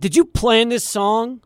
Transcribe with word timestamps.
Did 0.00 0.16
you 0.16 0.24
plan 0.24 0.70
this 0.70 0.84
song? 0.88 1.42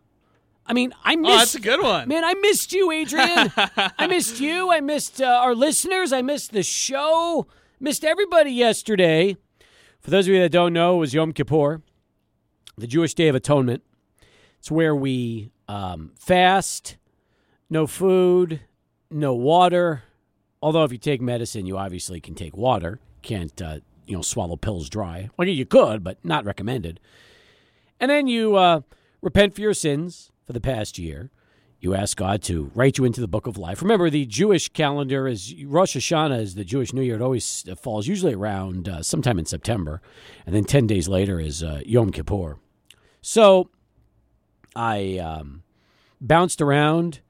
I 0.66 0.72
mean, 0.72 0.94
I 1.04 1.16
missed. 1.16 1.34
Oh, 1.34 1.38
that's 1.38 1.54
a 1.56 1.60
good 1.60 1.82
one. 1.82 2.08
Man, 2.08 2.24
I 2.24 2.34
missed 2.34 2.72
you, 2.72 2.90
Adrian. 2.90 3.52
I 3.98 4.06
missed 4.06 4.40
you. 4.40 4.72
I 4.72 4.80
missed 4.80 5.20
uh, 5.20 5.26
our 5.26 5.54
listeners. 5.54 6.12
I 6.12 6.22
missed 6.22 6.52
the 6.52 6.62
show. 6.62 7.46
Missed 7.80 8.04
everybody 8.04 8.50
yesterday. 8.52 9.36
For 10.00 10.10
those 10.10 10.26
of 10.26 10.34
you 10.34 10.40
that 10.40 10.52
don't 10.52 10.72
know, 10.72 10.96
it 10.96 11.00
was 11.00 11.14
Yom 11.14 11.32
Kippur, 11.32 11.82
the 12.78 12.86
Jewish 12.86 13.14
Day 13.14 13.28
of 13.28 13.34
Atonement. 13.34 13.82
It's 14.58 14.70
where 14.70 14.94
we 14.94 15.50
um, 15.68 16.12
fast, 16.14 16.96
no 17.68 17.86
food, 17.86 18.60
no 19.10 19.34
water. 19.34 20.04
Although 20.62 20.84
if 20.84 20.92
you 20.92 20.98
take 20.98 21.20
medicine, 21.20 21.66
you 21.66 21.76
obviously 21.76 22.20
can 22.20 22.34
take 22.34 22.56
water. 22.56 23.00
Can't 23.20 23.60
uh, 23.60 23.80
you 24.06 24.16
know 24.16 24.22
swallow 24.22 24.56
pills 24.56 24.88
dry? 24.88 25.28
Well, 25.36 25.48
you 25.48 25.66
could, 25.66 26.04
but 26.04 26.24
not 26.24 26.44
recommended. 26.44 27.00
And 28.04 28.10
then 28.10 28.26
you 28.26 28.56
uh, 28.56 28.82
repent 29.22 29.54
for 29.54 29.62
your 29.62 29.72
sins 29.72 30.30
for 30.46 30.52
the 30.52 30.60
past 30.60 30.98
year. 30.98 31.30
You 31.80 31.94
ask 31.94 32.18
God 32.18 32.42
to 32.42 32.70
write 32.74 32.98
you 32.98 33.06
into 33.06 33.22
the 33.22 33.26
book 33.26 33.46
of 33.46 33.56
life. 33.56 33.80
Remember, 33.80 34.10
the 34.10 34.26
Jewish 34.26 34.68
calendar 34.68 35.26
is 35.26 35.54
Rosh 35.64 35.96
Hashanah 35.96 36.38
is 36.38 36.54
the 36.54 36.66
Jewish 36.66 36.92
New 36.92 37.00
Year. 37.00 37.14
It 37.14 37.22
always 37.22 37.64
falls 37.80 38.06
usually 38.06 38.34
around 38.34 38.90
uh, 38.90 39.02
sometime 39.02 39.38
in 39.38 39.46
September, 39.46 40.02
and 40.44 40.54
then 40.54 40.64
ten 40.64 40.86
days 40.86 41.08
later 41.08 41.40
is 41.40 41.62
uh, 41.62 41.80
Yom 41.86 42.12
Kippur. 42.12 42.58
So 43.22 43.70
I 44.76 45.16
um, 45.16 45.62
bounced 46.20 46.60
around 46.60 47.20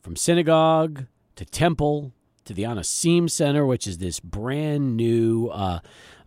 from 0.00 0.16
synagogue 0.16 1.04
to 1.36 1.44
temple 1.44 2.14
to 2.46 2.54
the 2.54 2.62
Anusim 2.62 3.28
Center, 3.28 3.66
which 3.66 3.86
is 3.86 3.98
this 3.98 4.20
brand 4.20 4.96
new 4.96 5.48
uh, 5.48 5.80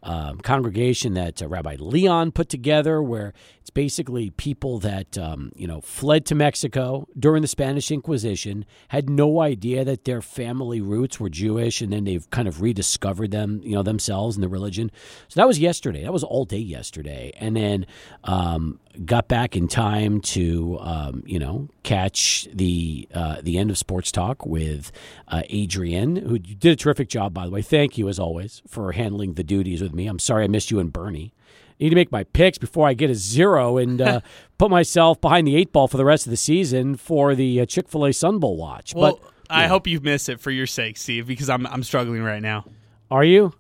um, 0.04 0.40
congregation 0.40 1.14
that 1.14 1.42
uh, 1.42 1.48
Rabbi 1.48 1.78
Leon 1.80 2.32
put 2.32 2.50
together, 2.50 3.02
where 3.02 3.34
it's 3.60 3.70
basically 3.70 4.32
people 4.32 4.80
that 4.80 5.18
um, 5.18 5.52
you 5.56 5.68
know 5.68 5.82
fled 5.82 6.26
to 6.28 6.36
Mexico 6.36 7.08
during 7.18 7.42
the 7.42 7.48
Spanish 7.48 7.92
Inquisition, 7.92 8.66
had 8.90 9.10
no 9.10 9.42
idea 9.42 9.86
that 9.86 10.06
their 10.06 10.22
family 10.22 10.82
roots 10.82 11.20
were 11.20 11.30
Jewish, 11.30 11.82
and 11.82 11.94
then 11.94 12.06
they've 12.06 12.30
kind 12.32 12.48
of 12.48 12.62
rediscovered 12.62 13.32
them, 13.32 13.62
you 13.64 13.76
know, 13.76 13.84
themselves 13.84 14.36
and 14.36 14.44
the 14.44 14.50
religion. 14.50 14.92
So 15.28 15.40
that 15.40 15.48
was 15.48 15.60
yesterday. 15.60 16.04
That 16.04 16.14
was 16.14 16.24
all 16.24 16.46
day 16.46 16.58
yesterday, 16.58 17.32
and 17.38 17.56
then 17.56 17.86
um, 18.24 18.80
got 19.06 19.28
back 19.28 19.56
in 19.56 19.68
time 19.68 20.22
to 20.22 20.78
um, 20.80 21.24
you 21.26 21.40
know 21.40 21.70
catch 21.84 22.48
the 22.54 23.08
uh, 23.14 23.38
the 23.42 23.58
end 23.58 23.70
of 23.70 23.78
sports 23.78 24.12
talk 24.12 24.46
with 24.46 24.92
uh, 25.28 25.44
Adrian, 25.50 26.16
who 26.16 26.40
did 26.40 26.74
a 26.74 26.76
terrific 26.76 27.10
job 27.10 27.34
by 27.34 27.46
the 27.46 27.52
way. 27.52 27.62
Thank 27.62 27.98
you 27.98 28.10
as 28.10 28.20
always 28.20 28.62
for 28.68 28.92
handling 28.92 29.34
the 29.34 29.44
duties 29.44 29.82
with 29.82 29.94
me. 29.94 30.08
I'm 30.08 30.20
sorry 30.20 30.44
I 30.44 30.48
missed 30.48 30.72
you 30.72 30.80
and 30.80 30.92
Bernie. 30.92 31.34
I 31.80 31.86
need 31.86 31.90
to 31.90 31.96
make 31.96 32.12
my 32.12 32.26
picks 32.26 32.60
before 32.60 32.88
I 32.88 32.94
get 32.94 33.10
a 33.10 33.16
zero 33.16 33.78
and 33.78 34.00
uh, 34.00 34.22
put 34.60 34.70
myself 34.70 35.20
behind 35.20 35.48
the 35.48 35.56
eight 35.56 35.72
ball 35.72 35.88
for 35.88 35.98
the 35.98 36.06
rest 36.06 36.28
of 36.28 36.30
the 36.30 36.38
season 36.38 36.96
for 36.96 37.34
the 37.34 37.62
uh, 37.62 37.66
Chick 37.66 37.88
Fil 37.88 38.06
A 38.06 38.14
Sun 38.14 38.38
Bowl 38.40 38.56
watch. 38.56 38.94
Well, 38.94 39.20
but 39.20 39.32
I 39.50 39.68
hope 39.68 39.88
you 39.88 40.00
miss 40.00 40.30
it 40.30 40.40
for 40.40 40.52
your 40.52 40.68
sake, 40.68 40.98
Steve, 40.98 41.28
because 41.28 41.50
I'm 41.50 41.66
I'm 41.68 41.84
struggling 41.84 42.22
right 42.22 42.42
now. 42.42 42.66
are 43.10 43.24
you? 43.24 43.54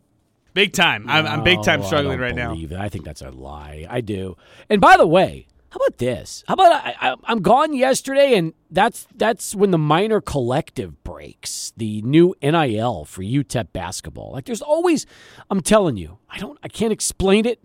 Big 0.53 0.73
time. 0.73 1.05
I'm, 1.09 1.25
I'm 1.25 1.43
big 1.43 1.63
time 1.63 1.83
struggling 1.83 2.19
right 2.19 2.35
now. 2.35 2.53
it. 2.53 2.73
I 2.73 2.89
think 2.89 3.05
that's 3.05 3.21
a 3.21 3.31
lie. 3.31 3.87
I 3.89 4.01
do. 4.01 4.35
And 4.69 4.81
by 4.81 4.97
the 4.97 5.07
way, 5.07 5.47
how 5.71 5.77
about 5.77 5.97
this? 5.97 6.43
How 6.47 6.55
about 6.55 6.73
I, 6.73 6.95
I, 6.99 7.15
I'm 7.23 7.41
gone 7.41 7.73
yesterday, 7.73 8.35
and 8.35 8.53
that's 8.69 9.07
that's 9.15 9.55
when 9.55 9.71
the 9.71 9.77
miner 9.77 10.19
collective 10.19 11.01
breaks. 11.05 11.71
The 11.77 12.01
new 12.01 12.35
NIL 12.41 13.05
for 13.05 13.21
UTEP 13.21 13.71
basketball. 13.71 14.33
Like 14.33 14.45
there's 14.45 14.61
always, 14.61 15.05
I'm 15.49 15.61
telling 15.61 15.95
you, 15.95 16.17
I 16.29 16.37
don't, 16.39 16.59
I 16.61 16.67
can't 16.67 16.91
explain 16.91 17.45
it. 17.45 17.63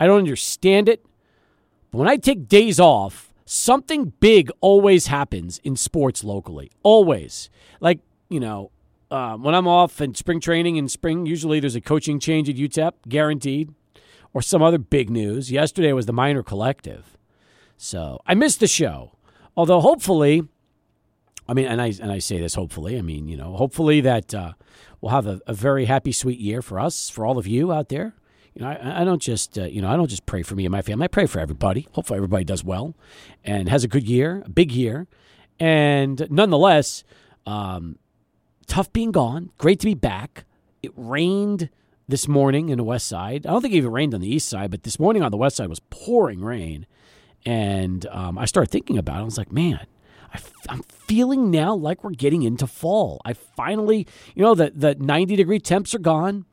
I 0.00 0.06
don't 0.06 0.18
understand 0.18 0.88
it. 0.88 1.04
But 1.90 1.98
when 1.98 2.08
I 2.08 2.16
take 2.16 2.48
days 2.48 2.80
off, 2.80 3.34
something 3.44 4.14
big 4.18 4.50
always 4.62 5.08
happens 5.08 5.58
in 5.62 5.76
sports 5.76 6.24
locally. 6.24 6.70
Always. 6.82 7.50
Like, 7.80 8.00
you 8.30 8.40
know, 8.40 8.71
uh, 9.12 9.36
when 9.36 9.54
I'm 9.54 9.68
off 9.68 10.00
in 10.00 10.14
spring 10.14 10.40
training 10.40 10.76
in 10.76 10.88
spring, 10.88 11.26
usually 11.26 11.60
there's 11.60 11.74
a 11.74 11.80
coaching 11.82 12.18
change 12.18 12.48
at 12.48 12.56
UTEP, 12.56 12.92
guaranteed, 13.08 13.74
or 14.32 14.40
some 14.40 14.62
other 14.62 14.78
big 14.78 15.10
news. 15.10 15.52
Yesterday 15.52 15.92
was 15.92 16.06
the 16.06 16.14
miner 16.14 16.42
collective. 16.42 17.18
So 17.76 18.20
I 18.26 18.34
missed 18.34 18.60
the 18.60 18.66
show. 18.66 19.12
Although 19.54 19.80
hopefully, 19.80 20.48
I 21.46 21.52
mean, 21.52 21.66
and 21.66 21.82
I 21.82 21.92
and 22.00 22.10
I 22.10 22.20
say 22.20 22.38
this 22.38 22.54
hopefully, 22.54 22.96
I 22.96 23.02
mean, 23.02 23.28
you 23.28 23.36
know, 23.36 23.54
hopefully 23.54 24.00
that 24.00 24.32
uh, 24.32 24.52
we'll 25.02 25.12
have 25.12 25.26
a, 25.26 25.42
a 25.46 25.52
very 25.52 25.84
happy, 25.84 26.12
sweet 26.12 26.40
year 26.40 26.62
for 26.62 26.80
us, 26.80 27.10
for 27.10 27.26
all 27.26 27.36
of 27.36 27.46
you 27.46 27.70
out 27.70 27.90
there. 27.90 28.14
You 28.54 28.62
know, 28.62 28.68
I, 28.68 29.02
I 29.02 29.04
don't 29.04 29.20
just 29.20 29.58
uh, 29.58 29.64
you 29.64 29.82
know 29.82 29.90
I 29.90 29.96
don't 29.96 30.08
just 30.08 30.24
pray 30.24 30.42
for 30.42 30.54
me 30.54 30.64
and 30.64 30.72
my 30.72 30.80
family. 30.80 31.04
I 31.04 31.08
pray 31.08 31.26
for 31.26 31.38
everybody. 31.38 31.86
Hopefully, 31.92 32.16
everybody 32.16 32.44
does 32.44 32.64
well 32.64 32.94
and 33.44 33.68
has 33.68 33.84
a 33.84 33.88
good 33.88 34.08
year, 34.08 34.42
a 34.46 34.48
big 34.48 34.72
year, 34.72 35.06
and 35.60 36.26
nonetheless, 36.30 37.04
um, 37.44 37.98
tough 38.66 38.92
being 38.92 39.12
gone. 39.12 39.50
Great 39.58 39.80
to 39.80 39.86
be 39.86 39.94
back. 39.94 40.44
It 40.82 40.92
rained 40.96 41.70
this 42.08 42.28
morning 42.28 42.68
in 42.68 42.78
the 42.78 42.84
west 42.84 43.06
side. 43.06 43.46
I 43.46 43.50
don't 43.50 43.62
think 43.62 43.74
it 43.74 43.78
even 43.78 43.92
rained 43.92 44.14
on 44.14 44.20
the 44.20 44.32
east 44.32 44.48
side, 44.48 44.70
but 44.70 44.82
this 44.82 44.98
morning 44.98 45.22
on 45.22 45.30
the 45.30 45.36
west 45.36 45.56
side 45.56 45.68
was 45.68 45.80
pouring 45.90 46.40
rain. 46.40 46.86
And 47.44 48.06
um, 48.06 48.38
I 48.38 48.44
started 48.44 48.70
thinking 48.70 48.98
about 48.98 49.18
it. 49.18 49.20
I 49.20 49.24
was 49.24 49.38
like, 49.38 49.52
man, 49.52 49.86
I 50.32 50.36
f- 50.36 50.52
I'm 50.68 50.82
feeling 50.82 51.50
now 51.50 51.74
like 51.74 52.04
we're 52.04 52.10
getting 52.10 52.42
into 52.42 52.66
fall. 52.66 53.20
I 53.24 53.32
finally, 53.32 54.06
you 54.34 54.42
know, 54.42 54.54
the, 54.54 54.72
the 54.74 54.94
90 54.94 55.36
degree 55.36 55.58
temps 55.58 55.94
are 55.94 55.98
gone. 55.98 56.44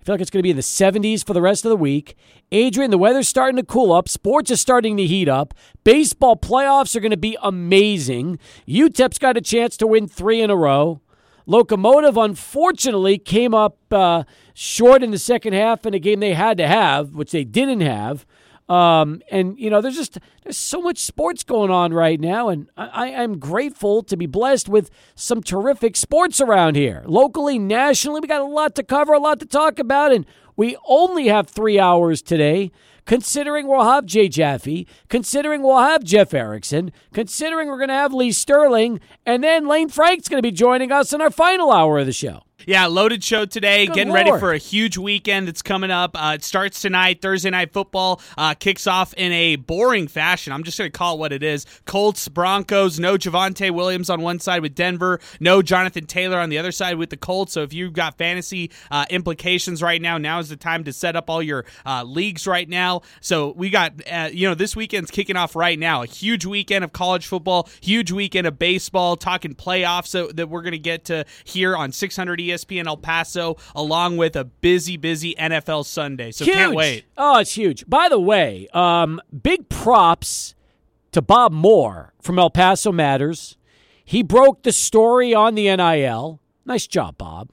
I 0.00 0.04
feel 0.04 0.14
like 0.14 0.20
it's 0.20 0.30
going 0.30 0.40
to 0.40 0.44
be 0.44 0.50
in 0.50 0.56
the 0.56 0.62
70s 0.62 1.26
for 1.26 1.34
the 1.34 1.42
rest 1.42 1.64
of 1.64 1.70
the 1.70 1.76
week. 1.76 2.16
Adrian, 2.50 2.90
the 2.90 2.98
weather's 2.98 3.28
starting 3.28 3.56
to 3.56 3.62
cool 3.62 3.92
up. 3.92 4.08
Sports 4.08 4.50
is 4.50 4.60
starting 4.60 4.96
to 4.96 5.06
heat 5.06 5.28
up. 5.28 5.52
Baseball 5.84 6.36
playoffs 6.36 6.96
are 6.96 7.00
going 7.00 7.10
to 7.10 7.16
be 7.16 7.36
amazing. 7.42 8.38
UTEP's 8.66 9.18
got 9.18 9.36
a 9.36 9.42
chance 9.42 9.76
to 9.76 9.86
win 9.86 10.08
three 10.08 10.40
in 10.40 10.50
a 10.50 10.56
row. 10.56 11.00
Locomotive, 11.48 12.18
unfortunately, 12.18 13.16
came 13.16 13.54
up 13.54 13.78
uh, 13.90 14.24
short 14.52 15.02
in 15.02 15.12
the 15.12 15.18
second 15.18 15.54
half 15.54 15.86
in 15.86 15.94
a 15.94 15.98
game 15.98 16.20
they 16.20 16.34
had 16.34 16.58
to 16.58 16.68
have, 16.68 17.14
which 17.14 17.32
they 17.32 17.42
didn't 17.42 17.80
have. 17.80 18.26
Um, 18.68 19.22
and 19.30 19.58
you 19.58 19.70
know, 19.70 19.80
there's 19.80 19.96
just 19.96 20.18
there's 20.44 20.58
so 20.58 20.82
much 20.82 20.98
sports 20.98 21.42
going 21.42 21.70
on 21.70 21.94
right 21.94 22.20
now, 22.20 22.50
and 22.50 22.68
I, 22.76 23.14
I'm 23.14 23.38
grateful 23.38 24.02
to 24.02 24.14
be 24.14 24.26
blessed 24.26 24.68
with 24.68 24.90
some 25.14 25.42
terrific 25.42 25.96
sports 25.96 26.38
around 26.38 26.76
here, 26.76 27.02
locally, 27.06 27.58
nationally. 27.58 28.20
We 28.20 28.28
got 28.28 28.42
a 28.42 28.44
lot 28.44 28.74
to 28.74 28.82
cover, 28.82 29.14
a 29.14 29.18
lot 29.18 29.40
to 29.40 29.46
talk 29.46 29.78
about, 29.78 30.12
and 30.12 30.26
we 30.54 30.76
only 30.86 31.28
have 31.28 31.48
three 31.48 31.80
hours 31.80 32.20
today. 32.20 32.72
Considering 33.08 33.66
we'll 33.66 33.84
have 33.84 34.04
Jay 34.04 34.28
Jaffe, 34.28 34.86
considering 35.08 35.62
we'll 35.62 35.78
have 35.78 36.04
Jeff 36.04 36.34
Erickson, 36.34 36.92
considering 37.14 37.68
we're 37.68 37.78
going 37.78 37.88
to 37.88 37.94
have 37.94 38.12
Lee 38.12 38.30
Sterling, 38.30 39.00
and 39.24 39.42
then 39.42 39.66
Lane 39.66 39.88
Frank's 39.88 40.28
going 40.28 40.36
to 40.36 40.46
be 40.46 40.54
joining 40.54 40.92
us 40.92 41.14
in 41.14 41.22
our 41.22 41.30
final 41.30 41.72
hour 41.72 41.98
of 41.98 42.04
the 42.04 42.12
show. 42.12 42.42
Yeah, 42.68 42.84
loaded 42.84 43.24
show 43.24 43.46
today. 43.46 43.86
Good 43.86 43.94
Getting 43.94 44.12
Lord. 44.12 44.26
ready 44.26 44.38
for 44.38 44.52
a 44.52 44.58
huge 44.58 44.98
weekend 44.98 45.48
that's 45.48 45.62
coming 45.62 45.90
up. 45.90 46.10
Uh, 46.12 46.32
it 46.34 46.44
starts 46.44 46.82
tonight. 46.82 47.22
Thursday 47.22 47.48
night 47.48 47.72
football 47.72 48.20
uh, 48.36 48.52
kicks 48.52 48.86
off 48.86 49.14
in 49.14 49.32
a 49.32 49.56
boring 49.56 50.06
fashion. 50.06 50.52
I'm 50.52 50.62
just 50.62 50.76
going 50.76 50.92
to 50.92 50.98
call 50.98 51.14
it 51.14 51.18
what 51.18 51.32
it 51.32 51.42
is. 51.42 51.64
Colts, 51.86 52.28
Broncos. 52.28 53.00
No 53.00 53.16
Javonte 53.16 53.70
Williams 53.70 54.10
on 54.10 54.20
one 54.20 54.38
side 54.38 54.60
with 54.60 54.74
Denver. 54.74 55.18
No 55.40 55.62
Jonathan 55.62 56.04
Taylor 56.04 56.38
on 56.38 56.50
the 56.50 56.58
other 56.58 56.70
side 56.70 56.98
with 56.98 57.08
the 57.08 57.16
Colts. 57.16 57.54
So 57.54 57.62
if 57.62 57.72
you've 57.72 57.94
got 57.94 58.18
fantasy 58.18 58.70
uh, 58.90 59.06
implications 59.08 59.82
right 59.82 60.02
now, 60.02 60.18
now 60.18 60.38
is 60.38 60.50
the 60.50 60.56
time 60.56 60.84
to 60.84 60.92
set 60.92 61.16
up 61.16 61.30
all 61.30 61.42
your 61.42 61.64
uh, 61.86 62.02
leagues 62.04 62.46
right 62.46 62.68
now. 62.68 63.00
So 63.22 63.54
we 63.56 63.70
got 63.70 63.94
uh, 64.12 64.28
you 64.30 64.46
know 64.46 64.54
this 64.54 64.76
weekend's 64.76 65.10
kicking 65.10 65.36
off 65.36 65.56
right 65.56 65.78
now. 65.78 66.02
A 66.02 66.06
huge 66.06 66.44
weekend 66.44 66.84
of 66.84 66.92
college 66.92 67.28
football. 67.28 67.66
Huge 67.80 68.12
weekend 68.12 68.46
of 68.46 68.58
baseball. 68.58 69.16
Talking 69.16 69.54
playoffs 69.54 70.12
that 70.36 70.50
we're 70.50 70.60
going 70.60 70.72
to 70.72 70.78
get 70.78 71.06
to 71.06 71.24
here 71.44 71.74
on 71.74 71.92
600 71.92 72.38
ESPN 72.38 72.57
El 72.86 72.96
Paso, 72.96 73.56
along 73.74 74.16
with 74.16 74.36
a 74.36 74.44
busy, 74.44 74.96
busy 74.96 75.34
NFL 75.38 75.84
Sunday. 75.84 76.30
So 76.30 76.44
huge. 76.44 76.56
can't 76.56 76.74
wait. 76.74 77.04
Oh, 77.16 77.38
it's 77.38 77.56
huge. 77.56 77.84
By 77.88 78.08
the 78.08 78.20
way, 78.20 78.68
um, 78.72 79.20
big 79.42 79.68
props 79.68 80.54
to 81.12 81.22
Bob 81.22 81.52
Moore 81.52 82.12
from 82.20 82.38
El 82.38 82.50
Paso 82.50 82.92
Matters. 82.92 83.56
He 84.04 84.22
broke 84.22 84.62
the 84.62 84.72
story 84.72 85.34
on 85.34 85.54
the 85.54 85.74
NIL. 85.76 86.40
Nice 86.64 86.86
job, 86.86 87.18
Bob. 87.18 87.50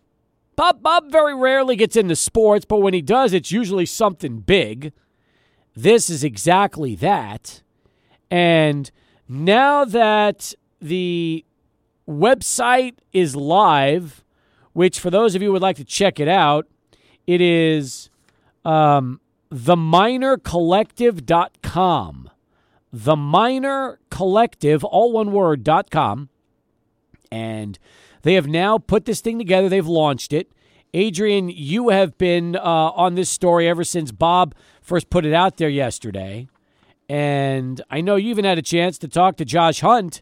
Bob 0.56 0.82
Bob 0.82 1.12
very 1.12 1.36
rarely 1.36 1.76
gets 1.76 1.96
into 1.96 2.16
sports, 2.16 2.66
but 2.66 2.78
when 2.78 2.94
he 2.94 3.02
does, 3.02 3.34
it's 3.34 3.52
usually 3.52 3.86
something 3.86 4.40
big. 4.40 4.94
This 5.76 6.10
is 6.10 6.24
exactly 6.24 6.96
that. 6.96 7.62
And 8.32 8.90
now 9.28 9.84
that 9.86 10.54
the 10.82 11.46
website 12.08 12.96
is 13.12 13.36
live, 13.36 14.24
which 14.76 15.00
for 15.00 15.10
those 15.10 15.34
of 15.36 15.42
you 15.42 15.48
who 15.48 15.54
would 15.54 15.62
like 15.62 15.78
to 15.78 15.86
check 15.86 16.20
it 16.20 16.28
out, 16.28 16.68
it 17.26 17.40
is 17.40 18.10
um, 18.66 19.22
theminercollective.com. 19.54 22.30
The 22.92 23.16
all 24.84 25.14
one 25.14 25.32
word, 25.32 25.64
dot 25.64 25.90
com. 25.90 26.28
And 27.32 27.80
they 28.24 28.34
have 28.34 28.48
now 28.48 28.78
put 28.78 29.06
this 29.06 29.22
thing 29.22 29.38
together. 29.38 29.70
They've 29.70 29.88
launched 29.88 30.34
it. 30.34 30.52
Adrian, 30.94 31.48
you 31.48 31.88
have 31.90 32.18
been 32.18 32.58
uh, 32.58 32.62
on 32.62 33.16
this 33.16 33.30
story 33.30 33.70
ever 33.70 33.86
since 33.86 34.12
Bob 34.12 34.54
first 34.82 35.10
put 35.10 35.26
it 35.26 35.34
out 35.34 35.56
there 35.56 35.70
yesterday. 35.70 36.50
And 37.08 37.82
I 37.90 38.02
know 38.02 38.18
you 38.18 38.30
even 38.30 38.44
had 38.44 38.58
a 38.58 38.62
chance 38.62 38.98
to 39.00 39.08
talk 39.08 39.38
to 39.38 39.46
Josh 39.46 39.80
Hunt 39.80 40.22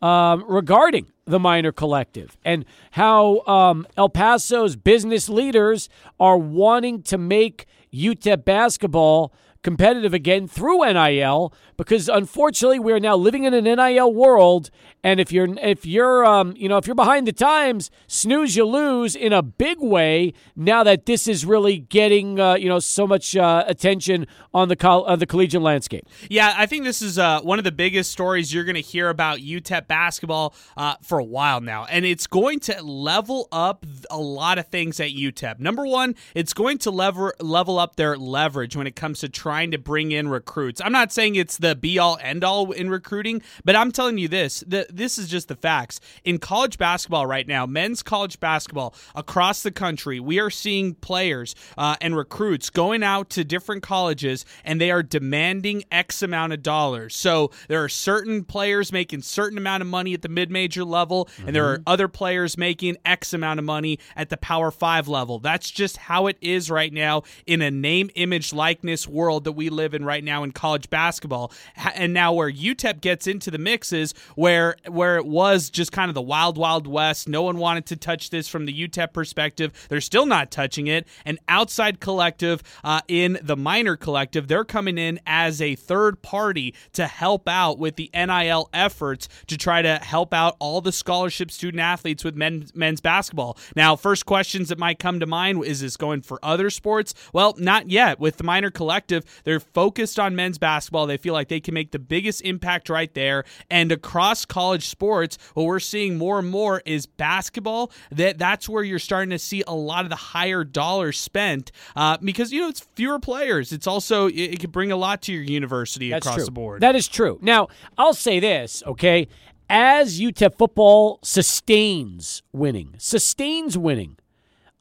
um, 0.00 0.44
regarding 0.48 1.10
the 1.28 1.38
miner 1.38 1.72
collective 1.72 2.36
and 2.44 2.64
how 2.92 3.40
um, 3.46 3.86
El 3.96 4.08
Paso's 4.08 4.76
business 4.76 5.28
leaders 5.28 5.88
are 6.18 6.38
wanting 6.38 7.02
to 7.02 7.18
make 7.18 7.66
UTEP 7.92 8.44
basketball 8.44 9.32
competitive 9.62 10.14
again 10.14 10.46
through 10.46 10.84
NIL 10.92 11.52
because 11.76 12.08
unfortunately 12.08 12.78
we're 12.78 13.00
now 13.00 13.16
living 13.16 13.44
in 13.44 13.54
an 13.54 13.64
NIL 13.64 14.12
world 14.12 14.70
and 15.02 15.20
if 15.20 15.32
you're 15.32 15.48
if 15.60 15.86
you're 15.86 16.24
um, 16.24 16.54
you 16.56 16.68
know 16.68 16.76
if 16.76 16.86
you're 16.86 16.94
behind 16.94 17.26
the 17.26 17.32
times 17.32 17.90
snooze 18.06 18.56
you 18.56 18.64
lose 18.64 19.14
in 19.14 19.32
a 19.32 19.42
big 19.42 19.80
way 19.80 20.32
now 20.56 20.82
that 20.82 21.06
this 21.06 21.28
is 21.28 21.44
really 21.44 21.78
getting 21.78 22.40
uh, 22.40 22.54
you 22.54 22.68
know 22.68 22.78
so 22.78 23.06
much 23.06 23.36
uh, 23.36 23.64
attention 23.66 24.26
on 24.52 24.68
the 24.68 24.76
col- 24.76 25.06
uh, 25.06 25.16
the 25.16 25.26
collegiate 25.26 25.62
landscape. 25.62 26.06
Yeah, 26.28 26.54
I 26.56 26.66
think 26.66 26.84
this 26.84 27.02
is 27.02 27.18
uh, 27.18 27.40
one 27.42 27.58
of 27.58 27.64
the 27.64 27.72
biggest 27.72 28.10
stories 28.10 28.52
you're 28.52 28.64
going 28.64 28.74
to 28.74 28.80
hear 28.80 29.08
about 29.08 29.38
UTEP 29.38 29.86
basketball 29.86 30.54
uh, 30.76 30.96
for 31.02 31.18
a 31.18 31.24
while 31.24 31.60
now, 31.60 31.84
and 31.86 32.04
it's 32.04 32.26
going 32.26 32.60
to 32.60 32.82
level 32.82 33.48
up 33.52 33.86
a 34.10 34.18
lot 34.18 34.58
of 34.58 34.66
things 34.66 34.98
at 35.00 35.10
UTEP. 35.10 35.60
Number 35.60 35.86
one, 35.86 36.14
it's 36.34 36.52
going 36.52 36.78
to 36.78 36.90
lever 36.90 37.34
level 37.40 37.78
up 37.78 37.96
their 37.96 38.16
leverage 38.16 38.76
when 38.76 38.86
it 38.86 38.96
comes 38.96 39.20
to 39.20 39.28
trying 39.28 39.70
to 39.70 39.78
bring 39.78 40.12
in 40.12 40.28
recruits. 40.28 40.80
I'm 40.80 40.92
not 40.92 41.12
saying 41.12 41.36
it's 41.36 41.58
the 41.58 41.76
be 41.76 41.98
all 41.98 42.18
end 42.20 42.42
all 42.42 42.72
in 42.72 42.90
recruiting, 42.90 43.42
but 43.64 43.76
I'm 43.76 43.92
telling 43.92 44.18
you 44.18 44.28
this: 44.28 44.64
the, 44.66 44.87
this 44.88 45.18
is 45.18 45.28
just 45.28 45.48
the 45.48 45.56
facts 45.56 46.00
in 46.24 46.38
college 46.38 46.78
basketball 46.78 47.26
right 47.26 47.46
now. 47.46 47.66
Men's 47.66 48.02
college 48.02 48.40
basketball 48.40 48.94
across 49.14 49.62
the 49.62 49.70
country, 49.70 50.20
we 50.20 50.38
are 50.38 50.50
seeing 50.50 50.94
players 50.94 51.54
uh, 51.76 51.96
and 52.00 52.16
recruits 52.16 52.70
going 52.70 53.02
out 53.02 53.30
to 53.30 53.44
different 53.44 53.82
colleges 53.82 54.44
and 54.64 54.80
they 54.80 54.90
are 54.90 55.02
demanding 55.02 55.84
X 55.90 56.22
amount 56.22 56.52
of 56.52 56.62
dollars. 56.62 57.14
So 57.14 57.50
there 57.68 57.82
are 57.82 57.88
certain 57.88 58.44
players 58.44 58.92
making 58.92 59.22
certain 59.22 59.58
amount 59.58 59.82
of 59.82 59.86
money 59.86 60.14
at 60.14 60.22
the 60.22 60.28
mid-major 60.28 60.84
level, 60.84 61.26
mm-hmm. 61.26 61.46
and 61.48 61.56
there 61.56 61.68
are 61.70 61.76
mm-hmm. 61.76 61.84
other 61.86 62.08
players 62.08 62.56
making 62.56 62.96
X 63.04 63.32
amount 63.32 63.58
of 63.58 63.64
money 63.64 63.98
at 64.16 64.28
the 64.28 64.36
Power 64.36 64.70
Five 64.70 65.08
level. 65.08 65.38
That's 65.38 65.70
just 65.70 65.96
how 65.96 66.26
it 66.26 66.36
is 66.40 66.70
right 66.70 66.92
now 66.92 67.22
in 67.46 67.62
a 67.62 67.70
name, 67.70 68.10
image, 68.14 68.52
likeness 68.52 69.06
world 69.06 69.44
that 69.44 69.52
we 69.52 69.68
live 69.68 69.94
in 69.94 70.04
right 70.04 70.24
now 70.24 70.42
in 70.42 70.52
college 70.52 70.90
basketball. 70.90 71.52
And 71.94 72.12
now 72.12 72.32
where 72.32 72.50
UTEP 72.50 73.00
gets 73.00 73.26
into 73.26 73.50
the 73.50 73.58
mix 73.58 73.92
is 73.92 74.14
where 74.34 74.76
where 74.86 75.16
it 75.16 75.26
was 75.26 75.70
just 75.70 75.92
kind 75.92 76.08
of 76.08 76.14
the 76.14 76.22
wild, 76.22 76.56
wild 76.56 76.86
west. 76.86 77.28
No 77.28 77.42
one 77.42 77.58
wanted 77.58 77.86
to 77.86 77.96
touch 77.96 78.30
this 78.30 78.48
from 78.48 78.66
the 78.66 78.88
UTEP 78.88 79.12
perspective. 79.12 79.86
They're 79.88 80.00
still 80.00 80.26
not 80.26 80.50
touching 80.50 80.86
it. 80.86 81.06
An 81.24 81.38
outside 81.48 82.00
collective 82.00 82.62
uh, 82.84 83.00
in 83.08 83.38
the 83.42 83.56
miner 83.56 83.96
collective 83.96 84.48
they're 84.48 84.64
coming 84.64 84.98
in 84.98 85.20
as 85.26 85.60
a 85.60 85.74
third 85.74 86.22
party 86.22 86.74
to 86.92 87.06
help 87.06 87.48
out 87.48 87.78
with 87.78 87.96
the 87.96 88.10
NIL 88.14 88.68
efforts 88.72 89.28
to 89.46 89.56
try 89.56 89.82
to 89.82 89.96
help 89.96 90.32
out 90.32 90.56
all 90.58 90.80
the 90.80 90.92
scholarship 90.92 91.50
student 91.50 91.80
athletes 91.80 92.24
with 92.24 92.36
men, 92.36 92.66
men's 92.74 93.00
basketball. 93.00 93.56
Now, 93.74 93.96
first 93.96 94.26
questions 94.26 94.68
that 94.68 94.78
might 94.78 94.98
come 94.98 95.20
to 95.20 95.26
mind 95.26 95.64
is 95.64 95.80
this 95.80 95.96
going 95.96 96.22
for 96.22 96.38
other 96.42 96.70
sports? 96.70 97.14
Well, 97.32 97.54
not 97.58 97.90
yet. 97.90 98.20
With 98.20 98.36
the 98.36 98.44
miner 98.44 98.70
collective, 98.70 99.24
they're 99.44 99.60
focused 99.60 100.18
on 100.18 100.36
men's 100.36 100.58
basketball. 100.58 101.06
They 101.06 101.16
feel 101.16 101.34
like 101.34 101.48
they 101.48 101.60
can 101.60 101.74
make 101.74 101.92
the 101.92 101.98
biggest 101.98 102.42
impact 102.42 102.88
right 102.88 103.12
there. 103.14 103.44
And 103.70 103.90
across 103.92 104.44
college 104.44 104.67
sports, 104.76 105.38
what 105.54 105.64
we're 105.64 105.80
seeing 105.80 106.18
more 106.18 106.38
and 106.38 106.50
more 106.50 106.82
is 106.84 107.06
basketball. 107.06 107.90
That 108.10 108.38
that's 108.38 108.68
where 108.68 108.82
you're 108.82 108.98
starting 108.98 109.30
to 109.30 109.38
see 109.38 109.62
a 109.66 109.74
lot 109.74 110.04
of 110.04 110.10
the 110.10 110.16
higher 110.16 110.64
dollars 110.64 111.18
spent 111.18 111.72
uh, 111.96 112.18
because 112.22 112.52
you 112.52 112.60
know 112.60 112.68
it's 112.68 112.86
fewer 112.94 113.18
players. 113.18 113.72
It's 113.72 113.86
also 113.86 114.26
it, 114.28 114.34
it 114.34 114.60
could 114.60 114.72
bring 114.72 114.92
a 114.92 114.96
lot 114.96 115.22
to 115.22 115.32
your 115.32 115.42
university 115.42 116.10
That's 116.10 116.26
across 116.26 116.36
true. 116.36 116.44
the 116.44 116.50
board. 116.52 116.82
That 116.82 116.96
is 116.96 117.08
true. 117.08 117.38
Now, 117.42 117.68
I'll 117.96 118.14
say 118.14 118.40
this, 118.40 118.82
okay? 118.86 119.28
As 119.70 120.18
UTEP 120.18 120.56
football 120.56 121.18
sustains 121.22 122.42
winning, 122.52 122.94
sustains 122.96 123.76
winning, 123.76 124.16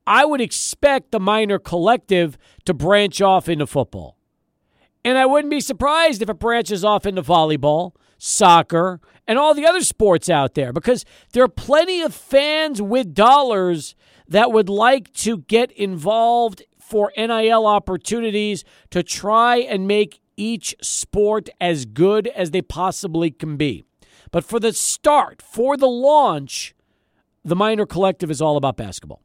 I 0.06 0.24
would 0.24 0.39
expect 0.39 1.12
the 1.12 1.19
miner 1.19 1.60
collective 1.60 2.38
to 2.63 2.74
branch 2.74 3.22
off 3.22 3.50
into 3.50 3.68
football. 3.68 4.18
And 5.04 5.18
I 5.18 5.25
wouldn't 5.25 5.51
be 5.51 5.60
surprised 5.60 6.22
if 6.22 6.30
it 6.30 6.39
branches 6.39 6.86
off 6.86 7.06
into 7.06 7.22
volleyball, 7.22 7.94
soccer, 8.18 9.00
and 9.28 9.38
all 9.38 9.54
the 9.54 9.66
other 9.66 9.81
sports 9.81 10.30
out 10.30 10.56
there 10.56 10.72
because 10.72 11.06
there 11.34 11.44
are 11.44 11.50
plenty 11.50 12.02
of 12.02 12.14
fans 12.14 12.81
with 12.81 13.14
dollars 13.14 13.96
that 14.28 14.52
would 14.52 14.69
like 14.69 15.12
to 15.14 15.40
get 15.40 15.72
involved 15.72 16.64
for 16.80 17.12
NIL 17.18 17.66
opportunities 17.66 18.64
to 18.92 19.04
try 19.04 19.58
and 19.58 19.88
make 19.88 20.22
each 20.38 20.75
sport 20.81 21.50
as 21.60 21.86
good 21.86 22.28
as 22.30 22.52
they 22.52 22.62
possibly 22.62 23.31
can 23.31 23.58
be. 23.58 23.84
But 24.31 24.44
for 24.46 24.60
the 24.60 24.74
start, 24.74 25.42
for 25.42 25.75
the 25.75 25.88
launch, 25.88 26.75
the 27.44 27.56
miner 27.56 27.86
collective 27.86 28.31
is 28.31 28.42
all 28.42 28.58
about 28.58 28.78
basketball. 28.78 29.22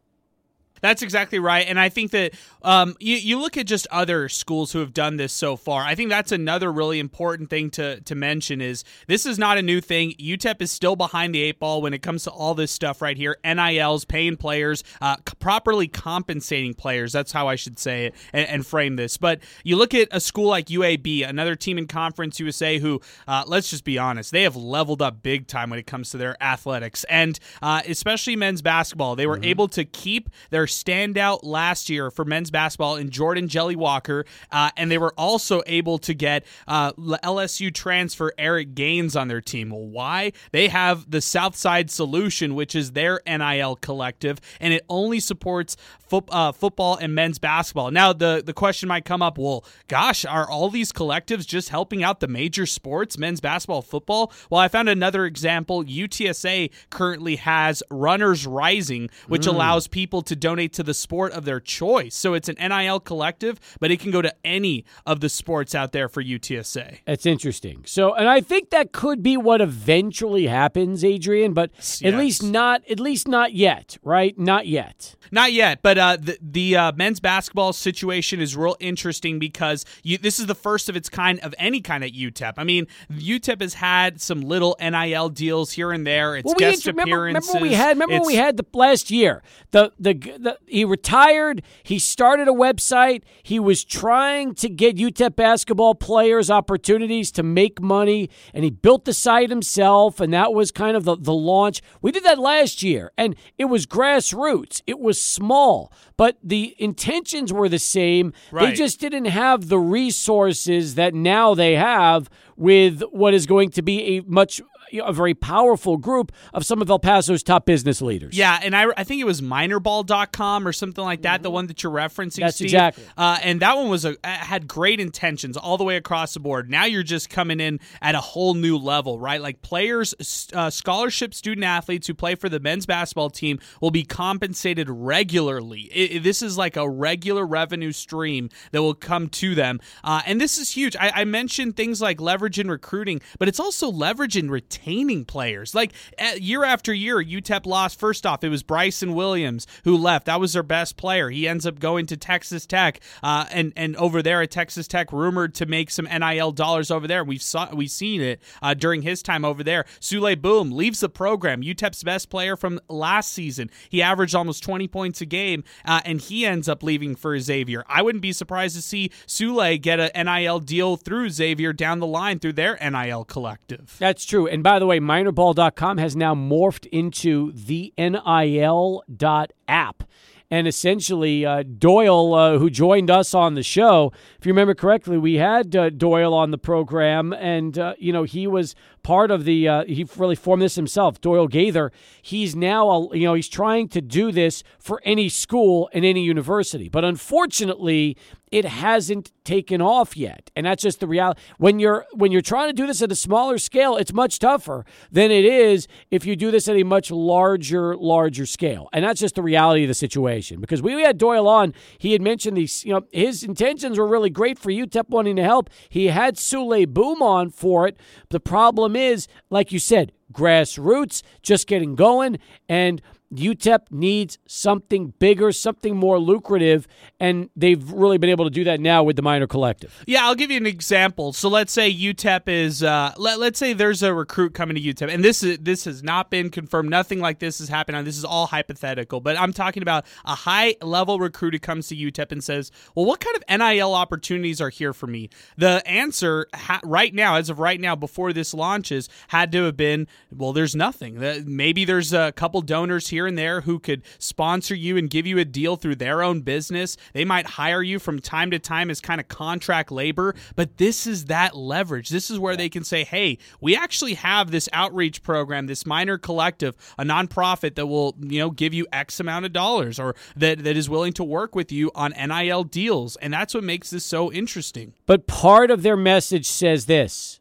That's 0.82 1.00
exactly 1.00 1.38
right. 1.38 1.64
And 1.67 1.79
I 1.79 1.88
think 1.88 2.11
that 2.11 2.34
um, 2.62 2.96
you, 2.99 3.17
you 3.17 3.38
look 3.38 3.56
at 3.56 3.67
just 3.67 3.87
other 3.90 4.29
schools 4.29 4.73
who 4.73 4.81
have 4.81 4.93
done 4.93 5.17
this 5.17 5.32
so 5.32 5.56
far. 5.56 5.82
I 5.82 5.94
think 5.94 6.11
that's 6.11 6.32
another 6.32 6.70
really 6.73 6.99
important 6.99 7.49
thing 7.50 7.70
to, 7.70 8.00
to 8.00 8.14
mention 8.14 8.61
is 8.61 8.84
this 9.06 9.25
is 9.25 9.38
not 9.38 9.58
a 9.58 9.62
new 9.62 9.81
thing. 9.81 10.12
UTEP 10.19 10.61
is 10.61 10.73
still 10.73 10.96
behind 10.96 11.34
the 11.34 11.40
eight 11.40 11.61
ball 11.61 11.81
when 11.81 11.94
it 11.94 12.02
comes 12.02 12.25
to 12.25 12.31
all 12.31 12.55
this 12.55 12.73
stuff 12.73 13.00
right 13.00 13.17
here. 13.17 13.37
NILs, 13.44 14.05
paying 14.05 14.37
players, 14.37 14.82
uh, 15.00 15.17
c- 15.17 15.34
properly 15.38 15.87
compensating 15.87 16.75
players. 16.75 17.12
That's 17.12 17.31
how 17.31 17.46
I 17.46 17.55
should 17.55 17.78
say 17.78 18.06
it 18.06 18.14
and, 18.32 18.49
and, 18.49 18.67
frame 18.67 18.96
this. 18.96 19.17
But 19.17 19.40
you 19.64 19.76
look 19.76 19.94
at 19.94 20.08
a 20.11 20.20
school 20.20 20.49
like 20.49 20.67
UAB, 20.67 21.28
another 21.28 21.55
team 21.55 21.78
in 21.78 21.87
Conference 21.87 22.40
USA 22.40 22.78
who, 22.78 23.00
uh, 23.28 23.44
let's 23.46 23.70
just 23.70 23.85
be 23.85 23.99
honest, 23.99 24.32
they 24.32 24.43
have 24.43 24.56
leveled 24.56 25.00
up 25.00 25.23
big 25.23 25.46
time 25.46 25.70
when 25.70 25.78
it 25.78 25.87
comes 25.87 26.11
to 26.11 26.17
their 26.17 26.43
athletics. 26.43 27.05
And 27.05 27.38
uh, 27.61 27.82
especially 27.87 28.35
men's 28.35 28.62
basketball. 28.62 29.14
They 29.14 29.26
were 29.28 29.37
mm-hmm. 29.37 29.44
able 29.44 29.69
to 29.69 29.85
keep 29.85 30.28
their 30.50 30.67
standout 30.73 31.41
last 31.43 31.89
year 31.89 32.11
for 32.11 32.25
men's 32.25 32.51
basketball 32.51 32.97
in 32.97 33.11
Jordan 33.11 33.49
Jelly 33.49 33.77
Walker, 33.77 34.25
uh, 34.51 34.71
and 34.77 34.91
they 34.91 34.99
were 34.99 35.15
also 35.17 35.63
able 35.67 35.99
to 35.99 36.15
get 36.15 36.45
uh, 36.67 36.93
LSU 36.93 37.73
transfer 37.75 38.33
Eric 38.39 38.75
Gaines 38.75 39.17
on 39.17 39.29
their 39.29 39.41
team. 39.41 39.71
Well, 39.71 39.87
why? 39.87 40.33
They 40.53 40.69
have 40.69 41.11
the 41.11 41.21
Southside 41.21 41.91
Solution, 41.91 42.55
which 42.55 42.75
is 42.75 42.93
their 42.93 43.21
NIL 43.27 43.77
collective, 43.77 44.41
and 44.61 44.73
it 44.73 44.85
only 44.89 45.21
supports 45.21 45.77
fo- 46.01 46.25
uh, 46.29 46.53
football 46.53 46.97
and 46.97 47.15
men's 47.15 47.39
basketball. 47.39 47.91
Now, 47.91 48.13
the 48.13 48.43
the 48.45 48.53
question 48.53 48.89
might 48.89 49.05
come 49.05 49.23
up: 49.23 49.39
Well, 49.39 49.65
gosh, 49.89 50.25
are 50.25 50.49
all 50.49 50.69
these 50.69 50.93
collectives 50.93 51.47
just 51.47 51.71
helping 51.71 52.05
out 52.05 52.21
the 52.21 52.29
major 52.29 52.67
sports, 52.67 53.19
men's 53.19 53.41
basketball, 53.41 53.83
football? 53.83 54.33
Well, 54.51 54.61
I 54.61 54.69
found 54.69 54.88
another 54.88 55.26
example. 55.26 55.85
UTSA 55.85 56.71
currently 56.91 57.37
has 57.37 57.83
Runners 57.91 58.47
Rising, 58.47 59.11
which 59.26 59.43
mm. 59.43 59.49
allows 59.49 59.88
people 59.88 60.23
to 60.23 60.37
donate 60.37 60.62
donate 60.62 60.73
to 60.75 60.83
the 60.83 60.95
sport 60.95 61.33
of 61.33 61.45
their 61.45 61.61
choice. 61.61 62.14
So 62.14 62.35
it's 62.35 62.49
an 62.49 62.57
NIL 62.61 63.00
collective, 63.00 63.59
but 63.81 63.90
it 63.90 64.00
can 64.00 64.11
go 64.11 64.23
to 64.23 64.33
any 64.45 64.85
of 65.07 65.21
the 65.21 65.28
sports 65.28 65.75
out 65.75 65.92
there 65.92 66.09
for 66.09 66.23
UTSA. 66.23 66.99
That's 67.04 67.26
interesting. 67.26 67.83
So, 67.87 68.14
and 68.14 68.28
I 68.28 68.40
think 68.40 68.71
that 68.71 68.92
could 68.92 69.23
be 69.23 69.37
what 69.37 69.61
eventually 69.61 70.47
happens, 70.47 71.04
Adrian, 71.04 71.52
but 71.52 71.71
yes. 71.76 72.02
at 72.04 72.14
least 72.14 72.42
not 72.42 72.83
at 72.88 73.00
least 73.00 73.28
not 73.28 73.52
yet, 73.54 73.99
right? 74.02 74.38
Not 74.38 74.66
yet. 74.66 75.16
Not 75.31 75.52
yet, 75.52 75.81
but 75.83 75.99
uh, 75.99 76.16
the 76.21 76.38
the 76.40 76.76
uh, 76.76 76.92
men's 76.95 77.21
basketball 77.21 77.73
situation 77.73 78.40
is 78.40 78.57
real 78.57 78.76
interesting 78.81 79.38
because 79.38 79.85
you, 80.02 80.19
this 80.19 80.38
is 80.38 80.47
the 80.47 80.54
first 80.54 80.88
of 80.88 80.97
its 80.97 81.09
kind 81.09 81.40
of 81.40 81.54
any 81.59 81.81
kind 81.81 82.04
at 82.04 82.12
UTEP. 82.12 82.54
I 82.57 82.64
mean, 82.64 82.87
UTEP 83.11 83.61
has 83.61 83.75
had 83.75 84.21
some 84.21 84.42
little 84.42 84.76
NIL 84.81 85.31
deals 85.31 85.73
here 85.73 85.90
and 85.90 86.07
there. 86.07 86.37
It's 86.37 86.47
well, 86.47 86.54
guest 86.57 86.87
remember, 86.87 87.02
appearances. 87.02 87.54
Remember, 87.54 87.69
we 87.69 87.75
had. 87.75 87.99
Remember 87.99 88.26
we 88.26 88.35
had 88.35 88.57
the 88.57 88.66
last 88.73 89.11
year. 89.11 89.42
The, 89.71 89.92
the 89.99 90.12
the 90.14 90.51
he 90.66 90.85
retired. 90.85 91.62
He 91.82 91.99
started 91.99 92.49
a 92.49 92.52
website. 92.52 93.23
He 93.42 93.59
was 93.59 93.85
trying 93.85 94.54
to 94.56 94.68
get 94.68 94.97
UTEP 94.97 95.37
basketball 95.37 95.94
players 95.94 96.50
opportunities 96.50 97.30
to 97.32 97.42
make 97.42 97.80
money, 97.80 98.30
and 98.54 98.64
he 98.64 98.71
built 98.71 99.04
the 99.04 99.12
site 99.12 99.50
himself. 99.50 100.21
And 100.21 100.32
that 100.32 100.52
was 100.52 100.71
kind 100.71 100.97
of 100.97 101.04
the 101.04 101.16
the 101.16 101.32
launch. 101.32 101.82
We 102.00 102.12
did 102.12 102.25
that 102.25 102.38
last 102.38 102.82
year, 102.82 103.12
and 103.16 103.37
it 103.59 103.66
was 103.66 103.87
grassroots. 103.87 104.82
It 104.87 104.99
was 104.99 105.21
small, 105.21 105.92
but 106.16 106.37
the 106.42 106.75
intentions 106.78 107.52
were 107.52 107.68
the 107.68 107.78
same. 107.78 108.32
Right. 108.50 108.71
They 108.71 108.75
just 108.75 109.00
didn't 109.00 109.26
have 109.26 109.68
the 109.68 109.78
resources 109.78 110.94
that 110.97 111.14
now 111.14 111.54
they 111.54 111.75
have 111.75 112.28
with 112.56 113.02
what 113.11 113.35
is 113.35 113.47
going 113.47 113.71
to 113.71 113.82
be 113.82 114.16
a 114.16 114.21
much 114.23 114.61
a 115.04 115.12
very 115.12 115.34
powerful 115.34 115.96
group 115.96 116.32
of 116.52 116.64
some 116.64 116.82
of 116.82 116.90
El 116.90 116.99
Paso's 116.99 117.42
top 117.42 117.66
business 117.66 118.02
leaders. 118.02 118.37
Yeah, 118.37 118.58
and 118.62 118.75
I, 118.76 118.87
I 118.96 119.04
think 119.04 119.20
it 119.20 119.25
was 119.25 119.40
minerball.com 119.40 120.66
or 120.66 120.72
something 120.72 121.04
like 121.04 121.22
that, 121.22 121.42
the 121.42 121.50
one 121.50 121.66
that 121.66 121.82
you're 121.82 121.92
referencing, 121.92 122.40
That's 122.40 122.56
Steve. 122.56 122.66
exactly. 122.66 123.04
Uh, 123.16 123.38
and 123.42 123.61
that 123.61 123.76
one 123.76 123.88
was 123.88 124.04
a 124.04 124.16
had 124.25 124.66
great 124.68 125.00
intentions 125.00 125.56
all 125.56 125.76
the 125.78 125.84
way 125.84 125.96
across 125.96 126.34
the 126.34 126.40
board. 126.40 126.70
Now 126.70 126.84
you're 126.84 127.02
just 127.02 127.30
coming 127.30 127.61
in 127.61 127.80
at 128.00 128.14
a 128.14 128.20
whole 128.20 128.54
new 128.54 128.76
level, 128.76 129.18
right? 129.18 129.40
Like 129.40 129.62
players, 129.62 130.14
uh, 130.54 130.70
scholarship 130.70 131.34
student 131.34 131.64
athletes 131.64 132.06
who 132.06 132.14
play 132.14 132.34
for 132.34 132.49
the 132.49 132.61
men's 132.61 132.87
basketball 132.87 133.30
team 133.30 133.58
will 133.80 133.90
be 133.90 134.04
compensated 134.04 134.88
regularly. 134.90 135.82
It, 135.92 136.16
it- 136.16 136.22
this 136.22 136.40
is 136.42 136.56
like 136.56 136.76
a 136.76 136.88
regular 136.88 137.44
revenue 137.44 137.90
stream 137.92 138.49
that 138.70 138.80
will 138.80 138.94
come 138.94 139.28
to 139.28 139.54
them, 139.54 139.80
uh, 140.04 140.22
and 140.25 140.40
this 140.40 140.56
is 140.56 140.70
huge. 140.70 140.94
I, 140.96 141.11
I 141.16 141.25
mentioned 141.25 141.76
things 141.76 142.00
like 142.00 142.20
leverage 142.20 142.58
in 142.58 142.68
recruiting, 142.70 143.20
but 143.38 143.49
it's 143.49 143.58
also 143.61 143.90
leverage 143.90 144.37
in 144.37 144.50
retaining 144.83 145.25
players. 145.25 145.75
Like 145.75 145.93
uh, 146.19 146.33
year 146.39 146.65
after 146.65 146.93
year, 146.93 147.23
UTEP 147.23 147.67
lost. 147.67 147.99
First 147.99 148.27
off, 148.27 148.45
it 148.45 148.49
was 148.49 148.62
Bryson 148.62 149.15
Williams 149.15 149.67
who 149.85 149.97
left. 149.97 150.27
That 150.27 150.41
was 150.41 150.53
their 150.53 150.62
best 150.62 150.97
player. 150.97 151.31
He 151.31 151.49
ends 151.49 151.67
up 151.67 151.79
going 151.79 152.07
to 152.07 152.17
Texas 152.17 152.67
Tech, 152.67 153.01
uh, 153.23 153.47
and 153.51 153.73
and 153.77 153.97
over 153.97 154.23
there 154.23 154.43
at 154.43 154.51
Texas 154.51 154.89
Tech, 154.89 155.12
rumored 155.12 155.55
to 155.57 155.67
make 155.67 155.91
some 155.91 156.07
NIL 156.07 156.53
dollars 156.53 156.91
over 156.91 157.07
there. 157.07 157.25
We've 157.25 157.43
saw 157.43 157.75
we've 157.75 157.91
seen 157.91 158.21
it 158.21 158.41
uh, 158.61 158.75
during 158.75 159.03
his 159.03 159.23
time 159.23 159.45
over 159.45 159.62
there. 159.62 159.85
Souley 160.01 160.41
Boum 160.41 160.73
leaves 160.73 161.01
the 161.01 161.09
program. 161.09 161.62
UTEP's 161.62 162.03
best 162.03 162.31
player 162.31 162.57
from 162.57 162.81
last 162.89 163.33
season. 163.33 163.71
He 163.89 164.03
averaged 164.03 164.35
almost 164.35 164.62
20 164.62 164.89
points 164.89 165.21
a 165.21 165.27
game, 165.27 165.65
uh, 165.85 166.01
and 166.05 166.21
he 166.21 166.45
ends 166.47 166.69
up 166.69 166.83
leaving 166.83 167.15
for 167.15 167.39
Xavier. 167.39 167.85
I 167.89 168.03
wouldn't 168.03 168.23
be 168.23 168.33
surprised 168.33 168.77
to 168.77 168.83
see 168.83 169.11
Souley 169.27 169.81
get 169.81 170.01
a 170.01 170.25
NIL 170.25 170.61
deal 170.61 170.97
through 170.97 171.31
Xavier 171.31 171.73
down 171.73 172.01
the 172.01 172.07
line 172.07 172.39
through 172.39 172.55
their 172.55 172.79
NIL 172.81 173.25
collective. 173.25 173.97
That's 173.99 174.25
true. 174.25 174.47
And 174.47 174.62
by 174.62 174.72
the 174.79 174.87
way, 174.87 175.00
minerball.com 175.00 175.99
has 175.99 176.17
now 176.17 176.35
morphed 176.35 176.87
into 176.87 177.52
the 177.52 177.93
NIL.app. 177.99 180.05
And 180.50 180.69
essentially, 180.69 181.47
uh, 181.47 181.62
Doyle, 181.62 182.35
uh, 182.35 182.59
who 182.59 182.69
joined 182.69 183.11
us 183.11 183.33
on 183.33 183.55
the 183.55 183.62
show, 183.62 184.12
if 184.38 184.45
you 184.45 184.52
remember 184.52 184.75
correctly, 184.75 185.17
we 185.17 185.37
had 185.37 185.75
uh, 185.75 185.88
Doyle 185.88 186.35
on 186.35 186.50
the 186.50 186.59
program, 186.59 187.33
and 187.33 187.79
uh, 187.79 187.95
you 187.97 188.12
know 188.12 188.25
he 188.25 188.47
was 188.47 188.75
part 189.02 189.30
of 189.30 189.44
the. 189.44 189.68
Uh, 189.68 189.85
he 189.85 190.06
really 190.16 190.35
formed 190.35 190.62
this 190.62 190.75
himself. 190.75 191.21
Doyle 191.21 191.49
Gaither. 191.49 191.92
He's 192.21 192.54
now, 192.54 192.88
a, 192.88 193.16
you 193.16 193.25
know, 193.25 193.35
he's 193.35 193.49
trying 193.49 193.88
to 193.88 194.00
do 194.00 194.32
this 194.32 194.62
for 194.78 195.00
any 195.04 195.28
school 195.28 195.88
and 195.92 196.04
any 196.04 196.23
university, 196.23 196.88
but 196.88 197.04
unfortunately, 197.04 198.16
it 198.52 198.66
hasn't 198.66 199.32
taken 199.44 199.80
off 199.80 200.16
yet 200.16 200.50
and 200.54 200.66
that's 200.66 200.82
just 200.82 201.00
the 201.00 201.06
reality 201.06 201.40
when 201.59 201.80
you're 201.80 202.06
when 202.12 202.30
you're 202.30 202.40
trying 202.40 202.68
to 202.68 202.73
do 202.73 202.87
this 202.87 203.02
at 203.02 203.11
a 203.11 203.16
smaller 203.16 203.59
scale 203.59 203.97
it's 203.97 204.12
much 204.12 204.38
tougher 204.38 204.85
than 205.11 205.32
it 205.32 205.44
is 205.44 205.88
if 206.12 206.25
you 206.25 206.37
do 206.37 206.52
this 206.52 206.68
at 206.68 206.76
a 206.76 206.85
much 206.85 207.11
larger 207.11 207.97
larger 207.97 208.47
scale 208.47 208.88
and 208.92 209.04
that's 209.04 209.18
just 209.18 209.35
the 209.35 209.42
reality 209.42 209.82
of 209.82 209.88
the 209.88 209.94
situation 209.94 210.61
because 210.61 210.80
we 210.80 210.92
had 211.02 211.18
doyle 211.18 211.49
on 211.49 211.75
he 211.99 212.12
had 212.12 212.23
mentioned 212.23 212.56
these 212.56 212.85
you 212.85 212.92
know 212.92 213.02
his 213.11 213.42
intentions 213.42 213.99
were 213.99 214.06
really 214.06 214.30
great 214.30 214.59
for 214.59 214.71
utep 214.71 215.09
wanting 215.09 215.35
to 215.35 215.42
help 215.42 215.68
he 215.88 216.09
had 216.09 216.37
souley 216.37 216.87
boum 216.87 217.21
on 217.21 217.50
for 217.50 217.88
it 217.88 217.99
the 218.28 218.38
problem 218.38 218.91
is 218.96 219.28
like 219.50 219.72
you 219.72 219.78
said 219.78 220.12
grassroots 220.32 221.22
just 221.42 221.66
getting 221.66 221.94
going 221.94 222.38
and 222.68 223.02
UTEP 223.33 223.91
needs 223.91 224.39
something 224.47 225.15
bigger, 225.19 225.53
something 225.53 225.97
more 225.97 226.19
lucrative, 226.19 226.87
and 227.19 227.49
they've 227.57 227.91
really 227.91 228.19
been 228.19 228.31
able 228.31 228.45
to 228.45 228.51
do 228.51 228.65
that 228.65 228.81
now 228.81 229.03
with 229.03 229.17
the 229.17 229.23
miner 229.23 229.47
collective. 229.47 230.03
Yeah, 230.07 230.27
I'll 230.27 230.35
give 230.35 230.51
you 230.51 230.59
an 230.59 230.67
example. 230.67 231.33
So 231.33 231.49
let's 231.49 231.73
say 231.73 231.93
UTEP 231.93 232.49
is 232.49 232.83
uh, 232.83 233.12
let, 233.17 233.39
let's 233.39 233.59
say 233.59 233.73
there's 233.73 234.03
a 234.03 234.12
recruit 234.12 234.55
coming 234.55 234.77
to 234.77 234.83
UTEP, 234.83 235.12
and 235.12 235.25
this 235.25 235.43
is 235.43 235.59
this 235.59 235.85
has 235.87 236.03
not 236.03 236.31
been 236.31 236.51
confirmed. 236.51 236.91
Nothing 236.91 237.21
like 237.21 237.39
this 237.39 237.59
has 237.59 237.69
happened. 237.69 238.07
This 238.07 238.19
is 238.19 238.25
all 238.25 238.47
hypothetical. 238.47 239.21
But 239.21 239.39
I'm 239.41 239.53
talking 239.53 239.83
about 239.83 240.05
a 240.25 240.35
high 240.35 240.77
level 240.83 241.19
recruit 241.19 241.55
who 241.55 241.61
comes 241.61 241.89
to 241.89 241.97
UTEP 241.97 242.33
and 242.33 242.45
says, 242.45 242.71
"Well, 242.95 243.07
what 243.07 243.21
kind 243.21 243.37
of 243.37 243.43
NIL 243.49 243.95
opportunities 243.95 244.61
are 244.61 244.71
here 244.71 244.93
for 244.93 245.07
me?" 245.07 245.31
The 245.57 245.83
answer 245.87 246.49
ha- 246.55 246.81
right 246.85 247.15
now, 247.15 247.37
as 247.37 247.49
of 247.49 247.59
right 247.59 247.81
now, 247.81 247.97
before 247.97 248.33
this 248.33 248.53
launches, 248.53 249.09
had 249.29 249.53
to 249.53 249.65
have 249.65 249.77
been, 249.77 250.07
"Well, 250.31 250.53
there's 250.53 250.75
nothing. 250.77 251.19
Maybe 251.47 251.85
there's 251.85 252.12
a 252.12 252.33
couple 252.33 252.61
donors 252.61 253.09
here 253.09 253.22
and 253.26 253.37
there 253.37 253.62
who 253.62 253.79
could 253.79 254.02
sponsor 254.19 254.75
you 254.75 254.97
and 254.97 255.11
give 255.11 255.26
you 255.26 255.38
a 255.38 255.45
deal 255.45 255.76
through 255.76 255.97
their 255.97 256.23
own 256.23 256.41
business. 256.41 256.97
They 257.12 257.25
might 257.25 257.47
hire 257.47 257.83
you 257.83 257.99
from 257.99 258.21
time 258.21 258.50
to 258.50 258.59
time 258.59 258.91
as 258.91 259.00
kind 259.00 259.21
of 259.21 259.29
contract 259.29 259.91
labor, 259.91 260.35
but 260.57 260.79
this 260.79 261.07
is 261.07 261.26
that 261.26 261.57
leverage. 261.57 262.09
This 262.09 262.31
is 262.31 262.38
where 262.38 262.57
they 262.57 262.69
can 262.69 262.85
say, 262.85 263.05
"Hey, 263.05 263.38
we 263.61 263.76
actually 263.76 264.14
have 264.14 264.50
this 264.50 264.69
outreach 264.73 265.23
program, 265.23 265.67
this 265.67 265.87
miner 265.87 266.19
collective, 266.19 266.76
a 266.99 267.05
nonprofit 267.05 267.75
that 267.75 267.87
will, 267.87 268.17
you 268.21 268.38
know, 268.38 268.50
give 268.50 268.75
you 268.75 268.87
X 268.93 269.21
amount 269.21 269.45
of 269.45 269.52
dollars 269.52 269.99
or 269.99 270.14
that 270.37 270.64
that 270.64 270.76
is 270.76 270.88
willing 270.88 271.12
to 271.14 271.25
work 271.25 271.55
with 271.55 271.71
you 271.71 271.91
on 271.95 272.12
NIL 272.12 272.64
deals." 272.64 273.17
And 273.17 273.33
that's 273.33 273.55
what 273.55 273.64
makes 273.64 273.91
this 273.91 274.05
so 274.05 274.33
interesting. 274.33 274.95
But 275.07 275.26
part 275.26 275.71
of 275.71 275.83
their 275.83 275.97
message 275.97 276.47
says 276.47 276.87
this 276.87 277.41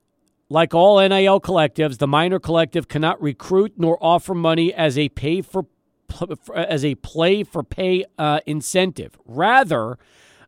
like 0.52 0.74
all 0.74 1.00
NIL 1.00 1.40
collectives, 1.40 1.98
the 1.98 2.08
miner 2.08 2.38
collective 2.38 2.90
cannot 2.90 3.22
recruit 3.22 3.74
nor 3.78 3.98
offer 4.02 4.36
money 4.36 4.74
as 4.74 4.98
a 4.98 5.08
pay 5.10 5.42
for 5.42 5.66
as 6.54 6.84
a 6.84 6.96
play 6.96 7.42
for 7.42 7.64
pay 7.64 8.04
uh, 8.18 8.42
incentive. 8.46 9.18
Rather, 9.26 9.98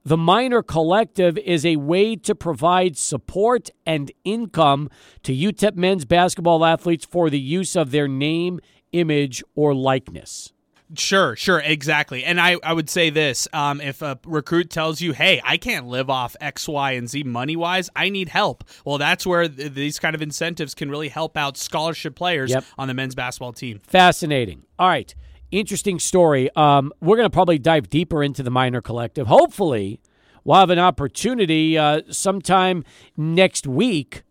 the 0.03 0.17
miner 0.17 0.61
collective 0.61 1.37
is 1.37 1.65
a 1.65 1.77
way 1.77 2.17
to 2.17 2.35
provide 2.35 2.97
support 2.97 3.69
and 3.85 4.11
income 4.25 4.89
to 5.23 5.33
UTEP 5.33 5.77
men's 5.77 6.03
basketball 6.03 6.65
athletes 6.65 7.05
for 7.05 7.29
the 7.29 7.39
use 7.39 7.77
of 7.77 7.91
their 7.91 8.09
name, 8.09 8.59
image, 8.91 9.41
or 9.55 9.73
likeness. 9.73 10.52
Sure, 10.95 11.35
sure, 11.35 11.59
exactly. 11.59 12.23
And 12.23 12.39
I, 12.39 12.57
I 12.63 12.73
would 12.73 12.89
say 12.89 13.09
this 13.09 13.47
um, 13.53 13.81
if 13.81 14.01
a 14.01 14.19
recruit 14.25 14.69
tells 14.69 15.01
you, 15.01 15.13
hey, 15.13 15.41
I 15.43 15.57
can't 15.57 15.87
live 15.87 16.09
off 16.09 16.35
X, 16.39 16.67
Y, 16.67 16.91
and 16.91 17.09
Z 17.09 17.23
money 17.23 17.55
wise, 17.55 17.89
I 17.95 18.09
need 18.09 18.29
help. 18.29 18.63
Well, 18.85 18.97
that's 18.97 19.25
where 19.25 19.47
th- 19.47 19.73
these 19.73 19.99
kind 19.99 20.15
of 20.15 20.21
incentives 20.21 20.75
can 20.75 20.89
really 20.89 21.09
help 21.09 21.35
out 21.37 21.57
scholarship 21.57 22.15
players 22.15 22.51
Yep. 22.51 22.63
on 22.77 22.87
the 22.87 22.93
men's 22.93 23.15
basketball 23.15 23.53
team. 23.53 23.79
Fascinating. 23.83 24.63
All 24.77 24.87
right. 24.87 25.13
Interesting 25.51 25.99
story. 25.99 26.49
Um, 26.55 26.91
we're 27.01 27.17
going 27.17 27.29
to 27.29 27.33
probably 27.33 27.59
dive 27.59 27.89
deeper 27.89 28.23
into 28.23 28.41
the 28.43 28.49
miner 28.51 28.81
collective. 28.81 29.27
Hopefully, 29.27 29.99
we'll 30.43 30.59
have 30.59 30.69
an 30.71 30.79
opportunity 30.79 31.77
uh, 31.77 32.01
sometime 32.09 32.83
next 33.15 33.67
week 33.67 34.23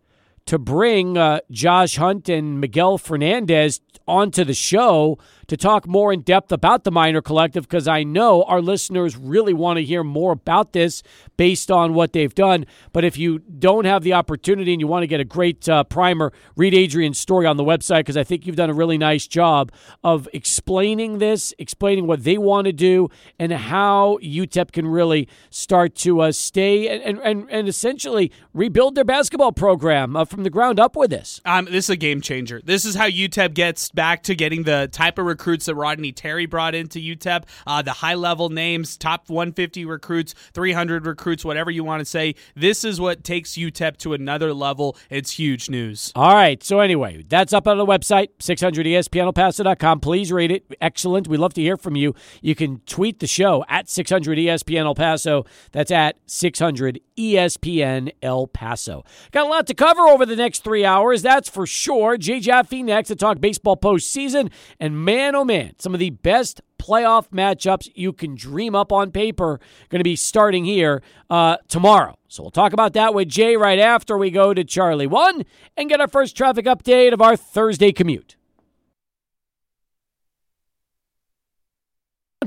to 0.45 0.59
bring 0.59 1.17
uh, 1.17 1.39
Josh 1.49 1.95
Hunt 1.95 2.27
and 2.27 2.59
Miguel 2.59 2.97
Fernandez 2.97 3.79
onto 4.05 4.43
the 4.43 4.53
show 4.53 5.17
to 5.53 5.57
talk 5.57 5.87
more 5.87 6.11
in 6.11 6.21
depth 6.21 6.51
about 6.51 6.83
the 6.83 6.89
miner 6.89 7.21
collective 7.21 7.67
because 7.67 7.87
I 7.87 8.01
know 8.01 8.41
our 8.45 8.59
listeners 8.59 9.15
really 9.15 9.53
want 9.53 9.77
to 9.77 9.83
hear 9.83 10.03
more 10.03 10.31
about 10.31 10.73
this 10.73 11.03
based 11.37 11.69
on 11.69 11.93
what 11.93 12.11
they've 12.11 12.33
done. 12.33 12.65
But 12.91 13.05
if 13.05 13.19
you 13.19 13.37
don't 13.37 13.85
have 13.85 14.01
the 14.01 14.13
opportunity 14.13 14.73
and 14.73 14.81
you 14.81 14.87
want 14.87 15.03
to 15.03 15.07
get 15.07 15.19
a 15.19 15.25
great 15.25 15.69
uh, 15.69 15.83
primer, 15.83 16.33
read 16.55 16.73
Adrian's 16.73 17.19
story 17.19 17.45
on 17.45 17.57
the 17.57 17.63
website 17.63 17.99
because 17.99 18.17
I 18.17 18.23
think 18.23 18.47
you've 18.47 18.55
done 18.55 18.71
a 18.71 18.73
really 18.73 18.97
nice 18.97 19.27
job 19.27 19.71
of 20.03 20.27
explaining 20.33 21.19
this, 21.19 21.53
explaining 21.59 22.07
what 22.07 22.23
they 22.23 22.39
want 22.39 22.65
to 22.65 22.73
do, 22.73 23.09
and 23.37 23.53
how 23.53 24.17
UTEP 24.23 24.71
can 24.71 24.87
really 24.87 25.29
start 25.51 25.93
to 25.97 26.21
uh, 26.21 26.31
stay 26.31 26.87
and, 26.87 27.19
and, 27.19 27.47
and 27.51 27.67
essentially 27.67 28.31
rebuild 28.55 28.95
their 28.95 29.03
basketball 29.03 29.51
program 29.51 30.15
uh, 30.15 30.25
from 30.25 30.41
the 30.41 30.49
ground 30.49 30.79
up 30.79 30.95
with 30.95 31.11
this. 31.11 31.41
Um, 31.45 31.65
this 31.65 31.85
is 31.85 31.89
a 31.91 31.95
game 31.95 32.21
changer. 32.21 32.59
This 32.65 32.85
is 32.85 32.95
how 32.95 33.07
UTEP 33.07 33.53
gets 33.53 33.91
back 33.91 34.23
to 34.23 34.33
getting 34.33 34.63
the 34.63 34.89
type 34.91 35.19
of 35.19 35.27
recruits 35.43 35.65
that 35.65 35.75
Rodney 35.75 36.13
Terry 36.13 36.45
brought 36.45 36.73
into 36.73 36.99
UTEP, 36.99 37.43
uh, 37.67 37.81
the 37.81 37.91
high 37.91 38.13
level 38.13 38.47
names, 38.47 38.95
top 38.95 39.29
150 39.29 39.83
recruits, 39.83 40.33
300 40.53 41.05
recruits, 41.05 41.43
whatever 41.43 41.69
you 41.69 41.83
want 41.83 41.99
to 41.99 42.05
say. 42.05 42.35
This 42.55 42.85
is 42.85 43.01
what 43.01 43.25
takes 43.25 43.51
UTEP 43.51 43.97
to 43.97 44.13
another 44.13 44.53
level. 44.53 44.95
It's 45.09 45.31
huge 45.31 45.69
news. 45.69 46.13
All 46.15 46.33
right. 46.33 46.63
So 46.63 46.79
anyway, 46.79 47.25
that's 47.27 47.51
up 47.51 47.67
on 47.67 47.77
the 47.77 47.85
website, 47.85 48.29
600ESPNElPaso.com. 48.39 49.99
Please 49.99 50.31
rate 50.31 50.51
it. 50.51 50.63
Excellent. 50.79 51.27
We'd 51.27 51.41
love 51.41 51.53
to 51.55 51.61
hear 51.61 51.75
from 51.75 51.97
you. 51.97 52.15
You 52.41 52.55
can 52.55 52.79
tweet 52.85 53.19
the 53.19 53.27
show 53.27 53.65
at 53.67 53.87
600ESPN 53.87 54.85
El 54.85 54.95
Paso. 54.95 55.45
That's 55.73 55.91
at 55.91 56.15
600 56.25 57.01
ESPN 57.17 58.13
El 58.21 58.47
Paso. 58.47 59.03
Got 59.31 59.47
a 59.47 59.49
lot 59.49 59.67
to 59.67 59.73
cover 59.73 60.03
over 60.03 60.25
the 60.25 60.37
next 60.37 60.63
three 60.63 60.85
hours, 60.85 61.21
that's 61.21 61.49
for 61.49 61.67
sure. 61.67 62.17
Jay 62.17 62.39
Jaffe 62.39 62.81
next 62.81 63.09
to 63.09 63.15
talk 63.15 63.41
baseball 63.41 63.75
postseason. 63.75 64.51
And 64.79 65.03
man, 65.03 65.22
oh 65.33 65.45
man, 65.45 65.73
some 65.79 65.93
of 65.93 65.99
the 65.99 66.09
best 66.09 66.61
playoff 66.77 67.29
matchups 67.29 67.89
you 67.95 68.11
can 68.11 68.35
dream 68.35 68.75
up 68.75 68.91
on 68.91 69.11
paper 69.11 69.59
going 69.89 69.99
to 69.99 70.03
be 70.03 70.17
starting 70.17 70.65
here 70.65 71.01
uh, 71.29 71.57
tomorrow. 71.69 72.17
So 72.27 72.43
we'll 72.43 72.51
talk 72.51 72.73
about 72.73 72.93
that 72.93 73.13
with 73.13 73.29
Jay 73.29 73.55
right 73.55 73.79
after 73.79 74.17
we 74.17 74.29
go 74.29 74.53
to 74.53 74.63
Charlie 74.63 75.07
One 75.07 75.43
and 75.77 75.89
get 75.89 76.01
our 76.01 76.07
first 76.07 76.35
traffic 76.35 76.65
update 76.65 77.13
of 77.13 77.21
our 77.21 77.37
Thursday 77.37 77.91
commute. 77.91 78.35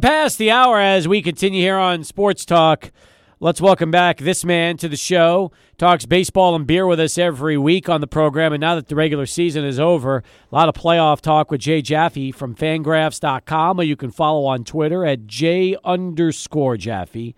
Past 0.00 0.36
the 0.36 0.50
hour 0.50 0.78
as 0.78 1.08
we 1.08 1.22
continue 1.22 1.62
here 1.62 1.78
on 1.78 2.04
Sports 2.04 2.44
Talk 2.44 2.92
Let's 3.38 3.60
welcome 3.60 3.90
back 3.90 4.16
this 4.16 4.46
man 4.46 4.78
to 4.78 4.88
the 4.88 4.96
show. 4.96 5.52
Talks 5.76 6.06
baseball 6.06 6.56
and 6.56 6.66
beer 6.66 6.86
with 6.86 6.98
us 6.98 7.18
every 7.18 7.58
week 7.58 7.86
on 7.86 8.00
the 8.00 8.06
program. 8.06 8.54
And 8.54 8.62
now 8.62 8.76
that 8.76 8.88
the 8.88 8.96
regular 8.96 9.26
season 9.26 9.62
is 9.62 9.78
over, 9.78 10.24
a 10.50 10.54
lot 10.54 10.70
of 10.70 10.74
playoff 10.74 11.20
talk 11.20 11.50
with 11.50 11.60
Jay 11.60 11.82
Jaffe 11.82 12.32
from 12.32 12.54
fangraphs.com, 12.54 13.78
or 13.78 13.82
you 13.82 13.94
can 13.94 14.10
follow 14.10 14.46
on 14.46 14.64
Twitter 14.64 15.04
at 15.04 15.26
J 15.26 15.76
underscore 15.84 16.78
Jaffe. 16.78 17.34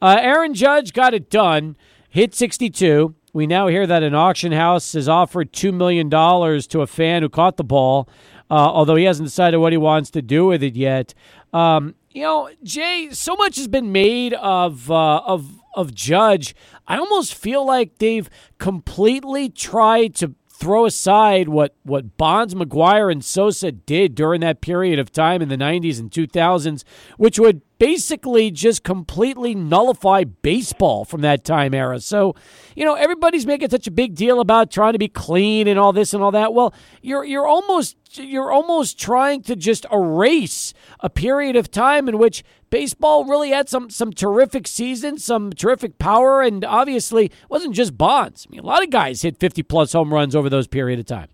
Uh, 0.00 0.18
Aaron 0.20 0.54
Judge 0.54 0.92
got 0.92 1.14
it 1.14 1.28
done, 1.28 1.76
hit 2.08 2.32
62. 2.32 3.16
We 3.32 3.48
now 3.48 3.66
hear 3.66 3.88
that 3.88 4.04
an 4.04 4.14
auction 4.14 4.52
house 4.52 4.92
has 4.92 5.08
offered 5.08 5.52
$2 5.52 5.74
million 5.74 6.08
to 6.08 6.80
a 6.80 6.86
fan 6.86 7.22
who 7.22 7.28
caught 7.28 7.56
the 7.56 7.64
ball, 7.64 8.08
uh, 8.52 8.54
although 8.54 8.94
he 8.94 9.04
hasn't 9.04 9.26
decided 9.26 9.56
what 9.58 9.72
he 9.72 9.78
wants 9.78 10.10
to 10.10 10.22
do 10.22 10.46
with 10.46 10.62
it 10.62 10.76
yet. 10.76 11.12
Um, 11.52 11.96
you 12.12 12.22
know, 12.22 12.50
Jay, 12.62 13.08
so 13.12 13.36
much 13.36 13.56
has 13.56 13.68
been 13.68 13.92
made 13.92 14.34
of 14.34 14.90
uh, 14.90 15.18
of 15.18 15.60
of 15.74 15.94
Judge. 15.94 16.54
I 16.88 16.98
almost 16.98 17.34
feel 17.34 17.64
like 17.64 17.98
they've 17.98 18.28
completely 18.58 19.48
tried 19.48 20.16
to 20.16 20.34
throw 20.48 20.86
aside 20.86 21.48
what 21.48 21.76
what 21.84 22.16
Bonds, 22.16 22.54
McGwire, 22.54 23.10
and 23.10 23.24
Sosa 23.24 23.70
did 23.70 24.14
during 24.14 24.40
that 24.40 24.60
period 24.60 24.98
of 24.98 25.12
time 25.12 25.40
in 25.40 25.48
the 25.48 25.56
'90s 25.56 26.00
and 26.00 26.10
2000s, 26.10 26.82
which 27.16 27.38
would 27.38 27.62
basically 27.80 28.50
just 28.50 28.84
completely 28.84 29.54
nullify 29.54 30.22
baseball 30.22 31.06
from 31.06 31.22
that 31.22 31.44
time 31.46 31.72
era. 31.72 31.98
So, 31.98 32.36
you 32.76 32.84
know, 32.84 32.94
everybody's 32.94 33.46
making 33.46 33.70
such 33.70 33.86
a 33.86 33.90
big 33.90 34.14
deal 34.14 34.38
about 34.38 34.70
trying 34.70 34.92
to 34.92 34.98
be 34.98 35.08
clean 35.08 35.66
and 35.66 35.78
all 35.78 35.92
this 35.94 36.12
and 36.12 36.22
all 36.22 36.30
that. 36.30 36.52
Well, 36.52 36.74
you're 37.00 37.24
you're 37.24 37.46
almost 37.46 37.96
you're 38.18 38.52
almost 38.52 39.00
trying 39.00 39.42
to 39.44 39.56
just 39.56 39.86
erase 39.90 40.74
a 41.00 41.08
period 41.08 41.56
of 41.56 41.70
time 41.70 42.06
in 42.06 42.18
which 42.18 42.44
baseball 42.68 43.24
really 43.24 43.48
had 43.48 43.68
some 43.70 43.88
some 43.88 44.12
terrific 44.12 44.68
seasons, 44.68 45.24
some 45.24 45.50
terrific 45.50 45.98
power, 45.98 46.42
and 46.42 46.64
obviously 46.66 47.32
wasn't 47.48 47.74
just 47.74 47.96
Bonds. 47.96 48.46
I 48.46 48.50
mean, 48.50 48.60
a 48.60 48.66
lot 48.66 48.84
of 48.84 48.90
guys 48.90 49.22
hit 49.22 49.38
50 49.38 49.62
plus 49.62 49.94
home 49.94 50.12
runs 50.12 50.36
over 50.36 50.50
those 50.50 50.66
period 50.66 51.00
of 51.00 51.06
time. 51.06 51.28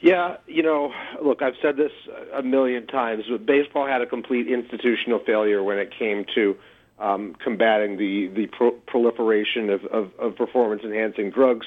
Yeah, 0.00 0.36
you 0.46 0.62
know, 0.62 0.92
look, 1.22 1.42
I've 1.42 1.56
said 1.60 1.76
this 1.76 1.90
a 2.32 2.42
million 2.42 2.86
times, 2.86 3.24
but 3.28 3.44
baseball 3.44 3.86
had 3.86 4.00
a 4.00 4.06
complete 4.06 4.46
institutional 4.46 5.18
failure 5.18 5.62
when 5.62 5.78
it 5.78 5.92
came 5.98 6.24
to 6.36 6.56
um, 7.00 7.34
combating 7.42 7.96
the 7.96 8.28
the 8.28 8.46
pro- 8.46 8.78
proliferation 8.86 9.70
of, 9.70 9.84
of, 9.86 10.10
of 10.18 10.36
performance 10.36 10.82
enhancing 10.84 11.30
drugs 11.30 11.66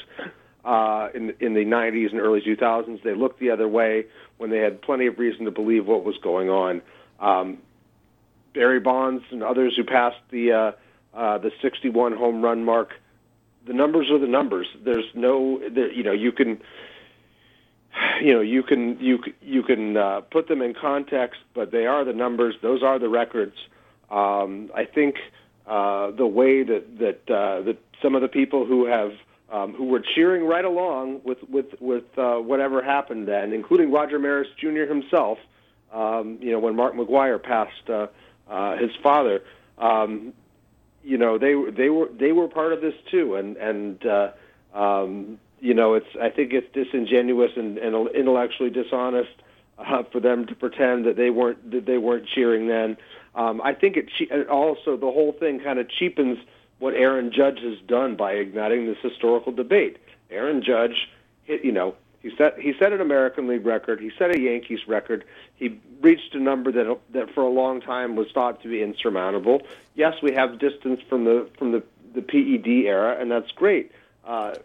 uh, 0.63 1.09
in 1.13 1.33
in 1.39 1.53
the 1.53 1.65
90s 1.65 2.11
and 2.11 2.21
early 2.21 2.41
2000s. 2.41 3.03
They 3.03 3.15
looked 3.15 3.39
the 3.39 3.51
other 3.51 3.67
way 3.67 4.05
when 4.37 4.49
they 4.49 4.59
had 4.59 4.81
plenty 4.81 5.07
of 5.07 5.19
reason 5.19 5.45
to 5.45 5.51
believe 5.51 5.85
what 5.85 6.03
was 6.03 6.17
going 6.17 6.49
on. 6.49 6.81
Um, 7.19 7.57
Barry 8.53 8.79
Bonds 8.79 9.23
and 9.31 9.43
others 9.43 9.75
who 9.75 9.83
passed 9.83 10.19
the 10.29 10.51
uh, 10.51 10.71
uh, 11.17 11.37
the 11.37 11.51
61 11.61 12.15
home 12.15 12.41
run 12.41 12.63
mark. 12.63 12.91
The 13.67 13.73
numbers 13.73 14.09
are 14.09 14.19
the 14.19 14.27
numbers. 14.27 14.67
There's 14.83 15.05
no, 15.13 15.61
there, 15.69 15.91
you 15.91 16.03
know, 16.03 16.13
you 16.13 16.31
can 16.31 16.61
you 18.21 18.33
know 18.33 18.41
you 18.41 18.63
can 18.63 18.99
you 18.99 19.19
you 19.41 19.63
can 19.63 19.97
uh, 19.97 20.21
put 20.21 20.47
them 20.47 20.61
in 20.61 20.73
context, 20.73 21.39
but 21.53 21.71
they 21.71 21.85
are 21.85 22.03
the 22.05 22.13
numbers. 22.13 22.55
Those 22.61 22.83
are 22.83 22.99
the 22.99 23.09
records. 23.09 23.55
Um, 24.09 24.69
I 24.75 24.85
think 24.85 25.15
uh, 25.67 26.11
the 26.11 26.27
way 26.27 26.63
that 26.63 26.97
that 26.99 27.33
uh, 27.33 27.61
that 27.63 27.77
some 28.01 28.15
of 28.15 28.21
the 28.21 28.27
people 28.27 28.65
who 28.65 28.85
have 28.85 29.11
um, 29.51 29.73
who 29.73 29.85
were 29.85 30.03
cheering 30.15 30.45
right 30.45 30.65
along 30.65 31.21
with 31.23 31.39
with 31.49 31.67
with 31.79 32.05
uh, 32.17 32.35
whatever 32.35 32.83
happened 32.83 33.27
then, 33.27 33.53
including 33.53 33.91
Roger 33.91 34.19
Maris 34.19 34.47
Jr. 34.59 34.83
himself. 34.83 35.37
Um, 35.93 36.37
you 36.41 36.51
know 36.51 36.59
when 36.59 36.75
Mark 36.75 36.93
McGwire 36.93 37.41
passed 37.41 37.89
uh, 37.89 38.07
uh, 38.49 38.77
his 38.77 38.91
father. 39.03 39.41
Um, 39.77 40.33
you 41.03 41.17
know 41.17 41.37
they 41.37 41.53
they 41.71 41.89
were 41.89 42.09
they 42.17 42.31
were 42.31 42.47
part 42.47 42.73
of 42.73 42.81
this 42.81 42.93
too, 43.09 43.35
and 43.35 43.57
and 43.57 44.05
uh, 44.05 44.31
um, 44.73 45.39
you 45.61 45.73
know, 45.75 45.93
it's 45.93 46.07
I 46.19 46.29
think 46.29 46.51
it's 46.53 46.67
disingenuous 46.73 47.51
and, 47.55 47.77
and 47.77 48.09
intellectually 48.09 48.71
dishonest 48.71 49.31
uh, 49.77 50.03
for 50.11 50.19
them 50.19 50.47
to 50.47 50.55
pretend 50.55 51.05
that 51.05 51.15
they 51.15 51.29
weren't 51.29 51.71
that 51.71 51.85
they 51.85 51.97
weren't 51.97 52.27
cheering 52.27 52.67
then. 52.67 52.97
Um, 53.35 53.61
I 53.61 53.73
think 53.73 53.95
it, 53.95 54.09
it 54.19 54.49
also 54.49 54.97
the 54.97 55.11
whole 55.11 55.31
thing 55.31 55.59
kind 55.59 55.79
of 55.79 55.87
cheapens 55.89 56.39
what 56.79 56.95
Aaron 56.95 57.31
Judge 57.31 57.59
has 57.59 57.77
done 57.87 58.15
by 58.15 58.33
igniting 58.33 58.87
this 58.87 58.97
historical 59.03 59.51
debate. 59.51 59.97
Aaron 60.31 60.63
Judge, 60.63 61.07
hit, 61.43 61.63
you 61.63 61.71
know, 61.71 61.95
he 62.21 62.31
set 62.35 62.59
he 62.59 62.73
set 62.79 62.91
an 62.91 62.99
American 62.99 63.47
League 63.47 63.65
record. 63.65 63.99
He 63.99 64.11
set 64.17 64.35
a 64.35 64.39
Yankees 64.39 64.87
record. 64.87 65.23
He 65.55 65.79
reached 66.01 66.33
a 66.33 66.39
number 66.39 66.71
that 66.71 66.97
that 67.13 67.33
for 67.35 67.41
a 67.41 67.49
long 67.49 67.81
time 67.81 68.15
was 68.15 68.27
thought 68.33 68.61
to 68.63 68.67
be 68.67 68.81
insurmountable. 68.81 69.61
Yes, 69.93 70.15
we 70.23 70.33
have 70.33 70.57
distance 70.59 71.01
from 71.07 71.23
the 71.25 71.47
from 71.57 71.71
the 71.71 71.83
the 72.13 72.21
PED 72.21 72.67
era, 72.87 73.15
and 73.19 73.31
that's 73.31 73.51
great. 73.51 73.91
Uh, 74.25 74.55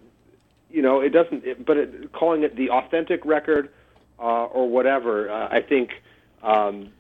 you 0.77 0.83
know, 0.83 1.01
it 1.01 1.09
doesn't. 1.09 1.43
It, 1.43 1.65
but 1.65 1.79
it, 1.79 2.13
calling 2.13 2.43
it 2.43 2.55
the 2.55 2.69
authentic 2.69 3.25
record 3.25 3.71
uh, 4.19 4.45
or 4.45 4.69
whatever, 4.69 5.31
uh, 5.31 5.49
I 5.51 5.63
think, 5.63 5.89
um, 6.43 6.91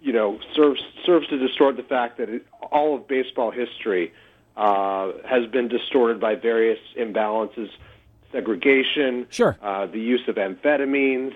you 0.00 0.14
know, 0.14 0.40
serves 0.56 0.80
serves 1.04 1.28
to 1.28 1.38
distort 1.38 1.76
the 1.76 1.82
fact 1.82 2.16
that 2.16 2.30
it, 2.30 2.46
all 2.72 2.96
of 2.96 3.06
baseball 3.06 3.50
history 3.50 4.14
uh, 4.56 5.12
has 5.28 5.46
been 5.50 5.68
distorted 5.68 6.18
by 6.18 6.34
various 6.34 6.78
imbalances, 6.98 7.68
segregation, 8.32 9.26
sure, 9.28 9.58
uh, 9.60 9.84
the 9.84 10.00
use 10.00 10.26
of 10.26 10.36
amphetamines. 10.36 11.34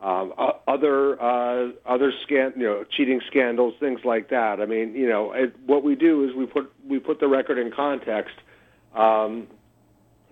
Um, 0.00 0.32
other 0.66 1.20
uh, 1.22 1.72
other 1.84 2.12
scan, 2.22 2.54
you 2.56 2.64
know, 2.64 2.84
cheating 2.84 3.20
scandals, 3.26 3.74
things 3.78 4.00
like 4.04 4.30
that. 4.30 4.60
I 4.60 4.66
mean, 4.66 4.94
you 4.94 5.08
know, 5.08 5.32
it, 5.32 5.54
what 5.66 5.84
we 5.84 5.96
do 5.96 6.24
is 6.26 6.34
we 6.34 6.46
put 6.46 6.72
we 6.88 6.98
put 6.98 7.20
the 7.20 7.28
record 7.28 7.58
in 7.58 7.70
context, 7.70 8.36
um, 8.94 9.46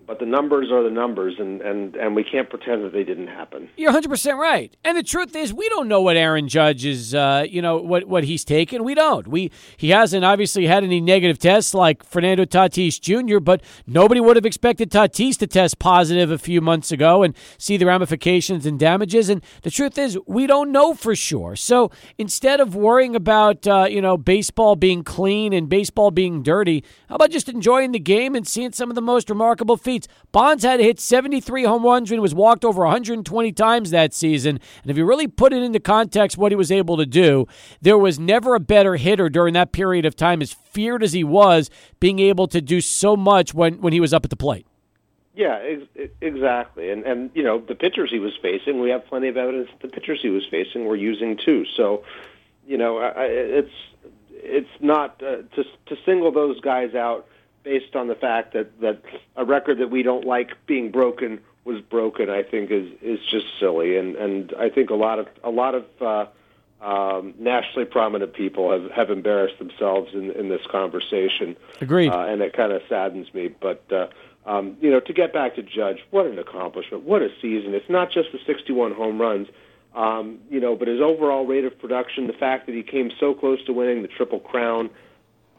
but 0.06 0.18
the 0.18 0.26
numbers 0.26 0.70
are 0.70 0.82
the 0.82 0.90
numbers, 0.90 1.34
and, 1.38 1.60
and, 1.60 1.94
and 1.94 2.16
we 2.16 2.24
can't 2.24 2.50
pretend 2.50 2.84
that 2.84 2.92
they 2.92 3.04
didn't 3.04 3.28
happen. 3.28 3.68
You're 3.76 3.92
100% 3.92 4.36
right. 4.36 4.74
And 4.84 4.96
the 4.96 5.02
truth 5.02 5.36
is, 5.36 5.54
we 5.54 5.68
don't 5.68 5.88
know 5.88 6.00
what 6.00 6.16
Aaron 6.16 6.48
Judge 6.48 6.84
is, 6.84 7.14
uh, 7.14 7.46
you 7.48 7.62
know, 7.62 7.76
what, 7.76 8.06
what 8.06 8.24
he's 8.24 8.44
taken. 8.44 8.84
We 8.84 8.94
don't. 8.94 9.28
We 9.28 9.50
He 9.76 9.90
hasn't 9.90 10.24
obviously 10.24 10.66
had 10.66 10.82
any 10.82 11.00
negative 11.00 11.38
tests 11.38 11.72
like 11.72 12.04
Fernando 12.04 12.44
Tatis 12.44 13.00
Jr., 13.00 13.38
but 13.38 13.62
nobody 13.86 14.20
would 14.20 14.36
have 14.36 14.46
expected 14.46 14.90
Tatis 14.90 15.38
to 15.38 15.46
test 15.46 15.78
positive 15.78 16.30
a 16.30 16.38
few 16.38 16.60
months 16.60 16.90
ago 16.90 17.22
and 17.22 17.36
see 17.56 17.76
the 17.76 17.86
ramifications 17.86 18.66
and 18.66 18.78
damages. 18.78 19.28
And 19.28 19.42
the 19.62 19.70
truth 19.70 19.98
is, 19.98 20.18
we 20.26 20.46
don't 20.46 20.72
know 20.72 20.94
for 20.94 21.14
sure. 21.14 21.54
So 21.54 21.90
instead 22.18 22.60
of 22.60 22.74
worrying 22.74 23.14
about, 23.14 23.66
uh, 23.66 23.86
you 23.88 24.02
know, 24.02 24.16
baseball 24.16 24.74
being 24.74 25.04
clean 25.04 25.52
and 25.52 25.68
baseball 25.68 26.10
being 26.10 26.42
dirty, 26.42 26.82
how 27.08 27.14
about 27.14 27.30
just 27.30 27.48
enjoying 27.48 27.92
the 27.92 28.00
game 28.00 28.34
and 28.34 28.46
seeing 28.46 28.72
some 28.72 28.90
of 28.90 28.94
the 28.96 29.00
most 29.00 29.30
remarkable 29.30 29.76
feats? 29.76 29.91
Feats. 29.92 30.09
Bonds 30.31 30.64
had 30.64 30.81
hit 30.81 30.98
73 30.98 31.64
home 31.64 31.85
runs 31.85 32.11
when 32.11 32.16
he 32.16 32.22
was 32.22 32.35
walked 32.35 32.64
over 32.64 32.83
120 32.83 33.52
times 33.52 33.90
that 33.90 34.14
season. 34.14 34.59
And 34.83 34.90
if 34.90 34.96
you 34.96 35.05
really 35.05 35.28
put 35.28 35.52
it 35.52 35.62
into 35.62 35.81
context 35.81 36.38
what 36.38 36.52
he 36.52 36.57
was 36.57 36.72
able 36.72 36.96
to 36.96 37.07
do, 37.07 37.46
there 37.81 37.98
was 37.98 38.18
never 38.18 38.55
a 38.55 38.61
better 38.61 38.96
hitter 38.96 39.28
during 39.28 39.55
that 39.55 39.72
period 39.72 40.05
of 40.05 40.16
time, 40.16 40.40
as 40.40 40.52
feared 40.52 41.02
as 41.02 41.12
he 41.12 41.24
was, 41.24 41.68
being 42.00 42.18
able 42.18 42.46
to 42.48 42.61
do 42.61 42.81
so 42.81 43.16
much 43.16 43.52
when, 43.52 43.81
when 43.81 43.92
he 43.92 44.00
was 44.00 44.14
up 44.14 44.24
at 44.24 44.31
the 44.31 44.37
plate. 44.37 44.66
Yeah, 45.35 45.59
ex- 45.62 46.12
exactly. 46.20 46.90
And 46.90 47.05
and 47.05 47.31
you 47.35 47.42
know 47.42 47.59
the 47.59 47.74
pitchers 47.74 48.11
he 48.11 48.18
was 48.18 48.33
facing, 48.42 48.81
we 48.81 48.90
have 48.90 49.07
plenty 49.07 49.28
of 49.28 49.38
evidence 49.38 49.70
that 49.81 49.81
the 49.81 49.88
pitchers 49.88 50.20
he 50.20 50.28
was 50.28 50.44
facing 50.50 50.85
were 50.85 50.96
using 50.96 51.38
too. 51.42 51.64
So, 51.74 52.05
you 52.66 52.76
know, 52.76 52.98
I, 52.98 53.24
it's 53.24 53.72
it's 54.31 54.68
not 54.81 55.22
uh, 55.22 55.37
to 55.55 55.64
to 55.87 55.96
single 56.05 56.33
those 56.33 56.61
guys 56.61 56.94
out 56.94 57.26
based 57.62 57.94
on 57.94 58.09
the 58.09 58.14
fact 58.14 58.53
that 58.55 58.81
that 58.81 59.03
a 59.37 59.44
record 59.44 59.79
that 59.79 59.90
we 59.90 60.03
don't 60.03 60.27
like 60.27 60.51
being 60.66 60.90
broken 60.90 61.40
was 61.64 61.81
broken, 61.81 62.29
I 62.29 62.42
think 62.42 62.70
is 62.70 62.88
is 63.01 63.20
just 63.31 63.46
silly, 63.59 63.96
and 63.96 64.16
and 64.16 64.53
I 64.59 64.68
think 64.68 64.90
a 64.90 64.94
lot 64.94 65.18
of 65.18 65.29
a 65.44 65.51
lot 65.51 65.75
of 65.75 65.85
uh, 66.01 66.27
um, 66.85 67.35
nationally 67.38 67.85
prominent 67.85 68.33
people 68.35 68.72
have 68.72 68.90
have 68.90 69.11
embarrassed 69.11 69.59
themselves 69.59 70.12
in 70.14 70.31
in 70.33 70.48
this 70.48 70.62
conversation. 70.70 71.57
Agreed, 71.81 72.11
uh, 72.11 72.27
and 72.27 72.42
it 72.42 72.53
kind 72.53 72.72
of 72.72 72.83
saddens 72.88 73.33
me. 73.33 73.48
But 73.48 73.85
uh, 73.92 74.09
um, 74.44 74.77
you 74.81 74.90
know, 74.90 75.01
to 75.01 75.12
get 75.12 75.33
back 75.33 75.55
to 75.57 75.62
Judge, 75.62 75.98
what 76.11 76.27
an 76.27 76.38
accomplishment! 76.38 77.05
What 77.05 77.22
a 77.22 77.29
season! 77.40 77.75
It's 77.75 77.88
not 77.88 78.11
just 78.11 78.33
the 78.33 78.40
61 78.46 78.92
home 78.92 79.20
runs. 79.20 79.48
Um, 79.94 80.38
you 80.48 80.59
know, 80.59 80.75
but 80.75 80.88
his 80.88 81.03
overall 81.03 81.46
rate 81.46 81.66
of 81.66 81.79
production, 81.79 82.27
the 82.27 82.33
fact 82.33 82.64
that 82.64 82.75
he 82.75 82.83
came 82.83 83.11
so 83.20 83.35
close 83.35 83.62
to 83.66 83.75
winning 83.75 84.01
the 84.01 84.09
Triple 84.09 84.40
Crown, 84.40 84.88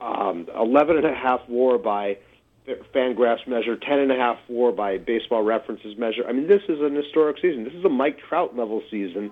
um, 0.03 0.47
11 0.55 0.97
and 0.97 1.05
a 1.05 1.15
half 1.15 1.41
WAR 1.47 1.77
by 1.77 2.17
Fangraphs 2.93 3.47
measure, 3.47 3.75
10 3.75 3.99
and 3.99 4.11
a 4.11 4.15
half 4.15 4.37
WAR 4.47 4.71
by 4.71 4.97
Baseball 4.97 5.43
References 5.43 5.97
measure. 5.97 6.23
I 6.27 6.33
mean, 6.33 6.47
this 6.47 6.61
is 6.67 6.79
an 6.81 6.95
historic 6.95 7.37
season. 7.41 7.63
This 7.63 7.73
is 7.73 7.85
a 7.85 7.89
Mike 7.89 8.17
Trout 8.29 8.55
level 8.55 8.81
season, 8.91 9.31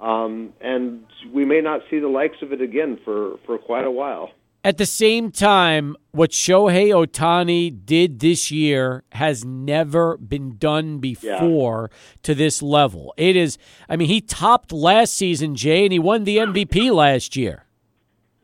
um, 0.00 0.52
and 0.60 1.04
we 1.32 1.44
may 1.44 1.60
not 1.60 1.80
see 1.90 1.98
the 1.98 2.08
likes 2.08 2.36
of 2.42 2.52
it 2.52 2.60
again 2.60 2.98
for 3.04 3.38
for 3.46 3.58
quite 3.58 3.84
a 3.84 3.90
while. 3.90 4.30
At 4.64 4.78
the 4.78 4.86
same 4.86 5.32
time, 5.32 5.96
what 6.12 6.30
Shohei 6.30 6.90
Ohtani 6.90 7.84
did 7.84 8.20
this 8.20 8.52
year 8.52 9.02
has 9.10 9.44
never 9.44 10.16
been 10.18 10.56
done 10.56 10.98
before 10.98 11.90
yeah. 11.90 12.18
to 12.22 12.34
this 12.36 12.62
level. 12.62 13.12
It 13.16 13.34
is, 13.34 13.58
I 13.88 13.96
mean, 13.96 14.06
he 14.06 14.20
topped 14.20 14.70
last 14.70 15.14
season, 15.14 15.56
Jay, 15.56 15.82
and 15.82 15.92
he 15.92 15.98
won 15.98 16.22
the 16.22 16.36
MVP 16.36 16.94
last 16.94 17.34
year. 17.34 17.64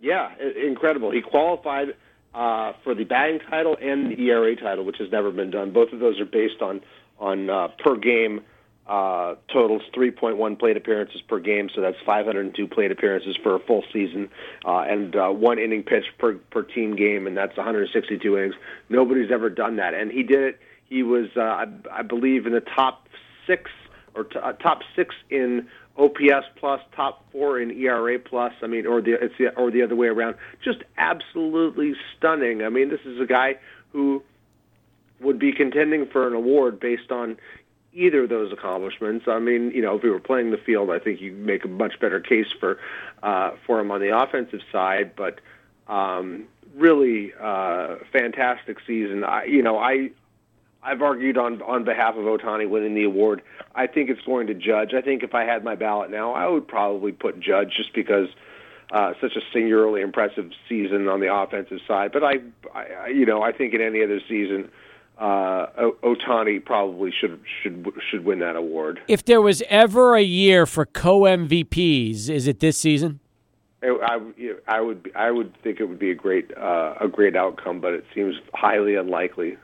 Yeah, 0.00 0.30
incredible. 0.38 1.10
He 1.10 1.22
qualified. 1.22 1.94
Uh, 2.34 2.74
for 2.84 2.94
the 2.94 3.04
batting 3.04 3.40
title 3.50 3.74
and 3.80 4.12
the 4.12 4.28
ERA 4.28 4.54
title, 4.54 4.84
which 4.84 4.98
has 4.98 5.10
never 5.10 5.30
been 5.30 5.50
done. 5.50 5.72
Both 5.72 5.94
of 5.94 5.98
those 5.98 6.20
are 6.20 6.26
based 6.26 6.60
on 6.60 6.82
on 7.18 7.48
uh, 7.48 7.68
per 7.82 7.96
game 7.96 8.42
uh, 8.88 9.34
totals 9.52 9.82
3.1 9.94 10.58
plate 10.58 10.76
appearances 10.76 11.20
per 11.20 11.38
game, 11.38 11.68
so 11.74 11.82
that's 11.82 11.98
502 12.06 12.66
plate 12.68 12.90
appearances 12.90 13.36
for 13.42 13.54
a 13.54 13.58
full 13.58 13.84
season, 13.92 14.30
uh, 14.64 14.80
and 14.80 15.14
uh, 15.14 15.28
one 15.28 15.58
inning 15.58 15.82
pitch 15.82 16.06
per 16.18 16.34
per 16.50 16.62
team 16.62 16.96
game, 16.96 17.26
and 17.26 17.36
that's 17.36 17.56
162 17.56 18.38
innings. 18.38 18.54
Nobody's 18.88 19.30
ever 19.30 19.50
done 19.50 19.76
that, 19.76 19.92
and 19.92 20.10
he 20.10 20.22
did 20.22 20.40
it. 20.40 20.60
He 20.88 21.02
was, 21.02 21.26
uh, 21.36 21.40
I, 21.40 21.66
I 21.92 22.02
believe, 22.02 22.46
in 22.46 22.54
the 22.54 22.62
top 22.62 23.08
six 23.46 23.70
or 24.14 24.24
t- 24.24 24.38
uh, 24.38 24.52
top 24.52 24.80
six 24.96 25.14
in 25.28 25.68
OPS 25.98 26.46
plus, 26.56 26.80
top 26.94 27.24
four 27.32 27.60
in 27.60 27.70
ERA 27.72 28.18
plus. 28.18 28.52
I 28.62 28.68
mean, 28.68 28.86
or 28.86 29.00
the 29.00 29.14
it's 29.14 29.34
the, 29.36 29.54
or 29.56 29.70
the 29.70 29.82
other 29.82 29.96
way 29.96 30.06
around. 30.06 30.36
Just 30.62 30.78
absolutely 30.96 31.94
stunning. 32.16 32.62
I 32.62 32.68
mean, 32.68 32.88
this 32.88 33.00
is 33.04 33.20
a 33.20 33.26
guy 33.26 33.56
who 33.92 34.22
would 35.20 35.38
be 35.38 35.52
contending 35.52 36.06
for 36.06 36.28
an 36.28 36.34
award 36.34 36.78
based 36.78 37.10
on 37.10 37.36
either 37.92 38.22
of 38.22 38.28
those 38.28 38.52
accomplishments. 38.52 39.26
I 39.26 39.40
mean, 39.40 39.72
you 39.72 39.82
know, 39.82 39.96
if 39.96 40.02
we 40.02 40.10
were 40.10 40.20
playing 40.20 40.52
the 40.52 40.56
field, 40.56 40.90
I 40.90 41.00
think 41.00 41.20
you 41.20 41.32
make 41.32 41.64
a 41.64 41.68
much 41.68 41.98
better 41.98 42.20
case 42.20 42.46
for 42.60 42.78
uh, 43.22 43.52
for 43.66 43.80
him 43.80 43.90
on 43.90 44.00
the 44.00 44.16
offensive 44.16 44.60
side. 44.70 45.16
But 45.16 45.40
um, 45.88 46.44
really, 46.76 47.32
uh, 47.40 47.96
fantastic 48.12 48.78
season. 48.86 49.24
I, 49.24 49.44
you 49.44 49.62
know, 49.62 49.78
I 49.78 50.10
I've 50.82 51.02
argued 51.02 51.36
on 51.36 51.60
on 51.62 51.84
behalf 51.84 52.14
of 52.14 52.24
Ohtani 52.24 52.68
winning 52.68 52.94
the 52.94 53.04
award. 53.04 53.42
I 53.74 53.86
think 53.86 54.10
it's 54.10 54.20
going 54.22 54.46
to 54.46 54.54
Judge. 54.54 54.94
I 54.94 55.00
think 55.00 55.22
if 55.22 55.34
I 55.34 55.44
had 55.44 55.64
my 55.64 55.74
ballot 55.74 56.10
now, 56.10 56.32
I 56.32 56.46
would 56.48 56.66
probably 56.66 57.12
put 57.12 57.40
Judge 57.40 57.74
just 57.76 57.94
because 57.94 58.28
uh, 58.92 59.12
such 59.20 59.32
a 59.36 59.40
singularly 59.52 60.00
impressive 60.00 60.50
season 60.68 61.08
on 61.08 61.20
the 61.20 61.32
offensive 61.34 61.78
side. 61.86 62.12
But 62.12 62.24
I, 62.24 62.34
I 62.74 63.08
you 63.08 63.26
know, 63.26 63.42
I 63.42 63.52
think 63.52 63.74
in 63.74 63.80
any 63.80 64.02
other 64.02 64.20
season 64.28 64.70
uh, 65.18 65.66
Ohtani 66.02 66.64
probably 66.64 67.12
should 67.18 67.40
should 67.62 67.86
should 68.08 68.24
win 68.24 68.38
that 68.38 68.56
award. 68.56 69.00
If 69.08 69.24
there 69.24 69.42
was 69.42 69.62
ever 69.68 70.14
a 70.14 70.22
year 70.22 70.64
for 70.64 70.86
co 70.86 71.22
MVPs, 71.22 72.28
is 72.28 72.46
it 72.46 72.60
this 72.60 72.78
season? 72.78 73.20
I, 73.82 74.18
I 74.66 74.80
would 74.80 75.10
I 75.14 75.30
would 75.30 75.54
think 75.62 75.80
it 75.80 75.84
would 75.84 75.98
be 75.98 76.10
a 76.10 76.14
great 76.14 76.56
uh, 76.56 76.94
a 77.00 77.08
great 77.08 77.36
outcome, 77.36 77.80
but 77.80 77.94
it 77.94 78.04
seems 78.14 78.36
highly 78.54 78.94
unlikely. 78.94 79.56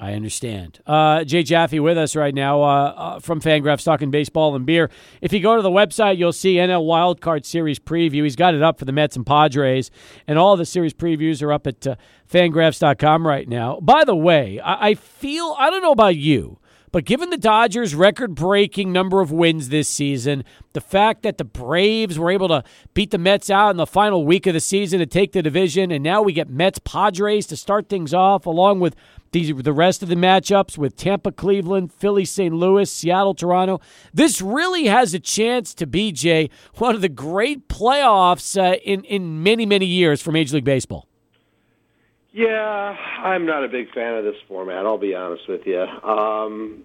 I 0.00 0.12
understand. 0.12 0.78
Uh, 0.86 1.24
Jay 1.24 1.42
Jaffe 1.42 1.80
with 1.80 1.98
us 1.98 2.14
right 2.14 2.32
now 2.32 2.62
uh, 2.62 2.94
uh, 2.96 3.18
from 3.18 3.40
Fangraphs 3.40 3.84
talking 3.84 4.12
baseball 4.12 4.54
and 4.54 4.64
beer. 4.64 4.90
If 5.20 5.32
you 5.32 5.40
go 5.40 5.56
to 5.56 5.62
the 5.62 5.70
website, 5.70 6.18
you'll 6.18 6.32
see 6.32 6.54
NL 6.54 6.86
Wildcard 6.86 7.44
Series 7.44 7.80
preview. 7.80 8.22
He's 8.22 8.36
got 8.36 8.54
it 8.54 8.62
up 8.62 8.78
for 8.78 8.84
the 8.84 8.92
Mets 8.92 9.16
and 9.16 9.26
Padres, 9.26 9.90
and 10.28 10.38
all 10.38 10.56
the 10.56 10.64
series 10.64 10.94
previews 10.94 11.42
are 11.42 11.52
up 11.52 11.66
at 11.66 11.84
uh, 11.84 11.96
fangraphs.com 12.30 13.26
right 13.26 13.48
now. 13.48 13.80
By 13.80 14.04
the 14.04 14.14
way, 14.14 14.60
I, 14.60 14.90
I 14.90 14.94
feel, 14.94 15.56
I 15.58 15.68
don't 15.68 15.82
know 15.82 15.92
about 15.92 16.14
you, 16.14 16.58
but 16.92 17.04
given 17.04 17.30
the 17.30 17.36
Dodgers' 17.36 17.94
record 17.94 18.34
breaking 18.34 18.92
number 18.92 19.20
of 19.20 19.32
wins 19.32 19.68
this 19.68 19.88
season, 19.88 20.44
the 20.72 20.80
fact 20.80 21.22
that 21.22 21.38
the 21.38 21.44
Braves 21.44 22.18
were 22.18 22.30
able 22.30 22.48
to 22.48 22.64
beat 22.94 23.10
the 23.10 23.18
Mets 23.18 23.50
out 23.50 23.70
in 23.70 23.76
the 23.76 23.86
final 23.86 24.24
week 24.24 24.46
of 24.46 24.54
the 24.54 24.60
season 24.60 25.00
to 25.00 25.06
take 25.06 25.32
the 25.32 25.42
division, 25.42 25.90
and 25.90 26.02
now 26.02 26.22
we 26.22 26.32
get 26.32 26.48
Mets 26.48 26.78
Padres 26.78 27.46
to 27.48 27.56
start 27.56 27.88
things 27.88 28.14
off, 28.14 28.46
along 28.46 28.80
with 28.80 28.94
these 29.32 29.54
the 29.54 29.72
rest 29.72 30.02
of 30.02 30.08
the 30.08 30.14
matchups 30.14 30.78
with 30.78 30.96
Tampa, 30.96 31.32
Cleveland, 31.32 31.92
Philly, 31.92 32.24
St. 32.24 32.54
Louis, 32.54 32.90
Seattle, 32.90 33.34
Toronto. 33.34 33.80
This 34.12 34.40
really 34.40 34.86
has 34.86 35.14
a 35.14 35.18
chance 35.18 35.74
to 35.74 35.86
be 35.86 36.12
Jay 36.12 36.50
one 36.76 36.94
of 36.94 37.00
the 37.00 37.08
great 37.08 37.68
playoffs 37.68 38.60
uh, 38.60 38.76
in 38.84 39.04
in 39.04 39.42
many 39.42 39.66
many 39.66 39.86
years 39.86 40.22
for 40.22 40.32
Major 40.32 40.56
League 40.56 40.64
Baseball. 40.64 41.06
Yeah, 42.32 42.96
I'm 43.24 43.46
not 43.46 43.64
a 43.64 43.68
big 43.68 43.92
fan 43.92 44.14
of 44.14 44.24
this 44.24 44.36
format. 44.46 44.86
I'll 44.86 44.98
be 44.98 45.14
honest 45.14 45.48
with 45.48 45.66
you. 45.66 45.80
Um, 45.80 46.84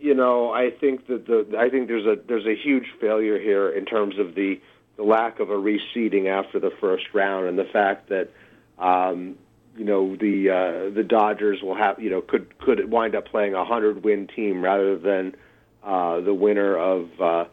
you 0.00 0.14
know, 0.14 0.50
I 0.50 0.70
think 0.70 1.06
that 1.08 1.26
the 1.26 1.56
I 1.58 1.68
think 1.68 1.88
there's 1.88 2.06
a 2.06 2.16
there's 2.26 2.46
a 2.46 2.56
huge 2.56 2.86
failure 3.00 3.38
here 3.38 3.70
in 3.70 3.84
terms 3.84 4.18
of 4.18 4.34
the 4.34 4.60
the 4.96 5.02
lack 5.02 5.38
of 5.38 5.50
a 5.50 5.54
reseeding 5.54 6.26
after 6.26 6.58
the 6.58 6.70
first 6.80 7.04
round 7.12 7.46
and 7.46 7.58
the 7.58 7.64
fact 7.64 8.08
that 8.08 8.30
um, 8.78 9.36
you 9.76 9.84
know 9.84 10.16
the 10.16 10.50
uh, 10.50 10.94
the 10.94 11.02
Dodgers 11.02 11.62
will 11.62 11.74
have 11.74 12.00
you 12.00 12.10
know 12.10 12.20
could 12.20 12.58
could 12.58 12.90
wind 12.90 13.14
up 13.14 13.26
playing 13.26 13.54
a 13.54 13.64
hundred 13.64 14.04
win 14.04 14.26
team 14.26 14.62
rather 14.62 14.98
than 14.98 15.34
uh, 15.82 16.20
the 16.20 16.34
winner 16.34 16.76
of 16.76 17.08
uh, 17.20 17.44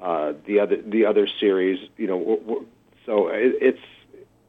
uh, 0.00 0.32
the 0.46 0.60
other 0.60 0.80
the 0.80 1.06
other 1.06 1.26
series. 1.40 1.78
You 1.96 2.06
know, 2.06 2.64
so 3.06 3.28
it, 3.28 3.54
it's 3.60 3.80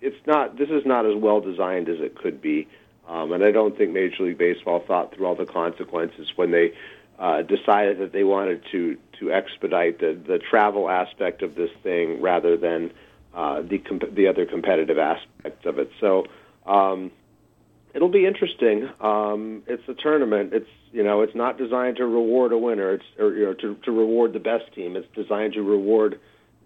it's 0.02 0.28
not 0.28 0.58
this 0.58 0.70
is 0.70 0.86
not 0.86 1.06
as 1.06 1.16
well 1.16 1.42
designed 1.42 1.90
as 1.90 2.00
it 2.00 2.16
could 2.16 2.42
be, 2.42 2.68
um, 3.08 3.32
and 3.32 3.44
I 3.44 3.52
don't 3.52 3.78
think 3.78 3.92
Major 3.92 4.24
League 4.24 4.38
Baseball 4.38 4.84
thought 4.86 5.14
through 5.16 5.26
all 5.26 5.36
the 5.36 5.46
consequences 5.46 6.32
when 6.36 6.52
they 6.52 6.74
uh, 7.20 7.42
decided 7.42 8.00
that 8.00 8.12
they 8.12 8.24
wanted 8.24 8.64
to 8.72 8.98
to 9.20 9.32
expedite 9.32 10.00
the 10.00 10.14
the 10.14 10.40
travel 10.40 10.90
aspect 10.90 11.42
of 11.42 11.56
this 11.56 11.72
thing 11.84 12.22
rather 12.22 12.56
than 12.56 12.92
uh, 13.34 13.62
the 13.62 13.80
comp- 13.80 14.14
the 14.14 14.28
other 14.28 14.46
competitive 14.46 14.98
aspects 14.98 15.66
of 15.66 15.80
it. 15.80 15.92
So. 16.00 16.26
Um, 16.66 17.12
it'll 17.94 18.10
be 18.10 18.26
interesting. 18.26 18.90
Um, 19.00 19.64
it's 19.68 19.88
a 19.88 19.94
tournament. 19.94 20.54
It's 20.54 20.70
you 20.92 21.04
know 21.04 21.22
it's 21.22 21.36
not 21.36 21.58
designed 21.58 21.98
to 21.98 22.06
reward 22.06 22.52
a 22.52 22.58
winner. 22.58 22.94
It's 22.94 23.06
or 23.18 23.34
you 23.34 23.46
know 23.46 23.54
to 23.54 23.76
to 23.84 23.92
reward 23.92 24.34
the 24.34 24.40
best 24.40 24.72
team. 24.74 24.96
It's 24.96 25.08
designed 25.16 25.54
to 25.54 25.62
reward 25.62 26.20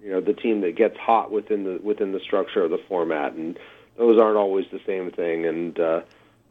you 0.03 0.11
know 0.11 0.21
the 0.21 0.33
team 0.33 0.61
that 0.61 0.75
gets 0.75 0.97
hot 0.97 1.31
within 1.31 1.63
the 1.63 1.79
within 1.81 2.11
the 2.11 2.19
structure 2.19 2.63
of 2.63 2.71
the 2.71 2.79
format, 2.87 3.33
and 3.33 3.57
those 3.97 4.19
aren't 4.19 4.37
always 4.37 4.65
the 4.71 4.79
same 4.85 5.11
thing. 5.11 5.45
And 5.45 5.79
uh, 5.79 6.01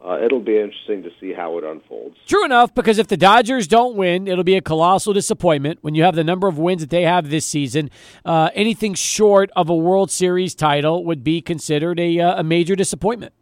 uh, 0.04 0.20
it'll 0.22 0.40
be 0.40 0.56
interesting 0.56 1.02
to 1.02 1.10
see 1.20 1.32
how 1.32 1.58
it 1.58 1.64
unfolds. 1.64 2.16
True 2.26 2.44
enough, 2.44 2.72
because 2.72 2.98
if 2.98 3.08
the 3.08 3.16
Dodgers 3.16 3.66
don't 3.66 3.96
win, 3.96 4.28
it'll 4.28 4.44
be 4.44 4.56
a 4.56 4.60
colossal 4.60 5.12
disappointment 5.12 5.80
when 5.82 5.96
you 5.96 6.04
have 6.04 6.14
the 6.14 6.22
number 6.22 6.46
of 6.46 6.56
wins 6.56 6.82
that 6.82 6.90
they 6.90 7.02
have 7.02 7.30
this 7.30 7.44
season. 7.44 7.90
Uh, 8.24 8.50
anything 8.54 8.94
short 8.94 9.50
of 9.56 9.68
a 9.68 9.74
World 9.74 10.10
Series 10.10 10.54
title 10.54 11.04
would 11.04 11.24
be 11.24 11.40
considered 11.40 11.98
a, 11.98 12.20
uh, 12.20 12.40
a 12.40 12.44
major 12.44 12.76
disappointment. 12.76 13.32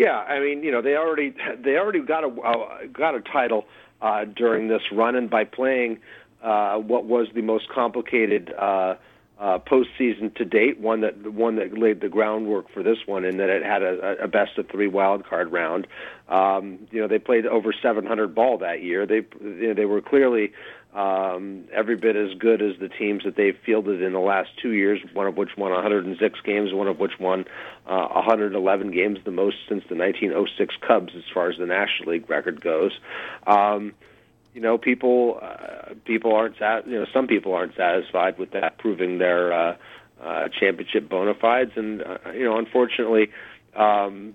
Yeah, 0.00 0.16
I 0.16 0.40
mean, 0.40 0.62
you 0.62 0.72
know, 0.72 0.80
they 0.80 0.96
already 0.96 1.34
they 1.62 1.76
already 1.76 2.00
got 2.00 2.24
a 2.24 2.28
uh, 2.28 2.86
got 2.90 3.14
a 3.14 3.20
title 3.20 3.66
uh, 4.00 4.24
during 4.24 4.66
this 4.66 4.80
run, 4.90 5.14
and 5.14 5.28
by 5.28 5.44
playing 5.44 5.98
uh, 6.42 6.76
what 6.76 7.04
was 7.04 7.26
the 7.34 7.42
most 7.42 7.68
complicated 7.68 8.50
uh, 8.58 8.94
uh, 9.38 9.58
postseason 9.58 10.34
to 10.36 10.46
date, 10.46 10.80
one 10.80 11.02
that 11.02 11.30
one 11.30 11.56
that 11.56 11.76
laid 11.76 12.00
the 12.00 12.08
groundwork 12.08 12.72
for 12.72 12.82
this 12.82 12.96
one, 13.04 13.26
in 13.26 13.36
that 13.36 13.50
it 13.50 13.62
had 13.62 13.82
a, 13.82 14.24
a 14.24 14.26
best 14.26 14.56
of 14.56 14.70
three 14.70 14.88
wild 14.88 15.26
card 15.26 15.52
round. 15.52 15.86
Um, 16.30 16.78
you 16.90 17.02
know, 17.02 17.06
they 17.06 17.18
played 17.18 17.44
over 17.44 17.70
700 17.70 18.34
ball 18.34 18.56
that 18.56 18.82
year. 18.82 19.04
They 19.04 19.26
you 19.42 19.68
know, 19.68 19.74
they 19.74 19.84
were 19.84 20.00
clearly 20.00 20.54
um, 20.94 21.66
every 21.72 21.96
bit 21.96 22.16
as 22.16 22.34
good 22.36 22.60
as 22.60 22.78
the 22.80 22.88
teams 22.88 23.22
that 23.24 23.36
they've 23.36 23.56
fielded 23.64 24.02
in 24.02 24.12
the 24.12 24.18
last 24.18 24.50
two 24.60 24.72
years, 24.72 25.00
one 25.12 25.26
of 25.26 25.36
which 25.36 25.50
won 25.56 25.70
106 25.70 26.40
games, 26.44 26.72
one 26.72 26.88
of 26.88 26.98
which 26.98 27.12
won 27.20 27.44
uh, 27.86 28.08
111 28.08 28.90
games, 28.90 29.18
the 29.24 29.30
most 29.30 29.56
since 29.68 29.84
the 29.88 29.94
1906 29.94 30.74
Cubs, 30.86 31.12
as 31.16 31.22
far 31.32 31.48
as 31.48 31.58
the 31.58 31.66
National 31.66 32.12
League 32.12 32.28
record 32.28 32.60
goes. 32.60 32.92
Um, 33.46 33.94
you 34.52 34.60
know, 34.60 34.78
people 34.78 35.38
uh, 35.40 35.94
people 36.04 36.34
aren't 36.34 36.58
sat- 36.58 36.88
you 36.88 36.98
know 36.98 37.06
some 37.12 37.28
people 37.28 37.54
aren't 37.54 37.76
satisfied 37.76 38.36
with 38.36 38.50
that, 38.50 38.78
proving 38.78 39.18
their 39.18 39.52
uh, 39.52 39.76
uh, 40.20 40.48
championship 40.58 41.08
bona 41.08 41.34
fides, 41.34 41.72
and 41.76 42.02
uh, 42.02 42.18
you 42.34 42.44
know, 42.44 42.58
unfortunately. 42.58 43.30
Um, 43.76 44.34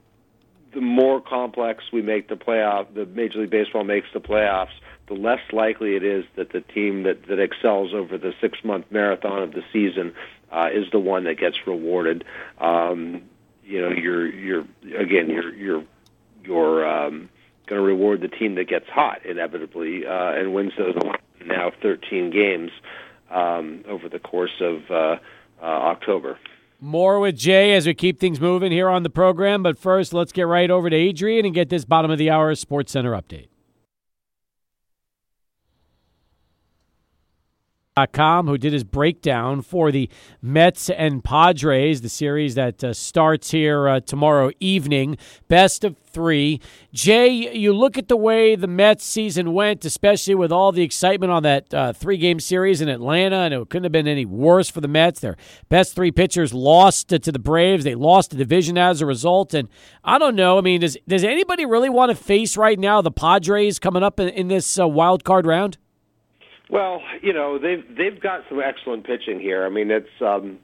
the 0.73 0.81
more 0.81 1.21
complex 1.21 1.85
we 1.93 2.01
make 2.01 2.27
the 2.27 2.35
playoff, 2.35 2.93
the 2.93 3.05
Major 3.05 3.39
League 3.39 3.49
Baseball 3.49 3.85
makes 3.85 4.07
the 4.13 4.19
playoffs, 4.19 4.75
the 5.07 5.13
less 5.13 5.41
likely 5.51 5.95
it 5.95 6.03
is 6.03 6.25
that 6.35 6.51
the 6.51 6.61
team 6.61 7.03
that, 7.03 7.27
that 7.27 7.39
excels 7.39 7.93
over 7.93 8.17
the 8.17 8.33
six 8.41 8.57
month 8.63 8.85
marathon 8.89 9.43
of 9.43 9.51
the 9.51 9.63
season 9.71 10.13
uh, 10.51 10.69
is 10.73 10.85
the 10.91 10.99
one 10.99 11.25
that 11.25 11.37
gets 11.37 11.57
rewarded. 11.67 12.23
Um, 12.59 13.23
you 13.63 13.81
know, 13.81 13.89
you're 13.89 14.27
you're 14.27 14.65
again 14.97 15.29
you're 15.29 15.53
you're 15.53 15.83
you're 16.43 16.87
um, 16.87 17.29
going 17.67 17.81
to 17.81 17.85
reward 17.85 18.21
the 18.21 18.27
team 18.27 18.55
that 18.55 18.67
gets 18.67 18.87
hot 18.87 19.25
inevitably 19.25 20.05
uh, 20.05 20.33
and 20.33 20.53
wins 20.53 20.73
those 20.77 20.95
now 21.45 21.71
13 21.81 22.31
games 22.31 22.71
um, 23.29 23.83
over 23.87 24.07
the 24.09 24.19
course 24.19 24.61
of 24.61 24.89
uh, 24.89 25.17
uh, 25.61 25.65
October. 25.65 26.37
More 26.79 27.19
with 27.19 27.37
Jay 27.37 27.73
as 27.73 27.87
we 27.87 27.93
keep 27.93 28.19
things 28.19 28.39
moving 28.39 28.71
here 28.71 28.89
on 28.89 29.03
the 29.03 29.09
program. 29.09 29.63
But 29.63 29.77
first, 29.77 30.13
let's 30.13 30.31
get 30.31 30.43
right 30.43 30.69
over 30.69 30.89
to 30.89 30.95
Adrian 30.95 31.45
and 31.45 31.53
get 31.53 31.69
this 31.69 31.85
bottom 31.85 32.11
of 32.11 32.17
the 32.17 32.29
hour 32.29 32.53
Sports 32.53 32.91
Center 32.91 33.11
update. 33.13 33.47
Com, 38.11 38.47
who 38.47 38.57
did 38.57 38.73
his 38.73 38.83
breakdown 38.83 39.61
for 39.61 39.89
the 39.89 40.09
Mets 40.41 40.89
and 40.89 41.23
Padres, 41.23 42.01
the 42.01 42.09
series 42.09 42.55
that 42.55 42.83
uh, 42.83 42.91
starts 42.91 43.51
here 43.51 43.87
uh, 43.87 44.01
tomorrow 44.01 44.51
evening. 44.59 45.17
Best 45.47 45.85
of 45.85 45.95
three. 45.99 46.59
Jay, 46.91 47.29
you 47.57 47.71
look 47.71 47.97
at 47.97 48.09
the 48.09 48.17
way 48.17 48.57
the 48.57 48.67
Mets 48.67 49.05
season 49.05 49.53
went, 49.53 49.85
especially 49.85 50.35
with 50.35 50.51
all 50.51 50.73
the 50.73 50.81
excitement 50.81 51.31
on 51.31 51.43
that 51.43 51.73
uh, 51.73 51.93
three 51.93 52.17
game 52.17 52.41
series 52.41 52.81
in 52.81 52.89
Atlanta, 52.89 53.37
and 53.37 53.53
it 53.53 53.69
couldn't 53.69 53.85
have 53.85 53.93
been 53.93 54.09
any 54.09 54.25
worse 54.25 54.69
for 54.69 54.81
the 54.81 54.89
Mets. 54.89 55.21
Their 55.21 55.37
best 55.69 55.95
three 55.95 56.11
pitchers 56.11 56.53
lost 56.53 57.07
to, 57.07 57.19
the 57.19 57.39
Braves. 57.39 57.85
They 57.85 57.95
lost 57.95 58.31
the 58.31 58.35
division 58.35 58.77
as 58.77 58.99
a 58.99 59.05
result. 59.05 59.53
And 59.53 59.69
I 60.03 60.19
don't 60.19 60.35
know. 60.35 60.57
I 60.57 60.61
mean, 60.61 60.81
does, 60.81 60.97
does 61.07 61.23
anybody 61.23 61.65
really 61.65 61.89
want 61.89 62.09
to 62.09 62.15
face 62.21 62.57
right 62.57 62.77
now 62.77 63.01
the 63.01 63.09
Padres 63.09 63.79
coming 63.79 64.03
up 64.03 64.19
in, 64.19 64.27
in 64.27 64.49
this 64.49 64.77
uh, 64.77 64.85
wild 64.85 65.23
card 65.23 65.45
round? 65.45 65.77
Well, 66.69 67.01
you 67.21 67.33
know 67.33 67.59
they've 67.59 67.83
they've 67.95 68.19
got 68.19 68.41
some 68.49 68.59
excellent 68.59 69.05
pitching 69.05 69.39
here. 69.39 69.65
I 69.65 69.69
mean, 69.69 69.91
it's 69.91 70.09
um, 70.21 70.59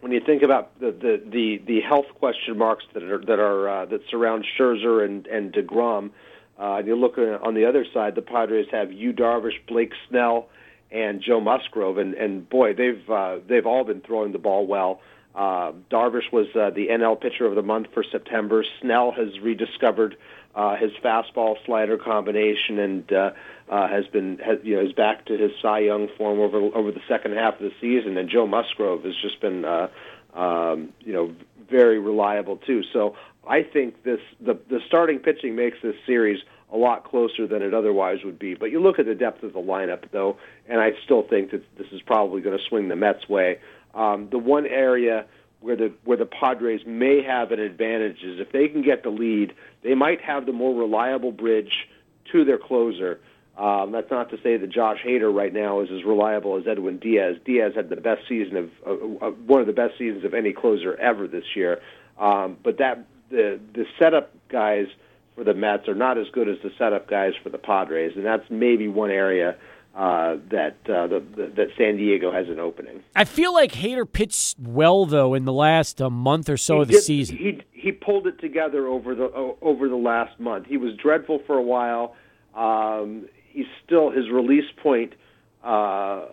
when 0.00 0.12
you 0.12 0.20
think 0.20 0.42
about 0.42 0.78
the 0.80 0.90
the 0.90 1.22
the, 1.30 1.62
the 1.66 1.80
health 1.80 2.06
question 2.18 2.58
marks 2.58 2.84
that 2.94 3.02
are 3.02 3.24
that 3.24 3.38
are 3.38 3.68
uh, 3.68 3.86
that 3.86 4.00
surround 4.10 4.44
Scherzer 4.58 5.04
and 5.04 5.26
and 5.26 5.52
Degrom. 5.52 6.10
Uh, 6.58 6.76
and 6.76 6.86
you 6.86 6.94
look 6.94 7.18
on 7.18 7.54
the 7.54 7.64
other 7.64 7.84
side, 7.92 8.14
the 8.14 8.22
Padres 8.22 8.66
have 8.70 8.92
Yu 8.92 9.12
Darvish, 9.12 9.58
Blake 9.66 9.92
Snell, 10.08 10.48
and 10.90 11.20
Joe 11.20 11.40
Musgrove, 11.40 11.98
and 11.98 12.14
and 12.14 12.48
boy, 12.48 12.74
they've 12.74 13.08
uh, 13.10 13.38
they've 13.48 13.66
all 13.66 13.84
been 13.84 14.00
throwing 14.00 14.32
the 14.32 14.38
ball 14.38 14.66
well. 14.66 15.00
Uh, 15.34 15.72
Darvish 15.90 16.32
was 16.32 16.46
uh, 16.54 16.70
the 16.70 16.88
NL 16.88 17.20
Pitcher 17.20 17.44
of 17.46 17.56
the 17.56 17.62
Month 17.62 17.88
for 17.92 18.04
September. 18.04 18.64
Snell 18.80 19.10
has 19.10 19.40
rediscovered 19.40 20.16
uh, 20.54 20.76
his 20.76 20.92
fastball 21.02 21.56
slider 21.66 21.98
combination 21.98 22.78
and 22.78 23.12
uh, 23.12 23.30
uh, 23.68 23.88
has 23.88 24.06
been 24.06 24.38
has, 24.38 24.58
you 24.62 24.76
know 24.76 24.82
is 24.82 24.92
back 24.92 25.26
to 25.26 25.36
his 25.36 25.50
Cy 25.60 25.80
Young 25.80 26.08
form 26.16 26.40
over 26.40 26.58
over 26.58 26.92
the 26.92 27.02
second 27.08 27.34
half 27.34 27.54
of 27.54 27.60
the 27.60 27.72
season. 27.80 28.16
And 28.16 28.28
Joe 28.28 28.46
Musgrove 28.46 29.04
has 29.04 29.14
just 29.20 29.40
been 29.40 29.64
uh, 29.64 29.88
um, 30.34 30.92
you 31.00 31.12
know 31.12 31.34
very 31.70 31.98
reliable 31.98 32.58
too. 32.58 32.82
So 32.92 33.16
I 33.48 33.62
think 33.62 34.04
this 34.04 34.20
the 34.40 34.58
the 34.68 34.80
starting 34.86 35.18
pitching 35.18 35.56
makes 35.56 35.78
this 35.82 35.96
series 36.06 36.40
a 36.72 36.76
lot 36.76 37.04
closer 37.04 37.46
than 37.46 37.62
it 37.62 37.72
otherwise 37.72 38.18
would 38.24 38.38
be. 38.38 38.54
But 38.54 38.70
you 38.70 38.80
look 38.80 38.98
at 38.98 39.06
the 39.06 39.14
depth 39.14 39.42
of 39.42 39.52
the 39.52 39.60
lineup 39.60 40.10
though, 40.12 40.36
and 40.68 40.80
I 40.80 40.90
still 41.04 41.22
think 41.22 41.50
that 41.50 41.62
this 41.78 41.86
is 41.92 42.00
probably 42.02 42.40
going 42.42 42.56
to 42.56 42.64
swing 42.68 42.88
the 42.88 42.96
Mets' 42.96 43.28
way. 43.28 43.58
Um, 43.94 44.28
the 44.30 44.38
one 44.38 44.66
area 44.66 45.26
where 45.64 45.76
the 45.76 45.92
where 46.04 46.18
the 46.18 46.26
Padres 46.26 46.82
may 46.86 47.22
have 47.22 47.50
an 47.50 47.58
advantage 47.58 48.22
is 48.22 48.38
if 48.38 48.52
they 48.52 48.68
can 48.68 48.82
get 48.82 49.02
the 49.02 49.08
lead, 49.08 49.54
they 49.82 49.94
might 49.94 50.20
have 50.20 50.44
the 50.44 50.52
more 50.52 50.78
reliable 50.78 51.32
bridge 51.32 51.88
to 52.32 52.44
their 52.44 52.58
closer. 52.58 53.18
Um, 53.56 53.90
that's 53.92 54.10
not 54.10 54.28
to 54.30 54.36
say 54.42 54.58
that 54.58 54.68
Josh 54.68 54.98
Hader 55.06 55.32
right 55.32 55.52
now 55.54 55.80
is 55.80 55.88
as 55.90 56.04
reliable 56.04 56.58
as 56.58 56.66
Edwin 56.66 56.98
Diaz. 56.98 57.36
Diaz 57.46 57.72
had 57.74 57.88
the 57.88 57.96
best 57.96 58.28
season 58.28 58.56
of 58.56 58.70
uh, 58.86 59.30
one 59.30 59.62
of 59.62 59.66
the 59.66 59.72
best 59.72 59.96
seasons 59.96 60.24
of 60.24 60.34
any 60.34 60.52
closer 60.52 60.96
ever 60.96 61.26
this 61.26 61.56
year. 61.56 61.80
Um, 62.18 62.58
but 62.62 62.78
that 62.78 63.06
the 63.30 63.58
the 63.72 63.86
setup 63.98 64.34
guys 64.50 64.88
for 65.34 65.44
the 65.44 65.54
Mets 65.54 65.88
are 65.88 65.94
not 65.94 66.18
as 66.18 66.26
good 66.30 66.48
as 66.48 66.58
the 66.62 66.72
setup 66.76 67.08
guys 67.08 67.32
for 67.42 67.48
the 67.48 67.58
Padres, 67.58 68.12
and 68.16 68.24
that's 68.24 68.44
maybe 68.50 68.86
one 68.86 69.10
area 69.10 69.56
uh, 69.94 70.36
that 70.50 70.76
uh, 70.88 71.06
the, 71.06 71.22
the, 71.36 71.52
that 71.54 71.68
San 71.78 71.96
Diego 71.96 72.32
has 72.32 72.48
an 72.48 72.58
opening. 72.58 73.02
I 73.14 73.24
feel 73.24 73.54
like 73.54 73.72
Hader 73.72 74.10
pitched 74.10 74.58
well 74.58 75.06
though 75.06 75.34
in 75.34 75.44
the 75.44 75.52
last 75.52 76.02
uh, 76.02 76.10
month 76.10 76.48
or 76.48 76.56
so 76.56 76.76
he 76.76 76.82
of 76.82 76.88
the 76.88 76.94
did, 76.94 77.02
season. 77.02 77.36
He 77.36 77.62
he 77.72 77.92
pulled 77.92 78.26
it 78.26 78.40
together 78.40 78.86
over 78.86 79.14
the 79.14 79.30
over 79.62 79.88
the 79.88 79.96
last 79.96 80.38
month. 80.40 80.66
He 80.66 80.76
was 80.76 80.94
dreadful 80.96 81.40
for 81.46 81.56
a 81.56 81.62
while. 81.62 82.16
Um, 82.54 83.28
he's 83.50 83.66
still 83.84 84.10
his 84.10 84.28
release 84.30 84.70
point 84.82 85.14
uh, 85.62 86.26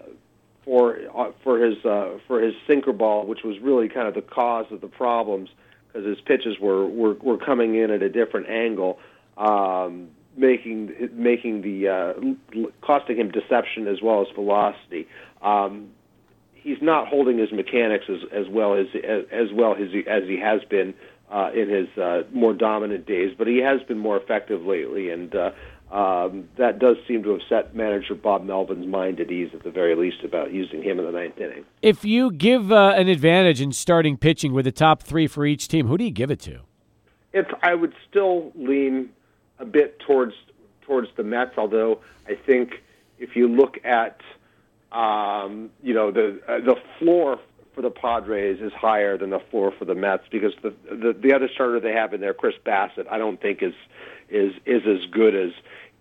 for 0.66 0.98
uh, 1.16 1.32
for 1.44 1.64
his 1.64 1.84
uh, 1.86 2.18
for 2.28 2.42
his 2.42 2.56
sinker 2.66 2.94
ball, 2.94 3.28
which 3.28 3.44
was 3.44 3.60
really 3.60 3.90
kind 3.90 4.08
of 4.08 4.16
the 4.16 4.22
cause 4.24 4.66
of 4.72 4.82
the 4.82 4.88
problems 4.88 5.50
because 5.88 6.08
his 6.08 6.20
pitches 6.22 6.60
were, 6.60 6.88
were 6.88 7.14
were 7.14 7.38
coming 7.38 7.76
in 7.76 7.92
at 7.92 8.02
a 8.02 8.10
different 8.10 8.50
angle. 8.50 9.00
Um, 9.38 10.10
making 10.36 11.10
making 11.14 11.62
the 11.62 11.88
uh, 11.88 12.66
costing 12.82 13.18
him 13.18 13.32
deception 13.32 13.88
as 13.88 14.02
well 14.02 14.22
as 14.22 14.28
velocity. 14.34 15.08
Um, 15.42 15.90
he's 16.54 16.82
not 16.82 17.08
holding 17.08 17.38
his 17.38 17.52
mechanics 17.52 18.06
as, 18.10 18.20
as 18.32 18.48
well 18.50 18.76
as, 18.76 18.88
as 18.96 19.24
as 19.32 19.48
well 19.54 19.76
as 19.76 19.92
he, 19.92 20.04
as 20.08 20.24
he 20.28 20.40
has 20.40 20.62
been 20.70 20.94
uh, 21.32 21.50
in 21.54 21.70
his 21.70 21.98
uh, 21.98 22.24
more 22.34 22.54
dominant 22.54 23.06
days, 23.06 23.34
but 23.38 23.48
he 23.48 23.58
has 23.58 23.82
been 23.88 23.98
more 23.98 24.18
effective 24.18 24.66
lately, 24.66 25.10
and 25.10 25.34
uh, 25.34 25.52
um, 25.92 26.48
that 26.58 26.80
does 26.80 26.98
seem 27.08 27.24
to 27.24 27.32
have 27.32 27.42
set 27.50 27.76
manager 27.76 28.16
Bob 28.16 28.46
Melvin's 28.46 28.88
mind 28.88 29.20
at 29.20 29.32
ease 29.32 29.50
at 29.54 29.64
the 29.64 29.72
very 29.72 29.96
least 29.96 30.24
about 30.24 30.54
using 30.54 30.82
him 30.82 31.00
in 31.00 31.06
the 31.06 31.12
ninth 31.12 31.38
inning. 31.38 31.66
If 31.82 32.06
you 32.06 32.32
give 32.32 32.72
uh, 32.72 32.94
an 32.96 33.08
advantage 33.08 33.62
in 33.62 33.72
starting 33.72 34.18
pitching 34.18 34.54
with 34.54 34.66
the 34.66 34.72
top 34.72 35.04
three 35.04 35.28
for 35.28 35.46
each 35.46 35.68
team, 35.68 35.88
who 35.88 35.98
do 35.98 36.04
you 36.04 36.12
give 36.12 36.32
it 36.32 36.40
to? 36.42 36.62
It's 37.34 37.50
I 37.62 37.76
would 37.76 37.94
still 38.10 38.52
lean 38.56 39.10
a 39.62 39.66
bit 39.66 40.00
towards 40.00 40.34
towards 40.82 41.08
the 41.16 41.24
Mets. 41.24 41.58
Although 41.58 42.02
I 42.28 42.36
think 42.36 42.82
if 43.20 43.36
you 43.36 43.48
look 43.48 43.78
at 43.86 44.20
um, 44.92 45.70
you 45.82 45.94
know 45.94 46.12
the 46.12 46.42
uh, 46.48 46.60
the 46.60 46.76
floor 47.00 47.40
for 47.74 47.82
the 47.82 47.92
Padres 47.92 48.60
is 48.60 48.74
higher 48.74 49.18
than 49.18 49.30
the 49.30 49.40
floor 49.40 49.72
for 49.72 49.86
the 49.86 49.96
Mets 49.96 50.24
because 50.30 50.54
the, 50.62 50.74
the 50.90 51.14
the 51.14 51.34
other 51.34 51.48
starter 51.54 51.80
they 51.80 51.94
have 51.94 52.14
in 52.14 52.20
there, 52.20 52.34
Chris 52.34 52.56
Bassitt, 52.66 53.08
I 53.10 53.18
don't 53.18 53.40
think 53.42 53.62
is 53.64 53.76
is 54.30 54.54
is 54.66 54.82
as 54.86 55.06
good 55.10 55.36
as 55.36 55.52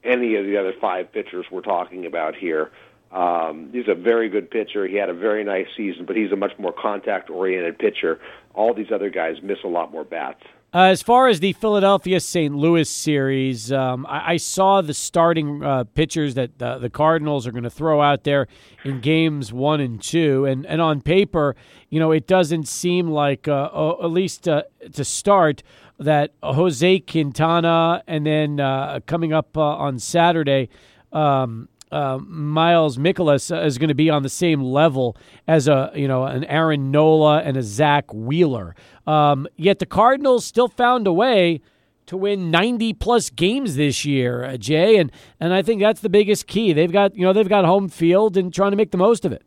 any 0.02 0.34
of 0.36 0.46
the 0.46 0.56
other 0.56 0.72
five 0.80 1.12
pitchers 1.12 1.46
we're 1.50 1.60
talking 1.60 2.06
about 2.06 2.34
here. 2.34 2.70
Um, 3.12 3.70
he's 3.72 3.88
a 3.88 3.94
very 3.94 4.28
good 4.28 4.50
pitcher. 4.50 4.86
He 4.86 4.94
had 4.94 5.08
a 5.08 5.14
very 5.14 5.42
nice 5.44 5.66
season, 5.76 6.04
but 6.04 6.16
he's 6.16 6.30
a 6.30 6.36
much 6.36 6.52
more 6.58 6.72
contact 6.72 7.28
oriented 7.28 7.78
pitcher. 7.78 8.20
All 8.54 8.72
these 8.72 8.92
other 8.92 9.10
guys 9.10 9.42
miss 9.42 9.58
a 9.64 9.68
lot 9.68 9.90
more 9.90 10.04
bats. 10.04 10.42
Uh, 10.72 10.83
as 10.83 11.02
far 11.02 11.26
as 11.26 11.40
the 11.40 11.52
Philadelphia 11.54 12.20
St. 12.20 12.54
Louis 12.54 12.88
series, 12.88 13.72
um, 13.72 14.06
I, 14.06 14.35
I, 14.35 14.37
saw 14.37 14.80
the 14.80 14.94
starting 14.94 15.64
uh, 15.64 15.83
pitchers 15.83 16.35
that 16.35 16.61
the, 16.61 16.78
the 16.78 16.88
Cardinals 16.88 17.44
are 17.44 17.50
going 17.50 17.64
to 17.64 17.70
throw 17.70 18.00
out 18.00 18.22
there 18.22 18.46
in 18.85 19.00
games 19.00 19.52
one 19.52 19.80
and 19.80 20.00
two, 20.00 20.44
and 20.44 20.64
and 20.66 20.80
on 20.80 21.00
paper, 21.00 21.56
you 21.88 21.98
know, 21.98 22.12
it 22.12 22.28
doesn't 22.28 22.68
seem 22.68 23.09
like 23.09 23.48
uh, 23.48 23.96
at 24.00 24.12
least 24.12 24.46
uh, 24.46 24.62
to 24.92 25.04
start 25.04 25.64
that 25.98 26.35
Jose 26.40 27.00
Quintana, 27.00 28.04
and 28.06 28.24
then 28.24 28.61
uh, 28.61 29.00
coming 29.06 29.33
up 29.33 29.56
uh, 29.56 29.61
on 29.61 29.98
Saturday. 29.98 30.68
Um, 31.12 31.68
uh, 31.92 32.18
Miles 32.18 32.98
Mikolas 32.98 33.50
is 33.64 33.79
going 33.79 33.88
to 33.88 33.94
be 33.94 34.11
on 34.11 34.22
the 34.22 34.29
same 34.29 34.62
level 34.62 35.16
as 35.46 35.68
a 35.68 35.90
you 35.94 36.09
know 36.09 36.24
an 36.24 36.44
Aaron 36.44 36.90
Nola 36.90 37.40
and 37.40 37.57
a 37.57 37.62
Zack 37.62 38.12
Wheeler. 38.12 38.74
Um, 39.07 39.46
yet 39.57 39.79
the 39.79 39.87
Cardinals 39.87 40.44
still 40.44 40.68
found 40.68 41.07
a 41.07 41.12
way 41.12 41.61
to 42.07 42.16
win 42.16 42.50
90 42.50 42.94
plus 42.94 43.31
games 43.31 43.76
this 43.76 44.05
year, 44.05 44.44
uh, 44.44 44.57
Jay, 44.57 44.96
and 44.96 45.12
and 45.38 45.53
I 45.53 45.62
think 45.62 45.81
that's 45.81 46.00
the 46.00 46.09
biggest 46.09 46.46
key. 46.46 46.72
They've 46.72 46.92
got 46.92 47.16
you 47.16 47.22
know 47.22 47.33
they've 47.33 47.48
got 47.48 47.64
home 47.64 47.88
field 47.88 48.37
and 48.37 48.53
trying 48.53 48.72
to 48.72 48.76
make 48.76 48.90
the 48.90 48.98
most 48.98 49.24
of 49.24 49.33
it. 49.33 49.42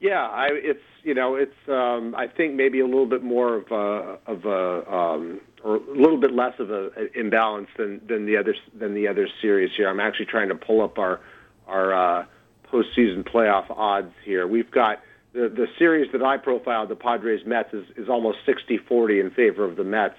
Yeah, 0.00 0.26
I, 0.26 0.48
it's 0.50 0.80
you 1.04 1.14
know 1.14 1.36
it's 1.36 1.68
um, 1.68 2.14
I 2.14 2.26
think 2.26 2.54
maybe 2.54 2.80
a 2.80 2.86
little 2.86 3.06
bit 3.06 3.22
more 3.22 3.56
of 3.56 3.70
a 3.70 4.18
of 4.26 4.44
a 4.44 4.94
um, 4.94 5.40
or 5.64 5.76
a 5.76 5.94
little 5.94 6.18
bit 6.20 6.32
less 6.32 6.54
of 6.58 6.70
a, 6.70 6.90
a 6.96 7.18
imbalance 7.18 7.68
than 7.76 8.00
than 8.06 8.26
the 8.26 8.36
other 8.36 8.54
than 8.78 8.94
the 8.94 9.08
other 9.08 9.26
series 9.40 9.70
here. 9.76 9.88
I'm 9.88 10.00
actually 10.00 10.26
trying 10.26 10.48
to 10.48 10.54
pull 10.54 10.82
up 10.82 10.98
our 10.98 11.20
our 11.66 11.94
uh, 11.94 12.26
postseason 12.72 13.22
playoff 13.24 13.70
odds 13.70 14.12
here. 14.24 14.46
We've 14.46 14.70
got 14.70 15.00
the 15.32 15.48
the 15.48 15.66
series 15.78 16.10
that 16.12 16.22
I 16.22 16.36
profiled, 16.36 16.88
the 16.88 16.96
Padres 16.96 17.44
Mets, 17.46 17.72
is, 17.72 17.84
is 17.96 18.08
almost 18.08 18.38
60-40 18.46 19.20
in 19.20 19.30
favor 19.30 19.64
of 19.64 19.76
the 19.76 19.84
Mets. 19.84 20.16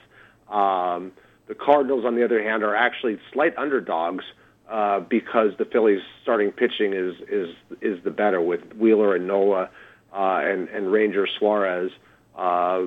Um, 0.49 1.11
the 1.47 1.55
Cardinals, 1.55 2.05
on 2.05 2.15
the 2.15 2.23
other 2.23 2.43
hand, 2.43 2.63
are 2.63 2.75
actually 2.75 3.19
slight 3.33 3.57
underdogs 3.57 4.23
uh, 4.69 4.99
because 4.99 5.51
the 5.57 5.65
Phillies' 5.65 6.01
starting 6.21 6.51
pitching 6.51 6.93
is 6.93 7.15
is 7.29 7.55
is 7.81 8.03
the 8.03 8.11
better 8.11 8.41
with 8.41 8.61
Wheeler 8.73 9.15
and 9.15 9.27
Nola 9.27 9.69
uh, 10.13 10.41
and 10.43 10.67
and 10.69 10.91
Ranger 10.91 11.27
Suarez. 11.39 11.91
Uh, 12.35 12.83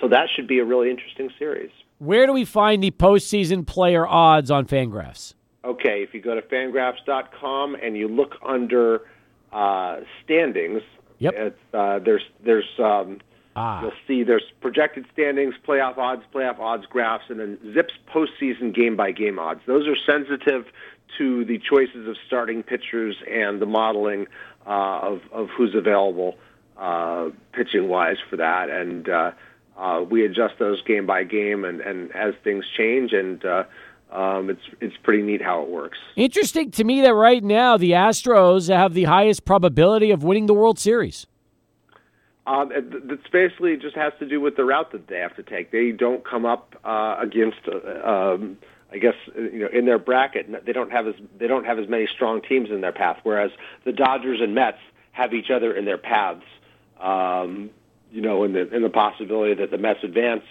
so 0.00 0.08
that 0.08 0.28
should 0.34 0.46
be 0.46 0.58
a 0.58 0.64
really 0.64 0.90
interesting 0.90 1.30
series. 1.38 1.70
Where 1.98 2.26
do 2.26 2.32
we 2.32 2.44
find 2.44 2.82
the 2.82 2.90
postseason 2.90 3.66
player 3.66 4.06
odds 4.06 4.50
on 4.50 4.66
Fangraphs? 4.66 5.34
Okay, 5.64 6.02
if 6.02 6.14
you 6.14 6.20
go 6.20 6.34
to 6.34 6.42
Fangraphs.com 6.42 7.74
and 7.74 7.96
you 7.96 8.08
look 8.08 8.36
under 8.42 9.02
uh, 9.52 10.00
standings, 10.24 10.82
Yep. 11.20 11.34
It's, 11.36 11.74
uh, 11.74 11.98
there's 11.98 12.22
there's 12.42 12.68
um, 12.78 13.20
ah. 13.54 13.82
you'll 13.82 13.92
see 14.08 14.24
there's 14.24 14.50
projected 14.60 15.04
standings, 15.12 15.54
playoff 15.66 15.98
odds, 15.98 16.22
playoff 16.34 16.58
odds 16.58 16.86
graphs, 16.86 17.24
and 17.28 17.38
then 17.38 17.58
Zips 17.74 17.92
postseason 18.12 18.74
game 18.74 18.96
by 18.96 19.12
game 19.12 19.38
odds. 19.38 19.60
Those 19.66 19.86
are 19.86 19.96
sensitive 19.96 20.64
to 21.18 21.44
the 21.44 21.58
choices 21.58 22.08
of 22.08 22.16
starting 22.26 22.62
pitchers 22.62 23.16
and 23.30 23.60
the 23.60 23.66
modeling 23.66 24.28
uh, 24.66 25.00
of 25.02 25.20
of 25.30 25.48
who's 25.50 25.74
available 25.74 26.38
uh, 26.78 27.28
pitching 27.52 27.88
wise 27.88 28.16
for 28.30 28.36
that, 28.36 28.70
and 28.70 29.06
uh, 29.10 29.32
uh, 29.76 30.02
we 30.08 30.24
adjust 30.24 30.54
those 30.58 30.80
game 30.82 31.04
by 31.04 31.22
game, 31.22 31.66
and, 31.66 31.80
and 31.82 32.14
as 32.16 32.34
things 32.42 32.64
change 32.76 33.12
and. 33.12 33.44
Uh, 34.12 34.38
um, 34.40 34.50
it's 34.50 34.62
it's 34.80 34.96
pretty 35.02 35.22
neat 35.22 35.42
how 35.42 35.62
it 35.62 35.68
works. 35.68 35.98
Interesting 36.16 36.70
to 36.72 36.84
me 36.84 37.00
that 37.02 37.14
right 37.14 37.42
now 37.42 37.76
the 37.76 37.92
Astros 37.92 38.74
have 38.74 38.94
the 38.94 39.04
highest 39.04 39.44
probability 39.44 40.10
of 40.10 40.22
winning 40.22 40.46
the 40.46 40.54
World 40.54 40.78
Series. 40.78 41.26
Um, 42.46 42.70
that's 43.06 43.28
basically 43.30 43.76
just 43.76 43.94
has 43.96 44.12
to 44.18 44.26
do 44.26 44.40
with 44.40 44.56
the 44.56 44.64
route 44.64 44.92
that 44.92 45.06
they 45.06 45.18
have 45.18 45.36
to 45.36 45.42
take. 45.42 45.70
They 45.70 45.92
don't 45.92 46.24
come 46.24 46.46
up 46.46 46.74
uh, 46.84 47.16
against, 47.20 47.58
uh, 47.68 48.08
um, 48.08 48.58
I 48.90 48.98
guess, 48.98 49.14
you 49.36 49.60
know, 49.60 49.68
in 49.68 49.84
their 49.84 49.98
bracket. 49.98 50.64
They 50.64 50.72
don't 50.72 50.90
have 50.90 51.06
as 51.06 51.14
they 51.38 51.46
don't 51.46 51.64
have 51.64 51.78
as 51.78 51.88
many 51.88 52.06
strong 52.06 52.40
teams 52.42 52.70
in 52.70 52.80
their 52.80 52.92
path. 52.92 53.18
Whereas 53.22 53.52
the 53.84 53.92
Dodgers 53.92 54.40
and 54.40 54.54
Mets 54.54 54.78
have 55.12 55.32
each 55.32 55.50
other 55.50 55.72
in 55.72 55.84
their 55.84 55.98
paths. 55.98 56.42
Um, 57.00 57.70
you 58.10 58.20
know, 58.20 58.42
in 58.42 58.52
the 58.54 58.74
in 58.74 58.82
the 58.82 58.90
possibility 58.90 59.54
that 59.54 59.70
the 59.70 59.78
Mets 59.78 60.02
advance, 60.02 60.42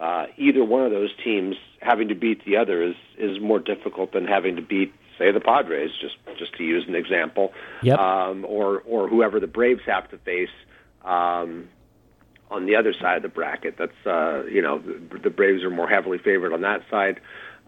uh, 0.00 0.26
either 0.36 0.64
one 0.64 0.84
of 0.84 0.90
those 0.90 1.10
teams 1.22 1.56
having 1.80 2.08
to 2.08 2.14
beat 2.14 2.44
the 2.44 2.56
other 2.56 2.82
is 2.82 2.94
is 3.16 3.40
more 3.40 3.58
difficult 3.58 4.12
than 4.12 4.26
having 4.26 4.56
to 4.56 4.62
beat, 4.62 4.92
say, 5.18 5.32
the 5.32 5.40
Padres, 5.40 5.90
just 6.00 6.16
just 6.38 6.54
to 6.56 6.64
use 6.64 6.84
an 6.86 6.94
example, 6.94 7.52
yep. 7.82 7.98
um, 7.98 8.44
or 8.44 8.82
or 8.86 9.08
whoever 9.08 9.40
the 9.40 9.46
Braves 9.46 9.82
have 9.86 10.08
to 10.10 10.18
face. 10.18 10.50
Um, 11.04 11.68
on 12.50 12.64
the 12.64 12.76
other 12.76 12.94
side 12.94 13.18
of 13.18 13.22
the 13.22 13.28
bracket, 13.28 13.76
that's 13.78 14.06
uh, 14.06 14.44
you 14.44 14.62
know 14.62 14.78
the, 14.78 15.18
the 15.18 15.30
Braves 15.30 15.62
are 15.62 15.70
more 15.70 15.88
heavily 15.88 16.18
favored 16.18 16.52
on 16.52 16.62
that 16.62 16.82
side. 16.90 17.20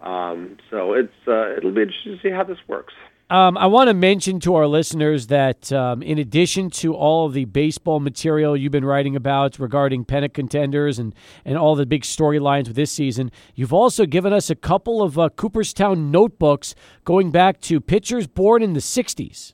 Um, 0.02 0.56
so 0.70 0.94
it's 0.94 1.12
uh, 1.26 1.56
it'll 1.56 1.72
be 1.72 1.82
interesting 1.82 2.16
to 2.16 2.22
see 2.22 2.30
how 2.30 2.44
this 2.44 2.58
works. 2.66 2.94
Um, 3.30 3.56
I 3.56 3.66
want 3.66 3.86
to 3.86 3.94
mention 3.94 4.40
to 4.40 4.56
our 4.56 4.66
listeners 4.66 5.28
that 5.28 5.72
um, 5.72 6.02
in 6.02 6.18
addition 6.18 6.68
to 6.70 6.94
all 6.94 7.26
of 7.26 7.32
the 7.32 7.44
baseball 7.44 8.00
material 8.00 8.56
you've 8.56 8.72
been 8.72 8.84
writing 8.84 9.14
about 9.14 9.60
regarding 9.60 10.04
pennant 10.04 10.34
contenders 10.34 10.98
and, 10.98 11.14
and 11.44 11.56
all 11.56 11.76
the 11.76 11.86
big 11.86 12.02
storylines 12.02 12.66
with 12.66 12.74
this 12.74 12.90
season, 12.90 13.30
you've 13.54 13.72
also 13.72 14.04
given 14.04 14.32
us 14.32 14.50
a 14.50 14.56
couple 14.56 15.00
of 15.00 15.16
uh, 15.16 15.28
Cooperstown 15.36 16.10
notebooks 16.10 16.74
going 17.04 17.30
back 17.30 17.60
to 17.60 17.80
pitchers 17.80 18.26
born 18.26 18.64
in 18.64 18.72
the 18.72 18.80
60s. 18.80 19.52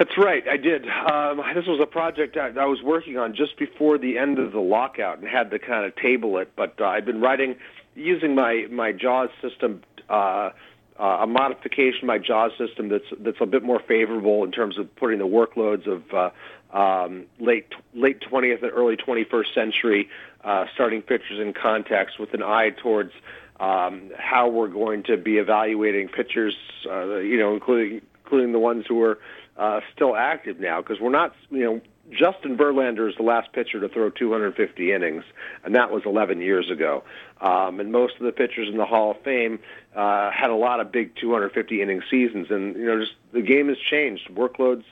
That's 0.00 0.18
right, 0.18 0.42
I 0.48 0.56
did. 0.56 0.84
Um, 0.88 1.40
this 1.54 1.66
was 1.68 1.78
a 1.80 1.86
project 1.86 2.36
I, 2.36 2.48
I 2.60 2.64
was 2.64 2.82
working 2.82 3.18
on 3.18 3.36
just 3.36 3.56
before 3.56 3.98
the 3.98 4.18
end 4.18 4.40
of 4.40 4.50
the 4.50 4.58
lockout 4.58 5.20
and 5.20 5.28
had 5.28 5.52
to 5.52 5.60
kind 5.60 5.86
of 5.86 5.94
table 5.94 6.38
it. 6.38 6.50
But 6.56 6.74
uh, 6.80 6.86
I've 6.86 7.04
been 7.04 7.20
writing 7.20 7.54
using 7.94 8.34
my 8.34 8.66
my 8.68 8.90
JAWS 8.90 9.30
system. 9.40 9.82
Uh, 10.08 10.50
uh, 10.98 11.18
a 11.20 11.26
modification 11.26 12.00
of 12.02 12.06
my 12.06 12.18
JAWS 12.18 12.52
system 12.58 12.88
that's 12.88 13.04
that's 13.20 13.40
a 13.40 13.46
bit 13.46 13.62
more 13.62 13.80
favorable 13.80 14.44
in 14.44 14.52
terms 14.52 14.78
of 14.78 14.94
putting 14.96 15.18
the 15.18 15.26
workloads 15.26 15.86
of 15.86 16.02
uh, 16.12 16.76
um, 16.76 17.26
late 17.40 17.66
late 17.94 18.20
20th 18.20 18.62
and 18.62 18.72
early 18.72 18.96
21st 18.96 19.54
century 19.54 20.08
uh, 20.44 20.66
starting 20.74 21.02
pitchers 21.02 21.38
in 21.40 21.52
context 21.52 22.18
with 22.18 22.34
an 22.34 22.42
eye 22.42 22.70
towards 22.70 23.12
um, 23.60 24.10
how 24.18 24.48
we're 24.48 24.68
going 24.68 25.04
to 25.04 25.16
be 25.16 25.38
evaluating 25.38 26.08
pitchers, 26.08 26.56
uh, 26.90 27.18
you 27.18 27.38
know, 27.38 27.54
including 27.54 28.02
including 28.24 28.52
the 28.52 28.58
ones 28.58 28.84
who 28.88 29.02
are 29.02 29.18
uh, 29.56 29.80
still 29.94 30.16
active 30.16 30.58
now, 30.58 30.80
because 30.80 30.98
we're 31.00 31.10
not, 31.10 31.34
you 31.50 31.64
know, 31.64 31.80
Justin 32.12 32.56
Verlander 32.56 33.08
is 33.08 33.16
the 33.16 33.22
last 33.22 33.52
pitcher 33.52 33.80
to 33.80 33.88
throw 33.88 34.10
250 34.10 34.92
innings, 34.92 35.24
and 35.64 35.74
that 35.74 35.90
was 35.90 36.02
11 36.04 36.40
years 36.40 36.70
ago. 36.70 37.02
Um, 37.40 37.80
and 37.80 37.90
most 37.90 38.14
of 38.16 38.26
the 38.26 38.32
pitchers 38.32 38.68
in 38.68 38.76
the 38.76 38.84
Hall 38.84 39.12
of 39.12 39.20
Fame 39.22 39.58
uh, 39.96 40.30
had 40.30 40.50
a 40.50 40.54
lot 40.54 40.80
of 40.80 40.92
big 40.92 41.16
250 41.16 41.82
inning 41.82 42.02
seasons, 42.10 42.48
and 42.50 42.76
you 42.76 42.86
know, 42.86 43.00
just 43.00 43.14
the 43.32 43.42
game 43.42 43.68
has 43.68 43.78
changed. 43.78 44.28
Workloads 44.32 44.84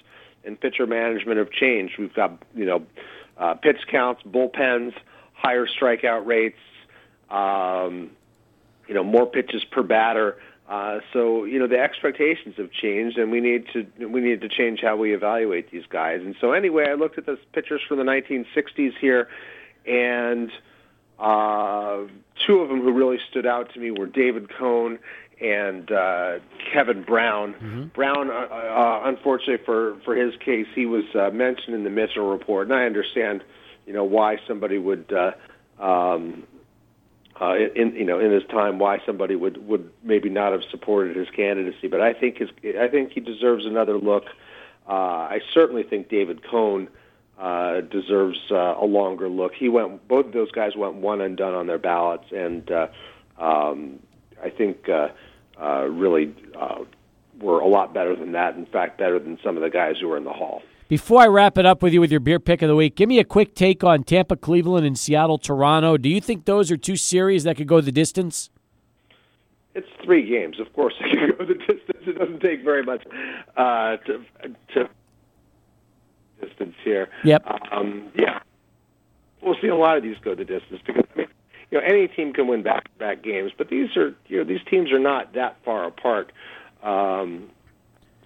and 0.44 0.59
pitcher 0.59 0.87
management 0.87 1.38
have 1.38 1.50
changed. 1.50 1.98
We've 1.98 2.14
got 2.14 2.42
you 2.54 2.64
know, 2.64 2.87
uh, 3.37 3.54
pitch 3.54 3.87
counts, 3.90 4.22
bullpens, 4.22 4.94
higher 5.33 5.66
strikeout 5.66 6.26
rates, 6.26 6.59
um, 7.30 8.11
you 8.88 8.94
know, 8.94 9.04
more 9.04 9.26
pitches 9.26 9.64
per 9.64 9.83
batter. 9.83 10.38
Uh, 10.70 11.00
so 11.12 11.42
you 11.42 11.59
know 11.59 11.66
the 11.66 11.80
expectations 11.80 12.54
have 12.56 12.70
changed, 12.70 13.18
and 13.18 13.33
we 13.33 13.40
need 13.40 13.66
to 13.72 13.85
we 14.06 14.20
need 14.20 14.40
to 14.40 14.48
change 14.48 14.80
how 14.80 14.94
we 14.94 15.12
evaluate 15.12 15.68
these 15.72 15.83
guys. 15.90 16.20
And 16.20 16.37
so 16.40 16.52
anyway, 16.52 16.87
I 16.88 16.94
looked 16.94 17.18
at 17.18 17.26
the 17.26 17.37
pictures 17.52 17.80
from 17.88 17.98
the 17.98 18.04
1960s 18.04 18.92
here, 19.00 19.28
and 19.85 20.48
uh, 21.18 22.02
two 22.46 22.61
of 22.61 22.68
them 22.68 22.83
who 22.83 22.92
really 22.92 23.18
stood 23.30 23.46
out 23.46 23.74
to 23.74 23.80
me 23.80 23.90
were 23.90 24.06
David 24.06 24.48
Cone 24.56 25.00
and 25.40 25.90
uh, 25.90 26.38
Kevin 26.72 27.02
Brown. 27.02 27.54
Mm-hmm. 27.54 27.85
Brown, 27.87 28.30
uh, 28.30 28.33
uh, 28.33 29.02
unfortunately 29.06 29.64
for 29.66 29.96
for 30.04 30.14
his 30.14 30.37
case, 30.37 30.68
he 30.72 30.87
was 30.87 31.04
uh, 31.16 31.30
mentioned 31.30 31.74
in 31.74 31.83
the 31.83 31.90
Mitchell 31.90 32.30
report, 32.30 32.68
and 32.68 32.76
I 32.76 32.85
understand, 32.85 33.42
you 33.87 33.92
know, 33.92 34.04
why 34.04 34.38
somebody 34.46 34.78
would. 34.78 35.12
Uh, 35.12 35.33
um, 35.83 36.44
uh, 37.40 37.55
in 37.74 37.94
you 37.94 38.05
know 38.05 38.18
in 38.18 38.31
his 38.31 38.44
time 38.44 38.79
why 38.79 39.00
somebody 39.07 39.35
would 39.35 39.66
would 39.66 39.90
maybe 40.03 40.29
not 40.29 40.53
have 40.53 40.62
supported 40.70 41.16
his 41.16 41.29
candidacy. 41.31 41.88
But 41.88 42.00
I 42.00 42.12
think 42.12 42.38
his 42.38 42.50
I 42.79 42.88
think 42.88 43.12
he 43.12 43.20
deserves 43.20 43.64
another 43.64 43.98
look. 43.98 44.24
Uh, 44.88 44.92
I 44.92 45.40
certainly 45.55 45.83
think 45.83 46.09
David 46.09 46.42
Cone 46.42 46.88
uh, 47.38 47.81
deserves 47.81 48.38
uh, 48.50 48.74
a 48.79 48.85
longer 48.85 49.29
look. 49.29 49.55
He 49.55 49.68
went 49.68 50.07
both 50.07 50.26
of 50.26 50.33
those 50.33 50.50
guys 50.53 50.76
went 50.76 50.94
one 50.96 51.20
and 51.20 51.37
done 51.37 51.55
on 51.55 51.66
their 51.66 51.79
ballots, 51.79 52.26
and 52.33 52.70
uh, 52.70 52.88
um, 53.38 54.00
I 54.42 54.50
think 54.50 54.88
uh, 54.88 55.09
uh, 55.61 55.85
really 55.85 56.35
uh, 56.59 56.85
were 57.40 57.61
a 57.61 57.66
lot 57.66 57.94
better 57.94 58.14
than 58.14 58.33
that. 58.33 58.57
In 58.57 58.66
fact, 58.66 58.98
better 58.98 59.18
than 59.18 59.38
some 59.42 59.57
of 59.57 59.62
the 59.62 59.70
guys 59.70 59.96
who 59.98 60.09
were 60.09 60.18
in 60.18 60.24
the 60.24 60.33
hall. 60.33 60.62
Before 60.90 61.20
I 61.20 61.29
wrap 61.29 61.57
it 61.57 61.64
up 61.64 61.85
with 61.85 61.92
you 61.92 62.00
with 62.00 62.11
your 62.11 62.18
beer 62.18 62.40
pick 62.40 62.62
of 62.62 62.68
the 62.68 62.74
week, 62.74 62.96
give 62.96 63.09
me 63.09 63.20
a 63.20 63.24
quick 63.24 63.55
take 63.55 63.85
on 63.85 64.03
Tampa, 64.03 64.35
Cleveland, 64.35 64.85
and 64.85 64.98
Seattle, 64.98 65.38
Toronto. 65.38 65.96
Do 65.96 66.09
you 66.09 66.20
think 66.20 66.46
those 66.46 66.68
are 66.72 66.76
two 66.76 66.96
series 66.96 67.44
that 67.44 67.57
could 67.57 67.68
go 67.68 67.81
the 67.81 67.92
distance? 67.92 68.50
It's 69.76 69.87
three 70.03 70.29
games. 70.29 70.59
Of 70.59 70.72
course, 70.72 70.94
they 71.00 71.11
can 71.11 71.31
go 71.38 71.44
the 71.44 71.55
distance. 71.55 72.03
It 72.09 72.18
doesn't 72.18 72.40
take 72.40 72.64
very 72.64 72.83
much 72.83 73.05
uh, 73.57 73.98
to, 73.98 74.24
to 74.74 74.88
distance 76.40 76.74
here. 76.83 77.09
Yep. 77.22 77.46
Um, 77.70 78.11
yeah, 78.16 78.40
we'll 79.42 79.55
see 79.62 79.68
a 79.68 79.76
lot 79.76 79.96
of 79.96 80.03
these 80.03 80.16
go 80.24 80.35
the 80.35 80.44
distance 80.44 80.81
because 80.85 81.05
I 81.14 81.18
mean, 81.18 81.29
you 81.70 81.79
know 81.79 81.85
any 81.87 82.09
team 82.09 82.33
can 82.33 82.48
win 82.48 82.64
back-to-back 82.64 83.22
games, 83.22 83.53
but 83.57 83.68
these 83.68 83.96
are 83.96 84.16
you 84.26 84.38
know 84.38 84.44
these 84.44 84.64
teams 84.68 84.90
are 84.90 84.98
not 84.98 85.35
that 85.35 85.57
far 85.64 85.85
apart. 85.85 86.33
Um, 86.83 87.48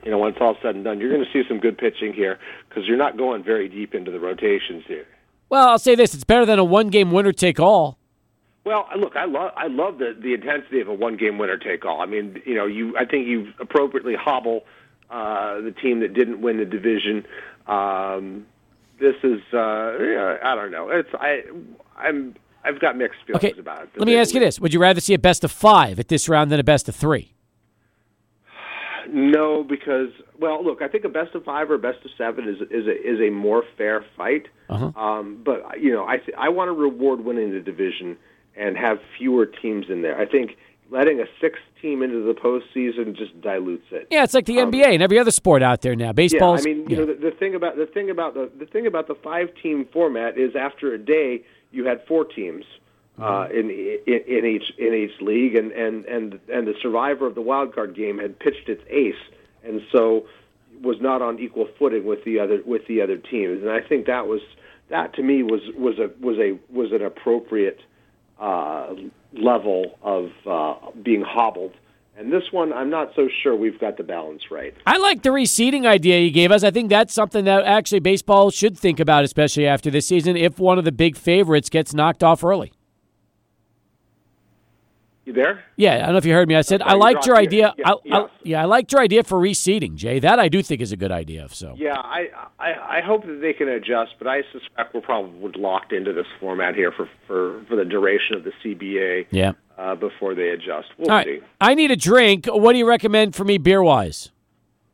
you 0.05 0.11
know, 0.11 0.19
when 0.19 0.33
it's 0.33 0.41
all 0.41 0.57
said 0.63 0.75
and 0.75 0.85
done, 0.85 1.01
you're 1.01 1.11
going 1.11 1.25
to 1.25 1.33
see 1.33 1.47
some 1.49 1.59
good 1.59 1.79
pitching 1.79 2.13
here 2.13 2.39
because 2.69 2.87
you're 2.87 2.99
not 2.99 3.17
going 3.17 3.43
very 3.43 3.69
deep 3.69 3.95
into 3.95 4.11
the 4.11 4.21
rotations 4.21 4.85
here. 4.87 5.07
Well, 5.49 5.69
I'll 5.69 5.79
say 5.79 5.95
this: 5.95 6.15
it's 6.15 6.25
better 6.25 6.45
than 6.45 6.59
a 6.59 6.65
one-game 6.65 7.11
winner-take-all. 7.11 7.99
Well, 8.65 8.89
look, 8.99 9.15
I 9.15 9.27
love 9.27 9.53
I 9.57 9.67
love 9.67 9.99
the 9.99 10.17
the 10.19 10.35
intensity 10.35 10.81
of 10.81 10.89
a 10.89 10.95
one-game 10.95 11.39
winner-take-all. 11.39 12.01
I 12.01 12.07
mean, 12.07 12.41
you 12.47 12.55
know, 12.55 12.67
you 12.67 12.97
I 12.97 13.05
think 13.05 13.27
you 13.27 13.53
appropriately 13.61 14.15
hobble 14.15 14.65
uh, 15.11 15.61
the 15.61 15.71
team 15.71 16.01
that 16.01 16.15
didn't 16.15 16.41
win 16.41 16.59
the 16.59 16.65
division. 16.65 17.27
Um, 17.67 18.47
this 18.99 19.17
is 19.23 19.41
uh, 19.53 19.99
yeah, 19.99 20.39
I 20.43 20.55
don't 20.55 20.71
know. 20.71 20.89
It's 20.91 21.11
I 21.15 21.43
I'm 21.97 22.35
I've 22.65 22.81
got 22.81 22.97
mixed 22.97 23.21
feelings 23.27 23.45
okay. 23.45 23.61
about 23.61 23.83
it. 23.83 23.91
Let 23.97 24.07
me 24.07 24.17
ask 24.17 24.33
you 24.33 24.41
this: 24.41 24.59
Would 24.59 24.73
you 24.73 24.81
rather 24.81 25.01
see 25.01 25.15
a 25.15 25.19
best 25.19 25.45
of 25.45 25.53
five 25.53 25.99
at 25.99 26.09
this 26.09 26.29
round 26.29 26.51
than 26.51 26.59
a 26.59 26.65
best 26.65 26.89
of 26.89 26.97
three? 26.97 27.34
No, 29.09 29.65
because 29.65 30.11
well, 30.39 30.65
look, 30.65 30.83
I 30.83 30.89
think 30.89 31.05
a 31.05 31.09
best 31.09 31.35
of 31.35 31.45
five 31.45 31.71
or 31.71 31.75
a 31.75 31.79
best 31.79 32.05
of 32.05 32.11
seven 32.17 32.49
is 32.49 32.61
is 32.71 32.87
a, 32.87 32.93
is 32.93 33.21
a 33.21 33.31
more 33.31 33.63
fair 33.77 34.05
fight. 34.17 34.47
Uh-huh. 34.69 34.93
Um, 35.01 35.43
but 35.45 35.81
you 35.81 35.93
know, 35.93 36.07
I 36.07 36.19
th- 36.19 36.37
I 36.39 36.49
want 36.49 36.69
to 36.69 36.73
reward 36.73 37.25
winning 37.25 37.53
the 37.53 37.61
division 37.61 38.17
and 38.57 38.77
have 38.77 38.99
fewer 39.19 39.47
teams 39.47 39.87
in 39.89 40.03
there. 40.03 40.19
I 40.19 40.27
think 40.27 40.53
letting 40.91 41.21
a 41.21 41.25
sixth 41.41 41.63
team 41.81 42.03
into 42.03 42.25
the 42.25 42.35
postseason 42.35 43.17
just 43.17 43.41
dilutes 43.41 43.87
it. 43.91 44.09
Yeah, 44.11 44.25
it's 44.25 44.35
like 44.35 44.47
the 44.47 44.61
um, 44.61 44.71
NBA 44.71 44.95
and 44.95 45.03
every 45.03 45.19
other 45.19 45.31
sport 45.31 45.63
out 45.63 45.81
there 45.81 45.97
now. 45.97 46.13
Baseball. 46.13 46.55
Yeah, 46.55 46.61
I 46.61 46.63
mean, 46.63 46.77
you 46.89 46.97
yeah. 46.97 46.97
know, 46.99 47.07
the, 47.07 47.31
the 47.31 47.37
thing 47.37 47.55
about 47.55 47.77
the 47.77 47.87
thing 47.87 48.11
about 48.11 48.35
the 48.35 48.51
the 48.59 48.67
thing 48.67 48.87
about 48.87 49.09
the 49.09 49.17
five 49.23 49.49
team 49.63 49.87
format 49.93 50.39
is 50.39 50.55
after 50.57 50.95
a 50.95 50.99
day 50.99 51.43
you 51.73 51.87
had 51.87 52.01
four 52.07 52.25
teams 52.25 52.65
uh, 53.21 53.47
in, 53.53 53.71
in 53.71 54.21
in 54.27 54.45
each 54.45 54.73
in 54.79 54.93
each 54.93 55.21
league, 55.21 55.55
and 55.55 55.71
and 55.73 56.05
and 56.07 56.41
and 56.53 56.67
the 56.67 56.75
survivor 56.83 57.27
of 57.27 57.35
the 57.35 57.41
wild 57.41 57.75
card 57.75 57.95
game 57.95 58.19
had 58.19 58.39
pitched 58.39 58.69
its 58.69 58.83
ace, 58.91 59.15
and 59.63 59.81
so 59.93 60.27
was 60.83 60.97
not 61.01 61.23
on 61.23 61.39
equal 61.39 61.69
footing 61.79 62.05
with 62.05 62.25
the 62.25 62.41
other 62.41 62.61
with 62.65 62.87
the 62.89 63.01
other 63.01 63.17
teams. 63.17 63.63
And 63.63 63.71
I 63.71 63.81
think 63.81 64.07
that 64.07 64.27
was 64.27 64.41
that 64.91 65.15
to 65.15 65.23
me 65.23 65.43
was 65.43 65.61
was 65.77 65.99
a 65.99 66.11
was 66.21 66.39
a 66.39 66.59
was 66.73 66.93
an 66.93 67.03
appropriate 67.03 67.81
uh, 68.41 68.95
level 69.33 69.99
of 70.03 70.31
uh, 70.47 70.91
being 71.03 71.23
hobbled. 71.23 71.73
And 72.17 72.33
this 72.33 72.53
one, 72.53 72.73
I'm 72.73 72.91
not 72.91 73.11
so 73.17 73.29
sure 73.43 73.57
we've 73.57 73.81
got 73.81 73.97
the 73.97 74.05
balance 74.05 74.43
right. 74.49 74.73
I 74.87 74.99
like 74.99 75.23
the 75.23 75.31
reseeding 75.31 75.85
idea 75.85 76.21
you 76.21 76.31
gave 76.31 76.53
us. 76.53 76.63
I 76.63 76.71
think 76.71 76.89
that's 76.89 77.13
something 77.13 77.45
that 77.47 77.65
actually 77.65 77.99
baseball 77.99 78.53
should 78.53 78.79
think 78.79 79.01
about, 79.01 79.25
especially 79.25 79.67
after 79.67 79.91
this 79.91 80.07
season, 80.07 80.37
if 80.37 80.61
one 80.61 80.79
of 80.79 80.85
the 80.85 80.93
big 80.93 81.17
favorites 81.17 81.69
gets 81.69 81.93
knocked 81.93 82.23
off 82.23 82.45
early. 82.45 82.73
You 85.25 85.33
there? 85.33 85.65
Yeah, 85.77 85.95
I 85.95 85.99
don't 86.01 86.13
know 86.13 86.17
if 86.19 86.27
you 86.27 86.35
heard 86.35 86.49
me. 86.49 86.55
I 86.55 86.61
said 86.61 86.83
Okay, 86.83 86.91
I 86.91 86.95
liked 86.95 87.25
your 87.27 87.37
idea. 87.37 87.75
Yeah, 87.79 87.93
I, 88.13 88.17
I, 88.19 88.27
yeah, 88.43 88.63
I 88.63 88.65
liked 88.67 88.93
your 88.93 89.01
idea 89.01 89.25
for 89.25 89.39
reseeding, 89.39 89.95
Jay. 89.95 90.19
That 90.19 90.39
I 90.39 90.49
do 90.49 90.63
think 90.63 90.83
is 90.83 90.93
a 90.93 90.99
good 90.99 91.13
idea. 91.13 91.49
So 91.51 91.75
Yeah, 91.79 91.95
I, 91.97 92.29
I 92.59 92.99
I 92.99 93.01
hope 93.01 93.25
that 93.25 93.41
they 93.41 93.55
can 93.55 93.69
adjust, 93.69 94.17
but 94.19 94.29
I 94.29 94.43
suspect 94.53 94.95
we're 94.95 95.01
probably 95.01 95.51
locked 95.59 95.93
into 95.95 96.13
this 96.13 96.27
format 96.41 96.75
here 96.75 96.93
for 96.93 97.09
for, 97.27 97.65
for 97.69 97.77
the 97.77 97.87
duration 97.87 98.37
of 98.37 98.45
the 98.45 98.53
CBA 98.63 99.27
yeah. 99.31 99.53
uh, 99.79 99.95
before 99.95 100.35
they 100.35 100.51
adjust. 100.51 100.89
We'll 100.99 101.11
All 101.11 101.25
see. 101.25 101.31
right. 101.31 101.43
I 101.59 101.75
need 101.75 101.91
a 101.91 101.97
drink. 101.97 102.45
What 102.47 102.73
do 102.73 102.79
you 102.79 102.87
recommend 102.87 103.35
for 103.35 103.45
me 103.45 103.57
beer 103.57 103.83
wise? 103.83 104.31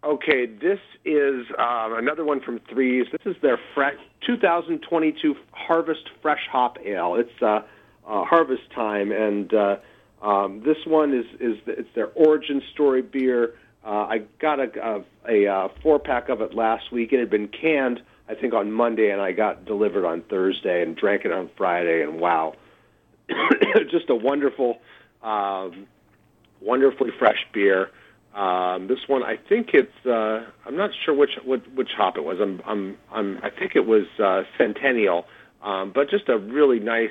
Okay, 0.04 0.46
this 0.46 0.78
is 1.04 1.44
um, 1.58 1.94
another 1.98 2.24
one 2.24 2.40
from 2.40 2.60
Threes. 2.70 3.06
This 3.12 3.34
is 3.34 3.40
their 3.42 3.58
fre- 3.74 3.98
2022 4.26 5.34
Harvest 5.50 6.08
Fresh 6.22 6.46
Hop 6.50 6.78
Ale. 6.84 7.16
It's 7.16 7.42
uh, 7.42 7.60
uh, 8.06 8.24
harvest 8.24 8.62
time, 8.74 9.12
and 9.12 9.52
uh, 9.52 9.76
um, 10.22 10.62
this 10.64 10.76
one 10.86 11.14
is 11.14 11.26
is 11.40 11.56
it's 11.66 11.88
their 11.94 12.08
origin 12.08 12.62
story 12.72 13.02
beer. 13.02 13.54
Uh, 13.84 14.06
I 14.06 14.18
got 14.40 14.60
a, 14.60 15.02
a, 15.26 15.46
a 15.46 15.52
uh, 15.52 15.68
four 15.82 15.98
pack 15.98 16.28
of 16.28 16.42
it 16.42 16.54
last 16.54 16.92
week. 16.92 17.12
It 17.12 17.18
had 17.18 17.30
been 17.30 17.48
canned, 17.48 18.02
I 18.28 18.34
think, 18.34 18.52
on 18.52 18.70
Monday, 18.70 19.10
and 19.10 19.22
I 19.22 19.32
got 19.32 19.64
delivered 19.64 20.04
on 20.04 20.22
Thursday 20.28 20.82
and 20.82 20.94
drank 20.94 21.24
it 21.24 21.32
on 21.32 21.48
Friday. 21.56 22.02
And 22.02 22.20
wow, 22.20 22.56
just 23.90 24.10
a 24.10 24.14
wonderful, 24.14 24.78
um, 25.22 25.86
wonderfully 26.60 27.10
fresh 27.18 27.46
beer. 27.54 27.90
Um, 28.34 28.86
this 28.86 28.98
one, 29.08 29.22
I 29.22 29.36
think 29.48 29.70
it's. 29.72 30.06
Uh, 30.06 30.44
I'm 30.66 30.76
not 30.76 30.90
sure 31.04 31.14
which 31.14 31.30
which, 31.44 31.64
which 31.74 31.90
hop 31.96 32.16
it 32.16 32.24
was. 32.24 32.38
I'm, 32.40 32.60
I'm, 32.64 32.96
I'm. 33.10 33.38
I 33.42 33.50
think 33.50 33.72
it 33.74 33.86
was 33.86 34.04
uh, 34.22 34.42
Centennial, 34.56 35.24
um, 35.62 35.90
but 35.92 36.10
just 36.10 36.28
a 36.28 36.38
really 36.38 36.78
nice, 36.78 37.10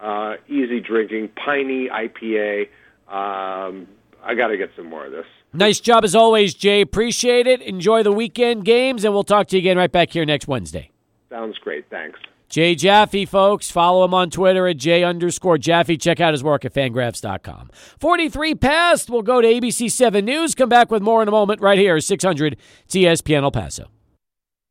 uh, 0.00 0.34
easy 0.48 0.80
drinking, 0.80 1.30
piney 1.36 1.88
IPA. 1.88 2.68
Um, 3.08 3.86
I 4.22 4.34
got 4.34 4.48
to 4.48 4.56
get 4.56 4.70
some 4.76 4.86
more 4.88 5.06
of 5.06 5.12
this. 5.12 5.26
Nice 5.52 5.80
job 5.80 6.04
as 6.04 6.14
always, 6.14 6.54
Jay. 6.54 6.80
Appreciate 6.80 7.46
it. 7.46 7.60
Enjoy 7.62 8.02
the 8.02 8.12
weekend 8.12 8.64
games, 8.64 9.04
and 9.04 9.12
we'll 9.12 9.24
talk 9.24 9.48
to 9.48 9.56
you 9.56 9.60
again 9.60 9.76
right 9.76 9.90
back 9.90 10.10
here 10.10 10.24
next 10.24 10.46
Wednesday. 10.46 10.90
Sounds 11.28 11.58
great. 11.58 11.88
Thanks. 11.90 12.20
Jay 12.48 12.74
Jaffe, 12.74 13.26
folks. 13.26 13.70
Follow 13.70 14.04
him 14.04 14.12
on 14.12 14.28
Twitter 14.28 14.66
at 14.66 14.76
J 14.76 15.04
underscore 15.04 15.56
Jaffe. 15.56 15.96
Check 15.96 16.20
out 16.20 16.34
his 16.34 16.42
work 16.42 16.64
at 16.64 16.74
fangraphs.com. 16.74 17.70
43 17.72 18.54
past. 18.56 19.08
We'll 19.08 19.22
go 19.22 19.40
to 19.40 19.46
ABC 19.46 19.90
7 19.90 20.24
News. 20.24 20.56
Come 20.56 20.68
back 20.68 20.90
with 20.90 21.02
more 21.02 21.22
in 21.22 21.28
a 21.28 21.30
moment 21.30 21.60
right 21.60 21.78
here, 21.78 22.00
600 22.00 22.56
ESPN 22.88 23.42
El 23.42 23.52
Paso. 23.52 23.88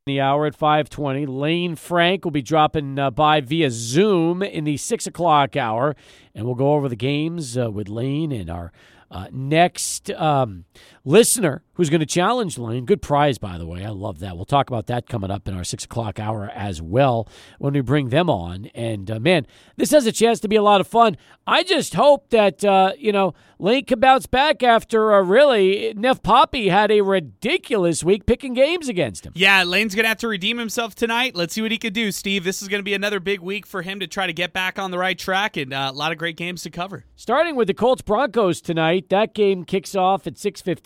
The 0.06 0.18
hour 0.18 0.46
at 0.46 0.54
520. 0.54 1.26
Lane 1.26 1.76
Frank 1.76 2.24
will 2.24 2.30
be 2.30 2.40
dropping 2.40 2.98
uh, 2.98 3.10
by 3.10 3.42
via 3.42 3.70
Zoom 3.70 4.42
in 4.42 4.64
the 4.64 4.78
6 4.78 5.06
o'clock 5.06 5.56
hour, 5.56 5.94
and 6.34 6.46
we'll 6.46 6.54
go 6.54 6.72
over 6.72 6.88
the 6.88 6.96
games 6.96 7.58
uh, 7.58 7.70
with 7.70 7.86
Lane 7.86 8.32
and 8.32 8.48
our 8.48 8.72
uh, 9.10 9.26
next 9.30 10.10
um, 10.12 10.64
listener 11.04 11.62
who's 11.74 11.88
going 11.88 12.00
to 12.00 12.06
challenge 12.06 12.58
Lane. 12.58 12.84
Good 12.84 13.00
prize, 13.00 13.38
by 13.38 13.56
the 13.56 13.66
way. 13.66 13.84
I 13.84 13.88
love 13.88 14.18
that. 14.18 14.36
We'll 14.36 14.44
talk 14.44 14.68
about 14.68 14.86
that 14.88 15.08
coming 15.08 15.30
up 15.30 15.48
in 15.48 15.54
our 15.54 15.64
six 15.64 15.84
o'clock 15.86 16.20
hour 16.20 16.50
as 16.54 16.82
well 16.82 17.26
when 17.58 17.72
we 17.72 17.80
bring 17.80 18.10
them 18.10 18.28
on. 18.28 18.66
And 18.74 19.10
uh, 19.10 19.18
man, 19.18 19.46
this 19.76 19.90
has 19.92 20.04
a 20.04 20.12
chance 20.12 20.40
to 20.40 20.48
be 20.48 20.56
a 20.56 20.62
lot 20.62 20.82
of 20.82 20.86
fun. 20.86 21.16
I 21.46 21.62
just 21.62 21.94
hope 21.94 22.28
that 22.30 22.62
uh, 22.64 22.92
you 22.98 23.12
know 23.12 23.32
Lane 23.58 23.86
can 23.86 23.98
bounce 23.98 24.26
back 24.26 24.62
after 24.62 25.12
a 25.12 25.22
really 25.22 25.94
Neff 25.96 26.22
Poppy 26.22 26.68
had 26.68 26.90
a 26.90 27.00
ridiculous 27.00 28.04
week 28.04 28.26
picking 28.26 28.52
games 28.52 28.88
against 28.88 29.24
him. 29.24 29.32
Yeah, 29.34 29.64
Lane's 29.64 29.94
going 29.94 30.04
to 30.04 30.08
have 30.08 30.18
to 30.18 30.28
redeem 30.28 30.58
himself 30.58 30.94
tonight. 30.94 31.34
Let's 31.34 31.54
see 31.54 31.62
what 31.62 31.72
he 31.72 31.78
could 31.78 31.94
do, 31.94 32.12
Steve. 32.12 32.44
This 32.44 32.60
is 32.60 32.68
going 32.68 32.80
to 32.80 32.84
be 32.84 32.94
another 32.94 33.20
big 33.20 33.40
week 33.40 33.66
for 33.66 33.80
him 33.82 34.00
to 34.00 34.06
try 34.06 34.26
to 34.26 34.32
get 34.34 34.52
back 34.52 34.78
on 34.78 34.90
the 34.90 34.98
right 34.98 35.18
track 35.18 35.56
and 35.56 35.72
uh, 35.72 35.90
a 35.90 35.96
lot 35.96 36.12
of 36.12 36.18
great 36.18 36.36
games 36.36 36.62
to 36.64 36.70
cover. 36.70 37.04
Starting 37.16 37.56
with 37.56 37.68
the 37.68 37.74
Colts 37.74 38.02
Broncos 38.02 38.60
tonight. 38.60 39.08
That 39.08 39.34
game 39.34 39.64
kicks 39.64 39.94
off 39.94 40.26
at 40.26 40.34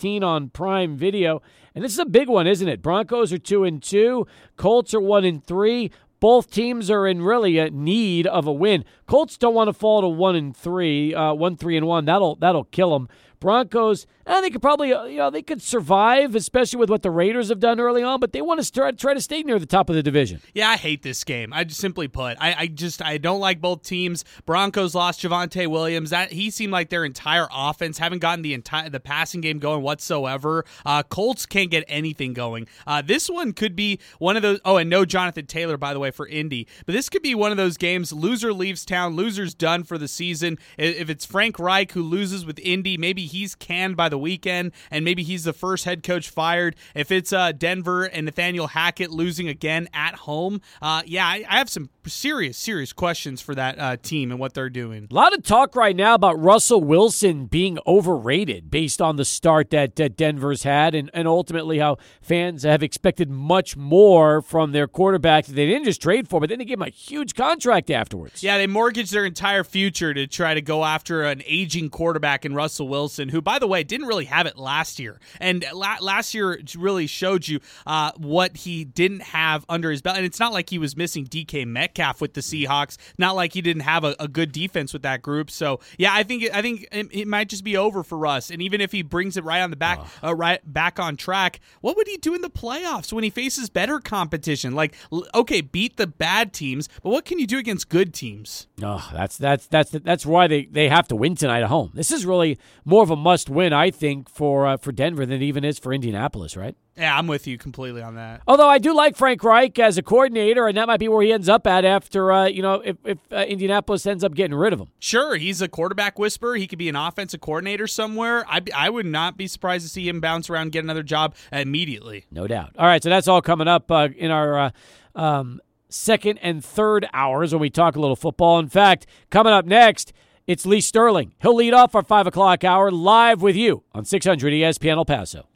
6:15 0.05 0.23
on 0.23 0.49
Prime 0.49 0.95
Video. 0.95 1.41
And 1.73 1.83
this 1.83 1.93
is 1.93 1.99
a 1.99 2.05
big 2.05 2.29
one, 2.29 2.47
isn't 2.47 2.67
it? 2.67 2.81
Broncos 2.81 3.33
are 3.33 3.37
2 3.37 3.63
and 3.63 3.81
2, 3.81 4.25
Colts 4.55 4.93
are 4.93 5.01
1 5.01 5.25
and 5.25 5.43
3. 5.43 5.91
Both 6.19 6.49
teams 6.49 6.89
are 6.89 7.05
in 7.05 7.21
really 7.21 7.57
a 7.57 7.69
need 7.69 8.25
of 8.27 8.47
a 8.47 8.53
win. 8.53 8.85
Colts 9.05 9.37
don't 9.37 9.53
want 9.53 9.67
to 9.67 9.73
fall 9.73 10.01
to 10.01 10.07
1 10.07 10.35
and 10.35 10.55
3, 10.55 11.13
uh 11.13 11.33
1 11.33 11.57
3 11.57 11.77
and 11.77 11.87
1. 11.87 12.05
That'll 12.05 12.35
that'll 12.35 12.65
kill 12.65 12.91
them. 12.91 13.09
Broncos, 13.39 14.07
eh, 14.25 14.41
they 14.41 14.49
could 14.49 14.61
probably, 14.61 14.93
uh, 14.93 15.05
you 15.05 15.17
know, 15.17 15.29
they 15.29 15.41
could 15.41 15.61
survive, 15.61 16.35
especially 16.35 16.79
with 16.79 16.89
what 16.89 17.01
the 17.01 17.11
Raiders 17.11 17.49
have 17.49 17.59
done 17.59 17.79
early 17.79 18.03
on, 18.03 18.19
but 18.19 18.33
they 18.33 18.41
want 18.41 18.59
to 18.59 18.63
start, 18.63 18.97
try 18.97 19.13
to 19.13 19.21
stay 19.21 19.43
near 19.43 19.59
the 19.59 19.65
top 19.65 19.89
of 19.89 19.95
the 19.95 20.03
division. 20.03 20.41
Yeah, 20.53 20.69
I 20.69 20.77
hate 20.77 21.03
this 21.03 21.23
game. 21.23 21.53
I 21.53 21.63
just 21.63 21.79
simply 21.79 22.07
put, 22.07 22.37
I, 22.39 22.55
I 22.57 22.67
just 22.67 23.01
I 23.01 23.17
don't 23.17 23.39
like 23.39 23.61
both 23.61 23.83
teams. 23.83 24.25
Broncos 24.45 24.95
lost 24.95 25.21
Javonte 25.21 25.67
Williams. 25.67 26.09
That 26.09 26.31
he 26.31 26.49
seemed 26.49 26.71
like 26.71 26.89
their 26.89 27.05
entire 27.05 27.47
offense 27.51 27.97
haven't 27.97 28.19
gotten 28.19 28.41
the 28.41 28.53
entire 28.53 28.89
the 28.89 28.99
passing 28.99 29.41
game 29.41 29.59
going 29.59 29.81
whatsoever. 29.81 30.65
Uh, 30.85 31.03
Colts 31.03 31.45
can't 31.45 31.71
get 31.71 31.83
anything 31.87 32.33
going. 32.33 32.67
Uh, 32.85 33.01
this 33.01 33.29
one 33.29 33.53
could 33.53 33.75
be 33.75 33.99
one 34.19 34.35
of 34.35 34.41
those. 34.41 34.59
Oh, 34.65 34.77
and 34.77 34.89
no 34.89 35.05
Jonathan 35.05 35.45
Taylor 35.45 35.77
by 35.77 35.93
the 35.93 35.99
way 35.99 36.11
for 36.11 36.27
Indy. 36.27 36.67
But 36.85 36.93
this 36.93 37.09
could 37.09 37.21
be 37.21 37.35
one 37.35 37.51
of 37.51 37.57
those 37.57 37.77
games. 37.77 38.11
Loser 38.11 38.53
leaves 38.53 38.85
town. 38.85 39.15
Loser's 39.15 39.53
done 39.53 39.83
for 39.83 39.97
the 39.97 40.07
season. 40.07 40.57
If 40.77 41.09
it's 41.09 41.25
Frank 41.25 41.59
Reich 41.59 41.91
who 41.91 42.01
loses 42.01 42.45
with 42.45 42.59
Indy, 42.59 42.97
maybe 42.97 43.25
he's 43.25 43.55
canned 43.55 43.95
by 43.95 44.09
the 44.09 44.14
weekend, 44.17 44.71
and 44.91 45.05
maybe 45.05 45.23
he's 45.23 45.43
the 45.43 45.53
first 45.53 45.85
head 45.85 46.03
coach 46.03 46.29
fired. 46.29 46.75
If 46.93 47.11
it's 47.11 47.33
uh, 47.33 47.51
Denver 47.51 48.05
and 48.05 48.25
Nathaniel 48.25 48.67
Hackett 48.67 49.11
losing 49.11 49.47
again 49.47 49.87
at 49.93 50.15
home, 50.15 50.61
uh, 50.81 51.03
yeah, 51.05 51.25
I, 51.25 51.45
I 51.47 51.57
have 51.57 51.69
some 51.69 51.89
serious, 52.09 52.57
serious 52.57 52.93
questions 52.93 53.41
for 53.41 53.55
that 53.55 53.79
uh, 53.79 53.97
team 53.97 54.31
and 54.31 54.39
what 54.39 54.53
they're 54.53 54.69
doing. 54.69 55.07
A 55.09 55.13
lot 55.13 55.35
of 55.35 55.43
talk 55.43 55.75
right 55.75 55.95
now 55.95 56.13
about 56.13 56.39
Russell 56.39 56.81
Wilson 56.81 57.45
being 57.45 57.79
overrated 57.87 58.69
based 58.69 59.01
on 59.01 59.15
the 59.15 59.25
start 59.25 59.71
that, 59.71 59.95
that 59.95 60.15
Denver's 60.15 60.63
had, 60.63 60.93
and, 60.95 61.09
and 61.13 61.27
ultimately 61.27 61.79
how 61.79 61.97
fans 62.21 62.63
have 62.63 62.83
expected 62.83 63.29
much 63.29 63.75
more 63.75 64.41
from 64.41 64.71
their 64.71 64.87
quarterback 64.87 65.45
that 65.45 65.53
they 65.53 65.65
didn't 65.65 65.85
just 65.85 66.01
trade 66.01 66.27
for, 66.27 66.39
but 66.39 66.49
then 66.49 66.59
they 66.59 66.65
gave 66.65 66.77
him 66.77 66.83
a 66.83 66.89
huge 66.89 67.33
contract 67.35 67.89
afterwards. 67.89 68.43
Yeah, 68.43 68.57
they 68.57 68.67
mortgaged 68.67 69.11
their 69.11 69.25
entire 69.25 69.63
future 69.63 70.13
to 70.13 70.27
try 70.27 70.53
to 70.53 70.61
go 70.61 70.85
after 70.85 71.23
an 71.23 71.41
aging 71.45 71.89
quarterback 71.89 72.45
in 72.45 72.53
Russell 72.53 72.87
Wilson, 72.87 73.29
who, 73.29 73.41
by 73.41 73.59
the 73.59 73.67
way, 73.67 73.83
didn't 73.83 74.07
really 74.07 74.25
have 74.25 74.45
it 74.45 74.57
last 74.57 74.99
year. 74.99 75.19
And 75.39 75.65
la- 75.73 75.97
last 76.01 76.33
year 76.33 76.59
really 76.77 77.07
showed 77.07 77.47
you 77.47 77.59
uh, 77.87 78.11
what 78.17 78.57
he 78.57 78.83
didn't 78.83 79.21
have 79.21 79.65
under 79.67 79.89
his 79.89 80.01
belt. 80.01 80.17
And 80.17 80.25
it's 80.25 80.39
not 80.39 80.53
like 80.53 80.69
he 80.69 80.77
was 80.77 80.95
missing 80.95 81.25
DK 81.25 81.65
Metcalf 81.65 81.94
with 82.21 82.33
the 82.33 82.41
Seahawks. 82.41 82.97
Not 83.17 83.35
like 83.35 83.53
he 83.53 83.61
didn't 83.61 83.83
have 83.83 84.03
a, 84.03 84.15
a 84.19 84.27
good 84.27 84.51
defense 84.51 84.93
with 84.93 85.01
that 85.03 85.21
group. 85.21 85.49
So 85.49 85.79
yeah, 85.97 86.13
I 86.13 86.23
think 86.23 86.43
I 86.53 86.61
think 86.61 86.87
it, 86.91 87.07
it 87.11 87.27
might 87.27 87.49
just 87.49 87.63
be 87.63 87.77
over 87.77 88.03
for 88.03 88.17
Russ. 88.17 88.49
And 88.49 88.61
even 88.61 88.81
if 88.81 88.91
he 88.91 89.01
brings 89.01 89.37
it 89.37 89.43
right 89.43 89.61
on 89.61 89.69
the 89.69 89.75
back, 89.75 89.99
uh, 90.23 90.35
right 90.35 90.61
back 90.71 90.99
on 90.99 91.15
track, 91.17 91.59
what 91.81 91.97
would 91.97 92.07
he 92.07 92.17
do 92.17 92.33
in 92.33 92.41
the 92.41 92.49
playoffs 92.49 93.13
when 93.13 93.23
he 93.23 93.29
faces 93.29 93.69
better 93.69 93.99
competition? 93.99 94.75
Like, 94.75 94.95
okay, 95.33 95.61
beat 95.61 95.97
the 95.97 96.07
bad 96.07 96.53
teams, 96.53 96.89
but 97.03 97.09
what 97.09 97.25
can 97.25 97.39
you 97.39 97.47
do 97.47 97.57
against 97.57 97.89
good 97.89 98.13
teams? 98.13 98.67
Oh, 98.81 99.09
that's 99.13 99.37
that's 99.37 99.67
that's 99.67 99.91
that's 99.91 100.25
why 100.25 100.47
they, 100.47 100.65
they 100.65 100.89
have 100.89 101.07
to 101.09 101.15
win 101.15 101.35
tonight 101.35 101.61
at 101.61 101.69
home. 101.69 101.91
This 101.93 102.11
is 102.11 102.25
really 102.25 102.57
more 102.83 103.03
of 103.03 103.09
a 103.09 103.15
must 103.15 103.49
win, 103.49 103.73
I 103.73 103.91
think, 103.91 104.29
for 104.29 104.67
uh, 104.67 104.77
for 104.77 104.91
Denver 104.91 105.25
than 105.25 105.41
it 105.41 105.45
even 105.45 105.63
is 105.63 105.79
for 105.79 105.93
Indianapolis, 105.93 106.57
right? 106.57 106.75
Yeah, 106.97 107.17
I'm 107.17 107.27
with 107.27 107.45
you 107.45 107.57
completely 107.57 108.01
on 108.01 108.15
that. 108.15 108.41
Although 108.47 108.69
I 108.69 108.77
do 108.77 108.95
like 108.95 109.17
Frank 109.17 109.43
Reich 109.43 109.77
as 109.79 109.97
a 109.97 110.03
coordinator, 110.03 110.67
and 110.67 110.77
that 110.77 110.87
might 110.87 110.99
be 110.99 111.09
where 111.09 111.21
he 111.21 111.33
ends 111.33 111.49
up 111.49 111.67
at 111.67 111.83
after 111.83 112.31
uh, 112.31 112.45
you 112.45 112.61
know 112.61 112.75
if, 112.75 112.95
if 113.03 113.17
uh, 113.31 113.45
Indianapolis 113.47 114.05
ends 114.05 114.23
up 114.23 114.33
getting 114.33 114.55
rid 114.55 114.71
of 114.71 114.79
him. 114.79 114.87
Sure, 114.99 115.35
he's 115.35 115.61
a 115.61 115.67
quarterback 115.67 116.17
whisperer. 116.17 116.55
He 116.55 116.67
could 116.67 116.79
be 116.79 116.87
an 116.87 116.95
offensive 116.95 117.41
coordinator 117.41 117.85
somewhere. 117.87 118.45
I, 118.47 118.61
I 118.73 118.89
would 118.89 119.05
not 119.05 119.35
be 119.35 119.47
surprised 119.47 119.85
to 119.85 119.89
see 119.89 120.07
him 120.07 120.21
bounce 120.21 120.49
around 120.49 120.63
and 120.63 120.71
get 120.71 120.83
another 120.83 121.03
job 121.03 121.35
immediately. 121.51 122.25
No 122.31 122.47
doubt. 122.47 122.71
All 122.77 122.85
right, 122.85 123.03
so 123.03 123.09
that's 123.09 123.27
all 123.27 123.41
coming 123.41 123.67
up 123.67 123.91
uh, 123.91 124.09
in 124.15 124.31
our 124.31 124.57
uh, 124.57 124.71
um, 125.15 125.59
second 125.89 126.37
and 126.37 126.63
third 126.63 127.07
hours 127.13 127.53
when 127.53 127.59
we 127.59 127.69
talk 127.69 127.97
a 127.97 127.99
little 127.99 128.15
football. 128.15 128.57
In 128.59 128.69
fact, 128.69 129.05
coming 129.29 129.51
up 129.51 129.65
next, 129.65 130.13
it's 130.47 130.65
Lee 130.65 130.81
Sterling. 130.81 131.33
He'll 131.41 131.55
lead 131.55 131.73
off 131.73 131.93
our 131.93 132.03
five 132.03 132.25
o'clock 132.25 132.63
hour 132.63 132.89
live 132.89 133.41
with 133.41 133.55
you 133.57 133.83
on 133.93 134.05
600 134.05 134.53
ESPN 134.53 134.95
El 134.95 135.05
Paso. 135.05 135.47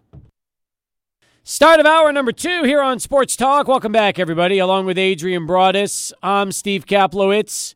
Start 1.52 1.80
of 1.80 1.88
hour 1.88 2.14
number 2.14 2.32
two 2.32 2.62
here 2.62 2.80
on 2.80 3.00
Sports 3.00 3.36
Talk. 3.36 3.68
Welcome 3.68 3.92
back, 3.92 4.20
everybody. 4.20 4.60
Along 4.60 4.86
with 4.86 5.00
Adrian 5.00 5.48
Broadus, 5.48 6.14
I'm 6.22 6.52
Steve 6.52 6.86
Kaplowitz. 6.86 7.74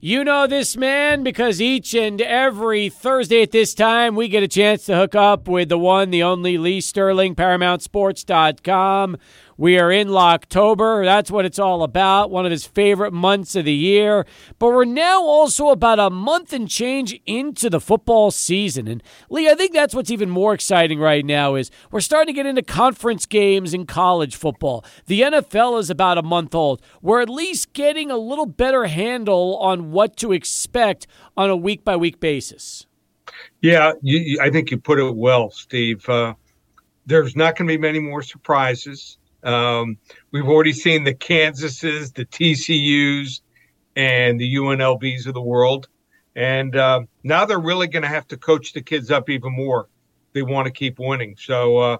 You 0.00 0.24
know 0.24 0.48
this 0.48 0.76
man 0.76 1.22
because 1.22 1.60
each 1.60 1.94
and 1.94 2.20
every 2.20 2.88
Thursday 2.88 3.42
at 3.42 3.52
this 3.52 3.74
time, 3.74 4.16
we 4.16 4.26
get 4.26 4.42
a 4.42 4.48
chance 4.48 4.86
to 4.86 4.96
hook 4.96 5.14
up 5.14 5.46
with 5.46 5.68
the 5.68 5.78
one, 5.78 6.10
the 6.10 6.24
only 6.24 6.58
Lee 6.58 6.80
Sterling, 6.80 7.36
ParamountSports.com. 7.36 9.18
We 9.58 9.78
are 9.78 9.90
in 9.90 10.08
Locktober. 10.08 11.02
That's 11.02 11.30
what 11.30 11.46
it's 11.46 11.58
all 11.58 11.82
about. 11.82 12.30
One 12.30 12.44
of 12.44 12.50
his 12.50 12.66
favorite 12.66 13.12
months 13.12 13.56
of 13.56 13.64
the 13.64 13.72
year. 13.72 14.26
But 14.58 14.68
we're 14.68 14.84
now 14.84 15.22
also 15.22 15.70
about 15.70 15.98
a 15.98 16.10
month 16.10 16.52
and 16.52 16.68
change 16.68 17.18
into 17.24 17.70
the 17.70 17.80
football 17.80 18.30
season. 18.30 18.86
And 18.86 19.02
Lee, 19.30 19.48
I 19.48 19.54
think 19.54 19.72
that's 19.72 19.94
what's 19.94 20.10
even 20.10 20.28
more 20.28 20.52
exciting 20.52 20.98
right 20.98 21.24
now 21.24 21.54
is 21.54 21.70
we're 21.90 22.00
starting 22.00 22.34
to 22.34 22.36
get 22.36 22.44
into 22.44 22.62
conference 22.62 23.24
games 23.24 23.72
in 23.72 23.86
college 23.86 24.36
football. 24.36 24.84
The 25.06 25.22
NFL 25.22 25.80
is 25.80 25.88
about 25.88 26.18
a 26.18 26.22
month 26.22 26.54
old. 26.54 26.82
We're 27.00 27.22
at 27.22 27.30
least 27.30 27.72
getting 27.72 28.10
a 28.10 28.18
little 28.18 28.46
better 28.46 28.84
handle 28.84 29.56
on 29.56 29.90
what 29.90 30.18
to 30.18 30.32
expect 30.32 31.06
on 31.34 31.48
a 31.48 31.56
week 31.56 31.82
by 31.82 31.96
week 31.96 32.20
basis. 32.20 32.86
Yeah, 33.62 33.92
you, 34.02 34.38
I 34.40 34.50
think 34.50 34.70
you 34.70 34.76
put 34.76 34.98
it 34.98 35.16
well, 35.16 35.50
Steve. 35.50 36.06
Uh, 36.08 36.34
there's 37.06 37.36
not 37.36 37.56
going 37.56 37.68
to 37.68 37.72
be 37.72 37.78
many 37.78 38.00
more 38.00 38.22
surprises. 38.22 39.16
Um, 39.46 39.96
we've 40.32 40.48
already 40.48 40.72
seen 40.72 41.04
the 41.04 41.14
Kansases, 41.14 42.12
the 42.12 42.26
TCUs, 42.26 43.40
and 43.94 44.38
the 44.40 44.54
UNLVs 44.56 45.26
of 45.26 45.34
the 45.34 45.40
world. 45.40 45.88
And 46.34 46.76
uh, 46.76 47.02
now 47.22 47.46
they're 47.46 47.58
really 47.58 47.86
going 47.86 48.02
to 48.02 48.08
have 48.08 48.26
to 48.28 48.36
coach 48.36 48.74
the 48.74 48.82
kids 48.82 49.10
up 49.10 49.30
even 49.30 49.54
more. 49.54 49.88
They 50.34 50.42
want 50.42 50.66
to 50.66 50.72
keep 50.72 50.98
winning. 50.98 51.36
So, 51.38 51.78
uh, 51.78 51.96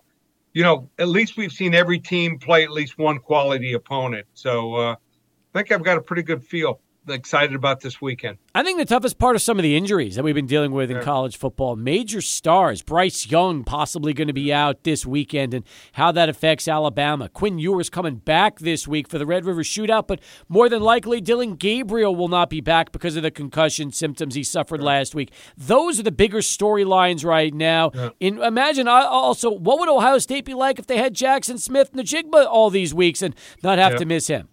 you 0.52 0.62
know, 0.62 0.90
at 0.98 1.08
least 1.08 1.36
we've 1.36 1.52
seen 1.52 1.74
every 1.74 1.98
team 1.98 2.38
play 2.38 2.64
at 2.64 2.70
least 2.70 2.98
one 2.98 3.18
quality 3.18 3.72
opponent. 3.72 4.26
So 4.34 4.74
uh, 4.74 4.92
I 4.92 5.58
think 5.58 5.72
I've 5.72 5.84
got 5.84 5.96
a 5.96 6.02
pretty 6.02 6.22
good 6.22 6.44
feel 6.44 6.80
excited 7.08 7.54
about 7.54 7.80
this 7.80 8.00
weekend. 8.00 8.38
I 8.54 8.62
think 8.62 8.78
the 8.78 8.84
toughest 8.84 9.18
part 9.18 9.36
of 9.36 9.42
some 9.42 9.58
of 9.58 9.62
the 9.62 9.76
injuries 9.76 10.16
that 10.16 10.22
we've 10.22 10.34
been 10.34 10.46
dealing 10.46 10.72
with 10.72 10.90
in 10.90 11.02
college 11.02 11.36
football, 11.36 11.76
major 11.76 12.20
stars, 12.20 12.82
Bryce 12.82 13.30
Young 13.30 13.64
possibly 13.64 14.12
going 14.12 14.28
to 14.28 14.34
be 14.34 14.52
out 14.52 14.84
this 14.84 15.06
weekend, 15.06 15.54
and 15.54 15.64
how 15.92 16.12
that 16.12 16.28
affects 16.28 16.68
Alabama. 16.68 17.28
Quinn 17.28 17.58
Ewers 17.58 17.90
coming 17.90 18.16
back 18.16 18.58
this 18.58 18.88
week 18.88 19.08
for 19.08 19.18
the 19.18 19.26
Red 19.26 19.44
River 19.44 19.62
Shootout, 19.62 20.06
but 20.06 20.20
more 20.48 20.68
than 20.68 20.82
likely 20.82 21.20
Dillon 21.20 21.54
Gabriel 21.54 22.14
will 22.14 22.28
not 22.28 22.50
be 22.50 22.60
back 22.60 22.92
because 22.92 23.16
of 23.16 23.22
the 23.22 23.30
concussion 23.30 23.92
symptoms 23.92 24.34
he 24.34 24.42
suffered 24.42 24.82
last 24.82 25.14
week. 25.14 25.32
Those 25.56 26.00
are 26.00 26.02
the 26.02 26.12
bigger 26.12 26.38
storylines 26.38 27.24
right 27.24 27.52
now. 27.52 27.90
Yeah. 27.94 28.10
In, 28.20 28.42
imagine 28.42 28.88
uh, 28.88 28.92
also 28.92 29.50
what 29.50 29.78
would 29.78 29.88
Ohio 29.88 30.18
State 30.18 30.44
be 30.44 30.54
like 30.54 30.78
if 30.78 30.86
they 30.86 30.98
had 30.98 31.14
Jackson 31.14 31.58
Smith-Njigba 31.58 32.46
all 32.46 32.70
these 32.70 32.94
weeks 32.94 33.22
and 33.22 33.34
not 33.62 33.78
have 33.78 33.92
yeah. 33.92 33.98
to 33.98 34.04
miss 34.04 34.26
him. 34.26 34.48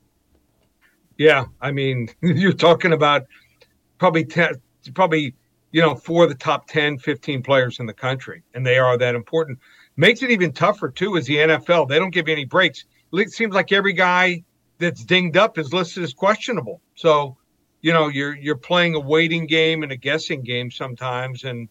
Yeah, 1.17 1.45
I 1.61 1.71
mean, 1.71 2.09
you're 2.21 2.53
talking 2.53 2.93
about 2.93 3.25
probably 3.97 4.25
ten, 4.25 4.55
probably 4.93 5.35
you 5.71 5.81
know 5.81 5.95
four 5.95 6.23
of 6.23 6.29
the 6.29 6.35
top 6.35 6.67
10, 6.67 6.99
15 6.99 7.43
players 7.43 7.79
in 7.79 7.85
the 7.85 7.93
country, 7.93 8.43
and 8.53 8.65
they 8.65 8.77
are 8.77 8.97
that 8.97 9.15
important. 9.15 9.59
Makes 9.95 10.23
it 10.23 10.31
even 10.31 10.51
tougher 10.51 10.89
too 10.89 11.15
is 11.15 11.27
the 11.27 11.37
NFL. 11.37 11.87
They 11.87 11.99
don't 11.99 12.09
give 12.09 12.27
you 12.27 12.33
any 12.33 12.45
breaks. 12.45 12.85
It 13.13 13.31
seems 13.31 13.53
like 13.53 13.71
every 13.71 13.93
guy 13.93 14.43
that's 14.79 15.03
dinged 15.03 15.37
up 15.37 15.57
is 15.57 15.71
listed 15.71 16.03
as 16.03 16.13
questionable. 16.13 16.81
So, 16.95 17.37
you 17.81 17.93
know, 17.93 18.07
you're 18.07 18.35
you're 18.35 18.57
playing 18.57 18.95
a 18.95 18.99
waiting 18.99 19.45
game 19.45 19.83
and 19.83 19.91
a 19.91 19.95
guessing 19.95 20.41
game 20.41 20.71
sometimes, 20.71 21.43
and 21.43 21.69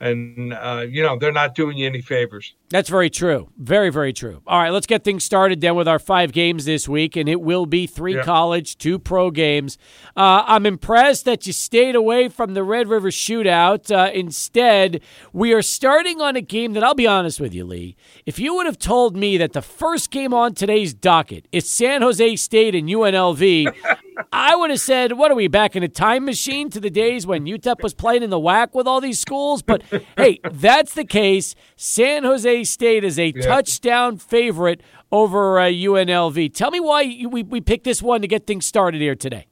and 0.00 0.52
uh, 0.54 0.84
you 0.88 1.02
know 1.02 1.18
they're 1.18 1.32
not 1.32 1.54
doing 1.54 1.76
you 1.76 1.86
any 1.86 2.00
favors. 2.00 2.54
That's 2.70 2.88
very 2.88 3.10
true. 3.10 3.48
Very 3.58 3.90
very 3.90 4.12
true. 4.12 4.42
All 4.46 4.58
right, 4.58 4.70
let's 4.70 4.86
get 4.86 5.04
things 5.04 5.24
started 5.24 5.60
then 5.60 5.74
with 5.74 5.86
our 5.86 5.98
five 5.98 6.32
games 6.32 6.64
this 6.64 6.88
week, 6.88 7.16
and 7.16 7.28
it 7.28 7.40
will 7.40 7.66
be 7.66 7.86
three 7.86 8.16
yeah. 8.16 8.22
college, 8.22 8.78
two 8.78 8.98
pro 8.98 9.30
games. 9.30 9.76
Uh, 10.16 10.44
I'm 10.46 10.66
impressed 10.66 11.24
that 11.26 11.46
you 11.46 11.52
stayed 11.52 11.94
away 11.94 12.28
from 12.28 12.54
the 12.54 12.62
Red 12.62 12.88
River 12.88 13.10
Shootout. 13.10 13.94
Uh, 13.94 14.10
instead, 14.12 15.02
we 15.32 15.52
are 15.52 15.62
starting 15.62 16.20
on 16.20 16.36
a 16.36 16.40
game 16.40 16.72
that 16.72 16.82
I'll 16.82 16.94
be 16.94 17.06
honest 17.06 17.40
with 17.40 17.54
you, 17.54 17.64
Lee. 17.64 17.96
If 18.24 18.38
you 18.38 18.54
would 18.54 18.66
have 18.66 18.78
told 18.78 19.16
me 19.16 19.36
that 19.36 19.52
the 19.52 19.62
first 19.62 20.10
game 20.10 20.32
on 20.32 20.54
today's 20.54 20.94
docket 20.94 21.46
is 21.52 21.68
San 21.68 22.02
Jose 22.02 22.36
State 22.36 22.74
and 22.74 22.88
UNLV. 22.88 23.74
I 24.32 24.54
would 24.54 24.70
have 24.70 24.80
said, 24.80 25.12
"What 25.14 25.32
are 25.32 25.34
we 25.34 25.48
back 25.48 25.74
in 25.74 25.82
a 25.82 25.88
time 25.88 26.24
machine 26.24 26.70
to 26.70 26.78
the 26.78 26.90
days 26.90 27.26
when 27.26 27.46
UTEP 27.46 27.82
was 27.82 27.94
playing 27.94 28.22
in 28.22 28.30
the 28.30 28.38
WAC 28.38 28.74
with 28.74 28.86
all 28.86 29.00
these 29.00 29.18
schools?" 29.18 29.60
But 29.60 29.82
hey, 30.16 30.38
that's 30.52 30.94
the 30.94 31.04
case. 31.04 31.56
San 31.74 32.22
Jose 32.22 32.64
State 32.64 33.02
is 33.02 33.18
a 33.18 33.32
yeah. 33.34 33.42
touchdown 33.42 34.18
favorite 34.18 34.82
over 35.10 35.58
uh, 35.58 35.64
UNLV. 35.64 36.54
Tell 36.54 36.70
me 36.70 36.78
why 36.78 37.26
we 37.28 37.42
we 37.42 37.60
picked 37.60 37.82
this 37.82 38.00
one 38.00 38.20
to 38.22 38.28
get 38.28 38.46
things 38.46 38.66
started 38.66 39.00
here 39.00 39.16
today. 39.16 39.46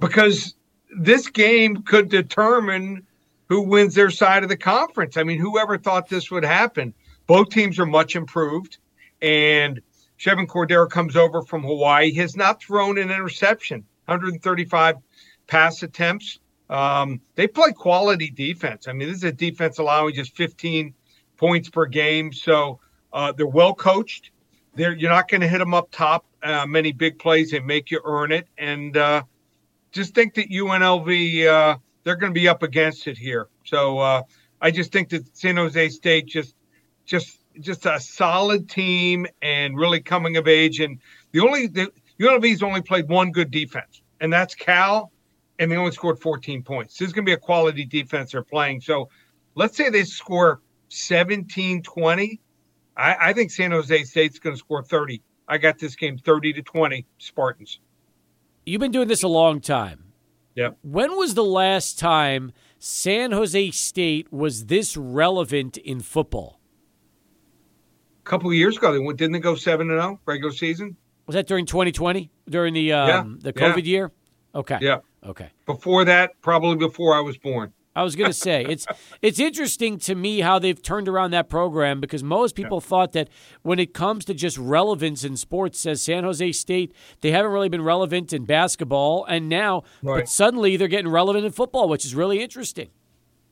Because 0.00 0.54
this 0.98 1.28
game 1.28 1.82
could 1.82 2.10
determine 2.10 3.06
who 3.48 3.62
wins 3.62 3.94
their 3.94 4.10
side 4.10 4.42
of 4.42 4.50
the 4.50 4.56
conference. 4.56 5.16
I 5.16 5.22
mean, 5.22 5.38
whoever 5.38 5.78
thought 5.78 6.08
this 6.08 6.30
would 6.30 6.44
happen? 6.44 6.92
Both 7.26 7.50
teams 7.50 7.78
are 7.78 7.86
much 7.86 8.16
improved, 8.16 8.76
and 9.22 9.80
Chevan 10.18 10.46
Cordeiro 10.46 10.90
comes 10.90 11.16
over 11.16 11.40
from 11.40 11.62
Hawaii. 11.62 12.10
He 12.10 12.18
has 12.18 12.36
not 12.36 12.62
thrown 12.62 12.98
an 12.98 13.10
interception 13.10 13.86
135 14.10 14.96
pass 15.46 15.82
attempts. 15.82 16.40
Um, 16.68 17.20
they 17.36 17.46
play 17.46 17.72
quality 17.72 18.30
defense. 18.30 18.88
I 18.88 18.92
mean, 18.92 19.08
this 19.08 19.18
is 19.18 19.24
a 19.24 19.32
defense 19.32 19.78
allowing 19.78 20.14
just 20.14 20.36
15 20.36 20.94
points 21.36 21.68
per 21.70 21.86
game. 21.86 22.32
So 22.32 22.80
uh, 23.12 23.32
they're 23.32 23.46
well 23.46 23.74
coached. 23.74 24.30
They're, 24.74 24.94
you're 24.94 25.10
not 25.10 25.28
going 25.28 25.40
to 25.40 25.48
hit 25.48 25.58
them 25.58 25.74
up 25.74 25.90
top 25.90 26.26
uh, 26.42 26.66
many 26.66 26.92
big 26.92 27.18
plays 27.18 27.50
They 27.50 27.60
make 27.60 27.90
you 27.90 28.00
earn 28.04 28.32
it. 28.32 28.48
And 28.58 28.96
uh, 28.96 29.22
just 29.92 30.14
think 30.14 30.34
that 30.34 30.50
UNLV, 30.50 31.46
uh, 31.46 31.78
they're 32.04 32.16
going 32.16 32.32
to 32.32 32.40
be 32.40 32.48
up 32.48 32.62
against 32.62 33.06
it 33.06 33.18
here. 33.18 33.48
So 33.64 33.98
uh, 33.98 34.22
I 34.60 34.70
just 34.70 34.92
think 34.92 35.08
that 35.10 35.36
San 35.36 35.56
Jose 35.56 35.88
State 35.88 36.26
just, 36.26 36.54
just, 37.04 37.38
just 37.60 37.86
a 37.86 37.98
solid 37.98 38.68
team 38.68 39.26
and 39.42 39.76
really 39.76 40.00
coming 40.00 40.36
of 40.36 40.46
age. 40.46 40.80
And 40.80 40.98
the 41.32 41.40
only, 41.40 41.66
the, 41.66 41.92
UNLV's 42.20 42.62
only 42.62 42.82
played 42.82 43.08
one 43.08 43.32
good 43.32 43.50
defense, 43.50 44.02
and 44.20 44.32
that's 44.32 44.54
Cal, 44.54 45.10
and 45.58 45.70
they 45.70 45.76
only 45.76 45.92
scored 45.92 46.18
14 46.18 46.62
points. 46.62 46.96
This 46.98 47.08
is 47.08 47.12
going 47.12 47.24
to 47.24 47.30
be 47.30 47.34
a 47.34 47.38
quality 47.38 47.84
defense 47.84 48.32
they're 48.32 48.42
playing. 48.42 48.82
So 48.82 49.08
let's 49.54 49.76
say 49.76 49.88
they 49.88 50.04
score 50.04 50.60
17 50.88 51.82
20. 51.82 52.40
I, 52.96 53.16
I 53.20 53.32
think 53.32 53.50
San 53.50 53.70
Jose 53.70 54.04
State's 54.04 54.38
going 54.38 54.54
to 54.54 54.58
score 54.58 54.82
30. 54.82 55.22
I 55.48 55.58
got 55.58 55.78
this 55.78 55.96
game 55.96 56.18
30 56.18 56.52
to 56.54 56.62
20 56.62 57.06
Spartans. 57.18 57.80
You've 58.66 58.80
been 58.80 58.92
doing 58.92 59.08
this 59.08 59.22
a 59.22 59.28
long 59.28 59.60
time. 59.60 60.04
Yeah. 60.54 60.70
When 60.82 61.16
was 61.16 61.34
the 61.34 61.44
last 61.44 61.98
time 61.98 62.52
San 62.78 63.32
Jose 63.32 63.70
State 63.70 64.32
was 64.32 64.66
this 64.66 64.96
relevant 64.96 65.78
in 65.78 66.00
football? 66.00 66.60
A 68.20 68.28
couple 68.28 68.50
of 68.50 68.54
years 68.54 68.76
ago, 68.76 68.92
they 68.92 68.98
went, 68.98 69.18
didn't 69.18 69.32
they 69.32 69.38
go 69.40 69.54
seven 69.54 69.90
and 69.90 70.00
zero 70.00 70.14
oh, 70.14 70.20
regular 70.26 70.52
season? 70.52 70.96
Was 71.30 71.34
that 71.36 71.46
during 71.46 71.64
2020? 71.64 72.28
During 72.48 72.74
the 72.74 72.92
um, 72.92 73.08
yeah. 73.08 73.24
the 73.38 73.52
COVID 73.52 73.76
yeah. 73.76 73.82
year? 73.84 74.12
Okay. 74.52 74.78
Yeah. 74.80 74.98
Okay. 75.24 75.50
Before 75.64 76.04
that, 76.04 76.32
probably 76.42 76.74
before 76.74 77.14
I 77.14 77.20
was 77.20 77.38
born. 77.38 77.72
I 77.94 78.02
was 78.02 78.16
going 78.16 78.28
to 78.28 78.36
say 78.36 78.66
it's 78.68 78.84
it's 79.22 79.38
interesting 79.38 80.00
to 80.00 80.16
me 80.16 80.40
how 80.40 80.58
they've 80.58 80.82
turned 80.82 81.06
around 81.06 81.30
that 81.30 81.48
program 81.48 82.00
because 82.00 82.24
most 82.24 82.56
people 82.56 82.78
yeah. 82.82 82.88
thought 82.88 83.12
that 83.12 83.28
when 83.62 83.78
it 83.78 83.94
comes 83.94 84.24
to 84.24 84.34
just 84.34 84.58
relevance 84.58 85.22
in 85.22 85.36
sports, 85.36 85.86
as 85.86 86.02
San 86.02 86.24
Jose 86.24 86.50
State, 86.50 86.92
they 87.20 87.30
haven't 87.30 87.52
really 87.52 87.68
been 87.68 87.82
relevant 87.82 88.32
in 88.32 88.44
basketball, 88.44 89.24
and 89.26 89.48
now, 89.48 89.84
right. 90.02 90.22
but 90.22 90.28
suddenly 90.28 90.76
they're 90.76 90.88
getting 90.88 91.12
relevant 91.12 91.44
in 91.44 91.52
football, 91.52 91.88
which 91.88 92.04
is 92.04 92.12
really 92.12 92.42
interesting. 92.42 92.88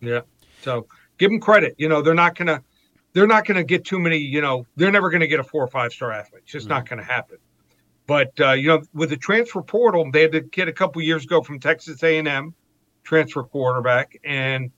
Yeah. 0.00 0.22
So 0.62 0.88
give 1.16 1.30
them 1.30 1.38
credit. 1.38 1.76
You 1.78 1.88
know, 1.88 2.02
they're 2.02 2.12
not 2.12 2.34
going 2.34 2.48
to 2.48 2.60
they're 3.12 3.28
not 3.28 3.46
going 3.46 3.56
to 3.56 3.64
get 3.64 3.84
too 3.84 4.00
many. 4.00 4.18
You 4.18 4.40
know, 4.40 4.66
they're 4.74 4.90
never 4.90 5.10
going 5.10 5.20
to 5.20 5.28
get 5.28 5.38
a 5.38 5.44
four 5.44 5.62
or 5.62 5.68
five 5.68 5.92
star 5.92 6.10
athlete. 6.10 6.42
It's 6.42 6.52
just 6.52 6.64
mm-hmm. 6.66 6.74
not 6.74 6.88
going 6.88 6.98
to 6.98 7.04
happen. 7.04 7.38
But 8.08 8.32
uh, 8.40 8.52
you 8.52 8.68
know, 8.68 8.82
with 8.94 9.10
the 9.10 9.18
transfer 9.18 9.60
portal, 9.60 10.10
they 10.10 10.22
had 10.22 10.32
to 10.32 10.40
get 10.40 10.66
a 10.66 10.72
couple 10.72 11.02
years 11.02 11.24
ago 11.24 11.42
from 11.42 11.60
Texas 11.60 12.02
A&M 12.02 12.54
transfer 13.04 13.44
quarterback, 13.44 14.18
and 14.24 14.72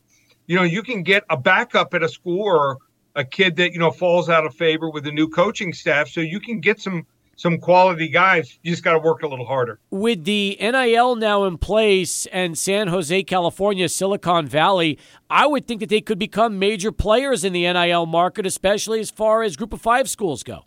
you 0.48 0.56
know, 0.56 0.64
you 0.64 0.82
can 0.82 1.04
get 1.04 1.22
a 1.30 1.36
backup 1.36 1.94
at 1.94 2.02
a 2.02 2.08
school 2.08 2.42
or 2.42 2.78
a 3.14 3.24
kid 3.24 3.54
that 3.56 3.72
you 3.72 3.78
know 3.78 3.92
falls 3.92 4.28
out 4.28 4.44
of 4.44 4.54
favor 4.56 4.90
with 4.90 5.04
the 5.04 5.12
new 5.12 5.28
coaching 5.28 5.72
staff, 5.72 6.08
so 6.08 6.20
you 6.20 6.40
can 6.40 6.58
get 6.58 6.80
some 6.80 7.06
some 7.36 7.58
quality 7.58 8.08
guys. 8.08 8.58
You 8.64 8.72
just 8.72 8.82
got 8.82 8.94
to 8.94 8.98
work 8.98 9.22
a 9.22 9.28
little 9.28 9.46
harder. 9.46 9.78
With 9.92 10.24
the 10.24 10.58
NIL 10.60 11.14
now 11.14 11.44
in 11.44 11.56
place 11.56 12.26
and 12.32 12.58
San 12.58 12.88
Jose, 12.88 13.22
California, 13.22 13.88
Silicon 13.88 14.48
Valley, 14.48 14.98
I 15.30 15.46
would 15.46 15.68
think 15.68 15.78
that 15.78 15.88
they 15.88 16.00
could 16.00 16.18
become 16.18 16.58
major 16.58 16.90
players 16.90 17.44
in 17.44 17.52
the 17.52 17.72
NIL 17.72 18.06
market, 18.06 18.44
especially 18.44 18.98
as 18.98 19.08
far 19.08 19.44
as 19.44 19.56
Group 19.56 19.72
of 19.72 19.80
Five 19.80 20.10
schools 20.10 20.42
go 20.42 20.64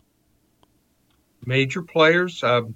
major 1.46 1.82
players, 1.82 2.42
um, 2.42 2.74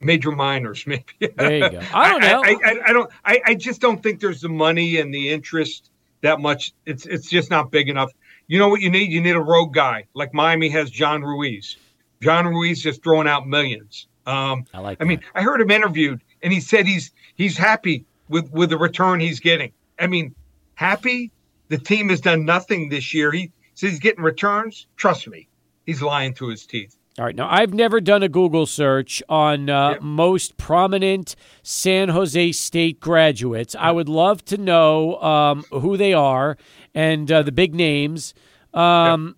major 0.00 0.32
minors, 0.32 0.84
maybe. 0.86 1.04
There 1.36 1.52
you 1.52 1.70
go. 1.70 1.80
I 1.94 2.08
don't 2.08 2.20
know. 2.20 2.42
I, 2.44 2.56
I, 2.64 2.80
I 2.86 2.92
don't. 2.92 3.10
I, 3.24 3.40
I 3.46 3.54
just 3.54 3.80
don't 3.80 4.02
think 4.02 4.20
there's 4.20 4.40
the 4.40 4.48
money 4.48 4.98
and 4.98 5.12
the 5.12 5.30
interest 5.30 5.90
that 6.22 6.40
much. 6.40 6.72
It's 6.86 7.06
it's 7.06 7.28
just 7.28 7.50
not 7.50 7.70
big 7.70 7.88
enough. 7.88 8.12
You 8.46 8.58
know 8.58 8.68
what 8.68 8.80
you 8.80 8.90
need? 8.90 9.10
You 9.10 9.20
need 9.20 9.36
a 9.36 9.40
rogue 9.40 9.74
guy 9.74 10.06
like 10.14 10.34
Miami 10.34 10.68
has 10.70 10.90
John 10.90 11.22
Ruiz. 11.22 11.76
John 12.20 12.46
Ruiz 12.46 12.82
just 12.82 13.02
throwing 13.02 13.28
out 13.28 13.46
millions. 13.46 14.08
Um, 14.26 14.64
I 14.74 14.80
like. 14.80 14.98
I 15.00 15.04
mean, 15.04 15.20
I 15.34 15.42
heard 15.42 15.60
him 15.60 15.70
interviewed, 15.70 16.20
and 16.42 16.52
he 16.52 16.60
said 16.60 16.86
he's 16.86 17.12
he's 17.34 17.56
happy 17.56 18.04
with 18.28 18.50
with 18.52 18.70
the 18.70 18.78
return 18.78 19.20
he's 19.20 19.40
getting. 19.40 19.72
I 19.98 20.06
mean, 20.06 20.34
happy. 20.74 21.30
The 21.68 21.78
team 21.78 22.08
has 22.08 22.20
done 22.20 22.44
nothing 22.44 22.88
this 22.88 23.14
year. 23.14 23.30
He 23.30 23.52
says 23.74 23.90
he's 23.90 24.00
getting 24.00 24.24
returns. 24.24 24.86
Trust 24.96 25.28
me, 25.28 25.48
he's 25.86 26.02
lying 26.02 26.34
through 26.34 26.48
his 26.48 26.66
teeth. 26.66 26.96
All 27.18 27.24
right. 27.24 27.34
Now, 27.34 27.48
I've 27.50 27.74
never 27.74 28.00
done 28.00 28.22
a 28.22 28.28
Google 28.28 28.66
search 28.66 29.22
on 29.28 29.68
uh, 29.68 29.90
yep. 29.90 30.02
most 30.02 30.56
prominent 30.56 31.34
San 31.62 32.08
Jose 32.08 32.52
State 32.52 33.00
graduates. 33.00 33.74
Yep. 33.74 33.82
I 33.82 33.90
would 33.90 34.08
love 34.08 34.44
to 34.46 34.56
know 34.56 35.20
um, 35.20 35.64
who 35.70 35.96
they 35.96 36.14
are 36.14 36.56
and 36.94 37.30
uh, 37.30 37.42
the 37.42 37.52
big 37.52 37.74
names. 37.74 38.32
Um, 38.72 39.36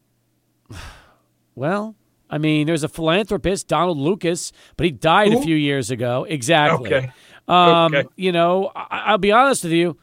yep. 0.70 0.78
Well, 1.54 1.96
I 2.30 2.38
mean, 2.38 2.66
there's 2.66 2.84
a 2.84 2.88
philanthropist, 2.88 3.68
Donald 3.68 3.98
Lucas, 3.98 4.52
but 4.76 4.84
he 4.84 4.90
died 4.90 5.32
a 5.32 5.40
few 5.40 5.56
years 5.56 5.90
ago. 5.90 6.24
Exactly. 6.24 6.94
Okay. 6.94 7.12
Um, 7.48 7.94
okay. 7.94 8.08
You 8.16 8.32
know, 8.32 8.70
I- 8.74 9.02
I'll 9.06 9.18
be 9.18 9.32
honest 9.32 9.64
with 9.64 9.72
you 9.72 9.98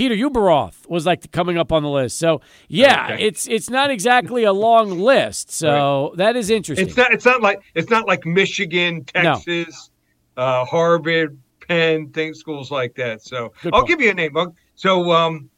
Peter 0.00 0.14
Ueberroth 0.14 0.88
was 0.88 1.04
like 1.04 1.30
coming 1.30 1.58
up 1.58 1.72
on 1.72 1.82
the 1.82 1.88
list. 1.90 2.16
So 2.18 2.40
yeah, 2.68 3.10
Okay. 3.12 3.22
it's 3.26 3.46
it's 3.46 3.68
not 3.68 3.90
exactly 3.90 4.44
a 4.44 4.52
long 4.52 4.98
list. 4.98 5.50
So 5.50 6.14
that 6.16 6.36
is 6.36 6.48
interesting. 6.48 6.88
It's 6.88 6.96
not. 6.96 7.12
It's 7.12 7.26
not 7.26 7.42
like 7.42 7.60
it's 7.74 7.90
not 7.90 8.08
like 8.08 8.24
Michigan, 8.24 9.04
No. 9.14 9.34
Texas, 9.34 9.90
uh, 10.38 10.64
Harvard, 10.64 11.38
Penn, 11.68 12.08
things 12.12 12.38
schools 12.38 12.70
like 12.70 12.94
that. 12.94 13.20
So 13.20 13.52
Good 13.62 13.74
I'll 13.74 13.80
point. 13.80 13.88
give 13.90 14.00
you 14.00 14.10
a 14.10 14.14
name. 14.14 14.34
So 14.74 15.12
um, 15.12 15.50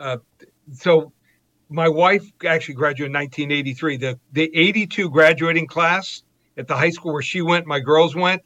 uh, 0.00 0.16
so 0.72 1.12
my 1.68 1.88
wife 1.88 2.24
actually 2.44 2.74
graduated 2.74 3.14
in 3.14 3.20
1983. 3.20 3.98
The 3.98 4.18
the 4.32 4.50
82 4.52 5.10
graduating 5.10 5.68
class 5.68 6.24
at 6.56 6.66
the 6.66 6.74
high 6.74 6.90
school 6.90 7.12
where 7.12 7.22
she 7.22 7.40
went, 7.40 7.68
my 7.68 7.78
girls 7.78 8.16
went. 8.16 8.42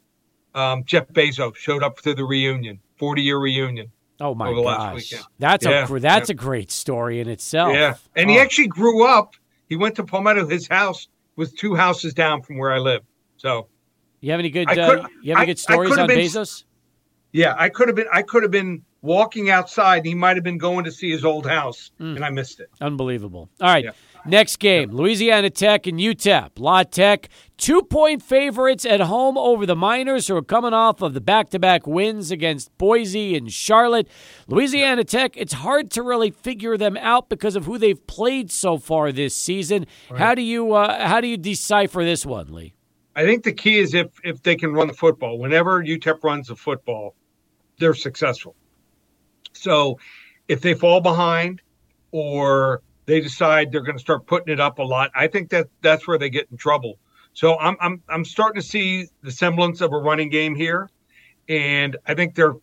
Um, 0.53 0.83
Jeff 0.85 1.07
Bezos 1.07 1.55
showed 1.55 1.81
up 1.81 1.97
to 2.01 2.13
the 2.13 2.25
reunion, 2.25 2.77
40 2.97 3.23
year 3.23 3.39
reunion. 3.39 3.91
Oh 4.21 4.33
my 4.35 4.53
gosh, 4.53 5.13
that's 5.39 5.65
a 5.65 5.69
Yeah, 5.69 5.85
gr- 5.87 5.99
that's 5.99 6.29
yeah. 6.29 6.33
a 6.33 6.35
great 6.35 6.71
story 6.71 7.19
in 7.19 7.27
itself. 7.27 7.73
Yeah, 7.73 7.95
and 8.15 8.29
he 8.29 8.37
Oh. 8.37 8.41
actually 8.41 8.67
grew 8.67 9.05
up. 9.05 9.35
He 9.67 9.75
went 9.75 9.95
to 9.95 10.03
Palmetto. 10.03 10.47
His 10.47 10.67
house 10.67 11.07
was 11.35 11.51
two 11.51 11.75
houses 11.75 12.13
down 12.13 12.41
from 12.41 12.57
where 12.57 12.71
I 12.71 12.77
live. 12.79 13.01
So 13.37 13.67
You 14.21 14.31
have 14.31 14.39
any 14.39 14.49
good? 14.49 14.69
I 14.69 14.73
uh, 14.79 15.07
you 15.21 15.31
have 15.33 15.39
any 15.39 15.47
good 15.47 15.59
stories 15.59 15.89
could 15.91 15.99
on 15.99 16.07
been- 16.07 16.19
Bezos? 16.19 16.63
Yeah, 17.33 17.55
I 17.57 17.69
could 17.69 17.87
have 17.87 17.95
been. 17.95 18.07
I 18.13 18.21
could 18.21 18.43
have 18.43 18.51
been 18.51 18.83
walking 19.01 19.49
outside. 19.49 19.97
And 19.99 20.05
he 20.07 20.13
might 20.15 20.35
have 20.37 20.43
been 20.43 20.57
going 20.57 20.83
to 20.85 20.91
see 20.91 21.09
his 21.09 21.23
old 21.25 21.47
house, 21.47 21.91
Mm. 21.99 22.17
and 22.17 22.25
I 22.25 22.29
missed 22.29 22.59
it. 22.59 22.69
Unbelievable. 22.81 23.49
All 23.61 23.67
right. 23.69 23.85
Yeah. 23.85 23.91
Next 24.25 24.59
game 24.59 24.91
Louisiana 24.91 25.49
Tech 25.49 25.87
and 25.87 25.99
UTEP. 25.99 26.51
La 26.57 26.83
Tech, 26.83 27.29
two 27.57 27.81
point 27.81 28.21
favorites 28.21 28.85
at 28.85 28.99
home 28.99 29.37
over 29.37 29.65
the 29.65 29.75
Miners, 29.75 30.27
who 30.27 30.35
are 30.35 30.43
coming 30.43 30.73
off 30.73 31.01
of 31.01 31.13
the 31.15 31.21
back 31.21 31.49
to 31.49 31.59
back 31.59 31.87
wins 31.87 32.29
against 32.29 32.75
Boise 32.77 33.35
and 33.35 33.51
Charlotte. 33.51 34.07
Louisiana 34.47 35.03
Tech, 35.03 35.35
it's 35.35 35.53
hard 35.53 35.89
to 35.91 36.03
really 36.03 36.29
figure 36.29 36.77
them 36.77 36.97
out 36.97 37.29
because 37.29 37.55
of 37.55 37.65
who 37.65 37.79
they've 37.79 38.05
played 38.05 38.51
so 38.51 38.77
far 38.77 39.11
this 39.11 39.35
season. 39.35 39.87
How 40.15 40.35
do 40.35 40.43
you 40.43 40.73
uh, 40.73 41.07
how 41.07 41.19
do 41.19 41.27
you 41.27 41.37
decipher 41.37 42.03
this 42.03 42.23
one, 42.23 42.53
Lee? 42.53 42.75
I 43.15 43.25
think 43.25 43.43
the 43.43 43.53
key 43.53 43.79
is 43.79 43.95
if 43.95 44.07
if 44.23 44.43
they 44.43 44.55
can 44.55 44.71
run 44.73 44.87
the 44.87 44.93
football. 44.93 45.39
Whenever 45.39 45.83
UTEP 45.83 46.23
runs 46.23 46.49
the 46.49 46.55
football, 46.55 47.15
they're 47.79 47.95
successful. 47.95 48.55
So, 49.53 49.97
if 50.47 50.61
they 50.61 50.75
fall 50.75 51.01
behind, 51.01 51.61
or 52.11 52.81
they 53.11 53.19
decide 53.19 53.71
they're 53.71 53.81
going 53.81 53.97
to 53.97 54.01
start 54.01 54.25
putting 54.25 54.53
it 54.53 54.59
up 54.59 54.79
a 54.79 54.83
lot, 54.83 55.11
I 55.13 55.27
think 55.27 55.49
that 55.49 55.67
that's 55.81 56.07
where 56.07 56.17
they 56.17 56.29
get 56.29 56.47
in 56.49 56.57
trouble. 56.57 56.97
So 57.33 57.57
I'm 57.59 57.75
I'm 57.79 58.01
I'm 58.09 58.25
starting 58.25 58.61
to 58.61 58.67
see 58.67 59.07
the 59.21 59.31
semblance 59.31 59.81
of 59.81 59.91
a 59.93 59.97
running 59.97 60.29
game 60.29 60.55
here, 60.55 60.89
and 61.47 61.97
I 62.05 62.13
think 62.13 62.35
they're 62.35 62.55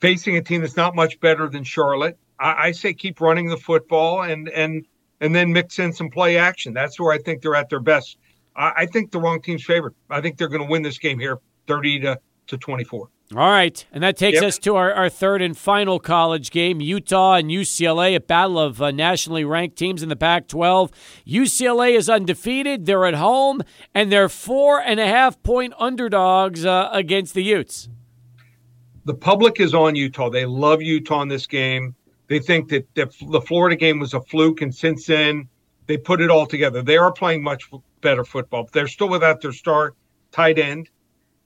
facing 0.00 0.36
a 0.36 0.42
team 0.42 0.60
that's 0.60 0.76
not 0.76 0.94
much 0.94 1.18
better 1.20 1.48
than 1.48 1.64
Charlotte. 1.64 2.18
I, 2.38 2.66
I 2.68 2.72
say 2.72 2.92
keep 2.94 3.20
running 3.20 3.48
the 3.48 3.56
football 3.56 4.22
and 4.22 4.48
and 4.48 4.86
and 5.20 5.34
then 5.34 5.52
mix 5.52 5.78
in 5.78 5.92
some 5.92 6.10
play 6.10 6.36
action. 6.36 6.74
That's 6.74 7.00
where 7.00 7.12
I 7.12 7.18
think 7.18 7.42
they're 7.42 7.54
at 7.54 7.70
their 7.70 7.80
best. 7.80 8.18
I, 8.56 8.72
I 8.78 8.86
think 8.86 9.10
the 9.10 9.20
wrong 9.20 9.40
team's 9.40 9.64
favored. 9.64 9.94
I 10.10 10.20
think 10.20 10.36
they're 10.36 10.48
going 10.48 10.62
to 10.62 10.70
win 10.70 10.82
this 10.82 10.98
game 10.98 11.18
here, 11.18 11.38
thirty 11.66 12.00
to 12.00 12.18
to 12.48 12.58
twenty 12.58 12.84
four. 12.84 13.08
All 13.36 13.50
right, 13.50 13.84
and 13.90 14.00
that 14.04 14.16
takes 14.16 14.36
Yep. 14.36 14.44
us 14.44 14.58
to 14.58 14.76
our, 14.76 14.92
our 14.92 15.08
third 15.08 15.42
and 15.42 15.58
final 15.58 15.98
college 15.98 16.52
game 16.52 16.80
Utah 16.80 17.34
and 17.34 17.50
UCLA, 17.50 18.14
a 18.14 18.20
battle 18.20 18.60
of 18.60 18.80
uh, 18.80 18.92
nationally 18.92 19.44
ranked 19.44 19.76
teams 19.76 20.04
in 20.04 20.08
the 20.08 20.14
Pac 20.14 20.46
12. 20.46 20.92
UCLA 21.26 21.96
is 21.96 22.08
undefeated, 22.08 22.86
they're 22.86 23.06
at 23.06 23.14
home, 23.14 23.62
and 23.92 24.12
they're 24.12 24.28
four 24.28 24.80
and 24.80 25.00
a 25.00 25.06
half 25.06 25.42
point 25.42 25.72
underdogs 25.80 26.64
uh, 26.64 26.90
against 26.92 27.34
the 27.34 27.42
Utes. 27.42 27.88
the 29.04 29.14
public 29.14 29.58
is 29.60 29.74
on 29.74 29.96
Utah. 29.96 30.30
They 30.30 30.46
love 30.46 30.80
Utah 30.80 31.22
in 31.22 31.28
this 31.28 31.46
game. 31.46 31.94
They 32.28 32.38
think 32.38 32.68
that 32.68 32.86
the, 32.94 33.10
the 33.30 33.40
Florida 33.40 33.74
game 33.76 33.98
was 33.98 34.14
a 34.14 34.20
fluke, 34.20 34.62
and 34.62 34.72
since 34.72 35.06
then 35.06 35.48
they 35.86 35.96
put 35.96 36.20
it 36.20 36.30
all 36.30 36.46
together. 36.46 36.82
They 36.82 36.96
are 36.96 37.10
playing 37.12 37.42
much 37.42 37.68
better 38.00 38.24
football. 38.24 38.68
They're 38.72 38.86
still 38.86 39.08
without 39.08 39.40
their 39.40 39.52
star 39.52 39.94
tight 40.30 40.58
end. 40.58 40.88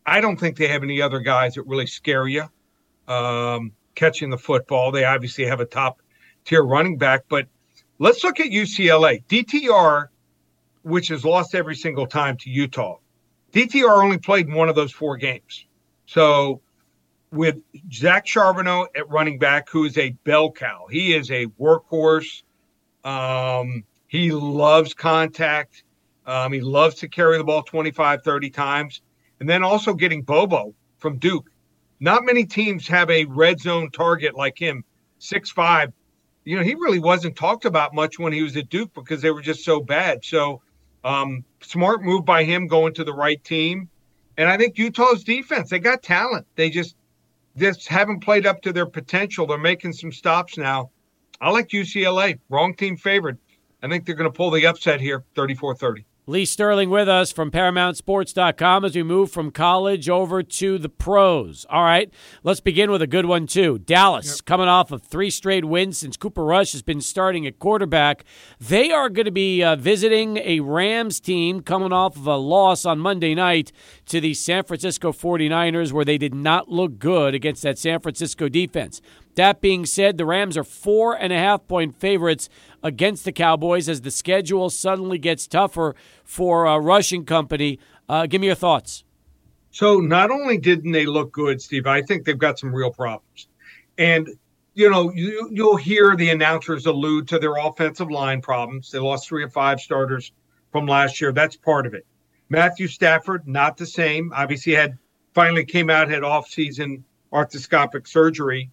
I 0.08 0.20
don't 0.22 0.38
think 0.38 0.56
they 0.56 0.68
have 0.68 0.82
any 0.82 1.02
other 1.02 1.20
guys 1.20 1.54
that 1.54 1.64
really 1.64 1.86
scare 1.86 2.26
you 2.26 2.44
um, 3.08 3.72
catching 3.94 4.30
the 4.30 4.38
football. 4.38 4.90
They 4.90 5.04
obviously 5.04 5.44
have 5.44 5.60
a 5.60 5.66
top 5.66 6.00
tier 6.44 6.62
running 6.62 6.96
back, 6.96 7.24
but 7.28 7.46
let's 7.98 8.24
look 8.24 8.40
at 8.40 8.46
UCLA. 8.46 9.22
DTR, 9.26 10.06
which 10.82 11.08
has 11.08 11.24
lost 11.24 11.54
every 11.54 11.76
single 11.76 12.06
time 12.06 12.38
to 12.38 12.50
Utah. 12.50 12.96
DTR 13.52 14.02
only 14.02 14.18
played 14.18 14.46
in 14.48 14.54
one 14.54 14.70
of 14.70 14.74
those 14.74 14.92
four 14.92 15.18
games. 15.18 15.66
So 16.06 16.62
with 17.30 17.56
Zach 17.92 18.24
Charbonnet 18.24 18.86
at 18.96 19.08
running 19.10 19.38
back, 19.38 19.68
who 19.68 19.84
is 19.84 19.98
a 19.98 20.10
bell 20.24 20.50
cow. 20.50 20.86
He 20.90 21.14
is 21.14 21.30
a 21.30 21.46
workhorse. 21.60 22.42
Um, 23.04 23.84
he 24.06 24.32
loves 24.32 24.94
contact. 24.94 25.84
Um, 26.26 26.52
he 26.52 26.62
loves 26.62 26.96
to 26.96 27.08
carry 27.08 27.36
the 27.36 27.44
ball 27.44 27.62
25, 27.62 28.22
30 28.22 28.50
times. 28.50 29.02
And 29.40 29.48
then 29.48 29.62
also 29.62 29.94
getting 29.94 30.22
Bobo 30.22 30.74
from 30.98 31.18
Duke. 31.18 31.50
Not 32.00 32.24
many 32.24 32.44
teams 32.44 32.86
have 32.88 33.10
a 33.10 33.24
red 33.24 33.60
zone 33.60 33.90
target 33.90 34.34
like 34.36 34.58
him, 34.58 34.84
six 35.18 35.50
five. 35.50 35.92
You 36.44 36.56
know, 36.56 36.62
he 36.62 36.74
really 36.74 36.98
wasn't 36.98 37.36
talked 37.36 37.64
about 37.64 37.94
much 37.94 38.18
when 38.18 38.32
he 38.32 38.42
was 38.42 38.56
at 38.56 38.68
Duke 38.68 38.94
because 38.94 39.20
they 39.20 39.30
were 39.30 39.42
just 39.42 39.64
so 39.64 39.80
bad. 39.80 40.24
So, 40.24 40.62
um, 41.04 41.44
smart 41.60 42.02
move 42.02 42.24
by 42.24 42.44
him 42.44 42.66
going 42.68 42.94
to 42.94 43.04
the 43.04 43.12
right 43.12 43.42
team. 43.44 43.88
And 44.36 44.48
I 44.48 44.56
think 44.56 44.78
Utah's 44.78 45.24
defense, 45.24 45.70
they 45.70 45.80
got 45.80 46.02
talent. 46.02 46.46
They 46.54 46.70
just 46.70 46.96
just 47.56 47.88
haven't 47.88 48.20
played 48.20 48.46
up 48.46 48.62
to 48.62 48.72
their 48.72 48.86
potential. 48.86 49.46
They're 49.46 49.58
making 49.58 49.92
some 49.92 50.12
stops 50.12 50.56
now. 50.56 50.90
I 51.40 51.50
like 51.50 51.68
UCLA. 51.68 52.38
Wrong 52.48 52.74
team 52.74 52.96
favored. 52.96 53.38
I 53.82 53.88
think 53.88 54.06
they're 54.06 54.14
going 54.14 54.30
to 54.30 54.36
pull 54.36 54.50
the 54.50 54.66
upset 54.66 55.00
here, 55.00 55.24
34-30. 55.34 56.04
Lee 56.28 56.44
Sterling 56.44 56.90
with 56.90 57.08
us 57.08 57.32
from 57.32 57.50
ParamountSports.com 57.50 58.84
as 58.84 58.94
we 58.94 59.02
move 59.02 59.30
from 59.32 59.50
college 59.50 60.10
over 60.10 60.42
to 60.42 60.76
the 60.76 60.90
pros. 60.90 61.64
All 61.70 61.82
right, 61.82 62.12
let's 62.42 62.60
begin 62.60 62.90
with 62.90 63.00
a 63.00 63.06
good 63.06 63.24
one, 63.24 63.46
too. 63.46 63.78
Dallas, 63.78 64.42
coming 64.42 64.68
off 64.68 64.92
of 64.92 65.02
three 65.02 65.30
straight 65.30 65.64
wins 65.64 65.96
since 65.96 66.18
Cooper 66.18 66.44
Rush 66.44 66.72
has 66.72 66.82
been 66.82 67.00
starting 67.00 67.46
at 67.46 67.58
quarterback. 67.58 68.26
They 68.60 68.90
are 68.90 69.08
going 69.08 69.24
to 69.24 69.30
be 69.30 69.62
uh, 69.62 69.76
visiting 69.76 70.36
a 70.36 70.60
Rams 70.60 71.18
team 71.18 71.62
coming 71.62 71.94
off 71.94 72.14
of 72.14 72.26
a 72.26 72.36
loss 72.36 72.84
on 72.84 72.98
Monday 72.98 73.34
night 73.34 73.72
to 74.04 74.20
the 74.20 74.34
San 74.34 74.64
Francisco 74.64 75.12
49ers, 75.12 75.92
where 75.92 76.04
they 76.04 76.18
did 76.18 76.34
not 76.34 76.68
look 76.68 76.98
good 76.98 77.34
against 77.34 77.62
that 77.62 77.78
San 77.78 78.00
Francisco 78.00 78.50
defense. 78.50 79.00
That 79.38 79.60
being 79.60 79.86
said, 79.86 80.18
the 80.18 80.26
Rams 80.26 80.56
are 80.56 80.64
four 80.64 81.14
and 81.14 81.32
a 81.32 81.38
half 81.38 81.68
point 81.68 81.94
favorites 81.96 82.48
against 82.82 83.24
the 83.24 83.30
Cowboys 83.30 83.88
as 83.88 84.00
the 84.00 84.10
schedule 84.10 84.68
suddenly 84.68 85.16
gets 85.16 85.46
tougher 85.46 85.94
for 86.24 86.66
a 86.66 86.80
rushing 86.80 87.24
company. 87.24 87.78
Uh, 88.08 88.26
give 88.26 88.40
me 88.40 88.48
your 88.48 88.56
thoughts. 88.56 89.04
So 89.70 90.00
not 90.00 90.32
only 90.32 90.58
didn't 90.58 90.90
they 90.90 91.06
look 91.06 91.30
good, 91.30 91.62
Steve, 91.62 91.86
I 91.86 92.02
think 92.02 92.24
they've 92.24 92.36
got 92.36 92.58
some 92.58 92.74
real 92.74 92.90
problems. 92.90 93.46
And 93.96 94.28
you 94.74 94.90
know, 94.90 95.12
you, 95.12 95.48
you'll 95.52 95.76
hear 95.76 96.16
the 96.16 96.30
announcers 96.30 96.86
allude 96.86 97.28
to 97.28 97.38
their 97.38 97.58
offensive 97.58 98.10
line 98.10 98.40
problems. 98.40 98.90
They 98.90 98.98
lost 98.98 99.28
three 99.28 99.44
or 99.44 99.50
five 99.50 99.78
starters 99.78 100.32
from 100.72 100.86
last 100.86 101.20
year. 101.20 101.30
That's 101.30 101.54
part 101.54 101.86
of 101.86 101.94
it. 101.94 102.04
Matthew 102.48 102.88
Stafford, 102.88 103.46
not 103.46 103.76
the 103.76 103.86
same. 103.86 104.32
Obviously, 104.34 104.74
had 104.74 104.98
finally 105.32 105.64
came 105.64 105.90
out 105.90 106.10
had 106.10 106.24
off-season 106.24 107.04
arthroscopic 107.32 108.08
surgery, 108.08 108.68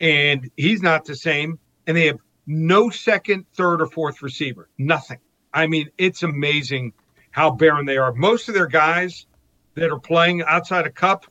and 0.00 0.50
he's 0.56 0.82
not 0.82 1.04
the 1.04 1.14
same. 1.14 1.58
And 1.86 1.96
they 1.96 2.06
have 2.06 2.18
no 2.46 2.90
second, 2.90 3.46
third, 3.54 3.80
or 3.80 3.86
fourth 3.86 4.22
receiver. 4.22 4.68
Nothing. 4.78 5.18
I 5.52 5.66
mean, 5.66 5.90
it's 5.98 6.22
amazing 6.22 6.92
how 7.30 7.50
barren 7.50 7.86
they 7.86 7.96
are. 7.96 8.12
Most 8.12 8.48
of 8.48 8.54
their 8.54 8.66
guys 8.66 9.26
that 9.74 9.90
are 9.90 9.98
playing 9.98 10.42
outside 10.42 10.86
of 10.86 10.94
Kupp 10.94 11.26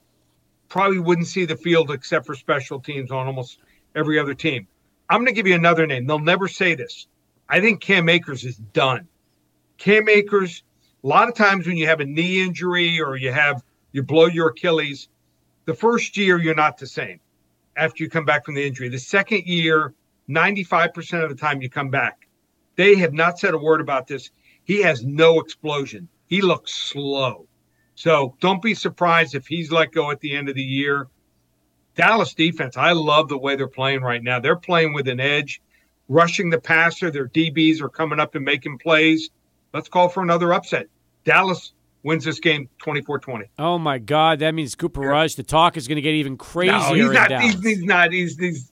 probably 0.70 1.00
wouldn't 1.00 1.28
see 1.28 1.46
the 1.46 1.56
field 1.56 1.92
except 1.92 2.26
for 2.26 2.36
special 2.36 2.80
teams 2.80 3.12
on 3.12 3.28
almost 3.28 3.60
every 3.96 4.20
other 4.20 4.34
team. 4.34 4.68
I'm 5.10 5.20
going 5.20 5.28
to 5.28 5.34
give 5.34 5.48
you 5.48 5.56
another 5.56 5.86
name. 5.86 6.08
They'll 6.08 6.20
never 6.20 6.48
say 6.48 6.76
this. 6.76 7.08
I 7.48 7.60
think 7.60 7.82
Cam 7.82 8.10
Akers 8.10 8.44
is 8.44 8.58
done. 8.58 9.08
Cam 9.78 10.10
Akers, 10.10 10.64
a 11.04 11.08
lot 11.08 11.30
of 11.30 11.36
times 11.36 11.68
when 11.68 11.78
you 11.78 11.88
have 11.88 12.00
a 12.00 12.06
knee 12.06 12.42
injury 12.42 13.00
or 13.00 13.16
you 13.16 13.32
have 13.32 13.64
you 13.92 14.04
blow 14.04 14.26
your 14.26 14.50
Achilles, 14.50 15.08
the 15.66 15.74
first 15.74 16.18
year 16.18 16.40
you're 16.40 16.56
not 16.56 16.78
the 16.78 16.88
same 16.88 17.20
after 17.78 18.04
you 18.04 18.10
come 18.10 18.26
back 18.26 18.46
from 18.46 18.56
the 18.56 18.66
injury. 18.66 18.90
The 18.90 19.00
second 19.00 19.46
year, 19.46 19.94
95% 20.30 21.24
of 21.24 21.30
the 21.30 21.36
time 21.36 21.62
you 21.62 21.70
come 21.70 21.90
back. 21.90 22.28
They 22.76 22.96
have 22.96 23.14
not 23.14 23.40
said 23.40 23.54
a 23.54 23.58
word 23.58 23.82
about 23.82 24.08
this. 24.08 24.32
He 24.64 24.82
has 24.82 25.04
no 25.04 25.40
explosion. 25.40 26.08
He 26.28 26.42
looks 26.42 26.74
slow. 26.74 27.48
So 27.96 28.36
don't 28.42 28.62
be 28.62 28.74
surprised 28.74 29.36
if 29.36 29.48
he's 29.48 29.72
let 29.72 29.92
go 29.92 30.12
at 30.12 30.20
the 30.20 30.36
end 30.36 30.50
of 30.50 30.56
the 30.56 30.64
year. 30.64 31.08
Dallas 31.96 32.34
defense, 32.34 32.76
I 32.76 32.92
love 32.92 33.30
the 33.30 33.38
way 33.38 33.56
they're 33.56 33.68
playing 33.68 34.02
right 34.02 34.22
now. 34.22 34.40
They're 34.40 34.58
playing 34.58 34.94
with 34.94 35.08
an 35.08 35.22
edge, 35.22 35.62
rushing 36.10 36.50
the 36.50 36.60
passer. 36.60 37.10
Their 37.10 37.30
DBs 37.30 37.82
are 37.82 37.90
coming 37.90 38.20
up 38.20 38.36
and 38.36 38.44
making 38.44 38.80
plays. 38.80 39.30
Let's 39.74 39.88
call 39.88 40.10
for 40.10 40.22
another 40.22 40.54
upset. 40.54 40.88
Dallas 41.24 41.74
wins 42.06 42.24
this 42.24 42.40
game 42.40 42.70
24 42.78 43.20
20. 43.20 43.46
Oh 43.60 43.78
my 43.78 43.98
God, 43.98 44.40
that 44.40 44.54
means 44.54 44.76
Cooper 44.76 45.02
Rush. 45.02 45.36
The 45.36 45.44
talk 45.44 45.76
is 45.76 45.88
going 45.88 45.98
to 45.98 46.02
get 46.02 46.14
even 46.14 46.38
crazier 46.38 46.78
No, 46.78 46.94
he's 46.94 47.12
not. 47.12 47.42
He's, 47.42 47.64
he's 47.64 47.84
not. 47.84 48.12
He's, 48.14 48.38
he's 48.38 48.72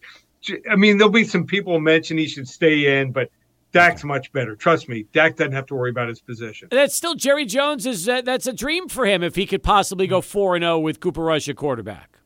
I 0.69 0.75
mean, 0.75 0.97
there'll 0.97 1.11
be 1.11 1.23
some 1.23 1.45
people 1.45 1.79
mention 1.79 2.17
he 2.17 2.27
should 2.27 2.47
stay 2.47 2.99
in, 2.99 3.11
but 3.11 3.29
Dak's 3.71 4.03
much 4.03 4.31
better. 4.31 4.55
Trust 4.55 4.88
me, 4.88 5.05
Dak 5.13 5.36
doesn't 5.36 5.51
have 5.51 5.65
to 5.67 5.75
worry 5.75 5.89
about 5.89 6.07
his 6.07 6.21
position. 6.21 6.67
That's 6.71 6.95
still 6.95 7.15
Jerry 7.15 7.45
Jones 7.45 7.86
is 7.86 8.07
uh, 8.07 8.21
that's 8.21 8.45
a 8.45 8.53
dream 8.53 8.88
for 8.88 9.05
him 9.05 9.23
if 9.23 9.36
he 9.36 9.45
could 9.45 9.63
possibly 9.63 10.05
go 10.07 10.21
four 10.21 10.55
and 10.55 10.63
zero 10.63 10.79
with 10.79 10.99
Cooper 10.99 11.23
Rush 11.23 11.49
at 11.49 11.55
quarterback. 11.55 12.19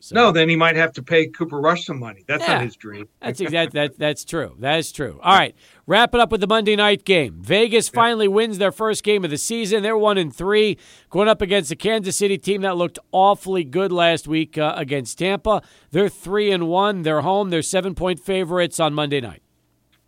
So, 0.00 0.16
no, 0.16 0.32
then 0.32 0.48
he 0.48 0.56
might 0.56 0.74
have 0.74 0.92
to 0.94 1.02
pay 1.02 1.28
Cooper 1.28 1.60
Rush 1.60 1.86
some 1.86 2.00
money. 2.00 2.24
That's 2.26 2.42
yeah, 2.42 2.54
not 2.54 2.64
his 2.64 2.76
dream. 2.76 3.08
that's 3.20 3.40
exactly 3.40 3.80
that. 3.80 3.98
That's 3.98 4.24
true. 4.24 4.56
That 4.58 4.80
is 4.80 4.90
true. 4.90 5.18
All 5.22 5.38
right, 5.38 5.54
wrap 5.86 6.14
it 6.14 6.20
up 6.20 6.30
with 6.30 6.40
the 6.40 6.46
Monday 6.46 6.76
night 6.76 7.04
game. 7.04 7.38
Vegas 7.40 7.90
yeah. 7.92 8.00
finally 8.00 8.28
wins 8.28 8.58
their 8.58 8.72
first 8.72 9.02
game 9.04 9.24
of 9.24 9.30
the 9.30 9.38
season. 9.38 9.82
They're 9.82 9.98
one 9.98 10.18
and 10.18 10.34
three, 10.34 10.78
going 11.10 11.28
up 11.28 11.40
against 11.42 11.68
the 11.68 11.76
Kansas 11.76 12.16
City 12.16 12.38
team 12.38 12.62
that 12.62 12.76
looked 12.76 12.98
awfully 13.12 13.64
good 13.64 13.92
last 13.92 14.28
week 14.28 14.58
uh, 14.58 14.74
against 14.76 15.18
Tampa. 15.18 15.62
They're 15.90 16.08
three 16.08 16.50
and 16.50 16.68
one. 16.68 17.02
They're 17.02 17.22
home. 17.22 17.50
They're 17.50 17.62
seven 17.62 17.94
point 17.94 18.20
favorites 18.20 18.80
on 18.80 18.94
Monday 18.94 19.20
night. 19.20 19.42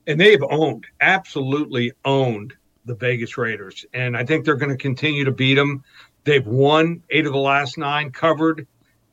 And 0.07 0.21
they've 0.21 0.43
owned, 0.51 0.87
absolutely 1.01 1.93
owned 2.05 2.55
the 2.85 2.95
Vegas 2.95 3.39
Raiders, 3.39 3.87
and 3.95 4.17
I 4.17 4.25
think 4.25 4.45
they're 4.45 4.57
going 4.57 4.71
to 4.71 4.77
continue 4.77 5.25
to 5.25 5.33
beat 5.33 5.55
them. 5.55 5.83
They've 6.25 6.47
won 6.47 7.03
eight 7.11 7.27
of 7.27 7.33
the 7.33 7.39
last 7.39 7.79
nine, 7.79 8.11
covered 8.11 8.67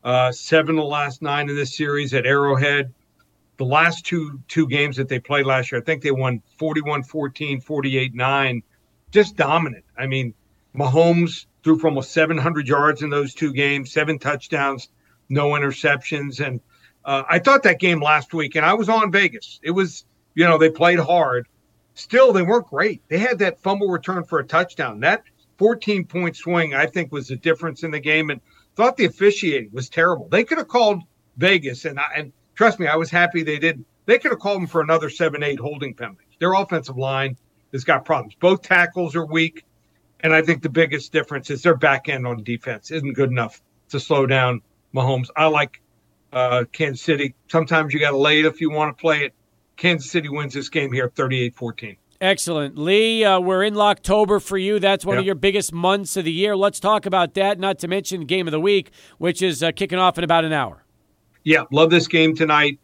uh, 0.03 0.31
seven 0.31 0.77
of 0.77 0.83
the 0.83 0.89
last 0.89 1.21
nine 1.21 1.49
in 1.49 1.55
this 1.55 1.75
series 1.75 2.13
at 2.13 2.25
Arrowhead. 2.25 2.93
The 3.61 3.67
last 3.67 4.07
two 4.07 4.41
two 4.47 4.65
games 4.65 4.97
that 4.97 5.07
they 5.07 5.19
played 5.19 5.45
last 5.45 5.71
year, 5.71 5.79
I 5.79 5.83
think 5.83 6.01
they 6.01 6.09
won 6.09 6.41
41-14, 6.59 7.63
48-9. 7.63 8.63
Just 9.11 9.35
dominant. 9.35 9.85
I 9.95 10.07
mean, 10.07 10.33
Mahomes 10.75 11.45
threw 11.63 11.77
for 11.77 11.89
almost 11.89 12.11
700 12.11 12.67
yards 12.67 13.03
in 13.03 13.11
those 13.11 13.35
two 13.35 13.53
games, 13.53 13.93
seven 13.93 14.17
touchdowns, 14.17 14.89
no 15.29 15.51
interceptions. 15.51 16.43
And 16.43 16.59
uh, 17.05 17.21
I 17.29 17.37
thought 17.37 17.61
that 17.61 17.79
game 17.79 18.01
last 18.01 18.33
week, 18.33 18.55
and 18.55 18.65
I 18.65 18.73
was 18.73 18.89
on 18.89 19.11
Vegas. 19.11 19.59
It 19.61 19.69
was, 19.69 20.05
you 20.33 20.45
know, 20.45 20.57
they 20.57 20.71
played 20.71 20.97
hard. 20.97 21.47
Still, 21.93 22.33
they 22.33 22.41
weren't 22.41 22.65
great. 22.65 23.03
They 23.09 23.19
had 23.19 23.37
that 23.37 23.61
fumble 23.61 23.89
return 23.89 24.23
for 24.23 24.39
a 24.39 24.43
touchdown. 24.43 25.01
That 25.01 25.21
14 25.59 26.05
point 26.05 26.35
swing, 26.35 26.73
I 26.73 26.87
think, 26.87 27.11
was 27.11 27.27
the 27.27 27.35
difference 27.35 27.83
in 27.83 27.91
the 27.91 27.99
game. 27.99 28.31
And 28.31 28.41
thought 28.75 28.97
the 28.97 29.05
officiating 29.05 29.69
was 29.71 29.87
terrible. 29.87 30.29
They 30.29 30.45
could 30.45 30.57
have 30.57 30.67
called 30.67 31.03
Vegas, 31.37 31.85
and 31.85 31.99
I, 31.99 32.07
and 32.15 32.33
trust 32.55 32.79
me, 32.79 32.87
I 32.87 32.95
was 32.95 33.09
happy 33.09 33.43
they 33.43 33.59
didn't. 33.59 33.85
They 34.05 34.17
could 34.17 34.31
have 34.31 34.39
called 34.39 34.61
them 34.61 34.67
for 34.67 34.81
another 34.81 35.09
seven, 35.09 35.43
eight 35.43 35.59
holding 35.59 35.93
penalties. 35.93 36.27
Their 36.39 36.53
offensive 36.53 36.97
line 36.97 37.37
has 37.71 37.83
got 37.83 38.05
problems. 38.05 38.35
Both 38.39 38.63
tackles 38.63 39.15
are 39.15 39.25
weak, 39.25 39.63
and 40.21 40.33
I 40.33 40.41
think 40.41 40.63
the 40.63 40.69
biggest 40.69 41.11
difference 41.11 41.49
is 41.49 41.61
their 41.61 41.75
back 41.75 42.09
end 42.09 42.25
on 42.25 42.43
defense 42.43 42.91
isn't 42.91 43.13
good 43.13 43.29
enough 43.29 43.61
to 43.89 43.99
slow 43.99 44.25
down 44.25 44.61
Mahomes. 44.93 45.29
I 45.35 45.47
like 45.47 45.81
uh, 46.33 46.65
Kansas 46.71 47.01
City. 47.01 47.35
Sometimes 47.47 47.93
you 47.93 47.99
got 47.99 48.11
to 48.11 48.17
lay 48.17 48.39
it 48.39 48.45
if 48.45 48.61
you 48.61 48.71
want 48.71 48.97
to 48.97 49.01
play 49.01 49.19
it. 49.23 49.33
Kansas 49.77 50.09
City 50.11 50.29
wins 50.29 50.53
this 50.53 50.69
game 50.69 50.91
here 50.91 51.09
38 51.09 51.55
14. 51.55 51.97
Excellent. 52.19 52.77
Lee, 52.77 53.25
uh, 53.25 53.39
we're 53.39 53.63
in 53.63 53.75
October 53.75 54.39
for 54.39 54.55
you. 54.55 54.77
That's 54.77 55.03
one 55.03 55.15
yep. 55.15 55.21
of 55.21 55.25
your 55.25 55.35
biggest 55.35 55.73
months 55.73 56.15
of 56.15 56.25
the 56.25 56.31
year. 56.31 56.55
Let's 56.55 56.79
talk 56.79 57.07
about 57.07 57.33
that, 57.33 57.59
not 57.59 57.79
to 57.79 57.87
mention 57.87 58.25
Game 58.25 58.47
of 58.47 58.51
the 58.51 58.59
Week, 58.59 58.91
which 59.17 59.41
is 59.41 59.63
uh, 59.63 59.71
kicking 59.71 59.97
off 59.97 60.19
in 60.19 60.23
about 60.23 60.45
an 60.45 60.53
hour. 60.53 60.83
Yeah, 61.43 61.63
love 61.71 61.89
this 61.89 62.07
game 62.07 62.35
tonight. 62.35 62.79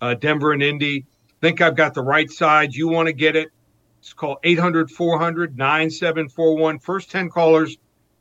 Uh, 0.00 0.14
Denver 0.14 0.52
and 0.52 0.62
Indy. 0.62 1.06
Think 1.40 1.60
I've 1.60 1.76
got 1.76 1.94
the 1.94 2.02
right 2.02 2.30
side. 2.30 2.74
You 2.74 2.88
want 2.88 3.06
to 3.06 3.12
get 3.12 3.36
it. 3.36 3.48
It's 4.00 4.12
called 4.12 4.38
800 4.42 4.90
400 4.90 5.56
9741. 5.56 6.78
First 6.78 7.10
10 7.10 7.30
callers 7.30 7.76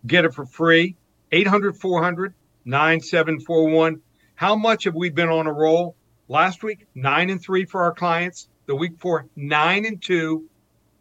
get 0.06 0.26
it 0.26 0.34
for 0.34 0.46
free. 0.46 0.96
800 1.32 1.78
400 1.78 2.34
9741. 2.66 4.02
How 4.36 4.56
much 4.56 4.86
have 4.86 4.96
we 4.96 5.10
been 5.10 5.30
on 5.30 5.48
a 5.48 5.54
roll? 5.54 5.96
Last 6.28 6.64
week, 6.64 6.86
nine 6.96 7.30
and 7.30 7.42
three 7.42 7.66
for 7.66 7.82
our 7.84 7.94
clients. 7.94 8.50
The 8.68 8.76
week 8.76 8.94
before, 8.94 9.28
nine 9.36 9.86
and 9.86 10.02
two 10.02 10.50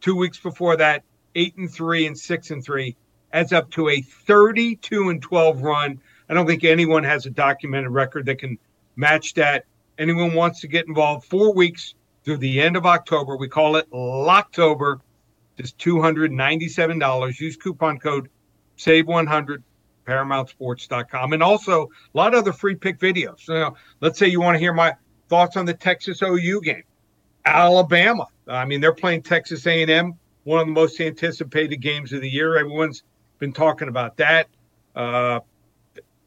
Two 0.01 0.15
weeks 0.15 0.39
before 0.39 0.77
that, 0.77 1.03
eight 1.35 1.57
and 1.57 1.69
three 1.69 2.07
and 2.07 2.17
six 2.17 2.51
and 2.51 2.63
three 2.63 2.95
adds 3.33 3.51
up 3.51 3.69
to 3.71 3.89
a 3.89 4.01
32 4.01 5.09
and 5.09 5.21
12 5.21 5.61
run. 5.61 6.01
I 6.29 6.33
don't 6.33 6.47
think 6.47 6.63
anyone 6.63 7.03
has 7.03 7.25
a 7.25 7.29
documented 7.29 7.91
record 7.91 8.25
that 8.27 8.39
can 8.39 8.57
match 8.99 9.33
that. 9.35 9.65
Anyone 9.97 10.33
wants 10.33 10.59
to 10.61 10.67
get 10.67 10.87
involved, 10.87 11.25
four 11.25 11.53
weeks 11.53 11.95
through 12.23 12.37
the 12.37 12.61
end 12.61 12.75
of 12.75 12.85
October. 12.85 13.37
We 13.37 13.47
call 13.47 13.77
it 13.77 13.89
Locktober. 13.91 14.99
Just 15.57 15.77
$297. 15.79 17.39
Use 17.39 17.57
coupon 17.57 17.99
code 17.99 18.29
SAVE100 18.77 19.63
ParamountSports.com. 20.05 21.33
And 21.33 21.43
also 21.43 21.83
a 21.83 22.17
lot 22.17 22.33
of 22.33 22.39
other 22.39 22.53
free 22.53 22.75
pick 22.75 22.99
videos. 22.99 23.41
So, 23.41 23.75
let's 23.99 24.17
say 24.17 24.27
you 24.27 24.41
want 24.41 24.55
to 24.55 24.59
hear 24.59 24.73
my 24.73 24.95
thoughts 25.27 25.57
on 25.57 25.65
the 25.65 25.73
Texas 25.73 26.21
OU 26.21 26.61
game. 26.61 26.83
Alabama. 27.45 28.27
I 28.47 28.65
mean, 28.65 28.81
they're 28.81 28.93
playing 28.93 29.23
Texas 29.23 29.65
A&M, 29.65 30.13
one 30.43 30.59
of 30.59 30.67
the 30.67 30.73
most 30.73 30.99
anticipated 30.99 31.77
games 31.77 32.13
of 32.13 32.21
the 32.21 32.29
year. 32.29 32.57
Everyone's 32.57 33.03
been 33.37 33.53
talking 33.53 33.87
about 33.87 34.17
that. 34.17 34.47
Uh, 34.95 35.39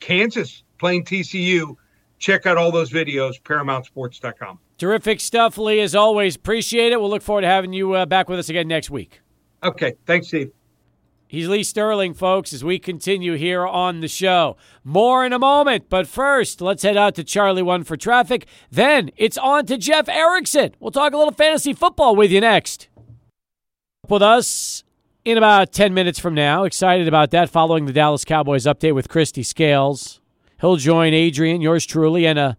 Kansas 0.00 0.62
playing 0.78 1.04
TCU. 1.04 1.76
Check 2.22 2.46
out 2.46 2.56
all 2.56 2.70
those 2.70 2.92
videos, 2.92 3.42
ParamountSports.com. 3.42 4.60
Terrific 4.78 5.18
stuff, 5.18 5.58
Lee. 5.58 5.80
As 5.80 5.96
always, 5.96 6.36
appreciate 6.36 6.92
it. 6.92 7.00
We'll 7.00 7.10
look 7.10 7.20
forward 7.20 7.40
to 7.40 7.48
having 7.48 7.72
you 7.72 7.94
uh, 7.94 8.06
back 8.06 8.28
with 8.28 8.38
us 8.38 8.48
again 8.48 8.68
next 8.68 8.90
week. 8.90 9.20
Okay. 9.64 9.94
Thanks, 10.06 10.28
Steve. 10.28 10.52
He's 11.26 11.48
Lee 11.48 11.64
Sterling, 11.64 12.14
folks, 12.14 12.52
as 12.52 12.62
we 12.62 12.78
continue 12.78 13.34
here 13.34 13.66
on 13.66 14.00
the 14.00 14.06
show. 14.06 14.56
More 14.84 15.26
in 15.26 15.32
a 15.32 15.38
moment, 15.38 15.86
but 15.88 16.06
first, 16.06 16.60
let's 16.60 16.84
head 16.84 16.96
out 16.96 17.16
to 17.16 17.24
Charlie 17.24 17.62
One 17.62 17.82
for 17.82 17.96
traffic. 17.96 18.46
Then 18.70 19.10
it's 19.16 19.36
on 19.38 19.66
to 19.66 19.76
Jeff 19.76 20.08
Erickson. 20.08 20.76
We'll 20.78 20.92
talk 20.92 21.12
a 21.12 21.16
little 21.16 21.32
fantasy 21.32 21.72
football 21.72 22.14
with 22.14 22.30
you 22.30 22.40
next. 22.40 22.86
With 24.08 24.22
us 24.22 24.84
in 25.24 25.38
about 25.38 25.72
10 25.72 25.92
minutes 25.92 26.20
from 26.20 26.34
now. 26.34 26.62
Excited 26.62 27.08
about 27.08 27.32
that 27.32 27.50
following 27.50 27.86
the 27.86 27.92
Dallas 27.92 28.24
Cowboys 28.24 28.64
update 28.64 28.94
with 28.94 29.08
Kristi 29.08 29.44
Scales. 29.44 30.20
He'll 30.62 30.76
join 30.76 31.12
Adrian, 31.12 31.60
yours 31.60 31.84
truly, 31.84 32.24
and 32.24 32.38
uh, 32.38 32.54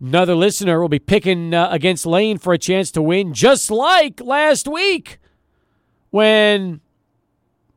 another 0.00 0.34
listener 0.34 0.80
will 0.80 0.88
be 0.88 0.98
picking 0.98 1.52
uh, 1.52 1.68
against 1.70 2.06
Lane 2.06 2.38
for 2.38 2.54
a 2.54 2.58
chance 2.58 2.90
to 2.92 3.02
win, 3.02 3.34
just 3.34 3.70
like 3.70 4.22
last 4.22 4.66
week 4.66 5.18
when 6.08 6.80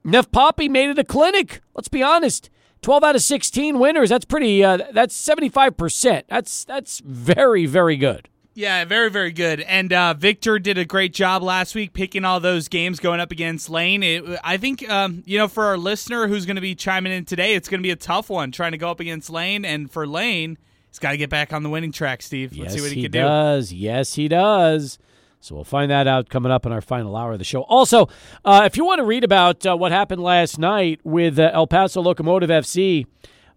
Neff 0.05 0.32
Poppy 0.32 0.69
made 0.69 0.91
it 0.91 0.97
a 0.97 1.03
clinic. 1.03 1.61
Let's 1.73 1.89
be 1.89 2.01
honest. 2.01 2.49
12 2.84 3.03
out 3.03 3.15
of 3.15 3.21
16 3.21 3.78
winners. 3.78 4.09
That's 4.09 4.23
pretty 4.23 4.63
uh, 4.63 4.78
that's 4.93 5.13
75%. 5.21 6.23
That's 6.30 6.63
that's 6.63 7.01
very 7.01 7.65
very 7.65 7.97
good. 7.97 8.30
Yeah, 8.58 8.86
very, 8.86 9.12
very 9.12 9.34
good. 9.34 9.60
And 9.60 9.91
uh, 9.91 10.14
Victor 10.14 10.60
did 10.60 10.78
a 10.78 10.86
great 10.86 11.14
job 11.14 11.43
last 11.43 11.76
week 11.76 11.91
picking 11.91 12.24
all 12.24 12.39
those 12.39 12.70
games 12.70 13.01
going 13.01 13.20
up 13.20 13.30
against 13.34 13.70
Lane. 13.70 14.01
It, 14.01 14.24
I 14.45 14.56
think, 14.56 14.89
um, 14.89 15.24
you 15.26 15.38
know, 15.38 15.49
for 15.49 15.66
our 15.66 15.78
listener 15.78 16.28
who's 16.28 16.45
going 16.45 16.56
to 16.56 16.62
be 16.62 16.74
chiming 16.74 17.12
in 17.12 17.26
today, 17.26 17.56
it's 17.56 17.68
going 17.68 17.82
to 17.82 17.84
be 17.84 17.91
a 17.91 17.97
tough 17.97 18.30
one 18.30 18.53
trying 18.53 18.72
to 18.72 18.78
go 18.78 18.89
up 18.89 19.01
against 19.01 19.30
Lane. 19.30 19.66
And 19.66 19.91
for 19.91 20.08
Lane, 20.08 20.58
he's 20.88 20.99
got 20.99 21.12
to 21.12 21.18
get 21.18 21.30
back 21.30 21.51
on 21.51 21.64
the 21.64 21.70
winning 21.70 21.91
track, 21.91 22.22
Steve. 22.22 22.53
Let's 22.53 22.72
yes, 22.72 22.74
see 22.76 22.82
what 22.82 22.91
he, 22.91 22.95
he 22.95 23.01
can 23.03 23.12
does. 23.12 23.70
do. 23.72 23.76
Yes, 23.76 24.14
he 24.14 24.30
does. 24.30 24.99
So 25.41 25.53
we'll 25.53 25.66
find 25.66 25.91
that 25.91 26.08
out 26.08 26.30
coming 26.30 26.49
up 26.49 26.66
in 26.66 26.72
our 26.72 26.82
final 26.82 27.18
hour 27.18 27.34
of 27.34 27.39
the 27.39 27.43
show. 27.43 27.64
Also, 27.64 28.08
uh, 28.45 28.64
if 28.66 28.78
you 28.78 28.86
want 28.86 28.99
to 28.99 29.06
read 29.06 29.26
about 29.26 29.66
uh, 29.66 29.76
what 29.76 29.91
happened 29.91 30.24
last 30.24 30.58
night 30.58 31.01
with 31.03 31.38
uh, 31.38 31.51
El 31.53 31.68
Paso 31.68 32.01
Locomotive 32.01 32.49
FC, 32.49 33.06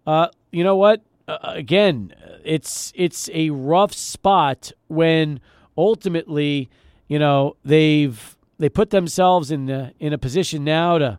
uh, 0.09 0.27
you 0.51 0.65
know 0.65 0.75
what? 0.75 1.03
Uh, 1.29 1.39
again, 1.43 2.15
it's 2.45 2.93
it's 2.97 3.29
a 3.35 3.51
rough 3.51 3.93
spot 3.93 4.73
when 4.89 5.41
ultimately, 5.77 6.69
you 7.07 7.19
know, 7.19 7.57
they've 7.65 8.37
they 8.59 8.69
put 8.69 8.91
themselves 8.91 9.51
in 9.51 9.67
the, 9.67 9.93
in 10.01 10.13
a 10.13 10.19
position 10.19 10.65
now 10.65 10.99
to, 10.99 11.19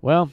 well, 0.00 0.30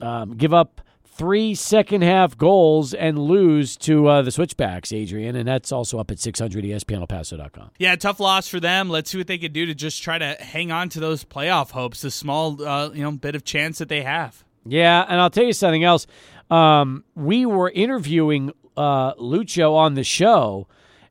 um, 0.00 0.36
give 0.36 0.54
up 0.54 0.80
three 1.04 1.54
second 1.54 2.02
half 2.02 2.38
goals 2.38 2.94
and 2.94 3.18
lose 3.18 3.76
to 3.76 4.06
uh, 4.06 4.22
the 4.22 4.30
Switchbacks, 4.30 4.92
Adrian, 4.92 5.36
and 5.36 5.46
that's 5.46 5.70
also 5.70 5.98
up 5.98 6.10
at 6.10 6.18
600 6.18 6.64
ESPNElPaso.com. 6.64 7.72
Yeah, 7.78 7.94
tough 7.96 8.20
loss 8.20 8.48
for 8.48 8.58
them. 8.58 8.88
Let's 8.88 9.10
see 9.10 9.18
what 9.18 9.26
they 9.26 9.36
could 9.36 9.52
do 9.52 9.66
to 9.66 9.74
just 9.74 10.02
try 10.02 10.16
to 10.16 10.36
hang 10.40 10.72
on 10.72 10.88
to 10.90 11.00
those 11.00 11.22
playoff 11.24 11.72
hopes, 11.72 12.00
the 12.00 12.10
small 12.10 12.62
uh, 12.66 12.90
you 12.90 13.02
know 13.02 13.12
bit 13.12 13.34
of 13.34 13.44
chance 13.44 13.78
that 13.78 13.90
they 13.90 14.02
have. 14.02 14.44
Yeah, 14.64 15.04
and 15.08 15.20
I'll 15.20 15.30
tell 15.30 15.44
you 15.44 15.52
something 15.52 15.84
else. 15.84 16.06
Um, 16.50 17.04
we 17.14 17.46
were 17.46 17.70
interviewing 17.70 18.52
uh, 18.76 19.14
Lucho 19.14 19.74
on 19.74 19.94
the 19.94 20.04
show, 20.04 20.66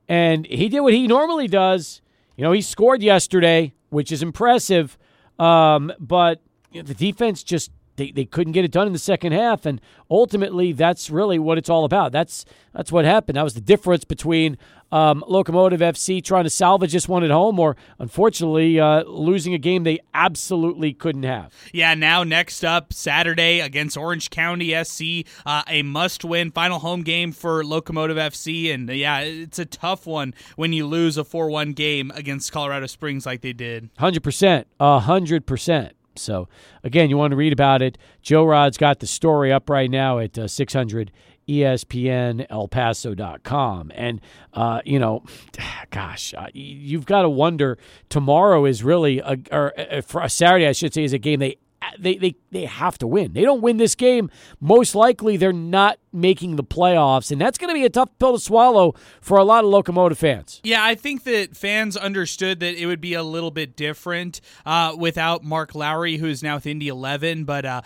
and 0.07 0.45
he 0.45 0.69
did 0.69 0.81
what 0.81 0.93
he 0.93 1.07
normally 1.07 1.47
does. 1.47 2.01
You 2.35 2.43
know, 2.43 2.51
he 2.51 2.61
scored 2.61 3.01
yesterday, 3.01 3.73
which 3.89 4.11
is 4.11 4.21
impressive, 4.21 4.97
um, 5.37 5.91
but 5.99 6.41
the 6.73 6.93
defense 6.93 7.43
just 7.43 7.71
they, 7.99 8.11
they 8.11 8.25
couldn't 8.25 8.53
get 8.53 8.65
it 8.65 8.71
done 8.71 8.87
in 8.87 8.93
the 8.93 8.99
second 8.99 9.33
half, 9.33 9.65
and 9.65 9.79
ultimately 10.09 10.71
that's 10.71 11.09
really 11.09 11.37
what 11.37 11.57
it's 11.57 11.69
all 11.69 11.83
about. 11.85 12.11
That's 12.11 12.45
that's 12.73 12.91
what 12.91 13.05
happened. 13.05 13.35
That 13.35 13.43
was 13.43 13.53
the 13.53 13.61
difference 13.61 14.05
between 14.05 14.57
um, 14.91 15.23
Locomotive 15.27 15.81
FC 15.81 16.23
trying 16.23 16.45
to 16.45 16.49
salvage 16.49 16.93
this 16.93 17.07
one 17.07 17.23
at 17.23 17.29
home, 17.29 17.59
or 17.59 17.75
unfortunately 17.99 18.79
uh, 18.79 19.03
losing 19.03 19.53
a 19.53 19.57
game 19.57 19.83
they 19.83 19.99
absolutely 20.13 20.93
couldn't 20.93 21.23
have. 21.23 21.53
Yeah, 21.73 21.93
now 21.93 22.23
next 22.23 22.63
up 22.63 22.93
Saturday 22.93 23.59
against 23.59 23.97
Orange 23.97 24.29
County 24.29 24.73
SC, 24.83 25.27
uh, 25.45 25.63
a 25.67 25.83
must-win 25.83 26.51
final 26.51 26.79
home 26.79 27.03
game 27.03 27.31
for 27.31 27.63
Locomotive 27.63 28.17
FC, 28.17 28.73
and 28.73 28.89
uh, 28.89 28.93
yeah, 28.93 29.19
it's 29.19 29.59
a 29.59 29.65
tough 29.65 30.07
one 30.07 30.33
when 30.55 30.73
you 30.73 30.87
lose 30.87 31.17
a 31.17 31.23
four-one 31.23 31.73
game 31.73 32.11
against 32.15 32.51
Colorado 32.51 32.87
Springs 32.87 33.25
like 33.25 33.41
they 33.41 33.53
did. 33.53 33.89
Hundred 33.97 34.23
percent, 34.23 34.67
hundred 34.79 35.45
percent. 35.45 35.93
So 36.15 36.47
again, 36.83 37.09
you 37.09 37.17
want 37.17 37.31
to 37.31 37.37
read 37.37 37.53
about 37.53 37.81
it. 37.81 37.97
Joe 38.21 38.45
Rod's 38.45 38.77
got 38.77 38.99
the 38.99 39.07
story 39.07 39.51
up 39.51 39.67
right 39.69 39.89
now 39.89 40.19
at 40.19 40.37
uh, 40.37 40.47
600 40.47 41.11
ESPNElPaso.com. 41.47 43.91
And, 43.95 44.21
uh, 44.53 44.81
you 44.85 44.99
know, 44.99 45.23
gosh, 45.91 46.35
uh, 46.35 46.47
you've 46.53 47.05
got 47.05 47.23
to 47.23 47.29
wonder 47.29 47.77
tomorrow 48.09 48.65
is 48.65 48.83
really, 48.83 49.19
a, 49.19 49.37
or 49.51 49.73
uh, 49.79 50.01
for 50.01 50.21
a 50.21 50.29
Saturday, 50.29 50.67
I 50.67 50.73
should 50.73 50.93
say, 50.93 51.03
is 51.03 51.13
a 51.13 51.17
game 51.17 51.39
they 51.39 51.57
they, 51.97 52.15
they, 52.15 52.35
they 52.51 52.65
have 52.65 52.97
to 52.99 53.07
win. 53.07 53.33
They 53.33 53.41
don't 53.41 53.61
win 53.61 53.77
this 53.77 53.95
game, 53.95 54.29
most 54.59 54.95
likely 54.95 55.37
they're 55.37 55.53
not 55.53 55.99
making 56.11 56.55
the 56.55 56.63
playoffs, 56.63 57.31
and 57.31 57.39
that's 57.39 57.57
going 57.57 57.69
to 57.69 57.73
be 57.73 57.85
a 57.85 57.89
tough 57.89 58.09
pill 58.19 58.33
to 58.33 58.39
swallow 58.39 58.95
for 59.21 59.37
a 59.37 59.43
lot 59.43 59.63
of 59.63 59.69
locomotive 59.69 60.17
fans. 60.17 60.59
Yeah, 60.63 60.83
I 60.83 60.95
think 60.95 61.23
that 61.23 61.55
fans 61.55 61.95
understood 61.95 62.59
that 62.61 62.75
it 62.75 62.85
would 62.85 63.01
be 63.01 63.13
a 63.13 63.23
little 63.23 63.51
bit 63.51 63.75
different 63.75 64.41
uh, 64.65 64.95
without 64.97 65.43
Mark 65.43 65.75
Lowry, 65.75 66.17
who 66.17 66.27
is 66.27 66.41
now 66.41 66.55
with 66.55 66.65
Indy 66.65 66.87
11. 66.87 67.43
But 67.43 67.65
uh, 67.65 67.81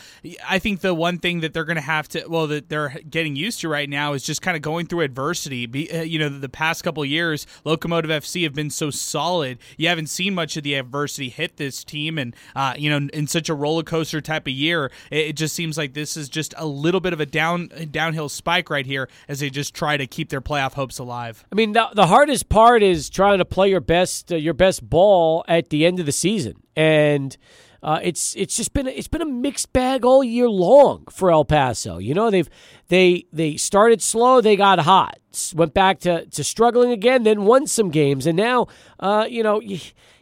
I 0.47 0.59
think 0.59 0.81
the 0.81 0.93
one 0.93 1.17
thing 1.17 1.41
that 1.41 1.53
they're 1.53 1.65
going 1.65 1.75
to 1.75 1.81
have 1.81 2.07
to, 2.09 2.25
well, 2.27 2.47
that 2.47 2.69
they're 2.69 2.95
getting 3.09 3.35
used 3.35 3.61
to 3.61 3.69
right 3.69 3.89
now 3.89 4.13
is 4.13 4.23
just 4.23 4.41
kind 4.41 4.55
of 4.55 4.61
going 4.61 4.87
through 4.87 5.01
adversity. 5.01 5.65
Be, 5.65 5.91
uh, 5.91 6.01
you 6.01 6.19
know, 6.19 6.29
the 6.29 6.49
past 6.49 6.83
couple 6.83 7.03
years, 7.03 7.45
Locomotive 7.65 8.11
FC 8.11 8.43
have 8.43 8.53
been 8.53 8.69
so 8.69 8.89
solid. 8.89 9.57
You 9.77 9.89
haven't 9.89 10.07
seen 10.07 10.33
much 10.33 10.55
of 10.55 10.63
the 10.63 10.75
adversity 10.75 11.29
hit 11.29 11.57
this 11.57 11.83
team, 11.83 12.17
and 12.17 12.35
uh, 12.55 12.73
you 12.77 12.89
know, 12.89 13.09
in 13.13 13.27
such 13.27 13.49
a 13.49 13.53
roller 13.53 13.83
coaster 13.83 14.21
type 14.21 14.47
of 14.47 14.52
year, 14.53 14.91
it, 15.11 15.33
just 15.33 15.55
seems 15.55 15.77
like 15.77 15.93
this 15.93 16.15
is 16.15 16.29
just 16.29 16.53
a 16.57 16.65
little 16.65 16.99
bit 16.99 17.13
of 17.13 17.19
a 17.19 17.25
down 17.25 17.69
downhill 17.91 18.29
spike 18.29 18.69
right 18.69 18.85
here 18.85 19.09
as 19.27 19.39
they 19.39 19.49
just 19.49 19.73
try 19.73 19.97
to 19.97 20.07
keep 20.07 20.29
their 20.29 20.41
playoff 20.41 20.73
hopes 20.73 20.99
alive. 20.99 21.45
I 21.51 21.55
mean, 21.55 21.73
the, 21.73 21.89
the 21.93 22.07
hardest 22.07 22.49
part 22.49 22.83
is 22.83 23.09
trying 23.09 23.39
to 23.39 23.45
play 23.45 23.69
your 23.69 23.81
best 23.81 24.31
uh, 24.31 24.35
your 24.35 24.53
best 24.53 24.87
ball 24.87 25.43
at 25.47 25.69
the 25.69 25.85
end 25.85 25.99
of 25.99 26.05
the 26.05 26.11
season, 26.11 26.55
and 26.75 27.35
uh, 27.83 27.99
it's 28.01 28.33
it's 28.37 28.55
just 28.55 28.71
been 28.73 28.87
it's 28.87 29.09
been 29.09 29.21
a 29.21 29.25
mixed 29.25 29.73
bag 29.73 30.05
all 30.05 30.23
year 30.23 30.49
long 30.49 31.03
for 31.09 31.29
El 31.29 31.43
Paso. 31.43 31.97
You 31.97 32.13
know, 32.13 32.31
they've 32.31 32.49
they 32.87 33.25
they 33.33 33.57
started 33.57 34.01
slow, 34.01 34.39
they 34.39 34.55
got 34.55 34.79
hot, 34.79 35.19
went 35.53 35.73
back 35.73 35.99
to, 35.99 36.25
to 36.25 36.43
struggling 36.45 36.91
again, 36.91 37.23
then 37.23 37.43
won 37.43 37.67
some 37.67 37.89
games, 37.89 38.25
and 38.25 38.37
now 38.37 38.67
uh, 38.99 39.27
you 39.29 39.43
know. 39.43 39.61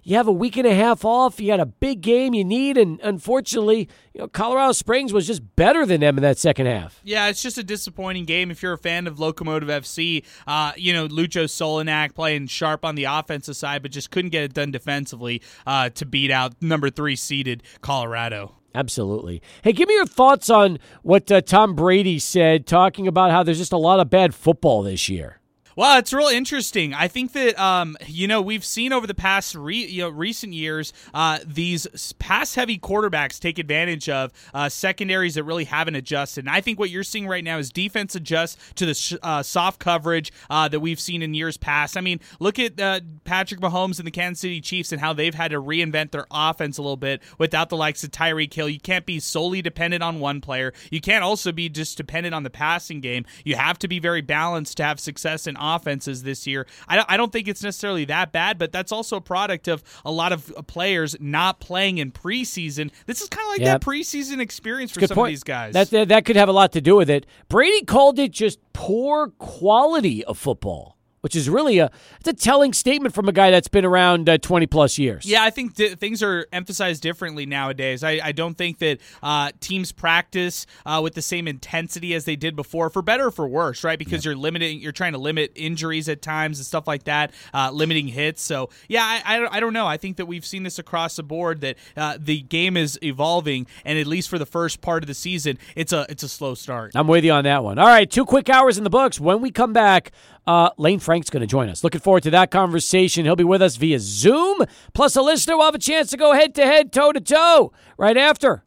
You, 0.03 0.15
have 0.15 0.27
a 0.27 0.31
week 0.31 0.57
and 0.57 0.67
a 0.67 0.73
half 0.73 1.05
off. 1.05 1.39
You 1.39 1.47
got 1.47 1.59
a 1.59 1.65
big 1.65 2.01
game 2.01 2.33
you 2.33 2.43
need, 2.43 2.77
and 2.77 2.99
unfortunately, 3.01 3.89
you 4.13 4.21
know, 4.21 4.27
Colorado 4.27 4.71
Springs 4.71 5.13
was 5.13 5.27
just 5.27 5.55
better 5.55 5.85
than 5.85 6.01
them 6.01 6.17
in 6.17 6.21
that 6.23 6.37
second 6.37 6.67
half. 6.67 6.99
Yeah, 7.03 7.27
it's 7.27 7.41
just 7.41 7.57
a 7.57 7.63
disappointing 7.63 8.25
game 8.25 8.51
if 8.51 8.61
you're 8.63 8.73
a 8.73 8.77
fan 8.77 9.07
of 9.07 9.19
Locomotive 9.19 9.69
FC. 9.69 10.23
Uh, 10.47 10.73
you 10.75 10.93
know, 10.93 11.07
Lucho 11.07 11.45
Solignac 11.45 12.13
playing 12.13 12.47
sharp 12.47 12.85
on 12.85 12.95
the 12.95 13.05
offensive 13.05 13.55
side, 13.55 13.81
but 13.81 13.91
just 13.91 14.11
couldn't 14.11 14.31
get 14.31 14.43
it 14.43 14.53
done 14.53 14.71
defensively 14.71 15.41
uh, 15.65 15.89
to 15.89 16.05
beat 16.05 16.31
out 16.31 16.53
number 16.61 16.89
three 16.89 17.15
seeded 17.15 17.63
Colorado. 17.81 18.55
Absolutely. 18.73 19.41
Hey, 19.63 19.73
give 19.73 19.87
me 19.87 19.95
your 19.95 20.05
thoughts 20.05 20.49
on 20.49 20.79
what 21.03 21.31
uh, 21.31 21.41
Tom 21.41 21.75
Brady 21.75 22.19
said, 22.19 22.65
talking 22.65 23.07
about 23.07 23.31
how 23.31 23.43
there's 23.43 23.57
just 23.57 23.73
a 23.73 23.77
lot 23.77 23.99
of 23.99 24.09
bad 24.09 24.33
football 24.33 24.81
this 24.83 25.09
year. 25.09 25.40
Well, 25.75 25.97
it's 25.97 26.11
real 26.11 26.27
interesting. 26.27 26.93
I 26.93 27.07
think 27.07 27.31
that 27.33 27.57
um, 27.59 27.95
you 28.05 28.27
know 28.27 28.41
we've 28.41 28.65
seen 28.65 28.91
over 28.91 29.07
the 29.07 29.13
past 29.13 29.55
re- 29.55 29.85
you 29.85 30.01
know, 30.01 30.09
recent 30.09 30.53
years 30.53 30.91
uh, 31.13 31.39
these 31.45 32.13
pass-heavy 32.19 32.77
quarterbacks 32.79 33.39
take 33.39 33.57
advantage 33.57 34.09
of 34.09 34.33
uh, 34.53 34.67
secondaries 34.67 35.35
that 35.35 35.43
really 35.43 35.63
haven't 35.63 35.95
adjusted. 35.95 36.45
And 36.45 36.49
I 36.53 36.59
think 36.59 36.77
what 36.77 36.89
you're 36.89 37.03
seeing 37.03 37.27
right 37.27 37.43
now 37.43 37.57
is 37.57 37.71
defense 37.71 38.15
adjust 38.15 38.59
to 38.75 38.85
the 38.85 38.93
sh- 38.93 39.13
uh, 39.23 39.43
soft 39.43 39.79
coverage 39.79 40.31
uh, 40.49 40.67
that 40.67 40.81
we've 40.81 40.99
seen 40.99 41.21
in 41.21 41.33
years 41.33 41.55
past. 41.55 41.95
I 41.95 42.01
mean, 42.01 42.19
look 42.39 42.59
at 42.59 42.79
uh, 42.79 42.99
Patrick 43.23 43.61
Mahomes 43.61 43.97
and 43.97 44.05
the 44.05 44.11
Kansas 44.11 44.41
City 44.41 44.59
Chiefs 44.59 44.91
and 44.91 44.99
how 44.99 45.13
they've 45.13 45.33
had 45.35 45.51
to 45.51 45.61
reinvent 45.61 46.11
their 46.11 46.27
offense 46.31 46.77
a 46.77 46.81
little 46.81 46.97
bit 46.97 47.21
without 47.37 47.69
the 47.69 47.77
likes 47.77 48.03
of 48.03 48.11
Tyreek 48.11 48.53
Hill. 48.53 48.67
You 48.67 48.79
can't 48.79 49.05
be 49.05 49.19
solely 49.19 49.61
dependent 49.61 50.03
on 50.03 50.19
one 50.19 50.41
player. 50.41 50.73
You 50.89 50.99
can't 50.99 51.23
also 51.23 51.51
be 51.53 51.69
just 51.69 51.95
dependent 51.95 52.35
on 52.35 52.43
the 52.43 52.49
passing 52.49 52.99
game. 52.99 53.25
You 53.45 53.55
have 53.55 53.79
to 53.79 53.87
be 53.87 53.99
very 53.99 54.21
balanced 54.21 54.77
to 54.77 54.83
have 54.83 54.99
success 54.99 55.47
in 55.47 55.55
offenses 55.61 56.23
this 56.23 56.47
year. 56.47 56.65
I 56.87 56.95
don't, 56.95 57.09
I 57.09 57.17
don't 57.17 57.31
think 57.31 57.47
it's 57.47 57.63
necessarily 57.63 58.05
that 58.05 58.31
bad, 58.31 58.57
but 58.57 58.71
that's 58.71 58.91
also 58.91 59.17
a 59.17 59.21
product 59.21 59.67
of 59.67 59.83
a 60.03 60.11
lot 60.11 60.31
of 60.31 60.51
players 60.67 61.15
not 61.19 61.59
playing 61.59 61.99
in 61.99 62.11
preseason. 62.11 62.91
This 63.05 63.21
is 63.21 63.29
kind 63.29 63.45
of 63.45 63.49
like 63.51 63.61
yep. 63.61 63.81
that 63.81 63.87
preseason 63.87 64.39
experience 64.39 64.91
for 64.91 65.05
some 65.05 65.15
point. 65.15 65.29
of 65.29 65.31
these 65.31 65.43
guys. 65.43 65.73
That, 65.73 65.89
that, 65.91 66.07
that 66.09 66.25
could 66.25 66.35
have 66.35 66.49
a 66.49 66.53
lot 66.53 66.71
to 66.73 66.81
do 66.81 66.95
with 66.95 67.09
it. 67.09 67.25
Brady 67.49 67.85
called 67.85 68.19
it 68.19 68.31
just 68.31 68.59
poor 68.73 69.29
quality 69.37 70.23
of 70.25 70.37
football 70.37 70.97
which 71.21 71.35
is 71.35 71.49
really 71.49 71.79
a 71.79 71.89
it's 72.19 72.27
a 72.27 72.33
telling 72.33 72.73
statement 72.73 73.15
from 73.15 73.29
a 73.29 73.31
guy 73.31 73.51
that's 73.51 73.67
been 73.67 73.85
around 73.85 74.27
uh, 74.27 74.37
20 74.37 74.67
plus 74.67 74.97
years. 74.97 75.25
Yeah, 75.25 75.43
I 75.43 75.49
think 75.49 75.75
th- 75.75 75.97
things 75.97 76.21
are 76.21 76.47
emphasized 76.51 77.01
differently 77.01 77.45
nowadays. 77.45 78.03
I, 78.03 78.19
I 78.23 78.31
don't 78.31 78.57
think 78.57 78.79
that 78.79 78.99
uh, 79.23 79.51
teams 79.59 79.91
practice 79.91 80.65
uh, 80.85 80.99
with 81.03 81.13
the 81.13 81.21
same 81.21 81.47
intensity 81.47 82.13
as 82.13 82.25
they 82.25 82.35
did 82.35 82.55
before, 82.55 82.89
for 82.89 83.01
better 83.01 83.27
or 83.27 83.31
for 83.31 83.47
worse, 83.47 83.83
right? 83.83 83.97
Because 83.97 84.25
yeah. 84.25 84.31
you're 84.31 84.37
limiting, 84.37 84.79
you're 84.79 84.91
trying 84.91 85.13
to 85.13 85.17
limit 85.17 85.51
injuries 85.55 86.09
at 86.09 86.21
times 86.21 86.59
and 86.59 86.65
stuff 86.65 86.87
like 86.87 87.03
that, 87.03 87.31
uh, 87.53 87.71
limiting 87.71 88.07
hits. 88.07 88.41
So 88.41 88.69
yeah, 88.87 89.03
I, 89.03 89.37
I, 89.37 89.57
I, 89.57 89.59
don't 89.59 89.73
know. 89.73 89.87
I 89.87 89.97
think 89.97 90.17
that 90.17 90.25
we've 90.25 90.45
seen 90.45 90.63
this 90.63 90.79
across 90.79 91.15
the 91.15 91.23
board 91.23 91.61
that 91.61 91.77
uh, 91.95 92.17
the 92.19 92.41
game 92.41 92.75
is 92.75 92.99
evolving, 93.03 93.67
and 93.85 93.97
at 93.99 94.07
least 94.07 94.29
for 94.29 94.39
the 94.39 94.45
first 94.45 94.81
part 94.81 95.03
of 95.03 95.07
the 95.07 95.13
season, 95.13 95.57
it's 95.75 95.93
a 95.93 96.05
it's 96.09 96.23
a 96.23 96.29
slow 96.29 96.55
start. 96.55 96.91
I'm 96.95 97.07
with 97.07 97.23
you 97.23 97.31
on 97.31 97.43
that 97.43 97.63
one. 97.63 97.77
All 97.77 97.87
right, 97.87 98.09
two 98.09 98.25
quick 98.25 98.49
hours 98.49 98.77
in 98.77 98.83
the 98.83 98.89
books. 98.89 99.19
When 99.19 99.41
we 99.41 99.51
come 99.51 99.73
back, 99.73 100.11
uh, 100.47 100.69
Lane 100.77 100.99
Frank's 100.99 101.29
going 101.29 101.41
to 101.41 101.47
join 101.47 101.69
us. 101.69 101.83
Looking 101.83 102.01
forward 102.01 102.23
to 102.23 102.31
that 102.31 102.51
conversation. 102.51 103.25
He'll 103.25 103.35
be 103.35 103.43
with 103.43 103.61
us 103.61 103.75
via 103.75 103.99
Zoom. 103.99 104.65
Plus, 104.93 105.15
a 105.15 105.21
listener 105.21 105.57
will 105.57 105.65
have 105.65 105.75
a 105.75 105.79
chance 105.79 106.09
to 106.11 106.17
go 106.17 106.33
head 106.33 106.55
to 106.55 106.65
head, 106.65 106.91
toe 106.91 107.11
to 107.11 107.21
toe, 107.21 107.71
right 107.97 108.17
after. 108.17 108.63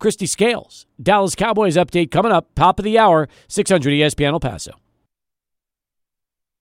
Kristi 0.00 0.28
Scales, 0.28 0.86
Dallas 1.02 1.34
Cowboys 1.34 1.76
update 1.76 2.10
coming 2.10 2.30
up, 2.30 2.54
top 2.54 2.78
of 2.78 2.84
the 2.84 2.98
hour, 2.98 3.28
600 3.48 3.90
ESPN 3.90 4.32
El 4.32 4.40
Paso. 4.40 4.72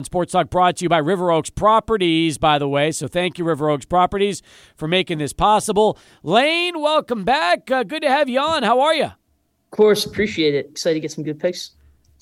Sports 0.03 0.31
Talk 0.31 0.51
brought 0.51 0.77
to 0.77 0.85
you 0.85 0.89
by 0.89 0.99
River 0.99 1.31
Oaks 1.31 1.49
Properties, 1.49 2.37
by 2.37 2.59
the 2.59 2.67
way. 2.67 2.91
So 2.91 3.07
thank 3.07 3.39
you, 3.39 3.45
River 3.45 3.71
Oaks 3.71 3.85
Properties, 3.85 4.43
for 4.75 4.87
making 4.87 5.17
this 5.17 5.33
possible. 5.33 5.97
Lane, 6.21 6.79
welcome 6.79 7.23
back. 7.23 7.71
Uh, 7.71 7.81
good 7.81 8.03
to 8.03 8.07
have 8.07 8.29
you 8.29 8.39
on. 8.39 8.61
How 8.61 8.79
are 8.81 8.93
you? 8.93 9.05
Of 9.05 9.71
course, 9.71 10.05
appreciate 10.05 10.53
it. 10.53 10.67
Excited 10.69 10.95
to 10.95 10.99
get 10.99 11.11
some 11.11 11.23
good 11.23 11.39
picks. 11.39 11.71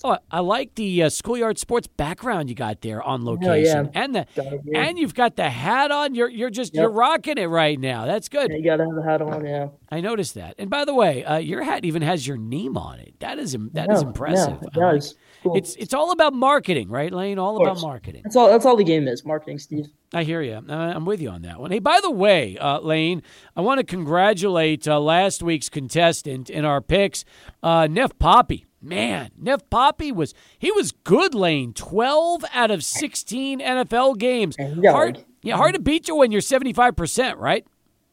Oh, 0.03 0.17
I 0.29 0.41
like 0.41 0.75
the 0.75 1.03
uh, 1.03 1.09
schoolyard 1.09 1.57
sports 1.57 1.87
background 1.87 2.49
you 2.49 2.55
got 2.55 2.81
there 2.81 3.01
on 3.01 3.23
location, 3.23 3.89
yeah. 3.93 4.03
and 4.03 4.15
the 4.15 4.25
and 4.75 4.99
you've 4.99 5.15
got 5.15 5.35
the 5.35 5.49
hat 5.49 5.89
on. 5.89 6.15
You're 6.15 6.29
you're 6.29 6.49
just 6.49 6.73
yep. 6.73 6.81
you're 6.81 6.91
rocking 6.91 7.37
it 7.37 7.45
right 7.45 7.79
now. 7.79 8.05
That's 8.05 8.27
good. 8.27 8.51
Yeah, 8.51 8.57
you 8.57 8.65
gotta 8.65 8.85
have 8.85 8.95
the 8.95 9.03
hat 9.03 9.21
on. 9.21 9.45
Yeah, 9.45 9.69
I 9.89 10.01
noticed 10.01 10.35
that. 10.35 10.55
And 10.59 10.69
by 10.69 10.85
the 10.85 10.93
way, 10.93 11.23
uh, 11.23 11.37
your 11.37 11.63
hat 11.63 11.85
even 11.85 12.01
has 12.01 12.27
your 12.27 12.37
name 12.37 12.77
on 12.77 12.99
it. 12.99 13.15
That 13.19 13.39
is 13.39 13.55
that 13.73 13.91
is 13.91 14.01
impressive. 14.01 14.57
Yeah, 14.61 14.67
it 14.67 14.73
does. 14.73 15.15
Cool. 15.43 15.57
It's 15.57 15.75
it's 15.75 15.93
all 15.93 16.11
about 16.11 16.33
marketing, 16.33 16.89
right, 16.89 17.11
Lane? 17.11 17.39
All 17.39 17.61
about 17.61 17.79
marketing. 17.81 18.21
That's 18.23 18.35
all. 18.35 18.49
That's 18.49 18.65
all 18.65 18.75
the 18.75 18.83
game 18.83 19.07
is. 19.07 19.23
Marketing, 19.23 19.59
Steve. 19.59 19.87
I 20.13 20.23
hear 20.23 20.41
you. 20.41 20.53
Uh, 20.55 20.73
I'm 20.73 21.05
with 21.05 21.21
you 21.21 21.29
on 21.29 21.43
that 21.43 21.59
one. 21.59 21.71
Hey, 21.71 21.79
by 21.79 21.99
the 22.01 22.11
way, 22.11 22.57
uh, 22.57 22.79
Lane, 22.79 23.21
I 23.55 23.61
want 23.61 23.79
to 23.79 23.85
congratulate 23.85 24.87
uh, 24.87 24.99
last 24.99 25.43
week's 25.43 25.69
contestant 25.69 26.49
in 26.49 26.65
our 26.65 26.81
picks, 26.81 27.25
uh, 27.63 27.87
Neff 27.87 28.17
Poppy 28.17 28.64
man, 28.82 29.32
Neff 29.38 29.69
Poppy 29.69 30.11
was 30.11 30.34
he 30.57 30.71
was 30.71 30.91
good 30.91 31.34
lane. 31.34 31.73
Twelve 31.73 32.43
out 32.53 32.71
of 32.71 32.84
sixteen 32.84 33.59
NFL 33.59 34.17
games. 34.17 34.55
Hard, 34.57 35.23
yeah, 35.41 35.57
hard 35.57 35.76
to 35.76 35.82
beat 35.82 36.07
you 36.07 36.15
when 36.15 36.32
you're 36.32 36.41
seventy 36.41 36.73
five 36.73 36.95
percent, 36.95 37.38
right? 37.38 37.65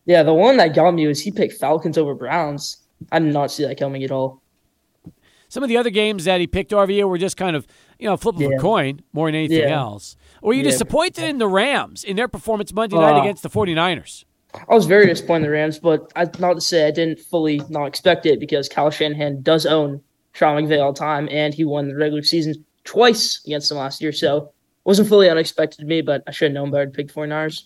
Yeah, 0.04 0.22
the 0.22 0.34
one 0.34 0.56
that 0.56 0.74
got 0.74 0.92
me 0.92 1.06
was 1.06 1.20
he 1.20 1.30
picked 1.30 1.54
Falcons 1.54 1.96
over 1.96 2.14
Browns. 2.14 2.78
I 3.10 3.18
did 3.18 3.32
not 3.32 3.50
see 3.50 3.64
that 3.64 3.78
coming 3.78 4.02
at 4.02 4.10
all. 4.10 4.42
Some 5.48 5.62
of 5.62 5.68
the 5.68 5.76
other 5.76 5.90
games 5.90 6.24
that 6.24 6.40
he 6.40 6.46
picked 6.46 6.72
over 6.72 7.06
were 7.06 7.18
just 7.18 7.36
kind 7.36 7.54
of, 7.54 7.66
you 7.98 8.08
know, 8.08 8.16
flip 8.16 8.36
of 8.36 8.40
yeah. 8.40 8.56
a 8.56 8.58
coin 8.58 9.02
more 9.12 9.28
than 9.28 9.34
anything 9.34 9.68
yeah. 9.68 9.78
else. 9.78 10.16
Were 10.40 10.54
you 10.54 10.62
yeah. 10.62 10.70
disappointed 10.70 11.24
in 11.24 11.36
the 11.36 11.46
Rams 11.46 12.04
in 12.04 12.16
their 12.16 12.26
performance 12.26 12.72
Monday 12.72 12.96
night 12.96 13.18
uh, 13.18 13.20
against 13.20 13.42
the 13.42 13.50
49ers? 13.50 14.24
I 14.54 14.74
was 14.74 14.86
very 14.86 15.06
disappointed 15.06 15.44
in 15.44 15.50
the 15.50 15.50
Rams, 15.50 15.78
but 15.78 16.10
I 16.16 16.24
not 16.38 16.54
to 16.54 16.60
say 16.62 16.86
I 16.86 16.90
didn't 16.90 17.20
fully 17.20 17.60
not 17.68 17.84
expect 17.84 18.24
it 18.24 18.40
because 18.40 18.68
Kyle 18.68 18.90
Shanahan 18.90 19.42
does 19.42 19.66
own 19.66 20.00
Sean 20.32 20.56
McVay 20.56 20.82
all 20.82 20.94
time, 20.94 21.28
and 21.30 21.52
he 21.54 21.64
won 21.64 21.88
the 21.88 21.96
regular 21.96 22.22
season 22.22 22.64
twice 22.84 23.42
against 23.44 23.68
them 23.68 23.78
last 23.78 24.00
year. 24.00 24.12
So 24.12 24.36
it 24.38 24.52
wasn't 24.84 25.08
fully 25.08 25.28
unexpected 25.28 25.80
to 25.80 25.86
me, 25.86 26.00
but 26.00 26.22
I 26.26 26.30
should 26.30 26.46
have 26.46 26.54
known 26.54 26.70
better 26.70 26.86
to 26.86 26.90
pick 26.90 27.12
49ers. 27.12 27.64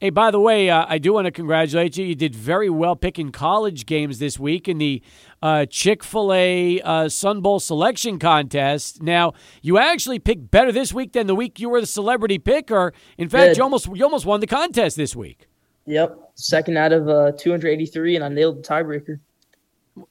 Hey, 0.00 0.10
by 0.10 0.30
the 0.30 0.40
way, 0.40 0.68
uh, 0.68 0.84
I 0.86 0.98
do 0.98 1.14
want 1.14 1.26
to 1.26 1.30
congratulate 1.30 1.96
you. 1.96 2.04
You 2.04 2.14
did 2.14 2.34
very 2.34 2.68
well 2.68 2.94
picking 2.94 3.30
college 3.30 3.86
games 3.86 4.18
this 4.18 4.38
week 4.38 4.68
in 4.68 4.78
the 4.78 5.02
uh, 5.40 5.66
Chick 5.66 6.04
fil 6.04 6.32
A 6.32 6.80
uh, 6.82 7.08
Sun 7.08 7.40
Bowl 7.40 7.58
selection 7.58 8.18
contest. 8.18 9.02
Now, 9.02 9.32
you 9.62 9.78
actually 9.78 10.18
picked 10.18 10.50
better 10.50 10.72
this 10.72 10.92
week 10.92 11.12
than 11.12 11.26
the 11.26 11.34
week 11.34 11.58
you 11.58 11.70
were 11.70 11.80
the 11.80 11.86
celebrity 11.86 12.38
picker. 12.38 12.92
In 13.16 13.28
fact, 13.28 13.56
you 13.56 13.62
almost, 13.62 13.88
you 13.94 14.04
almost 14.04 14.26
won 14.26 14.40
the 14.40 14.46
contest 14.46 14.96
this 14.96 15.16
week 15.16 15.48
Yep. 15.86 16.32
Second 16.34 16.76
out 16.76 16.92
of 16.92 17.08
uh, 17.08 17.32
283, 17.32 18.16
and 18.16 18.24
I 18.24 18.28
nailed 18.28 18.58
the 18.58 18.68
tiebreaker 18.68 19.20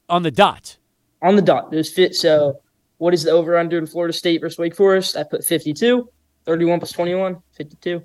on 0.08 0.22
the 0.22 0.30
dot. 0.30 0.78
On 1.24 1.36
the 1.36 1.42
dot. 1.42 1.72
It 1.72 1.76
was 1.76 1.90
fit. 1.90 2.14
So, 2.14 2.60
what 2.98 3.14
is 3.14 3.24
the 3.24 3.30
over 3.32 3.56
under 3.58 3.78
in 3.78 3.86
Florida 3.86 4.12
State 4.12 4.40
versus 4.40 4.58
Wake 4.58 4.76
Forest? 4.76 5.16
I 5.16 5.24
put 5.24 5.44
52. 5.44 6.08
31 6.46 6.78
plus 6.78 6.92
21, 6.92 7.42
52. 7.52 8.02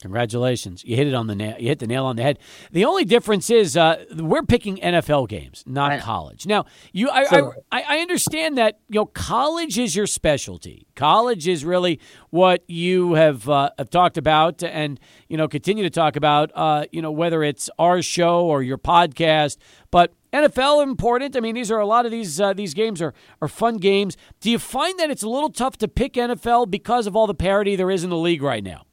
Congratulations. 0.00 0.84
You 0.84 0.96
hit 0.96 1.06
it 1.06 1.14
on 1.14 1.28
the 1.28 1.34
nail. 1.34 1.56
You 1.58 1.68
hit 1.68 1.78
the 1.78 1.86
nail 1.86 2.04
on 2.04 2.16
the 2.16 2.22
head. 2.22 2.38
The 2.72 2.84
only 2.84 3.04
difference 3.06 3.48
is 3.48 3.74
uh, 3.76 4.04
we're 4.16 4.42
picking 4.42 4.76
NFL 4.76 5.28
games, 5.28 5.64
not 5.66 6.00
college. 6.00 6.46
Now, 6.46 6.66
you 6.92 7.08
I, 7.08 7.24
So- 7.24 7.54
I, 7.72 7.82
I 7.88 7.98
understand 8.00 8.58
that, 8.58 8.80
you 8.88 9.00
know, 9.00 9.06
college 9.06 9.78
is 9.78 9.96
your 9.96 10.06
specialty. 10.06 10.86
College 10.94 11.48
is 11.48 11.64
really 11.64 12.00
what 12.30 12.64
you 12.68 13.14
have, 13.14 13.48
uh, 13.48 13.70
have 13.78 13.88
talked 13.88 14.18
about 14.18 14.62
and, 14.62 15.00
you 15.28 15.36
know, 15.38 15.48
continue 15.48 15.84
to 15.84 15.90
talk 15.90 16.16
about, 16.16 16.50
uh, 16.54 16.84
you 16.92 17.00
know, 17.00 17.12
whether 17.12 17.42
it's 17.42 17.70
our 17.78 18.02
show 18.02 18.44
or 18.44 18.62
your 18.62 18.78
podcast. 18.78 19.56
But 19.90 20.12
NFL 20.34 20.82
important. 20.82 21.36
I 21.36 21.40
mean, 21.40 21.54
these 21.54 21.70
are 21.70 21.78
a 21.78 21.86
lot 21.86 22.04
of 22.04 22.10
these 22.12 22.40
uh, 22.40 22.52
these 22.52 22.74
games 22.74 23.00
are 23.00 23.14
are 23.40 23.48
fun 23.48 23.76
games. 23.78 24.16
Do 24.40 24.50
you 24.50 24.58
find 24.58 24.98
that 24.98 25.10
it's 25.10 25.22
a 25.22 25.28
little 25.28 25.50
tough 25.50 25.76
to 25.78 25.88
pick 25.88 26.14
NFL 26.14 26.70
because 26.70 27.06
of 27.06 27.14
all 27.14 27.26
the 27.26 27.34
parity 27.34 27.76
there 27.76 27.90
is 27.90 28.02
in 28.04 28.10
the 28.10 28.16
league 28.18 28.42
right 28.42 28.64
now? 28.64 28.84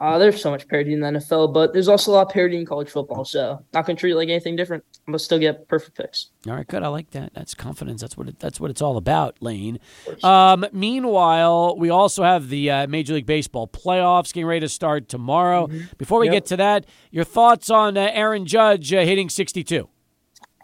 Uh, 0.00 0.18
there's 0.18 0.42
so 0.42 0.50
much 0.50 0.66
parity 0.68 0.92
in 0.92 1.00
the 1.00 1.06
NFL, 1.06 1.54
but 1.54 1.72
there's 1.72 1.86
also 1.88 2.10
a 2.10 2.14
lot 2.14 2.26
of 2.26 2.32
parity 2.32 2.58
in 2.58 2.66
college 2.66 2.90
football. 2.90 3.24
So, 3.24 3.64
not 3.72 3.86
going 3.86 3.96
to 3.96 4.00
treat 4.00 4.10
it 4.12 4.16
like 4.16 4.28
anything 4.28 4.56
different. 4.56 4.84
I'm 5.06 5.12
going 5.12 5.18
to 5.18 5.24
still 5.24 5.38
get 5.38 5.66
perfect 5.68 5.96
picks. 5.96 6.30
All 6.48 6.54
right, 6.54 6.66
good. 6.66 6.82
I 6.82 6.88
like 6.88 7.10
that. 7.12 7.32
That's 7.32 7.54
confidence. 7.54 8.00
That's 8.02 8.16
what 8.16 8.28
it, 8.28 8.38
that's 8.38 8.60
what 8.60 8.70
it's 8.70 8.82
all 8.82 8.96
about, 8.96 9.40
Lane. 9.40 9.78
Um, 10.22 10.66
meanwhile, 10.72 11.76
we 11.78 11.90
also 11.90 12.22
have 12.24 12.48
the 12.48 12.70
uh, 12.70 12.86
Major 12.88 13.14
League 13.14 13.24
Baseball 13.24 13.68
playoffs 13.68 14.32
getting 14.34 14.46
ready 14.46 14.60
to 14.60 14.68
start 14.68 15.08
tomorrow. 15.08 15.68
Before 15.96 16.18
we 16.20 16.26
Yep. 16.26 16.32
get 16.34 16.46
to 16.46 16.56
that, 16.58 16.86
your 17.10 17.24
thoughts 17.24 17.70
on 17.70 17.96
uh, 17.96 18.10
Aaron 18.12 18.46
Judge 18.46 18.92
uh, 18.92 19.00
hitting 19.02 19.28
62? 19.30 19.88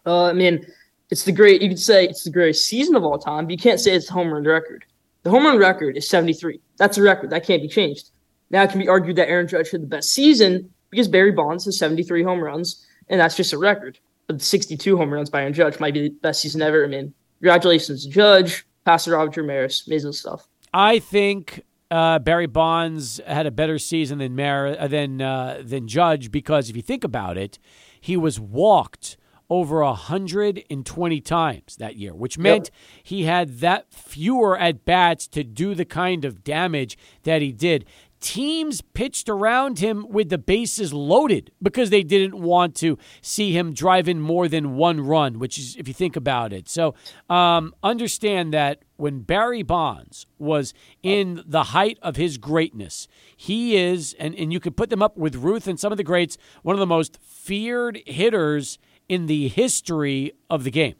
Uh, 0.06 0.24
I 0.26 0.32
mean, 0.32 0.66
it's 1.10 1.24
the 1.24 1.32
great, 1.32 1.62
you 1.62 1.68
could 1.68 1.78
say 1.78 2.04
it's 2.04 2.24
the 2.24 2.30
greatest 2.30 2.66
season 2.66 2.94
of 2.94 3.04
all 3.04 3.18
time, 3.18 3.46
but 3.46 3.52
you 3.52 3.58
can't 3.58 3.80
say 3.80 3.92
it's 3.92 4.06
the 4.06 4.12
home 4.12 4.32
run 4.32 4.44
record. 4.44 4.84
The 5.22 5.30
home 5.30 5.44
run 5.44 5.58
record 5.58 5.96
is 5.96 6.08
73. 6.08 6.60
That's 6.78 6.96
a 6.98 7.02
record. 7.02 7.30
That 7.30 7.44
can't 7.44 7.62
be 7.62 7.68
changed. 7.68 8.10
Now, 8.50 8.62
it 8.62 8.70
can 8.70 8.80
be 8.80 8.88
argued 8.88 9.16
that 9.16 9.28
Aaron 9.28 9.46
Judge 9.46 9.70
had 9.70 9.82
the 9.82 9.86
best 9.86 10.12
season 10.12 10.70
because 10.90 11.08
Barry 11.08 11.32
Bonds 11.32 11.64
has 11.66 11.78
73 11.78 12.22
home 12.22 12.40
runs, 12.40 12.86
and 13.08 13.20
that's 13.20 13.36
just 13.36 13.52
a 13.52 13.58
record. 13.58 13.98
But 14.26 14.40
62 14.40 14.96
home 14.96 15.12
runs 15.12 15.30
by 15.30 15.42
Aaron 15.42 15.52
Judge 15.52 15.78
might 15.78 15.94
be 15.94 16.02
the 16.02 16.14
best 16.22 16.40
season 16.40 16.62
ever. 16.62 16.84
I 16.84 16.88
mean, 16.88 17.12
congratulations 17.40 18.06
Judge, 18.06 18.66
Pastor 18.84 19.12
Roger 19.12 19.42
Maris. 19.42 19.86
Amazing 19.86 20.12
stuff. 20.12 20.46
I 20.72 21.00
think 21.00 21.62
uh, 21.90 22.20
Barry 22.20 22.46
Bonds 22.46 23.20
had 23.26 23.46
a 23.46 23.50
better 23.50 23.78
season 23.78 24.18
than 24.18 24.36
Mar- 24.36 24.76
uh, 24.78 24.86
than 24.88 25.20
uh, 25.20 25.62
than 25.64 25.88
Judge 25.88 26.30
because 26.30 26.70
if 26.70 26.76
you 26.76 26.82
think 26.82 27.04
about 27.04 27.36
it, 27.36 27.58
he 28.00 28.16
was 28.16 28.38
walked 28.38 29.16
over 29.50 29.82
120 29.82 31.20
times 31.20 31.76
that 31.76 31.96
year, 31.96 32.14
which 32.14 32.38
meant 32.38 32.70
he 33.02 33.24
had 33.24 33.58
that 33.58 33.92
fewer 33.92 34.56
at 34.56 34.84
bats 34.84 35.26
to 35.26 35.42
do 35.42 35.74
the 35.74 35.84
kind 35.84 36.24
of 36.24 36.44
damage 36.44 36.96
that 37.24 37.42
he 37.42 37.50
did. 37.50 37.84
Teams 38.20 38.82
pitched 38.82 39.30
around 39.30 39.78
him 39.78 40.06
with 40.08 40.28
the 40.28 40.36
bases 40.36 40.92
loaded 40.92 41.50
because 41.62 41.88
they 41.88 42.02
didn't 42.02 42.38
want 42.38 42.74
to 42.76 42.98
see 43.22 43.56
him 43.56 43.72
drive 43.72 44.08
in 44.08 44.20
more 44.20 44.46
than 44.46 44.76
one 44.76 45.00
run, 45.00 45.38
which 45.38 45.58
is, 45.58 45.74
if 45.76 45.88
you 45.88 45.94
think 45.94 46.16
about 46.16 46.52
it. 46.52 46.68
So, 46.68 46.94
um, 47.30 47.74
understand 47.82 48.52
that 48.52 48.82
when 48.96 49.20
Barry 49.20 49.62
Bonds 49.62 50.26
was 50.38 50.74
in 51.02 51.42
the 51.46 51.64
height 51.64 51.98
of 52.02 52.16
his 52.16 52.36
greatness, 52.36 53.08
he 53.34 53.74
is, 53.74 54.14
and, 54.18 54.34
and 54.34 54.52
you 54.52 54.60
could 54.60 54.76
put 54.76 54.90
them 54.90 55.02
up 55.02 55.16
with 55.16 55.36
Ruth 55.36 55.66
and 55.66 55.80
some 55.80 55.90
of 55.90 55.96
the 55.96 56.04
greats, 56.04 56.36
one 56.62 56.76
of 56.76 56.80
the 56.80 56.86
most 56.86 57.18
feared 57.22 58.02
hitters 58.06 58.78
in 59.10 59.26
the 59.26 59.48
history 59.48 60.32
of 60.48 60.62
the 60.62 60.70
game. 60.70 60.94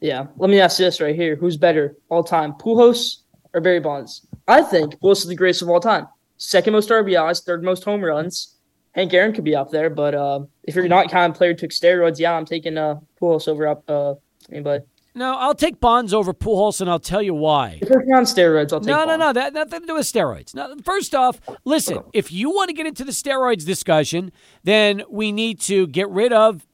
Yeah. 0.00 0.26
Let 0.38 0.50
me 0.50 0.58
ask 0.60 0.80
you 0.80 0.84
this 0.86 1.00
right 1.00 1.14
here. 1.14 1.36
Who's 1.36 1.56
better 1.56 1.96
all 2.08 2.24
time, 2.24 2.52
Pujols 2.54 3.18
or 3.54 3.60
Barry 3.60 3.78
Bonds? 3.78 4.26
I 4.48 4.60
think 4.62 4.98
Pujols 4.98 5.18
is 5.18 5.26
the 5.28 5.36
greatest 5.36 5.62
of 5.62 5.68
all 5.68 5.78
time. 5.78 6.08
Second 6.36 6.72
most 6.72 6.88
RBIs, 6.88 7.44
third 7.44 7.62
most 7.62 7.84
home 7.84 8.04
runs. 8.04 8.56
Hank 8.96 9.14
Aaron 9.14 9.32
could 9.32 9.44
be 9.44 9.54
up 9.54 9.70
there, 9.70 9.88
but 9.88 10.14
uh, 10.16 10.40
if 10.64 10.74
you're 10.74 10.88
not 10.88 11.10
kind 11.12 11.30
of 11.30 11.36
player 11.38 11.54
took 11.54 11.70
steroids, 11.70 12.18
yeah, 12.18 12.32
I'm 12.32 12.44
taking 12.44 12.76
uh, 12.76 12.96
Pujols 13.20 13.46
over 13.46 13.68
up 13.68 13.88
uh, 13.88 14.14
anybody. 14.50 14.84
No, 15.14 15.36
I'll 15.36 15.54
take 15.54 15.78
Bonds 15.78 16.12
over 16.12 16.34
Pujols, 16.34 16.80
and 16.80 16.90
I'll 16.90 16.98
tell 16.98 17.22
you 17.22 17.34
why. 17.34 17.78
If 17.80 17.88
you're 17.88 18.00
on 18.16 18.24
steroids, 18.24 18.72
I'll 18.72 18.80
take 18.80 18.88
No, 18.88 19.04
no, 19.04 19.16
Bonds. 19.16 19.20
no. 19.20 19.32
That 19.34 19.52
nothing 19.54 19.80
to 19.82 19.86
do 19.86 19.94
with 19.94 20.06
steroids. 20.06 20.54
No, 20.56 20.74
first 20.84 21.14
off, 21.14 21.40
listen. 21.64 22.00
If 22.12 22.32
you 22.32 22.50
want 22.50 22.68
to 22.70 22.74
get 22.74 22.86
into 22.86 23.04
the 23.04 23.12
steroids 23.12 23.64
discussion, 23.64 24.32
then 24.64 25.02
we 25.08 25.30
need 25.30 25.60
to 25.60 25.86
get 25.86 26.08
rid 26.08 26.32
of 26.32 26.66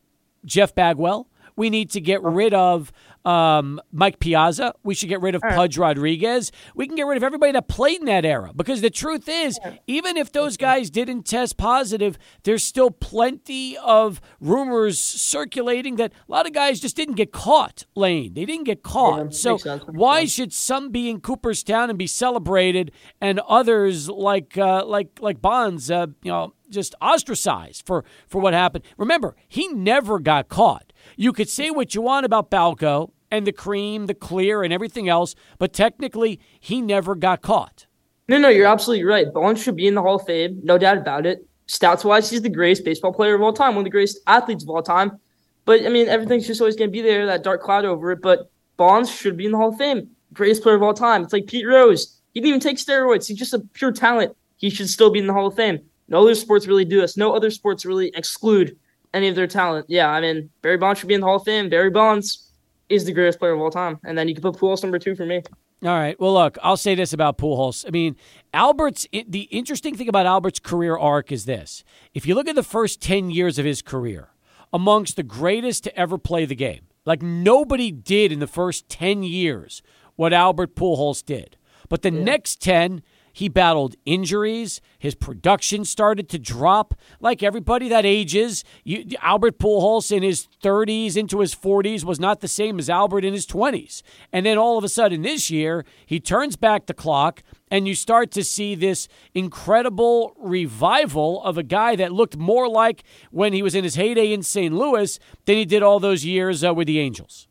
Jeff 0.45 0.74
Bagwell. 0.74 1.28
We 1.57 1.70
need 1.70 1.91
to 1.91 2.01
get 2.01 2.22
rid 2.22 2.55
of 2.55 2.93
um, 3.25 3.81
Mike 3.93 4.21
Piazza. 4.21 4.75
We 4.83 4.95
should 4.95 5.09
get 5.09 5.21
rid 5.21 5.35
of 5.35 5.43
Pudge 5.43 5.77
Rodriguez. 5.79 6.53
We 6.75 6.87
can 6.87 6.97
get 6.97 7.07
rid 7.07 7.16
of 7.16 7.23
everybody 7.23 7.53
that 7.53 7.69
played 7.69 8.01
in 8.01 8.07
that 8.07 8.25
era 8.25 8.53
because 8.55 8.81
the 8.81 8.91
truth 8.91 9.29
is, 9.29 9.59
even 9.87 10.16
if 10.16 10.33
those 10.33 10.57
guys 10.57 10.91
didn't 10.91 11.25
test 11.25 11.57
positive, 11.57 12.19
there's 12.45 12.64
still 12.64 12.91
plenty 12.91 13.77
of 13.79 14.21
rumors 14.41 14.99
circulating 15.01 15.97
that 15.97 16.12
a 16.29 16.33
lot 16.33 16.47
of 16.47 16.53
guys 16.53 16.81
just 16.81 16.97
didn't 16.97 17.14
get 17.14 17.33
caught. 17.33 17.85
Lane, 17.95 18.35
they 18.35 18.45
didn't 18.45 18.64
get 18.64 18.83
caught. 18.83 19.25
makes 19.25 19.39
so 19.39 19.59
why 19.87 20.21
sense. 20.21 20.33
should 20.33 20.53
some 20.53 20.91
be 20.91 21.11
in 21.11 21.21
Cooperstown 21.21 21.91
and 21.91 21.99
be 21.99 22.07
celebrated, 22.07 22.93
and 23.21 23.41
others 23.41 24.09
like 24.09 24.57
uh, 24.57 24.85
like 24.85 25.19
like 25.21 25.41
Bonds, 25.41 25.91
uh, 25.91 26.07
you 26.23 26.31
know, 26.31 26.55
just 26.71 26.95
ostracized 27.01 27.87
for 27.87 28.05
for 28.27 28.41
what 28.41 28.55
happened? 28.55 28.85
Remember, 28.97 29.37
he 29.49 29.69
never 29.69 30.19
got 30.19 30.49
caught. 30.49 30.88
You 31.17 31.33
could 31.33 31.49
say 31.49 31.71
what 31.71 31.95
you 31.95 32.03
want 32.03 32.27
about 32.27 32.51
Balco 32.51 33.11
and 33.31 33.47
the 33.47 33.53
cream, 33.53 34.07
the 34.07 34.15
clear, 34.15 34.63
and 34.63 34.73
everything 34.73 35.09
else, 35.09 35.35
but 35.59 35.73
technically, 35.73 36.41
he 36.61 36.81
never 36.81 37.15
got 37.15 37.43
caught. 37.43 37.87
No, 38.29 38.39
no, 38.39 38.49
you're 38.49 38.67
absolutely 38.67 39.05
right. 39.05 39.33
Bonds 39.33 39.63
should 39.63 39.77
be 39.77 39.87
in 39.87 39.95
the 39.95 40.03
Hall 40.03 40.17
of 40.17 40.27
Fame, 40.27 40.61
no 40.63 40.79
doubt 40.79 40.99
about 40.99 41.27
it. 41.27 41.47
Stats 41.67 42.05
wise, 42.05 42.31
he's 42.31 42.43
the 42.43 42.49
greatest 42.49 42.85
baseball 42.85 43.13
player 43.13 43.35
of 43.35 43.43
all 43.43 43.53
time, 43.53 43.71
one 43.75 43.79
of 43.79 43.85
the 43.85 43.91
greatest 43.91 44.21
athletes 44.27 44.63
of 44.63 44.71
all 44.71 44.83
time. 44.83 45.19
But 45.65 45.85
I 45.85 45.89
mean, 45.91 46.09
everything's 46.09 46.47
just 46.47 46.61
always 46.61 46.77
going 46.77 46.89
to 46.89 46.93
be 46.93 47.03
there, 47.03 47.27
that 47.27 47.43
dark 47.43 47.63
cloud 47.63 47.85
over 47.85 48.13
it. 48.13 48.23
But 48.23 48.51
Bonds 48.79 49.11
should 49.11 49.37
be 49.37 49.47
in 49.47 49.53
the 49.53 49.59
Hall 49.59 49.71
of 49.71 49.77
Fame, 49.77 50.09
greatest 50.33 50.63
player 50.63 50.77
of 50.77 50.83
all 50.83 50.95
time. 50.95 51.23
It's 51.23 51.33
like 51.33 51.47
Pete 51.47 51.67
Rose. 51.67 52.19
He 52.33 52.41
didn't 52.41 52.49
even 52.49 52.61
take 52.61 52.79
steroids. 52.79 53.27
He's 53.27 53.37
just 53.37 53.55
a 53.55 53.61
pure 53.75 53.93
talent. 53.93 54.35
He 54.57 54.71
should 54.71 54.89
still 54.89 55.11
be 55.11 55.19
in 55.19 55.27
the 55.27 55.33
Hall 55.33 55.47
of 55.47 55.55
Fame. 55.55 55.81
No 56.09 56.23
other 56.23 56.35
sports 56.35 56.67
really 56.67 56.85
do 56.85 57.01
this. 57.01 57.17
No 57.17 57.35
other 57.35 57.51
sports 57.51 57.85
really 57.85 58.13
exclude 58.15 58.79
any 59.15 59.29
of 59.29 59.35
their 59.35 59.47
talent. 59.47 59.87
Yeah, 59.89 60.11
I 60.11 60.21
mean, 60.21 60.51
Barry 60.63 60.77
Bonds 60.77 61.01
should 61.01 61.09
be 61.09 61.15
in 61.15 61.21
the 61.21 61.27
Hall 61.27 61.37
of 61.37 61.45
Fame. 61.45 61.69
Barry 61.69 61.91
Bonds 61.91 62.51
is 62.89 63.05
the 63.05 63.13
greatest 63.13 63.39
player 63.39 63.53
of 63.53 63.61
all 63.61 63.71
time. 63.71 63.99
And 64.05 64.17
then 64.17 64.29
you 64.29 64.35
can 64.35 64.43
put 64.43 64.55
Pujols 64.55 64.83
number 64.83 64.99
two 64.99 65.15
for 65.15 65.27
me. 65.27 65.43
All 65.85 65.91
right. 65.91 66.19
Well, 66.19 66.35
look, 66.35 66.59
I'll 66.63 66.77
say 66.77 66.95
this 66.95 67.13
about 67.13 67.39
Pujols. 67.39 67.87
I 67.87 67.91
mean, 67.91 68.17
Albert's 68.53 69.07
the 69.13 69.43
interesting 69.43 69.95
thing 69.95 70.09
about 70.09 70.27
Albert's 70.27 70.59
career 70.59 70.97
arc 70.97 71.31
is 71.31 71.45
this: 71.45 71.85
if 72.15 72.27
you 72.27 72.35
look 72.35 72.49
at 72.49 72.57
the 72.57 72.65
first 72.65 73.01
ten 73.01 73.31
years 73.31 73.59
of 73.59 73.65
his 73.65 73.81
career, 73.81 74.31
amongst 74.73 75.17
the 75.17 75.23
greatest 75.23 75.85
to 75.85 75.97
ever 75.97 76.19
play 76.19 76.45
the 76.45 76.57
game, 76.57 76.89
like 77.05 77.23
nobody 77.23 77.93
did 77.93 78.33
in 78.33 78.41
the 78.41 78.49
first 78.49 78.89
ten 78.89 79.23
years 79.23 79.83
what 80.17 80.33
Albert 80.33 80.75
Pujols 80.75 81.25
did. 81.25 81.57
But 81.89 82.03
the 82.03 82.11
next 82.11 82.61
ten, 82.61 83.03
he 83.39 83.49
battled 83.49 83.95
injuries. 84.05 84.80
His 84.99 85.14
production 85.14 85.84
started 85.84 86.28
to 86.30 86.41
drop. 86.41 86.93
Like 87.20 87.41
everybody 87.41 87.89
that 87.89 88.05
ages, 88.05 88.64
you, 88.82 89.05
Albert 89.22 89.61
Pujols 89.61 90.11
in 90.11 90.24
his 90.24 90.49
30s 90.61 91.16
into 91.16 91.39
his 91.39 91.55
40s 91.55 92.03
was 92.03 92.18
not 92.18 92.41
the 92.41 92.49
same 92.49 92.80
as 92.80 92.91
Albert 92.91 93.24
in 93.24 93.32
his 93.32 93.47
20s. 93.47 94.03
And 94.32 94.45
then 94.45 94.59
all 94.59 94.76
of 94.76 94.82
a 94.82 94.89
sudden 94.89 95.22
this 95.22 95.53
year, 95.53 95.84
he 96.05 96.18
turns 96.18 96.57
back 96.57 96.86
the 96.86 96.95
clock 96.95 97.45
and 97.70 97.86
you 97.86 97.95
start 97.95 98.32
to 98.32 98.43
see 98.43 98.74
this 98.74 99.07
incredible 99.34 100.34
revival 100.36 101.41
of 101.45 101.57
a 101.57 101.62
guy 101.62 101.95
that 101.95 102.11
looked 102.12 102.36
more 102.36 102.68
like 102.68 103.05
when 103.30 103.53
he 103.53 103.62
was 103.62 103.76
in 103.76 103.84
his 103.84 103.95
heyday 103.95 104.32
in 104.32 104.43
St. 104.43 104.74
Louis 104.74 105.20
than 105.45 105.57
he 105.57 105.64
did 105.64 105.84
all 105.84 106.01
those 106.01 106.24
years 106.24 106.64
uh, 106.64 106.74
with 106.74 106.89
the 106.89 106.99
Angels. 106.99 107.48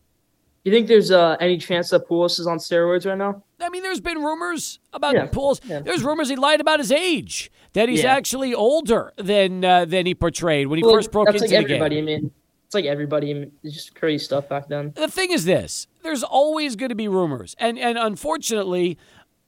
You 0.67 0.73
think 0.73 0.87
there's 0.89 1.11
uh, 1.11 1.37
any 1.39 1.57
chance 1.57 1.91
that 1.91 2.09
Pujols 2.09 2.41
is 2.41 2.45
on 2.45 2.57
steroids 2.57 3.05
right 3.05 3.17
now? 3.17 3.41
I 3.61 3.69
mean, 3.69 3.83
there's 3.83 4.01
been 4.01 4.17
rumors 4.17 4.79
about 4.91 5.13
Yeah, 5.15 5.29
yeah. 5.63 5.79
There's 5.79 6.03
rumors 6.03 6.27
he 6.27 6.35
lied 6.35 6.59
about 6.59 6.79
his 6.79 6.91
age, 6.91 7.49
that 7.71 7.87
he's 7.87 8.03
Yeah. 8.03 8.13
actually 8.13 8.53
older 8.53 9.13
than 9.15 9.63
uh, 9.63 9.85
than 9.85 10.05
he 10.05 10.13
portrayed 10.13 10.67
when 10.67 10.77
he 10.77 10.83
Well, 10.83 10.95
first 10.95 11.09
broke 11.11 11.29
into 11.29 11.39
like 11.39 11.49
the 11.49 11.55
everybody. 11.55 11.95
game. 11.95 12.03
I 12.03 12.05
mean, 12.07 12.31
it's 12.65 12.75
like 12.75 12.83
everybody. 12.83 13.49
It's 13.63 13.73
just 13.75 13.95
crazy 13.95 14.25
stuff 14.25 14.49
back 14.49 14.67
then. 14.67 14.91
The 14.93 15.07
thing 15.07 15.31
is 15.31 15.45
this: 15.45 15.87
there's 16.03 16.21
always 16.23 16.75
going 16.75 16.89
to 16.89 16.95
be 16.95 17.07
rumors, 17.07 17.55
and 17.59 17.79
and 17.79 17.97
unfortunately, 17.97 18.97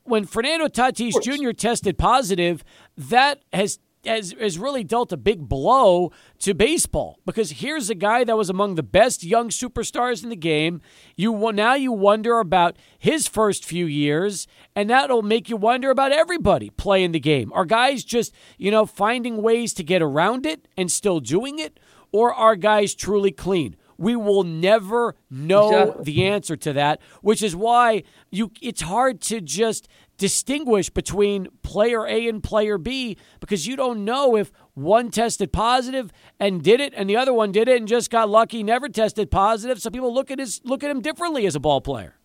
when 0.03 0.23
Fernando 0.23 0.67
Tatis. 0.69 1.21
Jr. 1.21 1.51
tested 1.51 1.97
positive, 1.97 2.63
that 2.97 3.41
has 3.51 3.79
has, 4.09 4.35
has 4.39 4.57
really 4.57 4.83
dealt 4.83 5.11
a 5.11 5.17
big 5.17 5.47
blow 5.47 6.11
to 6.39 6.53
baseball 6.53 7.19
because 7.25 7.51
here's 7.51 7.89
a 7.89 7.95
guy 7.95 8.23
that 8.23 8.35
was 8.35 8.49
among 8.49 8.75
the 8.75 8.83
best 8.83 9.23
young 9.23 9.49
superstars 9.49 10.23
in 10.23 10.29
the 10.29 10.35
game. 10.35 10.81
You 11.15 11.51
now 11.51 11.75
you 11.75 11.91
wonder 11.91 12.39
about 12.39 12.77
his 12.97 13.27
first 13.27 13.63
few 13.63 13.85
years, 13.85 14.47
and 14.75 14.89
that'll 14.89 15.21
make 15.21 15.49
you 15.49 15.57
wonder 15.57 15.91
about 15.91 16.11
everybody 16.11 16.69
playing 16.71 17.11
the 17.11 17.19
game. 17.19 17.51
Are 17.53 17.65
guys 17.65 18.03
just 18.03 18.33
you 18.57 18.71
know 18.71 18.85
finding 18.85 19.41
ways 19.41 19.73
to 19.75 19.83
get 19.83 20.01
around 20.01 20.45
it 20.45 20.67
and 20.75 20.91
still 20.91 21.19
doing 21.19 21.59
it, 21.59 21.79
or 22.11 22.33
are 22.33 22.55
guys 22.55 22.95
truly 22.95 23.31
clean? 23.31 23.75
We 23.97 24.15
will 24.15 24.43
never 24.43 25.15
know 25.29 25.69
exactly. 25.69 26.03
the 26.05 26.25
answer 26.25 26.55
to 26.55 26.73
that, 26.73 27.01
which 27.21 27.43
is 27.43 27.55
why 27.55 28.03
you 28.31 28.51
it's 28.61 28.81
hard 28.81 29.21
to 29.23 29.41
just 29.41 29.89
distinguish 30.19 30.89
between 30.89 31.47
player 31.63 32.05
A 32.05 32.27
and 32.27 32.43
player 32.43 32.77
B 32.77 33.17
because 33.39 33.65
you 33.65 33.75
don't 33.75 34.05
know 34.05 34.35
if 34.35 34.51
one 34.75 35.09
tested 35.09 35.51
positive 35.51 36.11
and 36.39 36.61
did 36.61 36.79
it 36.79 36.93
and 36.95 37.09
the 37.09 37.15
other 37.15 37.33
one 37.33 37.51
did 37.51 37.67
it 37.67 37.77
and 37.77 37.87
just 37.87 38.11
got 38.11 38.29
lucky 38.29 38.61
never 38.61 38.87
tested 38.87 39.31
positive 39.31 39.81
so 39.81 39.89
people 39.89 40.13
look 40.13 40.29
at 40.29 40.37
his 40.37 40.61
look 40.63 40.83
at 40.83 40.91
him 40.91 41.01
differently 41.01 41.47
as 41.47 41.55
a 41.55 41.59
ball 41.59 41.81
player. 41.81 42.15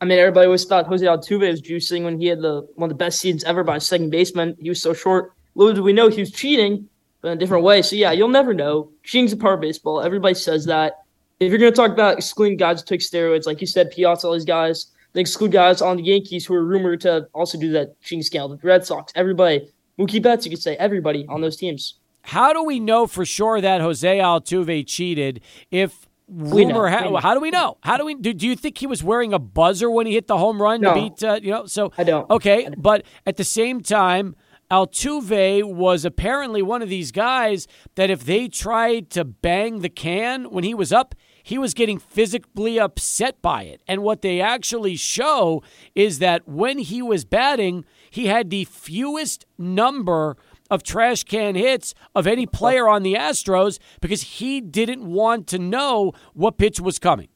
I 0.00 0.04
mean, 0.04 0.18
everybody 0.18 0.46
always 0.46 0.64
thought 0.64 0.86
Jose 0.86 1.06
Altuve 1.06 1.50
was 1.50 1.62
juicing 1.62 2.04
when 2.04 2.20
he 2.20 2.26
had 2.26 2.42
the 2.42 2.68
one 2.74 2.90
of 2.90 2.98
the 2.98 3.02
best 3.02 3.20
seasons 3.20 3.44
ever 3.44 3.64
by 3.64 3.76
a 3.76 3.80
second 3.80 4.10
baseman. 4.10 4.56
He 4.60 4.68
was 4.68 4.82
so 4.82 4.92
short. 4.92 5.32
Little 5.54 5.72
did 5.72 5.82
we 5.82 5.92
know 5.92 6.08
he 6.08 6.20
was 6.20 6.32
cheating, 6.32 6.88
but 7.22 7.28
in 7.28 7.38
a 7.38 7.40
different 7.40 7.64
way. 7.64 7.80
So 7.80 7.96
yeah, 7.96 8.12
you'll 8.12 8.28
never 8.28 8.52
know. 8.52 8.90
Cheating's 9.04 9.32
a 9.32 9.36
part 9.36 9.54
of 9.54 9.60
baseball. 9.60 10.02
Everybody 10.02 10.34
says 10.34 10.66
that. 10.66 11.04
If 11.40 11.50
you're 11.50 11.58
going 11.58 11.72
to 11.72 11.76
talk 11.76 11.90
about 11.90 12.18
excluding 12.18 12.58
guys 12.58 12.80
who 12.80 12.86
took 12.86 13.00
steroids, 13.00 13.46
like 13.46 13.60
you 13.60 13.66
said, 13.66 13.90
Piazza, 13.90 14.26
all 14.26 14.34
these 14.34 14.44
guys, 14.44 14.86
they 15.14 15.20
exclude 15.20 15.52
guys 15.52 15.80
on 15.80 15.96
the 15.96 16.02
Yankees 16.02 16.44
who 16.44 16.54
are 16.54 16.64
rumored 16.64 17.00
to 17.02 17.28
also 17.32 17.58
do 17.58 17.72
that 17.72 18.00
cheating 18.02 18.22
scale. 18.22 18.48
The 18.48 18.58
Red 18.62 18.84
Sox, 18.84 19.12
everybody, 19.16 19.70
Mookie 19.98 20.22
Betts, 20.22 20.44
you 20.44 20.50
could 20.50 20.62
say 20.62 20.76
everybody 20.76 21.24
on 21.28 21.40
those 21.40 21.56
teams. 21.56 21.94
How 22.22 22.52
do 22.52 22.62
we 22.62 22.80
know 22.80 23.06
for 23.06 23.24
sure 23.24 23.60
that 23.60 23.80
Jose 23.80 24.18
Altuve 24.18 24.86
cheated? 24.86 25.40
If 25.70 26.06
rumor, 26.28 26.88
ha- 26.88 27.20
how 27.20 27.34
do 27.34 27.40
we 27.40 27.50
know? 27.50 27.76
How 27.82 27.96
do 27.96 28.04
we? 28.04 28.14
Do, 28.14 28.32
do 28.32 28.46
you 28.46 28.56
think 28.56 28.78
he 28.78 28.86
was 28.86 29.02
wearing 29.02 29.32
a 29.32 29.38
buzzer 29.38 29.90
when 29.90 30.06
he 30.06 30.14
hit 30.14 30.26
the 30.26 30.38
home 30.38 30.60
run 30.60 30.80
no. 30.80 30.94
to 30.94 31.00
beat? 31.00 31.22
Uh, 31.22 31.38
you 31.42 31.50
know, 31.50 31.66
so 31.66 31.92
I 31.96 32.04
don't. 32.04 32.28
Okay, 32.30 32.64
don't. 32.64 32.82
but 32.82 33.04
at 33.26 33.36
the 33.36 33.44
same 33.44 33.82
time, 33.82 34.36
Altuve 34.70 35.62
was 35.64 36.04
apparently 36.04 36.62
one 36.62 36.82
of 36.82 36.88
these 36.88 37.12
guys 37.12 37.68
that 37.94 38.10
if 38.10 38.24
they 38.24 38.48
tried 38.48 39.10
to 39.10 39.24
bang 39.24 39.80
the 39.80 39.88
can 39.88 40.44
when 40.50 40.64
he 40.64 40.74
was 40.74 40.92
up, 40.92 41.14
he 41.44 41.58
was 41.58 41.74
getting 41.74 41.98
physically 41.98 42.80
upset 42.80 43.40
by 43.42 43.64
it. 43.64 43.82
And 43.86 44.02
what 44.02 44.22
they 44.22 44.40
actually 44.40 44.96
show 44.96 45.62
is 45.94 46.18
that 46.18 46.48
when 46.48 46.78
he 46.78 47.02
was 47.02 47.26
batting, 47.26 47.84
he 48.10 48.26
had 48.26 48.48
the 48.48 48.64
fewest 48.64 49.44
number 49.58 50.38
of 50.70 50.82
trash 50.82 51.22
can 51.22 51.54
hits 51.54 51.94
of 52.14 52.26
any 52.26 52.46
player 52.46 52.88
on 52.88 53.02
the 53.02 53.12
Astros 53.12 53.78
because 54.00 54.22
he 54.22 54.62
didn't 54.62 55.04
want 55.04 55.46
to 55.48 55.58
know 55.58 56.12
what 56.32 56.56
pitch 56.56 56.80
was 56.80 56.98
coming. 56.98 57.28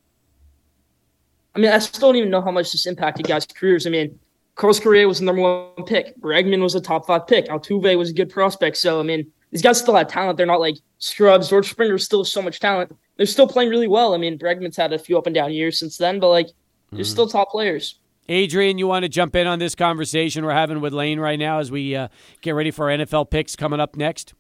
I 1.55 1.59
mean, 1.59 1.71
I 1.71 1.79
still 1.79 2.09
don't 2.09 2.17
even 2.17 2.31
know 2.31 2.41
how 2.41 2.51
much 2.51 2.73
this 2.73 2.87
impacted 2.87 3.27
guys' 3.27 3.45
careers. 3.45 3.87
I 3.87 3.91
mean, 3.91 4.19
Carlos 4.55 4.81
Correa 4.81 5.07
was 5.07 5.19
the 5.19 5.27
number 5.27 5.43
one 5.43 5.85
pick. 5.85 6.19
Bregman 6.19 6.63
was 6.63 6.75
a 6.75 6.81
top 6.81 7.07
five 7.07 7.27
pick. 7.27 7.49
Altuve 7.49 7.99
was 7.99 8.09
a 8.09 8.15
good 8.15 8.31
prospect. 8.31 8.79
So, 8.79 9.01
I 9.01 9.03
mean, 9.03 9.31
these 9.51 9.61
guys 9.61 9.79
still 9.79 9.97
have 9.97 10.09
talent. 10.09 10.39
They're 10.39 10.47
not 10.47 10.61
like 10.61 10.77
scrubs. 10.99 11.51
George 11.51 11.69
Springer's 11.69 12.05
still 12.05 12.25
so 12.25 12.41
much 12.41 12.59
talent. 12.59 12.97
They're 13.19 13.27
still 13.27 13.49
playing 13.49 13.69
really 13.69 13.89
well. 13.89 14.15
I 14.15 14.17
mean, 14.17 14.39
Bregman's 14.39 14.77
had 14.77 14.95
a 14.95 14.99
few 14.99 15.19
up 15.19 15.27
and 15.27 15.35
down 15.35 15.53
years 15.53 15.79
since 15.79 15.99
then, 15.99 16.21
but 16.21 16.31
like, 16.31 16.49
they're 16.91 17.03
mm. 17.03 17.07
still 17.07 17.29
top 17.29 17.51
players. 17.51 17.99
Adrian, 18.31 18.79
you 18.79 18.87
want 18.87 19.03
to 19.03 19.09
jump 19.09 19.37
in 19.37 19.47
on 19.47 19.59
this 19.59 19.75
conversation 19.75 20.45
we're 20.45 20.53
having 20.53 20.81
with 20.81 20.93
Lane 20.93 21.19
right 21.19 21.39
now 21.39 21.59
as 21.59 21.71
we 21.71 21.95
uh, 21.95 22.09
get 22.41 22.53
ready 22.53 22.71
for 22.71 22.91
our 22.91 22.97
NFL 22.97 23.31
picks 23.31 23.57
coming 23.57 23.81
up 23.81 23.97
next? 23.97 24.35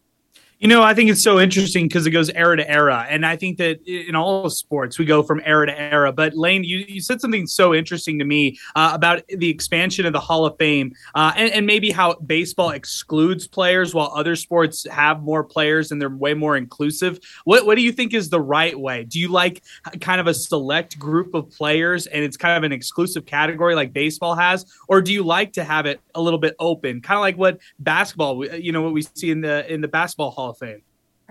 You 0.58 0.66
know, 0.66 0.82
I 0.82 0.92
think 0.92 1.08
it's 1.08 1.22
so 1.22 1.38
interesting 1.38 1.86
because 1.86 2.04
it 2.04 2.10
goes 2.10 2.30
era 2.30 2.56
to 2.56 2.68
era. 2.68 3.06
And 3.08 3.24
I 3.24 3.36
think 3.36 3.58
that 3.58 3.80
in 3.86 4.16
all 4.16 4.50
sports, 4.50 4.98
we 4.98 5.04
go 5.04 5.22
from 5.22 5.40
era 5.44 5.66
to 5.66 5.80
era. 5.80 6.12
But 6.12 6.34
Lane, 6.34 6.64
you, 6.64 6.78
you 6.78 7.00
said 7.00 7.20
something 7.20 7.46
so 7.46 7.72
interesting 7.72 8.18
to 8.18 8.24
me 8.24 8.58
uh, 8.74 8.90
about 8.92 9.22
the 9.28 9.48
expansion 9.48 10.04
of 10.04 10.12
the 10.12 10.18
Hall 10.18 10.46
of 10.46 10.56
Fame 10.58 10.96
uh, 11.14 11.32
and, 11.36 11.52
and, 11.52 11.68
maybe 11.68 11.90
how 11.90 12.14
baseball 12.14 12.70
excludes 12.70 13.46
players 13.46 13.94
while 13.94 14.10
other 14.14 14.34
sports 14.34 14.86
have 14.90 15.22
more 15.22 15.44
players 15.44 15.92
and 15.92 16.00
they're 16.00 16.08
way 16.08 16.34
more 16.34 16.56
inclusive. 16.56 17.20
What, 17.44 17.66
what 17.66 17.76
do 17.76 17.82
you 17.82 17.92
think 17.92 18.12
is 18.12 18.30
the 18.30 18.40
right 18.40 18.78
way? 18.78 19.04
Do 19.04 19.20
you 19.20 19.28
like 19.28 19.62
kind 20.00 20.20
of 20.20 20.26
a 20.26 20.34
select 20.34 20.98
group 20.98 21.34
of 21.34 21.50
players 21.50 22.06
and 22.06 22.24
it's 22.24 22.38
kind 22.38 22.56
of 22.56 22.64
an 22.64 22.72
exclusive 22.72 23.26
category 23.26 23.76
like 23.76 23.92
baseball 23.92 24.34
has? 24.34 24.66
Or 24.88 25.02
do 25.02 25.12
you 25.12 25.22
like 25.22 25.52
to 25.52 25.62
have 25.62 25.86
it 25.86 26.00
a 26.14 26.22
little 26.22 26.38
bit 26.38 26.56
open, 26.58 27.00
kind 27.00 27.16
of 27.16 27.20
like 27.20 27.36
what 27.36 27.60
basketball, 27.78 28.44
you 28.46 28.72
know, 28.72 28.82
what 28.82 28.92
we 28.92 29.02
see 29.02 29.30
in 29.30 29.40
the 29.40 29.70
in 29.72 29.82
the 29.82 29.88
basketball 29.88 30.30
Hall 30.30 30.47
Hall 30.48 30.52
of 30.52 30.58
Fame? 30.58 30.82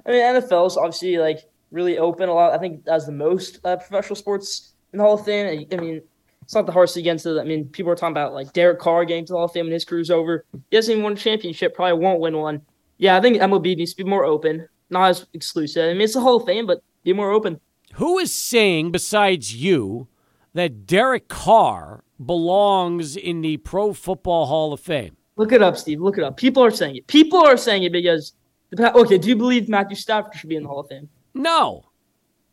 I 0.06 0.12
mean, 0.12 0.22
NFL 0.22 0.68
is 0.68 0.78
obviously 0.78 1.18
like 1.18 1.40
really 1.72 1.98
open. 1.98 2.30
A 2.30 2.34
lot, 2.34 2.54
I 2.54 2.58
think, 2.58 2.88
as 2.88 3.06
the 3.06 3.12
most 3.12 3.60
uh, 3.66 3.78
professional 3.78 4.16
sports 4.16 4.74
in 4.94 4.98
the 4.98 5.04
Hall 5.04 5.16
of 5.16 5.26
Fame. 5.26 5.68
I 5.72 5.76
mean, 5.76 6.02
it's 6.44 6.54
not 6.54 6.66
the 6.66 6.72
hardest 6.72 6.98
against 6.98 7.26
it. 7.26 7.40
I 7.40 7.44
mean, 7.44 7.66
people 7.66 7.92
are 7.92 7.96
talking 7.96 8.14
about 8.14 8.34
like 8.34 8.54
Derek 8.54 8.80
Carr 8.80 9.06
getting 9.06 9.26
to 9.26 9.34
the 9.34 9.38
Hall 9.38 9.46
of 9.46 9.52
Fame 9.52 9.66
and 9.66 9.74
his 9.74 9.86
career's 9.86 10.12
over. 10.12 10.46
He 10.70 10.76
hasn't 10.76 10.94
even 10.94 11.04
won 11.04 11.14
a 11.14 11.18
championship. 11.18 11.76
Probably 11.76 12.00
won't 12.00 12.20
win 12.20 12.38
one. 12.38 12.62
Yeah, 12.98 13.18
I 13.18 13.22
think 13.22 13.38
MLB 13.38 13.78
needs 13.78 13.94
to 13.94 14.04
be 14.04 14.10
more 14.10 14.26
open, 14.26 14.68
not 14.90 15.10
as 15.10 15.26
exclusive. 15.34 15.90
I 15.90 15.94
mean, 15.94 16.02
it's 16.02 16.14
the 16.14 16.22
Hall 16.22 16.38
of 16.38 16.46
Fame, 16.46 16.66
but 16.66 16.82
be 17.04 17.14
more 17.14 17.32
open. 17.32 17.60
Who 17.96 18.18
is 18.20 18.34
saying 18.34 18.92
besides 18.92 19.56
you 19.56 20.08
that 20.54 20.86
Derek 20.86 21.28
Carr 21.28 22.04
belongs 22.24 23.16
in 23.16 23.42
the 23.42 23.58
Pro 23.58 23.94
Football 23.94 24.46
Hall 24.46 24.74
of 24.74 24.80
Fame? 24.80 25.18
Look 25.36 25.52
it 25.52 25.62
up, 25.62 25.78
Steve. 25.78 26.02
Look 26.02 26.18
it 26.18 26.24
up. 26.24 26.38
People 26.38 26.64
are 26.64 26.72
saying 26.72 26.96
it. 26.96 27.08
People 27.08 27.46
are 27.46 27.58
saying 27.58 27.84
it 27.84 27.92
because 27.92 28.34
Okay, 28.80 29.18
do 29.18 29.30
you 29.30 29.36
believe 29.36 29.70
Matthew 29.70 29.96
Stafford 29.96 30.36
should 30.36 30.50
be 30.50 30.56
in 30.56 30.64
the 30.64 30.70
Hall 30.70 30.80
of 30.80 30.88
Fame? 30.88 31.10
No. 31.34 31.86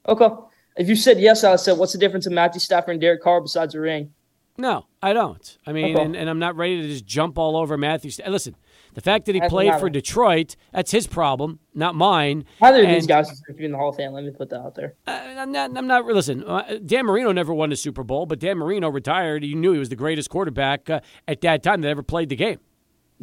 Okay. 0.06 0.28
If 0.76 0.88
you 0.88 0.96
said 0.96 1.20
yes, 1.20 1.44
I 1.44 1.50
would 1.50 1.60
say, 1.60 1.72
what's 1.72 1.92
the 1.92 1.98
difference 1.98 2.26
in 2.26 2.34
Matthew 2.34 2.60
Stafford 2.60 2.92
and 2.92 3.00
Derek 3.00 3.22
Carr 3.22 3.40
besides 3.40 3.74
a 3.74 3.80
ring? 3.80 4.12
No, 4.56 4.86
I 5.02 5.12
don't. 5.12 5.58
I 5.66 5.72
mean, 5.72 5.96
okay. 5.96 6.04
and, 6.04 6.14
and, 6.14 6.30
I'm 6.30 6.38
not 6.38 6.54
ready 6.56 6.80
to 6.80 6.86
just 6.86 7.04
jump 7.04 7.38
all 7.38 7.56
over 7.56 7.76
Matthew. 7.76 8.12
St- 8.12 8.28
Listen, 8.30 8.54
the 8.94 9.00
fact 9.00 9.26
that 9.26 9.34
he 9.34 9.40
played 9.48 9.74
for 9.80 9.90
Detroit, 9.90 10.54
that's 10.72 10.92
his 10.92 11.08
problem, 11.08 11.58
not 11.74 11.96
mine. 11.96 12.44
Neither 12.60 12.84
of 12.84 12.88
these 12.88 13.06
guys 13.08 13.42
should 13.44 13.56
be 13.56 13.64
in 13.64 13.72
the 13.72 13.78
Hall 13.78 13.88
of 13.88 13.96
Fame. 13.96 14.12
Let 14.12 14.22
me 14.22 14.30
put 14.30 14.50
that 14.50 14.60
out 14.60 14.76
there. 14.76 14.94
Uh, 15.08 15.10
I'm 15.10 15.50
not. 15.50 15.76
I'm 15.76 15.88
not. 15.88 16.06
Listen, 16.06 16.44
uh, 16.44 16.78
Dan 16.86 17.04
Marino 17.04 17.32
never 17.32 17.52
won 17.52 17.72
a 17.72 17.76
Super 17.76 18.04
Bowl, 18.04 18.26
but 18.26 18.38
Dan 18.38 18.58
Marino 18.58 18.88
retired. 18.88 19.42
You 19.44 19.56
knew 19.56 19.72
he 19.72 19.80
was 19.80 19.88
the 19.88 19.96
greatest 19.96 20.30
quarterback 20.30 20.88
uh, 20.88 21.00
at 21.26 21.40
that 21.40 21.64
time 21.64 21.80
that 21.80 21.88
ever 21.88 22.04
played 22.04 22.28
the 22.28 22.36
game. 22.36 22.60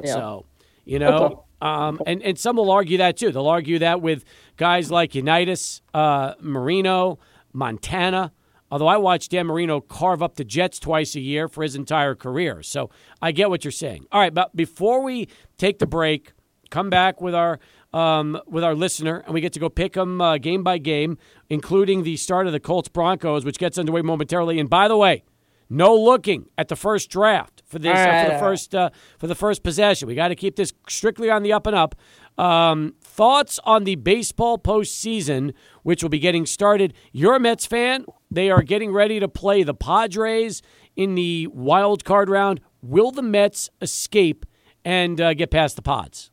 Yeah. 0.04 0.14
So, 0.14 0.46
you 0.84 1.00
know. 1.00 1.18
Okay. 1.18 1.36
Um, 1.62 2.00
and, 2.06 2.22
and 2.24 2.38
some 2.38 2.56
will 2.56 2.72
argue 2.72 2.98
that 2.98 3.18
too. 3.18 3.32
They'll 3.32 3.48
argue 3.48 3.80
that 3.80 4.02
with 4.02 4.26
guys 4.58 4.90
like 4.92 5.14
Unitas, 5.16 5.82
uh, 5.94 6.34
Marino, 6.40 7.20
Montana. 7.54 8.32
Although 8.72 8.88
I 8.88 8.98
watched 8.98 9.32
Dan 9.32 9.48
Marino 9.48 9.82
carve 9.82 10.24
up 10.24 10.36
the 10.36 10.46
Jets 10.46 10.80
twice 10.80 11.16
a 11.16 11.20
year 11.20 11.50
for 11.50 11.62
his 11.62 11.76
entire 11.76 12.16
career. 12.16 12.64
So 12.64 12.90
I 13.22 13.34
get 13.34 13.50
what 13.50 13.66
you're 13.66 13.72
saying. 13.72 14.06
All 14.12 14.22
right, 14.22 14.34
but 14.34 14.56
before 14.56 15.04
we 15.04 15.28
take 15.58 15.80
the 15.80 15.88
break, 15.88 16.32
come 16.70 16.90
back 16.90 17.22
with 17.22 17.36
our 17.36 17.60
um, 17.94 18.40
with 18.48 18.64
our 18.64 18.74
listener, 18.74 19.22
and 19.26 19.34
we 19.34 19.42
get 19.42 19.52
to 19.52 19.60
go 19.60 19.68
pick 19.68 19.94
them 19.94 20.22
uh, 20.22 20.38
game 20.38 20.64
by 20.64 20.78
game, 20.78 21.18
including 21.50 22.04
the 22.04 22.16
start 22.16 22.48
of 22.48 22.54
the 22.54 22.60
Colts 22.62 22.88
Broncos, 22.88 23.44
which 23.44 23.60
gets 23.60 23.78
underway 23.78 24.02
momentarily. 24.02 24.60
And 24.60 24.70
by 24.70 24.88
the 24.88 24.96
way, 24.96 25.24
no 25.72 25.96
looking 25.96 26.50
at 26.58 26.68
the 26.68 26.76
first 26.76 27.10
draft 27.10 27.64
for 27.66 27.80
this 27.80 27.94
right, 27.94 28.26
uh, 28.26 28.26
for 28.26 28.32
the 28.34 28.40
first 28.40 28.76
uh, 28.76 28.90
for 29.18 29.28
the 29.28 29.36
first 29.36 29.64
possession. 29.64 30.06
We 30.08 30.16
got 30.16 30.28
to 30.28 30.36
keep 30.36 30.58
this 30.58 30.74
strictly 30.90 31.30
on 31.30 31.44
the 31.44 31.54
up 31.54 31.66
and 31.66 31.76
up. 31.76 31.96
Um, 32.38 32.96
thoughts 33.02 33.58
on 33.64 33.86
the 33.86 33.96
baseball 33.96 34.58
postseason, 34.58 35.54
which 35.84 36.04
will 36.04 36.10
be 36.10 36.20
getting 36.20 36.46
started. 36.46 36.94
You're 37.14 37.36
a 37.36 37.40
Mets 37.40 37.66
fan. 37.66 38.06
They 38.30 38.52
are 38.52 38.64
getting 38.64 38.92
ready 38.92 39.22
to 39.22 39.30
play 39.30 39.64
the 39.64 39.74
Padres 39.74 40.62
in 40.98 41.16
the 41.16 41.48
wild 41.48 42.04
card 42.04 42.30
round. 42.30 42.60
Will 42.82 43.12
the 43.12 43.22
Mets 43.22 43.70
escape 43.82 44.46
and 44.84 45.22
uh, 45.22 45.34
get 45.34 45.52
past 45.52 45.78
the 45.78 45.82
Pods? 45.82 46.32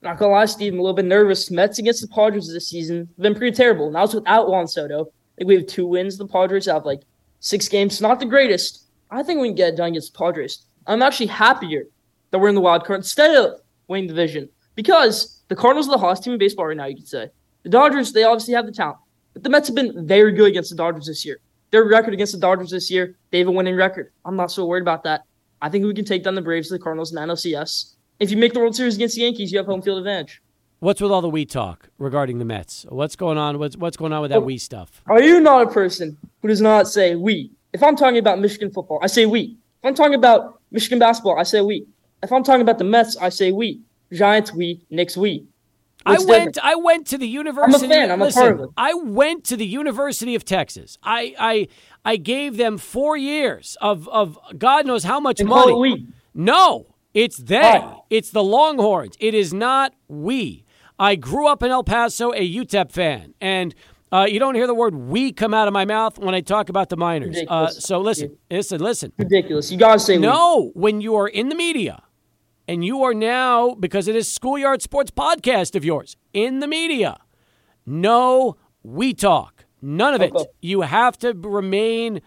Not 0.00 0.16
gonna 0.18 0.32
lie, 0.32 0.46
Steve, 0.46 0.72
I'm 0.72 0.78
a 0.78 0.82
little 0.82 0.96
bit 0.96 1.04
nervous. 1.04 1.50
Mets 1.50 1.78
against 1.78 2.00
the 2.00 2.08
Padres 2.08 2.50
this 2.50 2.68
season 2.68 3.08
have 3.16 3.22
been 3.22 3.34
pretty 3.34 3.54
terrible. 3.54 3.90
Now 3.90 4.04
it's 4.04 4.14
without 4.14 4.48
Juan 4.48 4.66
Soto. 4.66 5.02
I 5.02 5.38
think 5.38 5.48
we 5.48 5.56
have 5.56 5.66
two 5.66 5.86
wins. 5.86 6.16
The 6.16 6.26
Padres 6.26 6.66
have 6.66 6.86
like 6.86 7.02
Six 7.40 7.68
games, 7.68 8.00
not 8.00 8.20
the 8.20 8.26
greatest. 8.26 8.84
I 9.10 9.22
think 9.22 9.40
we 9.40 9.48
can 9.48 9.54
get 9.54 9.74
it 9.74 9.76
done 9.76 9.90
against 9.90 10.12
the 10.12 10.18
Padres. 10.18 10.64
I'm 10.86 11.02
actually 11.02 11.26
happier 11.26 11.84
that 12.30 12.38
we're 12.38 12.48
in 12.48 12.54
the 12.54 12.60
wild 12.60 12.84
card 12.84 12.98
instead 12.98 13.34
of 13.36 13.60
winning 13.86 14.06
the 14.06 14.14
division 14.14 14.48
because 14.74 15.42
the 15.48 15.56
Cardinals 15.56 15.88
are 15.88 15.92
the 15.92 15.98
hottest 15.98 16.24
team 16.24 16.32
in 16.34 16.38
baseball 16.38 16.66
right 16.66 16.76
now, 16.76 16.86
you 16.86 16.96
could 16.96 17.08
say. 17.08 17.30
The 17.62 17.68
Dodgers, 17.68 18.12
they 18.12 18.24
obviously 18.24 18.54
have 18.54 18.66
the 18.66 18.72
talent, 18.72 18.98
but 19.34 19.42
the 19.42 19.50
Mets 19.50 19.68
have 19.68 19.74
been 19.74 20.06
very 20.06 20.32
good 20.32 20.48
against 20.48 20.70
the 20.70 20.76
Dodgers 20.76 21.06
this 21.06 21.24
year. 21.24 21.40
Their 21.70 21.84
record 21.84 22.14
against 22.14 22.32
the 22.32 22.38
Dodgers 22.38 22.70
this 22.70 22.90
year, 22.90 23.16
they 23.30 23.38
have 23.38 23.48
a 23.48 23.52
winning 23.52 23.76
record. 23.76 24.12
I'm 24.24 24.36
not 24.36 24.50
so 24.50 24.64
worried 24.66 24.82
about 24.82 25.04
that. 25.04 25.22
I 25.60 25.68
think 25.68 25.84
we 25.84 25.94
can 25.94 26.04
take 26.04 26.24
down 26.24 26.34
the 26.34 26.42
Braves, 26.42 26.68
the 26.68 26.78
Cardinals, 26.78 27.12
and 27.12 27.18
the 27.18 27.34
NLCS. 27.34 27.94
If 28.20 28.30
you 28.30 28.36
make 28.36 28.52
the 28.52 28.60
World 28.60 28.74
Series 28.74 28.96
against 28.96 29.16
the 29.16 29.22
Yankees, 29.22 29.52
you 29.52 29.58
have 29.58 29.66
home 29.66 29.82
field 29.82 29.98
advantage. 29.98 30.40
What's 30.80 31.00
with 31.00 31.10
all 31.10 31.20
the 31.20 31.28
we 31.28 31.44
talk 31.44 31.88
regarding 31.98 32.38
the 32.38 32.44
Mets? 32.44 32.86
What's 32.88 33.16
going 33.16 33.36
on? 33.36 33.58
What's 33.58 33.76
what's 33.76 33.96
going 33.96 34.12
on 34.12 34.22
with 34.22 34.30
that 34.30 34.38
oh, 34.38 34.42
we 34.42 34.58
stuff? 34.58 35.02
Are 35.06 35.20
you 35.20 35.40
not 35.40 35.62
a 35.62 35.70
person 35.70 36.16
who 36.40 36.46
does 36.46 36.60
not 36.60 36.86
say 36.86 37.16
we? 37.16 37.50
If 37.72 37.82
I'm 37.82 37.96
talking 37.96 38.18
about 38.18 38.38
Michigan 38.38 38.70
football, 38.70 39.00
I 39.02 39.08
say 39.08 39.26
we. 39.26 39.56
If 39.82 39.88
I'm 39.88 39.94
talking 39.94 40.14
about 40.14 40.60
Michigan 40.70 41.00
basketball, 41.00 41.36
I 41.36 41.42
say 41.42 41.62
we. 41.62 41.84
If 42.22 42.32
I'm 42.32 42.44
talking 42.44 42.60
about 42.60 42.78
the 42.78 42.84
Mets, 42.84 43.16
I 43.16 43.28
say 43.28 43.50
we. 43.50 43.80
Giants 44.12 44.54
we, 44.54 44.80
Knicks 44.88 45.16
we. 45.16 45.44
I 46.06 46.12
went. 46.12 46.26
different? 46.54 46.58
I 46.62 46.74
went 46.76 47.06
to 47.08 47.18
the 47.18 47.26
University. 47.26 47.84
I'm 47.86 47.90
a 47.90 47.94
fan. 47.94 48.10
I'm 48.12 48.22
a 48.22 48.30
part 48.30 48.52
of 48.52 48.60
it. 48.60 48.70
I 48.76 48.94
went 48.94 49.44
to 49.46 49.56
the 49.56 49.66
University 49.66 50.36
of 50.36 50.44
Texas. 50.44 50.96
I 51.02 51.34
I 51.40 51.68
I 52.04 52.16
gave 52.16 52.56
them 52.56 52.78
four 52.78 53.16
years 53.16 53.76
of 53.80 54.08
of 54.10 54.38
God 54.56 54.86
knows 54.86 55.02
how 55.02 55.18
much 55.18 55.40
And 55.40 55.48
money. 55.48 55.72
it 55.72 55.76
we. 55.76 56.06
No, 56.34 56.94
it's 57.14 57.36
they. 57.36 57.82
It's 58.10 58.30
the 58.30 58.44
Longhorns. 58.44 59.16
It 59.18 59.34
is 59.34 59.52
not 59.52 59.92
we. 60.06 60.64
I 60.98 61.14
grew 61.14 61.46
up 61.46 61.62
in 61.62 61.70
El 61.70 61.84
Paso, 61.84 62.32
a 62.32 62.54
UTEP 62.54 62.90
fan, 62.90 63.34
and 63.40 63.74
uh, 64.10 64.26
you 64.28 64.38
don't 64.38 64.54
hear 64.54 64.66
the 64.66 64.74
word 64.74 64.94
"we" 64.94 65.32
come 65.32 65.54
out 65.54 65.68
of 65.68 65.74
my 65.74 65.84
mouth 65.84 66.18
when 66.18 66.34
I 66.34 66.40
talk 66.40 66.68
about 66.68 66.88
the 66.88 66.96
Miners. 66.96 67.38
Uh, 67.46 67.68
so 67.68 68.00
listen, 68.00 68.36
listen, 68.50 68.80
listen. 68.80 69.12
Ridiculous. 69.16 69.70
You 69.70 69.78
gotta 69.78 69.98
say 70.00 70.16
we. 70.16 70.22
No, 70.22 70.70
when 70.74 71.00
you 71.00 71.14
are 71.16 71.28
in 71.28 71.48
the 71.48 71.54
media 71.54 72.02
and 72.66 72.84
you 72.84 73.02
are 73.02 73.14
now, 73.14 73.74
because 73.74 74.08
it 74.08 74.16
is 74.16 74.30
Schoolyard 74.30 74.82
Sports 74.82 75.10
podcast 75.10 75.74
of 75.74 75.84
yours, 75.84 76.16
in 76.32 76.60
the 76.60 76.66
media, 76.66 77.18
no 77.86 78.56
we 78.82 79.14
talk. 79.14 79.64
None 79.80 80.14
of 80.14 80.22
it. 80.22 80.32
Okay. 80.34 80.50
You 80.60 80.80
have 80.82 81.16
to 81.18 81.32
remain 81.34 82.20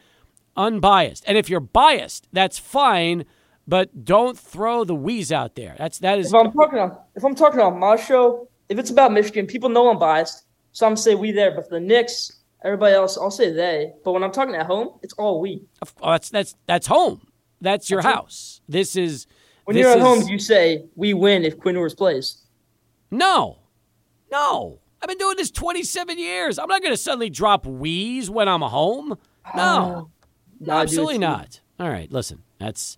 unbiased. 0.56 1.24
And 1.28 1.38
if 1.38 1.50
you're 1.50 1.60
biased, 1.60 2.28
that's 2.32 2.58
fine, 2.58 3.26
but 3.68 4.06
don't 4.06 4.38
throw 4.38 4.84
the 4.84 4.96
we's 4.96 5.32
out 5.32 5.56
there. 5.56 5.76
That's 5.78 6.00
that 6.00 6.20
is 6.20 6.28
If 6.28 6.36
I'm 6.36 6.52
talking 6.52 6.80
on 6.80 6.98
if 7.16 7.24
I'm 7.24 7.36
talking 7.36 7.60
on 7.60 7.80
my 7.80 7.96
show, 7.96 8.48
if 8.72 8.80
it's 8.80 8.90
about 8.90 9.12
Michigan, 9.12 9.46
people 9.46 9.70
know 9.70 9.90
I'm 9.90 10.00
biased, 10.00 10.46
so 10.72 10.88
I'm 10.88 10.96
say 10.96 11.14
we 11.16 11.32
there. 11.32 11.52
But 11.52 11.66
for 11.68 11.76
the 11.76 11.80
Knicks, 11.82 12.40
everybody 12.64 12.96
else, 12.96 13.18
I'll 13.18 13.30
say 13.32 13.52
they. 13.52 13.92
But 14.04 14.14
when 14.14 14.24
I'm 14.24 14.32
talking 14.32 14.56
at 14.56 14.66
home, 14.66 14.98
it's 15.04 15.14
all 15.16 15.42
we. 15.42 15.64
oh, 16.02 16.12
that's 16.12 16.30
that's 16.30 16.56
that's 16.66 16.88
home. 16.88 17.28
That's 17.60 17.90
your 17.90 18.02
That's 18.02 18.12
it. 18.14 18.16
house. 18.16 18.62
This 18.68 18.96
is 18.96 19.28
When 19.66 19.76
this 19.76 19.84
you're 19.84 19.92
at 19.92 19.98
is- 20.00 20.04
home, 20.04 20.28
you 20.28 20.40
say 20.40 20.86
we 20.96 21.14
win 21.14 21.44
if 21.46 21.60
Quinn 21.60 21.76
Ewers 21.76 21.94
plays. 21.94 22.38
No, 23.12 23.60
no. 24.32 24.80
I've 25.02 25.10
been 25.10 25.18
doing 25.18 25.36
this 25.36 25.50
27 25.52 26.18
years. 26.20 26.60
I'm 26.60 26.68
not 26.70 26.82
going 26.82 26.94
to 26.94 26.98
suddenly 26.98 27.30
drop 27.32 27.66
wheeze 27.66 28.30
when 28.30 28.48
I'm 28.48 28.62
home. 28.62 29.18
No, 29.56 30.10
Nah, 30.60 30.60
dude, 30.60 30.70
absolutely 30.70 31.18
not. 31.18 31.60
All 31.80 31.90
right, 31.90 32.12
listen. 32.12 32.44
That's 32.60 32.98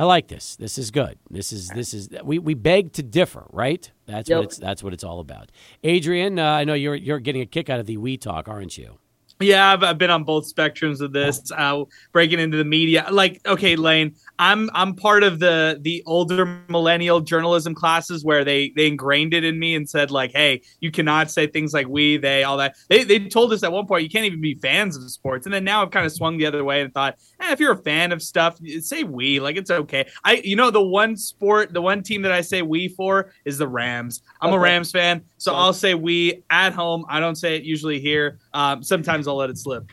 I 0.00 0.04
like 0.04 0.28
this. 0.28 0.56
This 0.56 0.78
is 0.78 0.90
good. 0.90 1.18
This 1.28 1.52
is 1.52 1.68
this 1.68 1.92
is 1.92 2.08
we 2.24 2.38
we 2.38 2.54
beg 2.54 2.94
to 2.94 3.02
differ, 3.02 3.46
right? 3.52 3.92
That's 4.06 4.30
what 4.30 4.44
it's 4.44 4.56
that's 4.56 4.82
what 4.82 4.94
it's 4.94 5.04
all 5.04 5.20
about. 5.20 5.50
Adrian, 5.84 6.38
uh, 6.38 6.52
I 6.52 6.64
know 6.64 6.72
you're 6.72 6.94
you're 6.94 7.18
getting 7.18 7.42
a 7.42 7.46
kick 7.46 7.68
out 7.68 7.80
of 7.80 7.84
the 7.84 7.98
we 7.98 8.16
talk, 8.16 8.48
aren't 8.48 8.78
you? 8.78 8.98
Yeah, 9.40 9.72
I've, 9.72 9.82
I've 9.82 9.98
been 9.98 10.08
on 10.08 10.24
both 10.24 10.50
spectrums 10.54 11.02
of 11.02 11.12
this, 11.12 11.52
uh, 11.52 11.84
breaking 12.12 12.40
into 12.40 12.56
the 12.56 12.64
media. 12.64 13.08
Like, 13.10 13.46
okay, 13.46 13.76
Lane, 13.76 14.14
I'm 14.40 14.70
I'm 14.72 14.94
part 14.94 15.22
of 15.22 15.38
the 15.38 15.78
the 15.82 16.02
older 16.06 16.62
millennial 16.68 17.20
journalism 17.20 17.74
classes 17.74 18.24
where 18.24 18.42
they 18.42 18.70
they 18.74 18.86
ingrained 18.86 19.34
it 19.34 19.44
in 19.44 19.58
me 19.58 19.74
and 19.74 19.88
said 19.88 20.10
like, 20.10 20.32
hey, 20.32 20.62
you 20.80 20.90
cannot 20.90 21.30
say 21.30 21.46
things 21.46 21.74
like 21.74 21.86
we, 21.88 22.16
they, 22.16 22.42
all 22.42 22.56
that. 22.56 22.76
They 22.88 23.04
they 23.04 23.18
told 23.28 23.52
us 23.52 23.62
at 23.62 23.70
one 23.70 23.86
point 23.86 24.02
you 24.02 24.08
can't 24.08 24.24
even 24.24 24.40
be 24.40 24.54
fans 24.54 24.96
of 24.96 25.08
sports, 25.10 25.44
and 25.44 25.52
then 25.52 25.62
now 25.62 25.82
I've 25.82 25.90
kind 25.90 26.06
of 26.06 26.12
swung 26.12 26.38
the 26.38 26.46
other 26.46 26.64
way 26.64 26.80
and 26.80 26.92
thought, 26.92 27.18
eh, 27.38 27.52
if 27.52 27.60
you're 27.60 27.72
a 27.72 27.82
fan 27.82 28.12
of 28.12 28.22
stuff, 28.22 28.58
say 28.80 29.02
we, 29.02 29.40
like 29.40 29.56
it's 29.56 29.70
okay. 29.70 30.08
I 30.24 30.36
you 30.42 30.56
know 30.56 30.70
the 30.70 30.82
one 30.82 31.18
sport, 31.18 31.74
the 31.74 31.82
one 31.82 32.02
team 32.02 32.22
that 32.22 32.32
I 32.32 32.40
say 32.40 32.62
we 32.62 32.88
for 32.88 33.34
is 33.44 33.58
the 33.58 33.68
Rams. 33.68 34.22
I'm 34.40 34.54
a 34.54 34.58
Rams 34.58 34.90
fan, 34.90 35.22
so 35.36 35.54
I'll 35.54 35.74
say 35.74 35.92
we 35.92 36.42
at 36.48 36.72
home. 36.72 37.04
I 37.10 37.20
don't 37.20 37.36
say 37.36 37.56
it 37.56 37.64
usually 37.64 38.00
here. 38.00 38.38
Um, 38.54 38.82
sometimes 38.82 39.28
I'll 39.28 39.36
let 39.36 39.50
it 39.50 39.58
slip. 39.58 39.92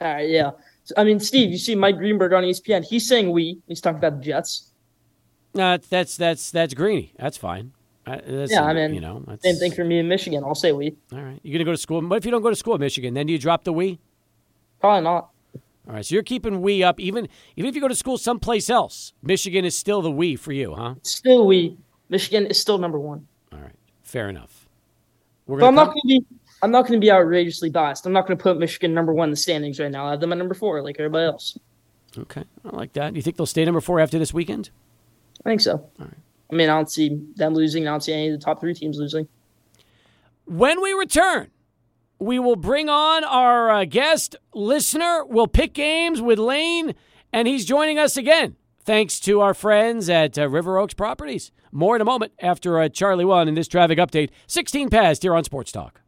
All 0.00 0.14
right, 0.14 0.28
yeah. 0.28 0.52
I 0.96 1.04
mean, 1.04 1.20
Steve, 1.20 1.50
you 1.50 1.58
see 1.58 1.74
Mike 1.74 1.98
Greenberg 1.98 2.32
on 2.32 2.44
ESPN. 2.44 2.84
He's 2.84 3.08
saying 3.08 3.30
we. 3.30 3.60
He's 3.66 3.80
talking 3.80 3.98
about 3.98 4.18
the 4.18 4.24
Jets. 4.24 4.72
No, 5.54 5.76
that's 5.76 6.16
that's 6.16 6.50
that's 6.50 6.74
greeny. 6.74 7.12
That's 7.18 7.36
fine. 7.36 7.72
Uh, 8.06 8.18
that's, 8.26 8.52
Yeah, 8.52 8.64
I 8.64 8.72
mean, 8.72 8.94
you 8.94 9.00
know, 9.00 9.22
Same 9.42 9.56
thing 9.56 9.72
for 9.72 9.84
me 9.84 9.98
in 9.98 10.08
Michigan. 10.08 10.42
I'll 10.44 10.54
say 10.54 10.72
we. 10.72 10.96
All 11.12 11.20
right, 11.20 11.40
you're 11.42 11.54
gonna 11.54 11.64
go 11.64 11.72
to 11.72 11.76
school. 11.76 12.00
What 12.06 12.16
if 12.16 12.24
you 12.24 12.30
don't 12.30 12.42
go 12.42 12.50
to 12.50 12.56
school 12.56 12.74
in 12.74 12.80
Michigan? 12.80 13.14
Then 13.14 13.26
do 13.26 13.32
you 13.32 13.38
drop 13.38 13.64
the 13.64 13.72
we? 13.72 13.98
Probably 14.80 15.02
not. 15.02 15.30
All 15.88 15.94
right, 15.94 16.06
so 16.06 16.14
you're 16.14 16.22
keeping 16.22 16.60
we 16.62 16.82
up 16.82 17.00
even 17.00 17.28
even 17.56 17.68
if 17.68 17.74
you 17.74 17.80
go 17.80 17.88
to 17.88 17.94
school 17.96 18.16
someplace 18.16 18.70
else. 18.70 19.12
Michigan 19.22 19.64
is 19.64 19.76
still 19.76 20.02
the 20.02 20.10
we 20.10 20.36
for 20.36 20.52
you, 20.52 20.74
huh? 20.74 20.94
Still 21.02 21.46
we. 21.46 21.76
Michigan 22.08 22.46
is 22.46 22.60
still 22.60 22.78
number 22.78 22.98
one. 22.98 23.26
All 23.52 23.58
right, 23.58 23.74
fair 24.02 24.28
enough. 24.28 24.68
We're 25.46 25.58
But 25.58 25.66
I'm 25.66 25.74
gonna 25.74 25.86
not 25.86 25.94
going 25.94 26.02
to 26.02 26.08
be. 26.08 26.26
I'm 26.62 26.70
not 26.70 26.82
going 26.82 27.00
to 27.00 27.04
be 27.04 27.10
outrageously 27.10 27.70
biased. 27.70 28.04
I'm 28.06 28.12
not 28.12 28.26
going 28.26 28.36
to 28.36 28.42
put 28.42 28.58
Michigan 28.58 28.92
number 28.92 29.12
one 29.14 29.28
in 29.28 29.30
the 29.30 29.36
standings 29.36 29.80
right 29.80 29.90
now. 29.90 30.06
I 30.06 30.10
have 30.10 30.20
them 30.20 30.32
at 30.32 30.38
number 30.38 30.54
four, 30.54 30.82
like 30.82 30.96
everybody 30.98 31.26
else. 31.26 31.58
okay. 32.16 32.44
I 32.64 32.76
like 32.76 32.92
that. 32.94 33.12
Do 33.12 33.16
you 33.16 33.22
think 33.22 33.36
they'll 33.36 33.46
stay 33.46 33.64
number 33.64 33.80
four 33.80 34.00
after 34.00 34.18
this 34.18 34.34
weekend? 34.34 34.70
I 35.44 35.48
think 35.48 35.60
so. 35.60 35.88
I 35.98 36.54
mean, 36.54 36.68
I 36.68 36.74
don't 36.74 36.90
see 36.90 37.20
them 37.36 37.54
losing. 37.54 37.86
I 37.86 37.92
don't 37.92 38.02
see 38.02 38.12
any 38.12 38.28
of 38.28 38.38
the 38.38 38.44
top 38.44 38.60
three 38.60 38.74
teams 38.74 38.98
losing. 38.98 39.28
When 40.44 40.82
we 40.82 40.92
return, 40.92 41.50
we 42.18 42.38
will 42.38 42.56
bring 42.56 42.88
on 42.88 43.24
our 43.24 43.70
uh, 43.70 43.84
guest 43.84 44.36
listener. 44.52 45.24
We'll 45.24 45.46
pick 45.46 45.72
games 45.72 46.20
with 46.20 46.38
Lane, 46.38 46.94
and 47.32 47.48
he's 47.48 47.64
joining 47.64 47.98
us 47.98 48.16
again. 48.16 48.56
Thanks 48.84 49.20
to 49.20 49.40
our 49.40 49.54
friends 49.54 50.10
at 50.10 50.38
uh, 50.38 50.48
River 50.48 50.76
Oaks 50.78 50.94
Properties. 50.94 51.52
More 51.72 51.94
in 51.94 52.02
a 52.02 52.04
moment 52.04 52.32
after 52.40 52.80
uh, 52.80 52.88
Charlie 52.88 53.24
One 53.24 53.46
in 53.46 53.54
this 53.54 53.68
traffic 53.68 53.98
update. 53.98 54.30
16 54.48 54.90
past 54.90 55.22
here 55.22 55.34
on 55.34 55.44
Sports 55.44 55.70
Talk. 55.70 56.00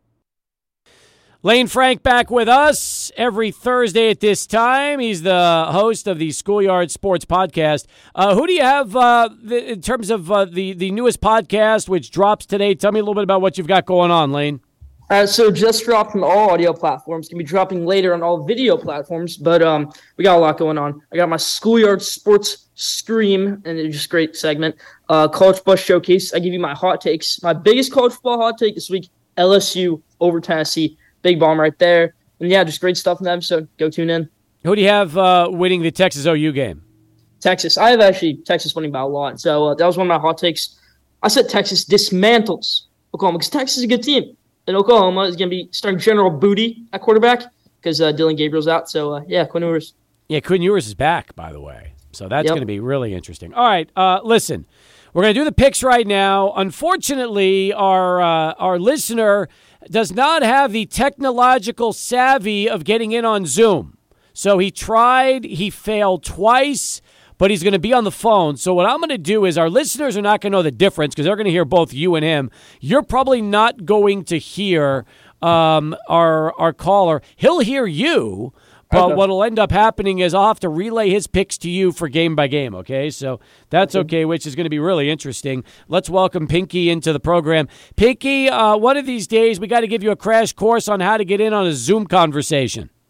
Lane 1.45 1.67
Frank 1.67 2.05
back 2.05 2.31
with 2.31 2.47
us 2.47 3.11
every 3.17 3.51
Thursday 3.51 4.11
at 4.11 4.21
this 4.21 4.47
time. 4.47 5.01
He's 5.01 5.23
the 5.23 5.67
host 5.71 6.07
of 6.07 6.21
the 6.21 6.31
Schoolyard 6.31 6.93
Sports 6.93 7.25
Podcast. 7.25 7.87
Uh, 8.15 8.37
who 8.37 8.47
do 8.47 8.53
you 8.53 8.63
have 8.63 8.95
uh, 8.95 9.29
the, 9.43 9.73
in 9.73 9.83
terms 9.83 10.11
of 10.11 10.31
uh, 10.31 10.45
the 10.45 10.73
the 10.75 10.93
newest 10.93 11.21
podcast, 11.21 11.89
which 11.89 12.13
drops 12.13 12.47
today? 12.47 12.77
Tell 12.77 12.93
me 12.93 13.01
a 13.01 13.03
little 13.03 13.17
bit 13.17 13.25
about 13.25 13.41
what 13.41 13.59
you've 13.59 13.67
got 13.67 13.87
going 13.87 14.13
on, 14.13 14.31
Lane. 14.31 14.61
Right, 15.11 15.29
so 15.29 15.51
just 15.51 15.85
dropped 15.85 16.15
on 16.15 16.23
all 16.23 16.51
audio 16.51 16.73
platforms. 16.73 17.27
Can 17.27 17.39
be 17.39 17.45
dropping 17.45 17.87
later 17.87 18.15
on 18.15 18.23
all 18.23 18.45
video 18.45 18.77
platforms, 18.77 19.37
but 19.37 19.63
um, 19.63 19.93
we 20.17 20.23
got 20.23 20.37
a 20.37 20.41
lot 20.41 20.59
going 20.59 20.79
on. 20.79 21.03
I 21.13 21.17
got 21.17 21.29
my 21.29 21.39
schoolyard 21.39 22.03
sports 22.03 22.69
stream, 22.77 23.61
and 23.65 23.79
it's 23.81 23.97
just 23.97 24.07
a 24.07 24.11
great 24.11 24.37
segment. 24.37 24.77
Uh, 25.09 25.27
college 25.27 25.65
bus 25.65 25.81
showcase. 25.81 26.33
I 26.35 26.39
give 26.39 26.53
you 26.53 26.61
my 26.61 26.73
hot 26.73 27.01
takes. 27.01 27.43
My 27.43 27.53
biggest 27.53 27.91
college 27.91 28.13
football 28.13 28.39
hot 28.39 28.59
take 28.59 28.77
this 28.77 28.89
week: 28.89 29.09
LSU 29.37 30.01
over 30.21 30.41
Tennessee. 30.41 30.97
Big 31.23 31.39
bomb 31.41 31.59
right 31.61 31.77
there. 31.79 32.15
And 32.41 32.51
yeah, 32.51 32.65
just 32.65 32.81
great 32.81 32.97
stuff 32.97 33.21
in 33.21 33.25
the 33.25 33.31
episode. 33.33 33.69
Go 33.79 33.89
tune 33.89 34.11
in. 34.11 34.29
Who 34.65 34.75
do 34.77 34.83
you 34.83 34.89
have 34.89 35.17
uh, 35.17 35.49
winning 35.51 35.83
the 35.83 35.91
Texas 35.91 36.27
OU 36.27 36.53
game? 36.53 36.83
Texas. 37.41 37.77
I 37.77 37.91
have 37.91 38.01
actually 38.01 38.37
Texas 38.45 38.75
winning 38.75 38.93
by 38.93 39.01
a 39.01 39.07
lot. 39.07 39.41
So 39.41 39.69
uh, 39.69 39.75
that 39.75 39.87
was 39.87 39.97
one 39.97 40.07
of 40.07 40.09
my 40.09 40.19
hot 40.19 40.39
takes. 40.39 40.79
I 41.23 41.29
said 41.29 41.49
Texas 41.49 41.85
dismantles 41.85 42.83
Oklahoma 43.15 43.39
because 43.39 43.51
Texas 43.51 43.79
is 43.79 43.85
a 43.85 43.89
good 43.89 44.03
team. 44.03 44.37
And 44.69 44.77
Oklahoma 44.77 45.23
is 45.23 45.35
going 45.37 45.51
to 45.51 45.57
be 45.57 45.69
starting 45.73 45.99
General 45.99 46.31
Booty 46.31 46.85
at 46.93 47.01
quarterback 47.01 47.43
because 47.81 48.01
uh, 48.01 48.13
Dillon 48.13 48.37
Gabriel's 48.37 48.69
out. 48.69 48.89
So, 48.89 49.15
uh, 49.15 49.23
yeah, 49.27 49.45
Quinn 49.45 49.65
Ewers. 49.65 49.95
Yeah, 50.29 50.39
Quinn 50.39 50.63
Ewers 50.63 50.87
is 50.87 50.95
back, 50.95 51.35
by 51.35 51.51
the 51.53 51.61
way. 51.61 51.95
So 52.13 52.29
that's 52.29 52.45
Yep. 52.45 52.51
going 52.53 52.61
to 52.63 52.67
be 52.67 52.79
really 52.79 53.13
interesting. 53.15 53.53
All 53.55 53.65
right, 53.65 53.91
uh, 53.97 54.21
listen, 54.23 54.67
we're 55.13 55.23
going 55.23 55.35
to 55.35 55.41
do 55.41 55.45
the 55.45 55.51
picks 55.53 55.83
right 55.83 56.07
now. 56.07 56.53
Unfortunately, 56.55 57.73
our 57.73 58.21
uh, 58.21 58.53
our 58.59 58.79
listener 58.79 59.49
does 59.91 60.13
not 60.13 60.43
have 60.43 60.73
the 60.73 60.87
technological 60.87 61.93
savvy 61.93 62.69
of 62.69 62.85
getting 62.85 63.13
in 63.13 63.25
on 63.25 63.47
Zoom. 63.47 63.97
So 64.33 64.59
he 64.59 64.71
tried, 64.71 65.45
he 65.45 65.71
failed 65.71 66.25
twice, 66.25 67.03
but 67.39 67.51
he's 67.51 67.63
going 67.63 67.73
to 67.73 67.79
be 67.79 67.93
on 67.93 68.05
the 68.05 68.11
phone. 68.11 68.57
So 68.57 68.73
what 68.73 68.87
I'm 68.87 68.99
going 68.99 69.09
to 69.11 69.19
do 69.19 69.45
is 69.45 69.59
our 69.59 69.69
listeners 69.69 70.17
are 70.17 70.23
not 70.23 70.41
going 70.41 70.53
to 70.53 70.59
know 70.59 70.63
the 70.63 70.71
difference 70.71 71.15
because 71.15 71.27
they're 71.27 71.37
going 71.37 71.47
to 71.47 71.51
hear 71.51 71.65
both 71.65 71.93
you 71.93 72.15
and 72.15 72.25
him. 72.25 72.51
You're 72.81 73.03
probably 73.03 73.43
not 73.43 73.85
going 73.85 74.25
to 74.25 74.39
hear 74.39 75.05
um, 75.43 75.97
our 76.09 76.59
our 76.59 76.73
caller. 76.73 77.21
He'll 77.37 77.61
hear 77.61 77.85
you. 77.87 78.53
But 78.93 79.17
what'll 79.17 79.43
end 79.43 79.59
up 79.59 79.73
happening 79.73 80.19
is 80.19 80.35
I'll 80.35 80.47
have 80.49 80.61
to 80.61 80.69
relay 80.69 81.09
his 81.11 81.27
picks 81.27 81.57
to 81.59 81.71
you 81.71 81.93
for 81.93 82.09
game 82.09 82.37
by 82.37 82.47
game, 82.47 82.75
okay? 82.75 83.09
So 83.11 83.41
that's 83.71 83.97
okay, 83.97 84.25
which 84.27 84.47
is 84.47 84.55
going 84.55 84.65
to 84.67 84.71
be 84.71 84.79
really 84.79 85.09
interesting. 85.11 85.65
Let's 85.89 86.11
welcome 86.11 86.47
Pinky 86.47 86.91
into 86.91 87.13
the 87.13 87.21
program. 87.21 87.69
Pinky, 87.97 88.49
uh, 88.51 88.77
one 88.77 88.97
of 88.99 89.07
these 89.07 89.27
days 89.27 89.59
we 89.59 89.67
got 89.67 89.81
to 89.81 89.87
give 89.87 90.03
you 90.03 90.11
a 90.11 90.17
crash 90.17 90.53
course 90.53 90.89
on 90.89 91.01
how 91.01 91.17
to 91.17 91.25
get 91.25 91.41
in 91.41 91.53
on 91.55 91.67
a 91.67 91.73
Zoom 91.73 92.07
conversation. 92.07 92.91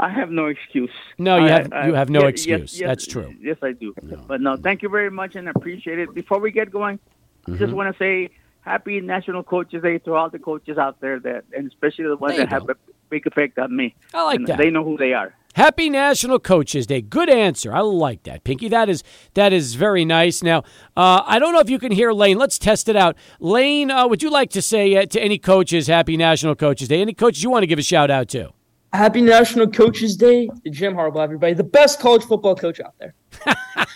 I 0.00 0.10
have 0.10 0.30
no 0.30 0.46
excuse. 0.46 0.90
No, 1.18 1.36
you 1.38 1.44
I- 1.44 1.50
have- 1.50 1.72
I- 1.72 1.86
you 1.86 1.94
have 1.94 2.10
no 2.10 2.20
yes, 2.22 2.30
excuse. 2.30 2.80
Yes, 2.80 2.88
That's 2.88 3.06
true. 3.06 3.32
Yes, 3.40 3.58
I 3.62 3.72
do. 3.72 3.94
But 4.26 4.40
no, 4.40 4.56
thank 4.56 4.82
you 4.82 4.88
very 4.88 5.10
much 5.10 5.36
and 5.36 5.48
appreciate 5.48 5.98
it. 6.00 6.12
Before 6.14 6.40
we 6.40 6.50
get 6.50 6.70
going, 6.70 6.98
I 7.46 7.50
Mm-hmm. 7.50 7.58
just 7.58 7.72
want 7.74 7.94
to 7.94 7.98
say 7.98 8.30
happy 8.62 9.00
National 9.00 9.42
Coaches 9.42 9.82
Day 9.82 9.98
to 9.98 10.14
all 10.14 10.30
the 10.30 10.38
coaches 10.38 10.78
out 10.78 11.00
there 11.00 11.20
that, 11.20 11.44
and 11.56 11.68
especially 11.68 12.06
the 12.06 12.16
ones 12.16 12.36
that 12.38 12.48
have 12.48 12.66
go. 12.66 12.74
Big 13.14 13.26
effect 13.28 13.58
on 13.58 13.76
me. 13.76 13.94
I 14.12 14.24
like 14.24 14.36
And 14.40 14.48
that. 14.48 14.58
They 14.58 14.70
know 14.70 14.82
who 14.84 14.96
they 14.96 15.12
are. 15.12 15.34
Happy 15.54 15.88
National 15.88 16.40
Coaches 16.40 16.84
Day. 16.84 17.00
Good 17.00 17.30
answer. 17.30 17.72
I 17.72 17.78
like 17.80 18.24
that, 18.24 18.42
Pinky. 18.42 18.68
That 18.68 18.88
is 18.88 19.04
that 19.34 19.52
is 19.52 19.76
very 19.76 20.04
nice. 20.04 20.42
Now, 20.42 20.64
uh, 20.96 21.22
I 21.24 21.38
don't 21.38 21.52
know 21.52 21.60
if 21.60 21.70
you 21.70 21.78
can 21.78 21.92
hear 21.92 22.12
Lane. 22.12 22.38
Let's 22.38 22.58
test 22.58 22.88
it 22.88 22.96
out. 22.96 23.16
Lane, 23.38 23.88
uh, 23.88 24.08
would 24.08 24.20
you 24.20 24.30
like 24.30 24.50
to 24.50 24.60
say 24.60 24.96
uh, 24.96 25.06
to 25.06 25.20
any 25.22 25.38
coaches, 25.38 25.86
Happy 25.86 26.16
National 26.16 26.56
Coaches 26.56 26.88
Day? 26.88 27.00
Any 27.00 27.14
coaches 27.14 27.44
you 27.44 27.50
want 27.50 27.62
to 27.62 27.68
give 27.68 27.78
a 27.78 27.82
shout 27.82 28.10
out 28.10 28.28
to? 28.30 28.50
Happy 28.92 29.20
National 29.20 29.68
Coaches 29.68 30.16
Day 30.16 30.48
to 30.64 30.70
Jim 30.70 30.94
Harbaugh, 30.94 31.22
everybody. 31.22 31.54
The 31.54 31.62
best 31.62 32.00
college 32.00 32.24
football 32.24 32.56
coach 32.56 32.80
out 32.80 32.94
there. 32.98 33.14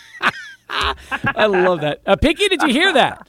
I 0.70 1.46
love 1.46 1.80
that. 1.80 2.02
Uh, 2.06 2.14
Pinky, 2.14 2.48
did 2.48 2.62
you 2.62 2.68
hear 2.68 2.92
that? 2.92 3.27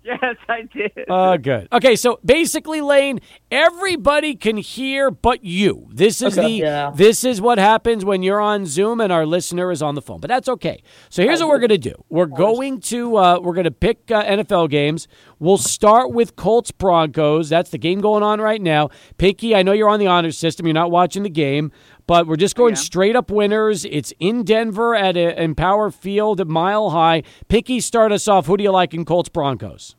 Yes, 0.04 0.36
I 0.48 0.62
did. 0.62 0.92
Oh, 1.10 1.36
good. 1.36 1.68
Okay, 1.72 1.94
so 1.94 2.18
basically, 2.24 2.80
Lane, 2.80 3.20
everybody 3.50 4.34
can 4.34 4.56
hear 4.56 5.10
but 5.10 5.44
you. 5.44 5.88
This 5.92 6.22
is 6.22 6.38
Okay, 6.38 6.46
the 6.46 6.52
yeah. 6.54 6.90
this 6.94 7.22
is 7.22 7.40
what 7.40 7.58
happens 7.58 8.02
when 8.04 8.22
you're 8.22 8.40
on 8.40 8.64
Zoom 8.64 9.00
and 9.00 9.12
our 9.12 9.26
listener 9.26 9.70
is 9.70 9.82
on 9.82 9.94
the 9.94 10.02
phone. 10.02 10.18
But 10.20 10.28
that's 10.28 10.48
okay. 10.48 10.82
So 11.10 11.22
here's 11.22 11.40
what 11.40 11.48
we're 11.50 11.58
gonna 11.58 11.76
do. 11.76 11.92
We're 12.08 12.26
going 12.26 12.80
to 12.82 13.16
uh, 13.16 13.40
we're 13.40 13.52
gonna 13.54 13.70
pick 13.70 14.10
uh, 14.10 14.24
NFL 14.24 14.70
games. 14.70 15.06
We'll 15.38 15.58
start 15.58 16.12
with 16.12 16.34
Colts 16.34 16.70
Broncos. 16.70 17.48
That's 17.50 17.70
the 17.70 17.78
game 17.78 18.00
going 18.00 18.22
on 18.22 18.40
right 18.40 18.60
now. 18.60 18.88
Pinky, 19.18 19.54
I 19.54 19.62
know 19.62 19.72
you're 19.72 19.88
on 19.88 20.00
the 20.00 20.06
honor 20.06 20.32
system. 20.32 20.66
You're 20.66 20.74
not 20.74 20.90
watching 20.90 21.22
the 21.24 21.30
game. 21.30 21.72
But 22.10 22.26
we're 22.26 22.34
just 22.34 22.56
going 22.56 22.74
Yeah. 22.74 22.80
straight 22.80 23.14
up 23.14 23.30
winners. 23.30 23.84
It's 23.84 24.12
in 24.18 24.42
Denver 24.42 24.96
at 24.96 25.16
a, 25.16 25.40
Empower 25.40 25.92
Field 25.92 26.40
at 26.40 26.48
Mile 26.48 26.90
High. 26.90 27.22
Pinky, 27.46 27.78
start 27.78 28.10
us 28.10 28.26
off. 28.26 28.46
Who 28.46 28.56
do 28.56 28.64
you 28.64 28.72
like 28.72 28.92
in 28.94 29.04
Colts 29.04 29.28
Broncos? 29.28 29.94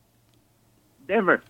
Denver. 1.07 1.41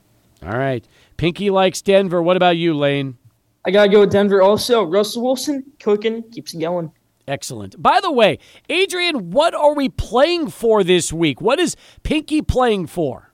All 0.46 0.56
right. 0.56 0.88
Pinky 1.18 1.50
likes 1.50 1.82
Denver. 1.82 2.22
What 2.22 2.38
about 2.38 2.58
you, 2.58 2.76
Lane? 2.76 3.18
I 3.66 3.72
gotta 3.72 3.90
go 3.90 4.02
with 4.02 4.12
Denver 4.12 4.44
also. 4.44 4.84
Russell 4.84 5.24
Wilson 5.24 5.64
cooking 5.80 6.22
keeps 6.30 6.54
it 6.54 6.60
going. 6.60 6.92
Excellent. 7.28 7.82
By 7.82 8.00
the 8.00 8.12
way, 8.12 8.38
Adrian, 8.70 9.32
what 9.32 9.56
are 9.56 9.74
we 9.74 9.90
playing 9.90 10.52
for 10.52 10.84
this 10.84 11.12
week? 11.12 11.42
What 11.42 11.60
is 11.60 11.76
Pinky 12.04 12.44
playing 12.44 12.86
for? 12.86 13.31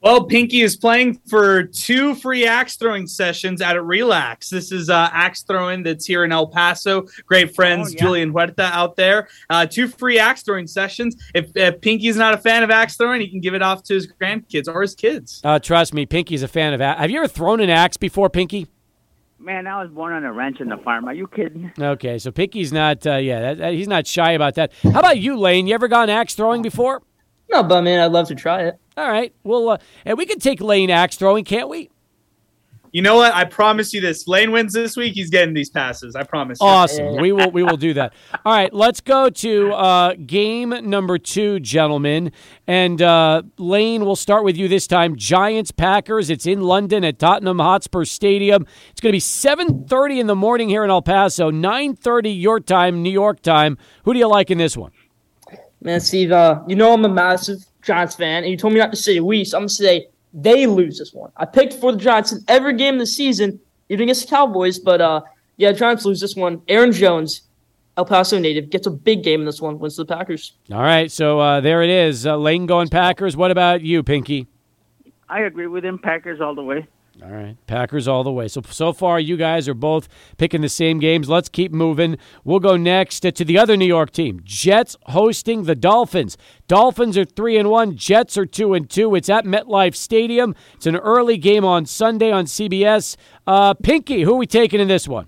Well, 0.00 0.24
Pinky 0.26 0.60
is 0.60 0.76
playing 0.76 1.20
for 1.28 1.64
two 1.64 2.14
free 2.14 2.46
axe 2.46 2.76
throwing 2.76 3.08
sessions 3.08 3.60
at 3.60 3.82
Relax. 3.82 4.48
This 4.48 4.70
is 4.70 4.88
uh, 4.90 5.10
axe 5.12 5.42
throwing 5.42 5.82
that's 5.82 6.06
here 6.06 6.22
in 6.24 6.30
El 6.30 6.46
Paso. 6.46 7.06
Great 7.26 7.52
friends, 7.54 7.88
Oh, 7.88 7.92
yeah. 7.92 8.00
Julian 8.04 8.32
Huerta 8.32 8.60
out 8.70 8.94
there. 8.94 9.26
Uh, 9.50 9.66
two 9.66 9.88
free 9.88 10.20
axe 10.20 10.42
throwing 10.42 10.68
sessions. 10.68 11.16
If, 11.34 11.50
if 11.56 11.80
Pinky's 11.80 12.16
not 12.16 12.32
a 12.32 12.38
fan 12.38 12.62
of 12.62 12.70
axe 12.70 12.96
throwing, 12.96 13.20
he 13.20 13.28
can 13.28 13.40
give 13.40 13.54
it 13.54 13.62
off 13.62 13.82
to 13.84 13.94
his 13.94 14.06
grandkids 14.06 14.72
or 14.72 14.82
his 14.82 14.94
kids. 14.94 15.40
Uh, 15.42 15.58
trust 15.58 15.92
me, 15.92 16.06
Pinky's 16.06 16.44
a 16.44 16.48
fan 16.48 16.74
of. 16.74 16.80
A- 16.80 16.94
Have 16.94 17.10
you 17.10 17.18
ever 17.18 17.26
thrown 17.28 17.58
an 17.60 17.68
axe 17.70 17.96
before, 17.96 18.30
Pinky? 18.30 18.68
Man, 19.40 19.66
I 19.66 19.82
was 19.82 19.90
born 19.90 20.12
on 20.12 20.24
a 20.24 20.32
ranch 20.32 20.60
in 20.60 20.68
the 20.68 20.76
farm. 20.78 21.06
Are 21.06 21.14
you 21.14 21.26
kidding? 21.26 21.72
Okay, 21.78 22.18
so 22.18 22.30
Pinky's 22.30 22.72
not. 22.72 23.04
Uh, 23.04 23.16
yeah, 23.16 23.40
that, 23.40 23.58
that- 23.58 23.72
he's 23.74 23.88
not 23.88 24.06
shy 24.06 24.30
about 24.32 24.54
that. 24.54 24.72
How 24.84 25.00
about 25.00 25.18
you, 25.18 25.36
Lane? 25.36 25.66
You 25.66 25.74
ever 25.74 25.88
gone 25.88 26.08
axe 26.08 26.34
throwing 26.36 26.62
before? 26.62 27.02
No, 27.50 27.62
but 27.62 27.82
man, 27.82 28.00
I'd 28.00 28.12
love 28.12 28.28
to 28.28 28.34
try 28.34 28.64
it. 28.64 28.78
All 28.96 29.08
right. 29.08 29.32
Well, 29.44 29.70
uh, 29.70 29.78
and 30.04 30.18
we 30.18 30.26
can 30.26 30.38
take 30.38 30.60
Lane 30.60 30.90
axe 30.90 31.16
throwing, 31.16 31.44
can't 31.44 31.68
we? 31.68 31.90
You 32.90 33.02
know 33.02 33.16
what? 33.16 33.34
I 33.34 33.44
promise 33.44 33.92
you 33.92 34.00
this. 34.00 34.26
Lane 34.26 34.50
wins 34.50 34.72
this 34.72 34.96
week. 34.96 35.12
He's 35.12 35.28
getting 35.28 35.52
these 35.52 35.68
passes. 35.68 36.16
I 36.16 36.22
promise 36.22 36.58
you. 36.58 36.66
Awesome. 36.66 37.16
We 37.16 37.32
will 37.32 37.50
we 37.50 37.62
will 37.62 37.76
do 37.76 37.92
that. 37.94 38.14
All 38.46 38.52
right, 38.54 38.72
let's 38.72 39.02
go 39.02 39.28
to 39.28 39.72
uh, 39.74 40.14
game 40.14 40.70
number 40.70 41.18
two, 41.18 41.60
gentlemen. 41.60 42.32
And 42.66 43.02
uh, 43.02 43.42
Lane, 43.58 44.06
we'll 44.06 44.16
start 44.16 44.42
with 44.42 44.56
you 44.56 44.68
this 44.68 44.86
time. 44.86 45.16
Giants 45.16 45.70
Packers. 45.70 46.30
It's 46.30 46.46
in 46.46 46.62
London 46.62 47.04
at 47.04 47.18
Tottenham 47.18 47.58
Hotspur 47.58 48.06
Stadium. 48.06 48.66
It's 48.90 49.02
going 49.02 49.10
to 49.10 49.16
be 49.16 49.20
seven 49.20 49.84
thirty 49.86 50.18
in 50.18 50.26
the 50.26 50.36
morning 50.36 50.70
here 50.70 50.82
in 50.82 50.88
El 50.88 51.02
Paso. 51.02 51.50
Nine 51.50 51.94
thirty 51.94 52.30
your 52.30 52.58
time, 52.58 53.02
New 53.02 53.12
York 53.12 53.42
time. 53.42 53.76
Who 54.04 54.14
do 54.14 54.18
you 54.18 54.28
like 54.28 54.50
in 54.50 54.56
this 54.56 54.78
one? 54.78 54.92
Man, 55.80 56.00
Steve, 56.00 56.32
uh, 56.32 56.62
you 56.66 56.74
know 56.74 56.92
I'm 56.92 57.04
a 57.04 57.08
massive 57.08 57.58
Giants 57.82 58.16
fan, 58.16 58.42
and 58.42 58.50
you 58.50 58.56
told 58.56 58.72
me 58.72 58.80
not 58.80 58.90
to 58.90 58.96
say 58.96 59.20
we, 59.20 59.44
so 59.44 59.56
I'm 59.56 59.62
gonna 59.62 59.68
say 59.68 60.08
they 60.34 60.66
lose 60.66 60.98
this 60.98 61.12
one. 61.12 61.30
I 61.36 61.44
picked 61.44 61.74
for 61.74 61.92
the 61.92 61.98
Giants 61.98 62.32
in 62.32 62.40
every 62.48 62.76
game 62.76 62.94
of 62.94 63.00
the 63.00 63.06
season, 63.06 63.60
even 63.88 64.04
against 64.04 64.28
the 64.28 64.30
Cowboys, 64.30 64.78
but 64.78 65.00
uh, 65.00 65.22
yeah, 65.56 65.72
Giants 65.72 66.04
lose 66.04 66.20
this 66.20 66.34
one. 66.34 66.62
Aaron 66.68 66.92
Jones, 66.92 67.42
El 67.96 68.04
Paso 68.04 68.38
native, 68.38 68.70
gets 68.70 68.86
a 68.86 68.90
big 68.90 69.22
game 69.22 69.40
in 69.40 69.46
this 69.46 69.60
one, 69.60 69.78
wins 69.78 69.96
to 69.96 70.04
the 70.04 70.14
Packers. 70.14 70.54
All 70.72 70.80
right, 70.80 71.10
so 71.10 71.38
uh, 71.38 71.60
there 71.60 71.82
it 71.82 71.90
is. 71.90 72.26
Uh, 72.26 72.36
Lane 72.36 72.66
going 72.66 72.88
Packers. 72.88 73.36
What 73.36 73.50
about 73.50 73.82
you, 73.82 74.02
Pinky? 74.02 74.48
I 75.28 75.40
agree 75.40 75.66
with 75.66 75.84
him. 75.84 75.98
Packers 75.98 76.40
all 76.40 76.54
the 76.54 76.62
way. 76.62 76.86
All 77.20 77.32
right, 77.32 77.56
Packers 77.66 78.06
all 78.06 78.22
the 78.22 78.30
way. 78.30 78.46
So 78.46 78.62
so 78.70 78.92
far, 78.92 79.18
you 79.18 79.36
guys 79.36 79.68
are 79.68 79.74
both 79.74 80.08
picking 80.36 80.60
the 80.60 80.68
same 80.68 81.00
games. 81.00 81.28
Let's 81.28 81.48
keep 81.48 81.72
moving. 81.72 82.16
We'll 82.44 82.60
go 82.60 82.76
next 82.76 83.20
to 83.20 83.44
the 83.44 83.58
other 83.58 83.76
New 83.76 83.86
York 83.86 84.12
team, 84.12 84.40
Jets 84.44 84.96
hosting 85.06 85.64
the 85.64 85.74
Dolphins. 85.74 86.36
Dolphins 86.68 87.18
are 87.18 87.24
three 87.24 87.56
and 87.58 87.70
one. 87.70 87.96
Jets 87.96 88.38
are 88.38 88.46
two 88.46 88.72
and 88.72 88.88
two. 88.88 89.16
It's 89.16 89.28
at 89.28 89.44
MetLife 89.44 89.96
Stadium. 89.96 90.54
It's 90.74 90.86
an 90.86 90.94
early 90.94 91.38
game 91.38 91.64
on 91.64 91.86
Sunday 91.86 92.30
on 92.30 92.44
CBS. 92.44 93.16
Uh, 93.48 93.74
Pinky, 93.74 94.22
who 94.22 94.34
are 94.34 94.38
we 94.38 94.46
taking 94.46 94.80
in 94.80 94.86
this 94.86 95.08
one? 95.08 95.26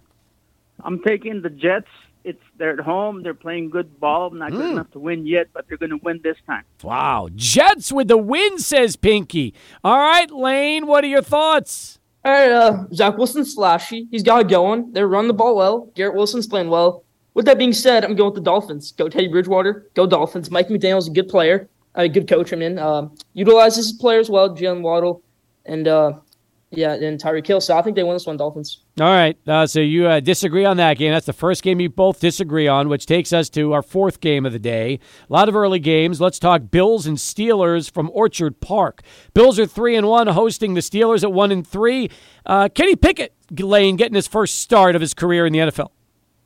I'm 0.85 1.03
taking 1.03 1.43
the 1.43 1.51
Jets. 1.51 1.89
It's 2.25 2.43
they're 2.57 2.73
at 2.73 2.81
home. 2.81 3.23
They're 3.23 3.35
playing 3.35 3.71
good 3.71 3.99
ball. 3.99 4.31
Not 4.31 4.51
good 4.53 4.73
enough 4.73 4.91
to 4.93 4.99
win 4.99 5.27
yet, 5.27 5.49
but 5.53 5.67
they're 5.69 5.79
going 5.79 5.91
to 5.91 6.01
win 6.03 6.21
this 6.23 6.37
time. 6.47 6.65
Wow, 6.83 7.29
Jets 7.35 7.91
with 7.91 8.09
the 8.09 8.19
win, 8.19 8.59
says 8.59 8.97
Pinky. 8.97 9.55
All 9.83 9.99
right, 9.99 10.31
Lane, 10.31 10.87
what 10.87 11.03
are 11.05 11.09
your 11.09 11.23
thoughts? 11.23 11.99
All 12.25 12.33
right, 12.33 12.53
uh, 12.53 12.85
Zach 12.93 13.17
Wilson's 13.17 13.55
flashy. 13.55 14.07
He's 14.11 14.23
got 14.23 14.43
it 14.43 14.49
going. 14.49 14.93
They 14.93 15.03
run 15.03 15.27
the 15.27 15.35
ball 15.35 15.57
well. 15.57 15.91
Garrett 15.95 16.15
Wilson's 16.15 16.47
playing 16.47 16.69
well. 16.69 17.05
With 17.33 17.47
that 17.47 17.57
being 17.59 17.73
said, 17.73 18.05
I'm 18.05 18.15
going 18.15 18.33
with 18.33 18.35
the 18.35 18.45
Dolphins. 18.45 18.93
Go 18.93 19.09
Teddy 19.09 19.29
Bridgewater. 19.29 19.87
Go 19.95 20.07
Dolphins. 20.07 20.51
Mike 20.51 20.69
McDaniel's 20.69 21.09
a 21.09 21.13
good 21.13 21.29
player, 21.29 21.71
a 21.95 22.09
good 22.09 22.29
coach. 22.29 22.53
I 22.53 22.57
mean, 22.57 22.79
uh, 22.79 23.09
utilizes 23.33 23.87
his 23.89 23.93
players 23.99 24.29
well. 24.29 24.55
Jaylen 24.55 24.83
Waddle, 24.83 25.23
and 25.65 25.89
uh, 25.89 26.19
yeah, 26.73 26.93
and 26.93 27.21
Tyreek 27.21 27.47
Hill. 27.47 27.61
So 27.61 27.77
I 27.77 27.83
think 27.83 27.97
they 27.97 28.05
win 28.05 28.15
this 28.15 28.27
one, 28.27 28.37
Dolphins. 28.37 28.85
All 29.01 29.07
right. 29.07 29.37
Uh, 29.47 29.67
so 29.67 29.81
you 29.81 30.07
uh, 30.07 30.21
disagree 30.21 30.65
on 30.65 30.77
that 30.77 30.99
game. 30.99 31.13
That's 31.13 31.27
the 31.27 31.33
first 31.33 31.65
game 31.65 31.81
you 31.81 31.89
both 31.89 32.21
disagree 32.21 32.69
on, 32.69 32.89
which 32.89 33.07
takes 33.07 33.33
us 33.33 33.49
to 33.51 33.73
our 33.73 33.83
fourth 33.83 34.21
game 34.21 34.47
of 34.47 34.53
the 34.53 34.59
day. 34.61 35.01
A 35.29 35.33
lot 35.33 35.49
of 35.49 35.57
early 35.57 35.81
games. 35.81 36.21
Let's 36.21 36.39
talk 36.39 36.71
Bills 36.71 37.07
and 37.07 37.17
Steelers 37.17 37.91
from 37.91 38.09
Orchard 38.13 38.61
Park. 38.61 39.03
Bills 39.35 39.59
are 39.59 39.67
three 39.67 39.97
and 39.97 40.07
one, 40.07 40.29
hosting 40.29 40.75
the 40.75 40.81
Steelers 40.81 41.25
at 41.25 41.33
one 41.33 41.51
and 41.51 41.67
three. 41.67 42.09
Uh, 42.47 42.69
Kenny 42.73 42.95
Pickett, 42.95 43.35
Lane, 43.59 43.97
getting 43.97 44.15
his 44.15 44.29
first 44.29 44.61
start 44.61 44.95
of 44.95 45.01
his 45.01 45.13
career 45.13 45.47
in 45.47 45.53
the 45.53 45.59
NFL. 45.59 45.91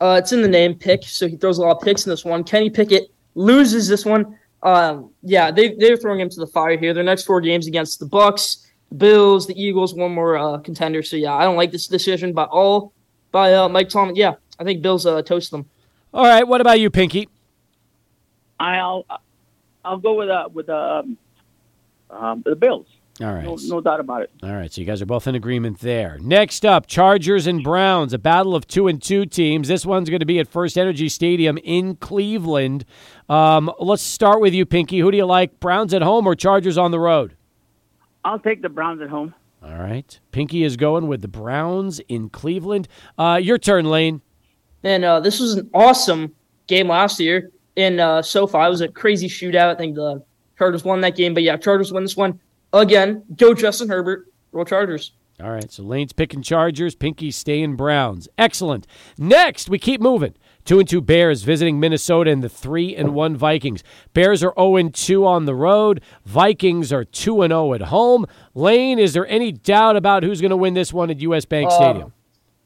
Uh, 0.00 0.16
it's 0.18 0.32
in 0.32 0.40
the 0.40 0.48
name, 0.48 0.74
pick. 0.74 1.04
So 1.04 1.28
he 1.28 1.36
throws 1.36 1.58
a 1.58 1.62
lot 1.62 1.76
of 1.76 1.82
picks 1.82 2.06
in 2.06 2.10
this 2.10 2.24
one. 2.24 2.44
Kenny 2.44 2.70
Pickett 2.70 3.10
loses 3.34 3.88
this 3.88 4.06
one. 4.06 4.38
Um, 4.62 5.10
yeah, 5.22 5.50
they 5.50 5.74
they're 5.74 5.98
throwing 5.98 6.20
him 6.20 6.30
to 6.30 6.40
the 6.40 6.46
fire 6.46 6.78
here. 6.78 6.94
Their 6.94 7.04
next 7.04 7.24
four 7.24 7.42
games 7.42 7.66
against 7.66 8.00
the 8.00 8.06
Bucks, 8.06 8.63
Bills, 8.96 9.46
the 9.46 9.60
Eagles, 9.60 9.94
one 9.94 10.12
more 10.12 10.36
uh, 10.36 10.58
contender. 10.58 11.02
So 11.02 11.16
yeah, 11.16 11.34
I 11.34 11.44
don't 11.44 11.56
like 11.56 11.72
this 11.72 11.86
decision 11.86 12.32
by 12.32 12.44
all 12.44 12.92
by 13.32 13.54
uh, 13.54 13.68
Mike 13.68 13.88
Tomlin. 13.88 14.16
Yeah, 14.16 14.34
I 14.58 14.64
think 14.64 14.82
Bills 14.82 15.06
uh, 15.06 15.22
toast 15.22 15.50
them. 15.50 15.68
All 16.12 16.24
right. 16.24 16.46
What 16.46 16.60
about 16.60 16.80
you, 16.80 16.90
Pinky? 16.90 17.28
I'll 18.60 19.04
I'll 19.84 19.98
go 19.98 20.14
with 20.14 20.28
uh 20.28 20.48
with 20.52 20.68
um, 20.68 21.18
um 22.10 22.42
the 22.44 22.54
Bills. 22.54 22.86
All 23.20 23.32
right. 23.32 23.44
No, 23.44 23.56
no 23.60 23.80
doubt 23.80 24.00
about 24.00 24.22
it. 24.22 24.30
All 24.42 24.52
right, 24.52 24.72
so 24.72 24.80
you 24.80 24.86
guys 24.88 25.00
are 25.00 25.06
both 25.06 25.28
in 25.28 25.36
agreement 25.36 25.78
there. 25.78 26.18
Next 26.20 26.66
up, 26.66 26.88
Chargers 26.88 27.46
and 27.46 27.62
Browns, 27.62 28.12
a 28.12 28.18
battle 28.18 28.56
of 28.56 28.66
two 28.66 28.88
and 28.88 29.00
two 29.00 29.24
teams. 29.24 29.68
This 29.68 29.86
one's 29.86 30.10
going 30.10 30.18
to 30.18 30.26
be 30.26 30.40
at 30.40 30.48
First 30.48 30.76
Energy 30.76 31.08
Stadium 31.08 31.56
in 31.58 31.94
Cleveland. 31.94 32.84
Um, 33.28 33.72
let's 33.78 34.02
start 34.02 34.40
with 34.40 34.52
you, 34.52 34.66
Pinky. 34.66 34.98
Who 34.98 35.12
do 35.12 35.16
you 35.16 35.26
like, 35.26 35.60
Browns 35.60 35.94
at 35.94 36.02
home 36.02 36.26
or 36.26 36.34
Chargers 36.34 36.76
on 36.76 36.90
the 36.90 36.98
road? 36.98 37.36
I'll 38.24 38.38
take 38.38 38.62
the 38.62 38.68
Browns 38.68 39.00
at 39.02 39.08
home. 39.10 39.34
All 39.62 39.78
right, 39.78 40.18
Pinky 40.30 40.62
is 40.62 40.76
going 40.76 41.08
with 41.08 41.22
the 41.22 41.28
Browns 41.28 41.98
in 42.00 42.28
Cleveland. 42.28 42.86
Uh, 43.18 43.40
your 43.42 43.56
turn, 43.56 43.86
Lane. 43.86 44.20
And 44.82 45.04
uh, 45.04 45.20
this 45.20 45.40
was 45.40 45.54
an 45.54 45.70
awesome 45.72 46.34
game 46.66 46.88
last 46.88 47.18
year 47.18 47.50
in 47.76 47.98
uh, 47.98 48.20
SoFi. 48.20 48.58
It 48.58 48.68
was 48.68 48.80
a 48.82 48.88
crazy 48.88 49.28
shootout. 49.28 49.68
I 49.68 49.74
think 49.74 49.94
the 49.94 50.22
Chargers 50.58 50.84
won 50.84 51.00
that 51.00 51.16
game, 51.16 51.32
but 51.32 51.42
yeah, 51.42 51.56
Chargers 51.56 51.92
win 51.92 52.04
this 52.04 52.16
one 52.16 52.38
again. 52.72 53.22
Go 53.36 53.54
Justin 53.54 53.88
Herbert. 53.88 54.26
Roll 54.52 54.64
Chargers. 54.64 55.12
All 55.42 55.50
right, 55.50 55.70
so 55.72 55.82
Lane's 55.82 56.12
picking 56.12 56.42
Chargers, 56.42 56.94
Pinky's 56.94 57.34
staying 57.34 57.74
Browns. 57.74 58.28
Excellent. 58.38 58.86
Next, 59.18 59.68
we 59.68 59.80
keep 59.80 60.00
moving. 60.00 60.34
Two 60.64 60.78
and 60.78 60.88
two 60.88 61.02
Bears 61.02 61.42
visiting 61.42 61.78
Minnesota 61.78 62.30
and 62.30 62.42
the 62.42 62.48
three 62.48 62.96
and 62.96 63.14
one 63.14 63.36
Vikings. 63.36 63.84
Bears 64.14 64.42
are 64.42 64.54
0 64.56 64.76
and 64.76 64.94
2 64.94 65.26
on 65.26 65.44
the 65.44 65.54
road. 65.54 66.00
Vikings 66.24 66.90
are 66.90 67.04
2 67.04 67.42
and 67.42 67.50
0 67.50 67.74
at 67.74 67.82
home. 67.82 68.24
Lane, 68.54 68.98
is 68.98 69.12
there 69.12 69.26
any 69.26 69.52
doubt 69.52 69.96
about 69.96 70.22
who's 70.22 70.40
going 70.40 70.50
to 70.50 70.56
win 70.56 70.72
this 70.72 70.90
one 70.92 71.10
at 71.10 71.20
US 71.20 71.44
Bank 71.44 71.70
Uh, 71.70 71.76
Stadium? 71.76 72.12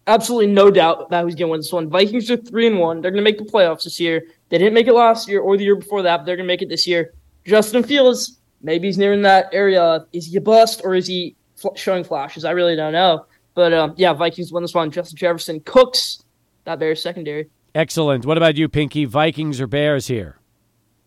absolutely 0.07 0.47
no 0.47 0.70
doubt 0.70 1.03
about 1.07 1.25
who's 1.25 1.35
going 1.35 1.49
to 1.49 1.51
win 1.51 1.61
this 1.61 1.70
one. 1.73 1.89
Vikings 1.91 2.31
are 2.31 2.37
three 2.39 2.66
and 2.66 2.79
one. 2.79 3.01
They're 3.03 3.11
going 3.11 3.23
to 3.23 3.31
make 3.31 3.37
the 3.37 3.45
playoffs 3.45 3.85
this 3.85 4.01
year. 4.01 4.27
They 4.49 4.57
didn't 4.57 4.73
make 4.75 4.87
it 4.87 4.95
last 4.95 5.29
year 5.29 5.41
or 5.41 5.57
the 5.59 5.65
year 5.65 5.77
before 5.77 6.01
that, 6.03 6.19
but 6.19 6.25
they're 6.25 6.37
going 6.37 6.47
to 6.47 6.53
make 6.53 6.62
it 6.62 6.69
this 6.70 6.87
year. 6.87 7.12
Justin 7.45 7.83
Fields, 7.83 8.39
maybe 8.62 8.89
he's 8.89 8.97
near 8.97 9.12
in 9.12 9.20
that 9.23 9.51
area. 9.53 10.07
Is 10.15 10.27
he 10.27 10.37
a 10.37 10.41
bust 10.41 10.81
or 10.85 10.95
is 10.95 11.07
he 11.07 11.37
fl- 11.57 11.75
showing 11.75 12.05
flashes? 12.05 12.45
I 12.47 12.53
really 12.53 12.75
don't 12.77 12.93
know. 12.93 13.27
But 13.55 13.75
um, 13.75 13.95
yeah, 13.99 14.12
Vikings 14.15 14.51
win 14.53 14.62
this 14.62 14.73
one. 14.73 14.91
Justin 14.91 15.19
Jefferson 15.19 15.61
cooks 15.61 16.23
that 16.65 16.79
Bears 16.79 17.03
secondary. 17.03 17.51
Excellent. 17.79 18.27
What 18.27 18.37
about 18.37 18.57
you, 18.57 18.69
Pinky? 18.69 19.05
Vikings 19.05 19.61
or 19.61 19.69
Bears 19.69 20.09
here? 20.09 20.41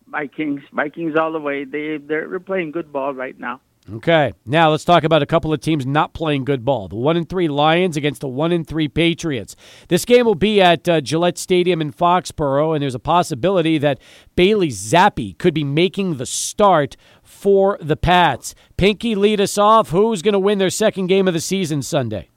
Vikings, 0.06 0.62
Vikings 0.72 1.14
all 1.20 1.30
the 1.30 1.38
way. 1.38 1.64
They 1.64 1.98
they're 1.98 2.40
playing 2.40 2.70
good 2.70 2.90
ball 2.90 3.12
right 3.12 3.38
now. 3.38 3.60
Okay. 3.92 4.32
Now 4.46 4.70
let's 4.70 4.86
talk 4.86 5.04
about 5.04 5.22
a 5.22 5.26
couple 5.26 5.52
of 5.52 5.60
teams 5.60 5.84
not 5.84 6.14
playing 6.14 6.46
good 6.46 6.64
ball. 6.64 6.88
The 6.88 6.96
one 6.96 7.18
and 7.18 7.28
three 7.28 7.46
Lions 7.46 7.98
against 7.98 8.22
the 8.22 8.28
one 8.28 8.52
and 8.52 8.66
three 8.66 8.88
Patriots. 8.88 9.54
This 9.88 10.06
game 10.06 10.24
will 10.24 10.34
be 10.34 10.62
at 10.62 10.88
uh, 10.88 11.02
Gillette 11.02 11.36
Stadium 11.36 11.82
in 11.82 11.92
Foxborough, 11.92 12.74
and 12.74 12.82
there's 12.82 12.94
a 12.94 12.98
possibility 12.98 13.76
that 13.76 14.00
Bailey 14.34 14.68
Zappe 14.68 15.36
could 15.36 15.52
be 15.52 15.64
making 15.64 16.16
the 16.16 16.24
start 16.24 16.96
for 17.22 17.76
the 17.82 17.98
Pats. 17.98 18.54
Pinky, 18.78 19.14
lead 19.14 19.42
us 19.42 19.58
off. 19.58 19.90
Who's 19.90 20.22
going 20.22 20.32
to 20.32 20.38
win 20.38 20.56
their 20.56 20.70
second 20.70 21.08
game 21.08 21.28
of 21.28 21.34
the 21.34 21.40
season 21.40 21.82
Sunday? 21.82 22.30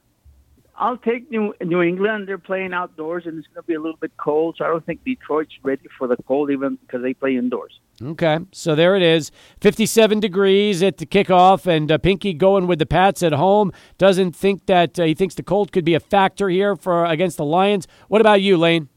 I'll 0.78 0.98
take 0.98 1.32
New 1.32 1.54
New 1.62 1.82
England. 1.82 2.28
They're 2.28 2.38
playing 2.38 2.74
outdoors, 2.74 3.26
and 3.26 3.38
it's 3.38 3.48
going 3.48 3.64
to 3.64 3.68
be 3.68 3.76
a 3.76 3.80
little 3.80 3.98
bit 3.98 4.12
cold. 4.18 4.56
So 4.58 4.66
I 4.66 4.68
don't 4.68 4.86
think 4.86 5.04
Detroit's 5.06 5.54
ready 5.64 5.88
for 5.98 6.08
the 6.08 6.18
cold, 6.28 6.52
even 6.52 6.76
because 6.76 7.02
they 7.02 7.14
play 7.14 7.38
indoors. 7.38 7.80
Okay, 8.02 8.40
so 8.52 8.76
there 8.76 8.98
it 8.98 9.02
is. 9.02 9.32
57 9.62 10.20
degrees 10.20 10.84
at 10.84 10.98
the 10.98 11.06
kickoff, 11.06 11.66
and 11.66 11.90
uh, 11.90 11.98
Pinky 11.98 12.34
going 12.34 12.68
with 12.68 12.80
the 12.80 12.86
Pats 12.86 13.24
at 13.24 13.32
home. 13.32 13.72
Doesn't 13.98 14.36
think 14.36 14.66
that 14.66 15.00
uh, 15.00 15.04
he 15.04 15.14
thinks 15.14 15.36
the 15.36 15.44
cold 15.44 15.72
could 15.72 15.86
be 15.86 15.94
a 15.94 16.00
factor 16.02 16.50
here 16.50 16.76
for 16.76 17.06
against 17.06 17.38
the 17.38 17.46
Lions. 17.46 17.88
What 18.10 18.20
about 18.20 18.42
you, 18.42 18.58
Lane? 18.58 18.90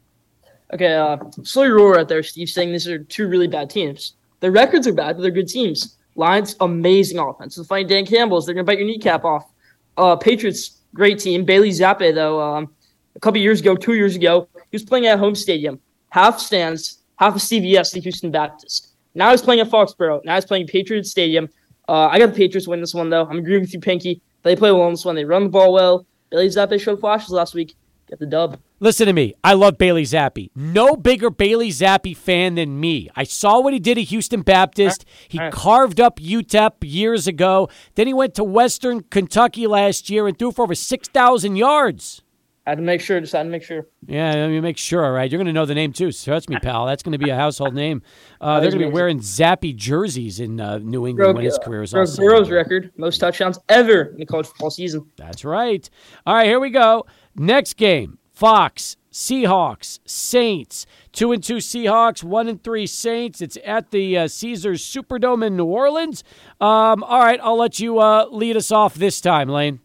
Okay, 0.74 0.94
uh, 0.94 1.16
slow 1.44 1.62
your 1.62 1.76
roar 1.76 2.00
out 2.00 2.08
there, 2.08 2.22
Steve, 2.22 2.48
saying 2.48 2.72
these 2.72 2.88
are 2.88 2.98
two 2.98 3.28
really 3.28 3.46
bad 3.46 3.70
teams. 3.70 4.14
Their 4.40 4.50
records 4.50 4.86
are 4.86 4.92
bad, 4.92 5.16
but 5.16 5.22
they're 5.22 5.30
good 5.30 5.48
teams. 5.48 5.96
Lions, 6.16 6.56
amazing 6.60 7.18
offense. 7.18 7.54
The 7.54 7.64
fighting 7.64 7.88
Dan 7.88 8.04
Campbell's, 8.04 8.46
they're 8.46 8.54
going 8.54 8.66
to 8.66 8.70
bite 8.70 8.78
your 8.78 8.86
kneecap 8.86 9.24
off. 9.24 9.50
Uh, 9.96 10.16
Patriots, 10.16 10.77
great 10.98 11.18
team. 11.18 11.44
Bailey 11.44 11.70
Zappe, 11.70 12.14
though, 12.14 12.40
um, 12.40 12.70
a 13.16 13.20
couple 13.20 13.40
years 13.40 13.60
ago, 13.60 13.74
two 13.74 13.94
years 13.94 14.16
ago, 14.16 14.48
he 14.54 14.74
was 14.74 14.84
playing 14.84 15.06
at 15.06 15.18
home 15.18 15.34
stadium, 15.34 15.80
half 16.10 16.38
stands, 16.38 17.02
half 17.16 17.34
a 17.36 17.38
CVS, 17.38 17.92
the 17.92 18.00
Houston 18.00 18.30
Baptist. 18.30 18.88
Now 19.14 19.30
he's 19.30 19.40
playing 19.42 19.60
at 19.60 19.70
Foxborough. 19.70 20.24
Now 20.24 20.34
he's 20.34 20.44
playing 20.44 20.66
Patriots 20.66 21.10
Stadium. 21.10 21.48
Uh, 21.88 22.08
I 22.08 22.18
got 22.18 22.26
the 22.26 22.36
Patriots 22.36 22.68
win 22.68 22.80
this 22.80 22.94
one, 22.94 23.08
though. 23.08 23.26
I'm 23.26 23.38
agreeing 23.38 23.62
with 23.62 23.72
you, 23.72 23.80
Pinky. 23.80 24.20
They 24.42 24.54
play 24.54 24.70
well 24.70 24.86
in 24.86 24.92
this 24.92 25.04
one. 25.04 25.14
They 25.14 25.24
run 25.24 25.44
the 25.44 25.48
ball 25.48 25.72
well. 25.72 26.06
Bailey 26.30 26.48
Zappe 26.48 26.78
showed 26.80 27.00
flashes 27.00 27.30
last 27.30 27.54
week. 27.54 27.74
Get 28.08 28.18
the 28.18 28.26
dub. 28.26 28.58
Listen 28.80 29.06
to 29.06 29.12
me. 29.12 29.34
I 29.44 29.52
love 29.54 29.76
Bailey 29.76 30.04
Zappe. 30.04 30.50
No 30.54 30.96
bigger 30.96 31.30
Bailey 31.30 31.70
Zappe 31.70 32.16
fan 32.16 32.54
than 32.54 32.78
me. 32.80 33.10
I 33.14 33.24
saw 33.24 33.60
what 33.60 33.72
he 33.72 33.78
did 33.78 33.98
at 33.98 34.04
Houston 34.04 34.42
Baptist. 34.42 35.04
He 35.26 35.38
carved 35.50 36.00
up 36.00 36.20
UTEP 36.20 36.72
years 36.82 37.26
ago. 37.26 37.68
Then 37.96 38.06
he 38.06 38.14
went 38.14 38.34
to 38.36 38.44
Western 38.44 39.02
Kentucky 39.02 39.66
last 39.66 40.08
year 40.08 40.26
and 40.26 40.38
threw 40.38 40.52
for 40.52 40.62
over 40.62 40.74
6,000 40.74 41.56
yards. 41.56 42.22
I 42.68 42.72
had 42.72 42.78
to 42.78 42.84
make 42.84 43.00
sure. 43.00 43.18
Just 43.18 43.32
had 43.32 43.44
to 43.44 43.48
make 43.48 43.62
sure. 43.62 43.86
Yeah, 44.06 44.30
let 44.34 44.50
me 44.50 44.60
make 44.60 44.76
sure. 44.76 45.02
All 45.02 45.12
right, 45.12 45.30
you're 45.30 45.38
going 45.38 45.46
to 45.46 45.54
know 45.54 45.64
the 45.64 45.74
name 45.74 45.90
too. 45.90 46.12
Trust 46.12 46.50
me, 46.50 46.58
pal. 46.58 46.84
That's 46.84 47.02
going 47.02 47.12
to 47.12 47.18
be 47.18 47.30
a 47.30 47.34
household 47.34 47.74
name. 47.74 48.02
Uh, 48.42 48.60
they're 48.60 48.70
going 48.70 48.82
to 48.82 48.88
be 48.88 48.92
wearing 48.92 49.20
Zappe 49.20 49.74
jerseys 49.74 50.38
in 50.38 50.60
uh, 50.60 50.76
New 50.76 51.06
England 51.06 51.16
Broke, 51.16 51.36
when 51.36 51.46
his 51.46 51.54
uh, 51.54 51.62
career 51.62 51.82
is 51.82 51.92
broke 51.92 52.06
all 52.10 52.16
Burrow's 52.16 52.50
record, 52.50 52.92
most 52.98 53.20
touchdowns 53.20 53.58
ever 53.70 54.02
in 54.02 54.18
the 54.18 54.26
college 54.26 54.48
football 54.48 54.68
season. 54.68 55.10
That's 55.16 55.46
right. 55.46 55.88
All 56.26 56.34
right, 56.34 56.44
here 56.44 56.60
we 56.60 56.68
go. 56.68 57.06
Next 57.36 57.76
game: 57.76 58.18
Fox, 58.32 58.96
Seahawks, 59.12 59.98
Saints. 60.04 60.86
Two 61.12 61.32
and 61.32 61.42
two 61.42 61.56
Seahawks, 61.56 62.22
one 62.22 62.48
and 62.48 62.62
three 62.62 62.86
Saints. 62.86 63.40
It's 63.40 63.58
at 63.64 63.90
the 63.90 64.16
uh, 64.16 64.28
Caesars 64.28 64.84
Superdome 64.84 65.44
in 65.46 65.56
New 65.56 65.64
Orleans. 65.64 66.22
Um, 66.60 67.02
all 67.02 67.20
right, 67.20 67.40
I'll 67.42 67.58
let 67.58 67.80
you 67.80 67.98
uh, 67.98 68.26
lead 68.30 68.56
us 68.56 68.70
off 68.70 68.94
this 68.94 69.20
time, 69.20 69.48
Lane. 69.48 69.80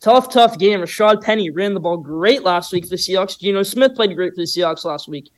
Tough, 0.00 0.30
tough 0.30 0.58
game. 0.58 0.80
Rashad 0.80 1.22
Penny 1.22 1.50
ran 1.50 1.74
the 1.74 1.80
ball 1.80 1.96
great 1.96 2.42
last 2.42 2.72
week 2.72 2.84
for 2.84 2.90
the 2.90 2.96
Seahawks. 2.96 3.38
Geno 3.40 3.62
Smith 3.62 3.94
played 3.94 4.14
great 4.14 4.34
for 4.34 4.42
the 4.42 4.42
Seahawks 4.42 4.84
last 4.84 5.08
week. 5.08 5.30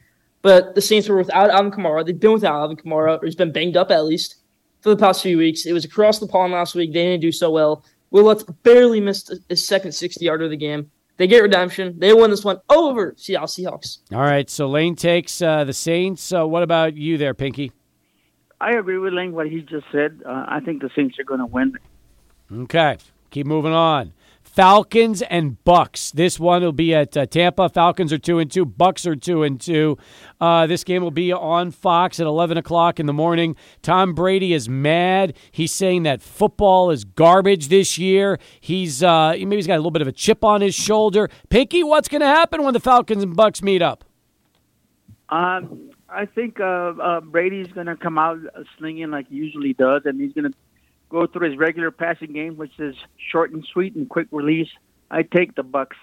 But 0.43 0.75
the 0.75 0.81
Saints 0.81 1.09
were 1.09 1.17
without 1.17 1.51
Alvin 1.51 1.71
Kamara. 1.71 2.05
They've 2.05 2.19
been 2.19 2.33
without 2.33 2.55
Alvin 2.55 2.77
Kamara, 2.77 3.23
or 3.23 3.25
he's 3.25 3.35
been 3.35 3.53
banged 3.53 3.77
up 3.77 3.91
at 3.91 4.05
least 4.05 4.37
for 4.81 4.91
the 4.91 4.97
past 4.97 5.23
few 5.23 5.39
weeks. 5.39 5.67
It 5.67 5.73
was 5.73 5.85
across 5.85 6.19
the 6.19 6.27
pond 6.27 6.53
last 6.53 6.75
week. 6.75 6.93
They 6.93 7.05
didn't 7.05 7.23
do 7.23 7.33
so 7.33 7.51
well. 7.51 7.85
Will 8.11 8.35
barely 8.63 9.01
missed 9.01 9.33
his 9.49 9.67
second 9.67 9.93
60 9.93 10.25
yarder 10.25 10.45
of 10.45 10.51
the 10.51 10.57
game. 10.57 10.91
They 11.19 11.27
get 11.27 11.43
redemption. 11.43 11.99
They 11.99 12.15
win 12.15 12.31
this 12.31 12.45
one 12.45 12.61
over 12.71 13.13
Seattle 13.17 13.49
Seahawks. 13.49 13.99
All 14.13 14.21
right, 14.21 14.49
so 14.49 14.69
Lane 14.69 14.95
takes 14.95 15.43
uh, 15.43 15.65
the 15.65 15.73
Saints. 15.73 16.33
Uh, 16.33 16.47
what 16.47 16.63
about 16.63 16.97
you 16.97 17.19
there, 17.19 17.35
Pinky? 17.35 17.73
I 18.61 18.73
agree 18.73 18.99
with 18.99 19.13
Lane 19.13 19.33
what 19.33 19.49
he 19.49 19.61
just 19.61 19.87
said. 19.93 20.23
Uh, 20.25 20.47
I 20.49 20.61
think 20.61 20.81
the 20.81 20.91
Saints 20.97 21.19
are 21.19 21.25
going 21.25 21.41
to 21.41 21.47
win. 21.47 21.77
Okay, 22.53 22.99
keep 23.31 23.47
moving 23.47 23.73
on. 23.73 24.13
Falcons 24.59 25.23
and 25.23 25.63
Bucks. 25.63 26.11
This 26.11 26.41
one 26.41 26.63
will 26.63 26.73
be 26.73 26.93
at 26.93 27.17
uh, 27.17 27.27
Tampa. 27.27 27.69
Falcons 27.69 28.13
are 28.13 28.19
two 28.19 28.41
and 28.41 28.51
two. 28.51 28.65
Bucks 28.67 29.07
are 29.07 29.15
two 29.15 29.45
and 29.45 29.61
two. 29.61 29.97
Uh, 30.41 30.67
this 30.67 30.83
game 30.83 31.01
will 31.01 31.13
be 31.13 31.33
on 31.33 31.71
Fox 31.71 32.19
at 32.19 32.27
eleven 32.27 32.59
o'clock 32.59 32.99
in 32.99 33.07
the 33.07 33.13
morning. 33.13 33.55
Tom 33.83 34.15
Brady 34.15 34.53
is 34.53 34.69
mad. 34.69 35.37
He's 35.53 35.71
saying 35.71 36.03
that 36.03 36.23
football 36.23 36.91
is 36.91 37.05
garbage 37.05 37.69
this 37.69 37.99
year. 37.99 38.41
He's 38.61 39.01
uh, 39.01 39.35
maybe 39.39 39.55
he's 39.55 39.69
got 39.69 39.75
a 39.75 39.77
little 39.77 39.93
bit 39.93 40.03
of 40.03 40.09
a 40.09 40.13
chip 40.13 40.43
on 40.43 40.61
his 40.61 40.75
shoulder. 40.75 41.31
Pinky, 41.51 41.85
what's 41.85 42.09
going 42.09 42.23
to 42.23 42.27
happen 42.27 42.65
when 42.65 42.75
the 42.75 42.81
Falcons 42.81 43.23
and 43.23 43.37
Bucks 43.37 43.63
meet 43.63 43.81
up? 43.81 44.03
Um, 45.29 45.93
I 46.09 46.27
think 46.27 46.59
uh, 46.59 46.65
uh, 46.65 47.21
Brady's 47.21 47.69
going 47.69 47.87
to 47.87 47.95
come 47.95 48.19
out 48.19 48.39
uh, 48.57 48.65
slinging 48.77 49.13
like 49.13 49.29
he 49.29 49.37
usually 49.37 49.75
does, 49.75 50.03
and 50.05 50.21
he's 50.21 50.33
going 50.33 50.51
to 50.51 50.59
go 51.09 51.27
through 51.27 51.51
his 51.51 51.59
regular 51.59 51.91
passing 51.91 52.33
game, 52.33 52.57
which 52.57 52.79
is 52.79 52.95
short 53.31 53.53
and 53.53 53.65
sweet 53.73 53.95
and 53.95 54.09
quick 54.09 54.29
release. 54.31 54.69
I 55.11 55.23
take 55.23 55.55
the 55.55 55.63
Bucks. 55.63 55.97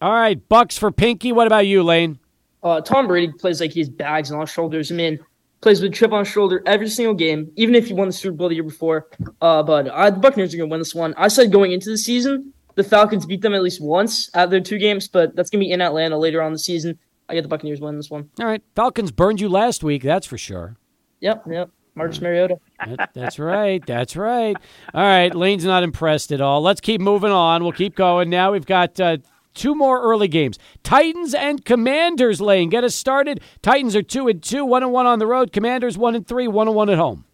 All 0.00 0.12
right, 0.12 0.48
Bucks 0.48 0.78
for 0.78 0.90
Pinky. 0.90 1.32
What 1.32 1.46
about 1.46 1.66
you, 1.66 1.82
Lane? 1.82 2.18
Uh, 2.62 2.80
Tom 2.80 3.06
Brady 3.06 3.32
plays 3.32 3.60
like 3.60 3.72
he 3.72 3.80
has 3.80 3.88
bags 3.88 4.30
on 4.32 4.40
his 4.40 4.50
shoulders. 4.50 4.90
I 4.90 4.94
mean, 4.94 5.18
plays 5.60 5.80
with 5.80 5.92
a 5.92 5.94
chip 5.94 6.12
on 6.12 6.20
his 6.20 6.28
shoulder 6.28 6.62
every 6.66 6.88
single 6.88 7.14
game, 7.14 7.50
even 7.56 7.74
if 7.74 7.86
he 7.86 7.94
won 7.94 8.08
the 8.08 8.12
Super 8.12 8.36
Bowl 8.36 8.48
the 8.48 8.56
year 8.56 8.64
before. 8.64 9.08
Uh, 9.40 9.62
but 9.62 9.88
uh, 9.88 10.10
the 10.10 10.18
Buccaneers 10.18 10.54
are 10.54 10.56
going 10.56 10.68
to 10.68 10.72
win 10.72 10.80
this 10.80 10.94
one. 10.94 11.14
I 11.16 11.28
said 11.28 11.52
going 11.52 11.72
into 11.72 11.90
the 11.90 11.98
season, 11.98 12.52
the 12.74 12.84
Falcons 12.84 13.26
beat 13.26 13.42
them 13.42 13.54
at 13.54 13.62
least 13.62 13.80
once 13.80 14.30
out 14.34 14.44
of 14.44 14.50
their 14.50 14.60
two 14.60 14.78
games, 14.78 15.08
but 15.08 15.34
that's 15.34 15.50
going 15.50 15.60
to 15.60 15.66
be 15.66 15.72
in 15.72 15.80
Atlanta 15.80 16.16
later 16.16 16.40
on 16.40 16.48
in 16.48 16.52
the 16.52 16.58
season. 16.58 16.98
I 17.28 17.34
get 17.34 17.42
the 17.42 17.48
Buccaneers 17.48 17.80
winning 17.80 17.98
this 17.98 18.10
one. 18.10 18.30
All 18.40 18.46
right, 18.46 18.62
Falcons 18.74 19.10
burned 19.10 19.40
you 19.40 19.48
last 19.48 19.84
week. 19.84 20.02
That's 20.02 20.26
for 20.26 20.38
sure. 20.38 20.76
Yep, 21.20 21.44
yep. 21.50 21.70
Marcus 21.98 22.20
Mariota. 22.20 22.56
That- 22.86 23.10
that's 23.12 23.38
right. 23.38 23.84
That's 23.86 24.16
right. 24.16 24.56
All 24.94 25.02
right. 25.02 25.34
Lane's 25.34 25.64
not 25.64 25.82
impressed 25.82 26.32
at 26.32 26.40
all. 26.40 26.62
Let's 26.62 26.80
keep 26.80 27.00
moving 27.00 27.30
on. 27.32 27.62
We'll 27.62 27.72
keep 27.72 27.94
going. 27.94 28.30
Now 28.30 28.52
we've 28.52 28.64
got 28.66 28.98
uh, 29.00 29.18
two 29.54 29.74
more 29.74 30.00
early 30.00 30.28
games. 30.28 30.58
Titans 30.82 31.34
and 31.34 31.64
Commanders. 31.64 32.40
Lane, 32.40 32.70
get 32.70 32.84
us 32.84 32.94
started. 32.94 33.40
Titans 33.60 33.94
are 33.96 34.02
two 34.02 34.28
and 34.28 34.42
two, 34.42 34.64
one 34.64 34.82
and 34.82 34.92
one 34.92 35.06
on 35.06 35.18
the 35.18 35.26
road. 35.26 35.52
Commanders 35.52 35.98
one 35.98 36.14
and 36.14 36.26
three, 36.26 36.48
one 36.48 36.68
and 36.68 36.76
one 36.76 36.88
at 36.88 36.96
home. 36.98 37.24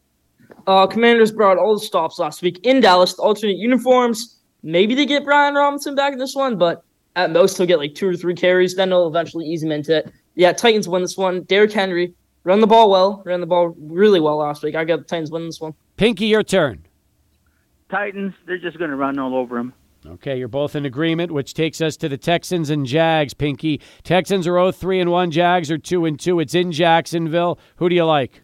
Uh, 0.66 0.86
Commanders 0.86 1.30
brought 1.30 1.58
all 1.58 1.74
the 1.74 1.80
stops 1.84 2.18
last 2.18 2.40
week 2.40 2.58
in 2.62 2.80
Dallas, 2.80 3.14
the 3.14 3.22
alternate 3.22 3.58
uniforms. 3.58 4.40
Maybe 4.62 4.94
they 4.94 5.04
get 5.04 5.24
Brian 5.24 5.54
Robinson 5.54 5.94
back 5.94 6.14
in 6.14 6.18
this 6.18 6.34
one, 6.34 6.56
but 6.56 6.82
at 7.16 7.30
most 7.30 7.58
he'll 7.58 7.66
get 7.66 7.78
like 7.78 7.94
two 7.94 8.08
or 8.08 8.16
three 8.16 8.34
carries. 8.34 8.74
Then 8.74 8.88
they'll 8.88 9.06
eventually 9.06 9.44
ease 9.46 9.62
him 9.62 9.70
into 9.70 9.98
it. 9.98 10.10
Yeah, 10.36 10.52
Titans 10.52 10.88
win 10.88 11.02
this 11.02 11.18
one. 11.18 11.42
Derrick 11.42 11.70
Henry 11.70 12.14
run 12.44 12.60
the 12.60 12.66
ball 12.66 12.90
well, 12.90 13.22
ran 13.24 13.40
the 13.40 13.46
ball 13.46 13.74
really 13.78 14.20
well 14.20 14.36
last 14.36 14.62
week. 14.62 14.74
I 14.74 14.84
got 14.84 14.98
the 14.98 15.04
Titans 15.04 15.30
winning 15.30 15.48
this 15.48 15.60
one. 15.60 15.74
Pinky, 15.96 16.26
your 16.26 16.42
turn. 16.42 16.86
Titans, 17.90 18.34
they're 18.46 18.58
just 18.58 18.78
going 18.78 18.90
to 18.90 18.96
run 18.96 19.18
all 19.18 19.34
over 19.34 19.56
them. 19.56 19.72
Okay, 20.06 20.38
you're 20.38 20.48
both 20.48 20.76
in 20.76 20.84
agreement, 20.84 21.32
which 21.32 21.54
takes 21.54 21.80
us 21.80 21.96
to 21.96 22.08
the 22.08 22.18
Texans 22.18 22.68
and 22.68 22.84
Jags. 22.84 23.32
Pinky, 23.32 23.80
Texans 24.02 24.46
are 24.46 24.52
0-3 24.52 25.00
and 25.00 25.10
one. 25.10 25.30
Jags 25.30 25.70
are 25.70 25.78
two 25.78 26.04
and 26.04 26.20
two. 26.20 26.40
It's 26.40 26.54
in 26.54 26.72
Jacksonville. 26.72 27.58
Who 27.76 27.88
do 27.88 27.94
you 27.94 28.04
like? 28.04 28.42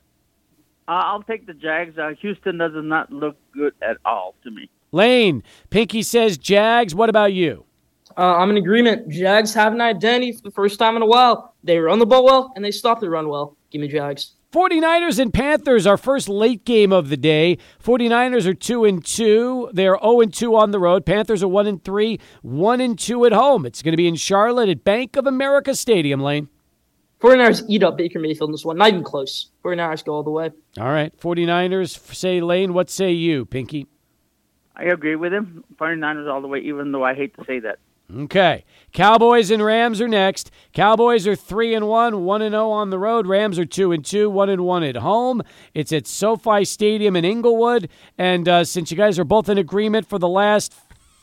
Uh, 0.89 0.93
I'll 0.93 1.23
take 1.23 1.47
the 1.47 1.53
Jags. 1.53 1.99
Uh, 1.99 2.13
Houston 2.21 2.59
does 2.59 2.73
not 2.75 3.13
look 3.13 3.37
good 3.53 3.75
at 3.83 3.99
all 4.07 4.35
to 4.43 4.51
me. 4.51 4.71
Lane, 4.91 5.43
Pinky 5.69 6.03
says 6.03 6.39
Jags. 6.39 6.95
What 6.95 7.11
about 7.11 7.35
you? 7.35 7.65
Uh, 8.17 8.37
I'm 8.37 8.51
in 8.51 8.57
agreement. 8.57 9.09
Jags 9.11 9.55
have 9.55 9.73
an 9.73 9.81
identity 9.81 10.33
for 10.33 10.43
the 10.43 10.51
first 10.51 10.79
time 10.79 10.97
in 10.97 11.03
a 11.03 11.07
while. 11.07 11.55
They 11.63 11.79
run 11.79 11.99
the 11.99 12.07
ball 12.07 12.25
well 12.25 12.53
and 12.57 12.65
they 12.65 12.71
stop 12.71 13.01
the 13.01 13.11
run 13.11 13.29
well. 13.29 13.57
Give 13.71 13.81
me 13.81 13.89
Jags. 13.89 14.33
49ers 14.53 15.21
and 15.21 15.33
Panthers, 15.33 15.87
our 15.87 15.97
first 15.97 16.29
late 16.29 16.65
game 16.65 16.93
of 16.93 17.09
the 17.09 17.17
day. 17.17 17.57
49ers 17.85 18.47
are 18.47 18.55
2 18.55 18.85
and 18.85 19.05
2. 19.05 19.71
They're 19.73 19.97
0 20.03 20.21
and 20.23 20.35
2 20.35 20.57
on 20.57 20.73
the 20.73 20.81
road. 20.81 21.07
Panthers 21.07 21.43
are 21.45 21.49
1 21.49 21.67
and 21.69 21.85
3, 21.85 22.19
1 22.43 22.81
and 22.81 22.99
2 22.99 23.27
at 23.27 23.33
home. 23.33 23.65
It's 23.65 23.81
going 23.81 23.93
to 23.93 23.97
be 23.97 24.09
in 24.09 24.17
Charlotte 24.17 24.69
at 24.69 24.83
Bank 24.83 25.15
of 25.17 25.27
America 25.27 25.75
Stadium, 25.77 26.21
Lane. 26.21 26.49
49ers 27.21 27.65
eat 27.69 27.85
up 27.85 27.97
Baker 27.97 28.19
Mayfield 28.19 28.49
in 28.49 28.53
this 28.53 28.65
one. 28.65 28.77
Not 28.77 28.89
even 28.89 29.05
close. 29.05 29.51
49ers 29.63 30.05
go 30.05 30.15
all 30.15 30.23
the 30.25 30.31
way. 30.31 30.51
All 30.79 30.89
right. 30.89 31.17
49ers 31.21 32.15
say 32.15 32.41
Lane. 32.41 32.73
What 32.73 32.91
say 32.91 33.13
you, 33.13 33.45
Pinky? 33.45 33.87
I 34.75 34.85
agree 34.85 35.17
with 35.17 35.33
him. 35.33 35.63
49ers 35.77 36.33
all 36.33 36.41
the 36.41 36.49
way, 36.49 36.61
even 36.61 36.91
though 36.91 37.05
I 37.05 37.15
hate 37.15 37.37
to 37.37 37.45
say 37.45 37.61
that. 37.61 37.79
Okay. 38.17 38.65
Cowboys 38.93 39.51
and 39.51 39.65
Rams 39.65 40.01
are 40.01 40.09
next. 40.09 40.51
Cowboys 40.73 41.27
are 41.27 41.37
3 41.37 41.75
and 41.75 41.87
1, 41.89 42.25
1 42.25 42.43
and 42.43 42.53
0 42.53 42.71
on 42.71 42.91
the 42.91 42.99
road. 42.99 43.27
Rams 43.27 43.59
are 43.59 43.65
2 43.65 43.93
and 43.93 44.05
2, 44.05 44.29
1 44.29 44.49
and 44.49 44.65
1 44.65 44.83
at 44.83 44.97
home. 44.97 45.43
It's 45.75 45.93
at 45.93 46.07
SoFi 46.07 46.65
Stadium 46.65 47.15
in 47.15 47.25
Inglewood. 47.25 47.89
And 48.19 48.49
uh, 48.49 48.65
since 48.65 48.91
you 48.91 48.97
guys 48.97 49.19
are 49.19 49.25
both 49.25 49.49
in 49.49 49.59
agreement 49.59 50.09
for 50.09 50.19
the 50.19 50.29
last 50.29 50.75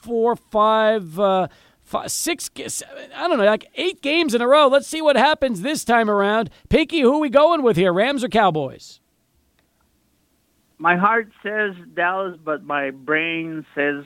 four, 0.01 0.35
five, 0.35 1.19
uh, 1.19 1.49
five, 1.81 2.11
six, 2.11 2.49
seven, 2.67 3.11
I 3.13 3.27
don't 3.27 3.37
know, 3.37 3.45
like 3.45 3.69
eight 3.75 4.01
games 4.01 4.33
in 4.33 4.41
a 4.41 4.47
row, 4.47 4.67
let's 4.67 4.87
see 4.87 5.01
what 5.01 5.17
happens 5.17 5.61
this 5.61 5.83
time 5.83 6.09
around. 6.09 6.49
Pinky, 6.69 7.01
who 7.01 7.19
we 7.19 7.29
going 7.29 7.63
with 7.63 7.75
here, 7.75 7.91
Rams 7.91 8.23
or 8.23 8.29
Cowboys? 8.29 9.01
My 10.77 10.95
heart 10.95 11.31
says 11.43 11.73
Dallas, 11.95 12.37
but 12.43 12.63
my 12.63 12.91
brain 12.91 13.65
says 13.73 14.05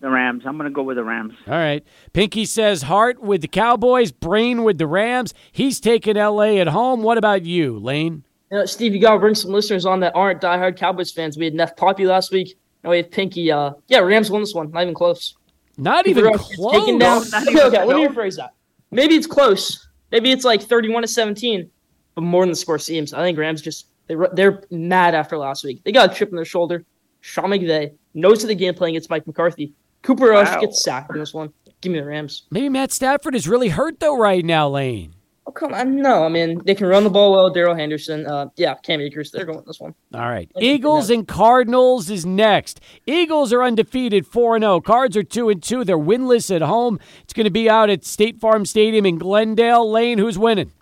the 0.00 0.08
Rams. 0.10 0.44
I'm 0.46 0.56
going 0.56 0.70
to 0.70 0.74
go 0.74 0.82
with 0.82 0.96
the 0.96 1.04
Rams. 1.04 1.34
All 1.46 1.54
right. 1.54 1.84
Pinky 2.12 2.44
says 2.44 2.82
heart 2.82 3.20
with 3.20 3.40
the 3.42 3.48
Cowboys, 3.48 4.12
brain 4.12 4.62
with 4.64 4.78
the 4.78 4.86
Rams. 4.86 5.34
He's 5.52 5.80
taking 5.80 6.16
LA 6.16 6.56
at 6.58 6.68
home. 6.68 7.02
What 7.02 7.18
about 7.18 7.44
you, 7.44 7.78
Lane? 7.78 8.24
You 8.50 8.58
know, 8.58 8.64
Steve, 8.66 8.94
you 8.94 9.00
gotta 9.00 9.18
bring 9.18 9.34
some 9.34 9.50
listeners 9.50 9.84
on 9.84 10.00
that 10.00 10.14
aren't 10.14 10.40
diehard 10.40 10.76
Cowboys 10.76 11.12
fans. 11.12 11.36
We 11.36 11.44
had 11.44 11.54
Neff 11.54 11.76
Poppy 11.76 12.06
last 12.06 12.32
week. 12.32 12.58
Now 12.82 12.90
we 12.90 12.98
have 12.98 13.10
Pinky. 13.10 13.50
Uh, 13.52 13.72
yeah, 13.88 13.98
Rams 13.98 14.30
won 14.30 14.40
this 14.40 14.54
one. 14.54 14.70
Not 14.70 14.82
even 14.82 14.94
close. 14.94 15.36
Not 15.76 16.06
even 16.06 16.32
close. 16.32 16.72
Taken 16.72 16.98
down. 16.98 17.28
not 17.30 17.42
Okay, 17.42 17.50
even 17.52 17.62
okay, 17.66 17.84
let 17.84 17.96
me 17.96 18.06
rephrase 18.06 18.36
that. 18.36 18.54
Maybe 18.90 19.16
it's 19.16 19.26
close. 19.26 19.86
Maybe 20.10 20.32
it's 20.32 20.44
like 20.44 20.62
31 20.62 21.02
to 21.02 21.08
17, 21.08 21.70
but 22.14 22.22
more 22.22 22.42
than 22.42 22.50
the 22.50 22.56
score 22.56 22.78
seems. 22.78 23.12
I 23.12 23.22
think 23.22 23.36
Rams 23.36 23.60
just 23.60 23.88
they 24.06 24.16
they're 24.32 24.62
mad 24.70 25.14
after 25.14 25.36
last 25.36 25.62
week. 25.64 25.82
They 25.84 25.92
got 25.92 26.10
a 26.10 26.14
chip 26.14 26.30
on 26.30 26.36
their 26.36 26.44
shoulder. 26.46 26.84
Sean 27.20 27.50
McVay 27.50 27.92
knows 28.14 28.42
of 28.42 28.48
the 28.48 28.54
game 28.54 28.72
playing 28.74 28.94
against 28.94 29.10
Mike 29.10 29.26
McCarthy. 29.26 29.74
Cooper 30.02 30.26
Rush 30.26 30.48
Wow. 30.48 30.60
gets 30.60 30.82
sacked 30.82 31.10
in 31.12 31.18
this 31.18 31.34
one. 31.34 31.52
Give 31.80 31.92
me 31.92 32.00
the 32.00 32.06
Rams. 32.06 32.44
Maybe 32.50 32.68
Matt 32.68 32.92
Stafford 32.92 33.34
is 33.34 33.46
really 33.48 33.68
hurt 33.68 34.00
though 34.00 34.16
right 34.18 34.44
now, 34.44 34.68
Lane. 34.68 35.14
Oh 35.46 35.50
come 35.50 35.72
on, 35.72 35.96
no. 35.96 36.24
I 36.24 36.28
mean 36.28 36.60
they 36.64 36.74
can 36.74 36.86
run 36.88 37.04
the 37.04 37.10
ball 37.10 37.32
well. 37.32 37.50
Darrell 37.50 37.74
Henderson, 37.74 38.26
uh, 38.26 38.48
yeah, 38.56 38.74
Cam 38.82 39.00
Akers, 39.00 39.30
they're 39.30 39.44
going 39.44 39.56
with 39.56 39.66
this 39.66 39.80
one. 39.80 39.94
All 40.12 40.20
right. 40.28 40.50
Thank 40.52 40.64
Eagles 40.64 41.08
and 41.08 41.26
Cardinals 41.26 42.10
is 42.10 42.26
next. 42.26 42.80
Eagles 43.06 43.52
are 43.52 43.62
undefeated 43.62 44.26
4 44.26 44.56
and 44.56 44.62
0. 44.62 44.80
Cards 44.82 45.16
are 45.16 45.22
2 45.22 45.48
and 45.48 45.62
2. 45.62 45.84
They're 45.84 45.96
winless 45.98 46.54
at 46.54 46.62
home. 46.62 46.98
It's 47.22 47.32
going 47.32 47.44
to 47.44 47.50
be 47.50 47.70
out 47.70 47.88
at 47.90 48.04
State 48.04 48.40
Farm 48.40 48.66
Stadium 48.66 49.06
in 49.06 49.16
Glendale. 49.18 49.90
Lane, 49.90 50.18
who's 50.18 50.38
winning? 50.38 50.72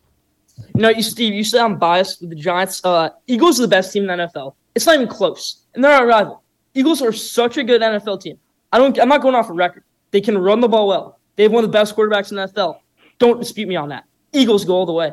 You 0.75 0.83
know, 0.83 0.89
you 0.89 1.03
Steve, 1.03 1.35
you 1.35 1.45
say 1.45 1.61
I'm 1.61 1.79
biased 1.79 2.23
with 2.23 2.31
the 2.31 2.37
Giants. 2.37 2.81
Uh, 2.83 3.11
Eagles 3.27 3.61
are 3.61 3.63
the 3.63 3.69
best 3.69 3.93
team 3.93 4.09
in 4.09 4.19
the 4.19 4.27
NFL. 4.27 4.55
It's 4.75 4.87
not 4.87 4.95
even 4.97 5.07
close, 5.09 5.63
and 5.75 5.85
they're 5.85 5.93
our 5.93 6.07
rival. 6.07 6.43
Eagles 6.75 7.03
are 7.03 7.13
such 7.13 7.57
a 7.57 7.63
good 7.63 7.83
NFL 7.83 8.21
team. 8.23 8.39
I 8.73 8.79
don't. 8.79 8.99
I'm 8.99 9.09
not 9.09 9.23
going 9.23 9.35
off 9.35 9.49
a 9.49 9.53
record. 9.53 9.85
They 10.11 10.21
can 10.21 10.39
run 10.39 10.61
the 10.61 10.69
ball 10.69 10.89
well. 10.89 11.19
They 11.37 11.45
have 11.45 11.53
one 11.53 11.65
of 11.65 11.71
the 11.71 11.77
best 11.77 11.97
quarterbacks 11.97 12.31
in 12.31 12.37
the 12.37 12.47
NFL. 12.47 12.81
Don't 13.19 13.39
dispute 13.39 13.69
me 13.69 13.77
on 13.77 13.91
that. 13.91 14.05
Eagles 14.33 14.65
go 14.65 14.75
all 14.75 14.87
the 14.87 14.93
way. 14.93 15.13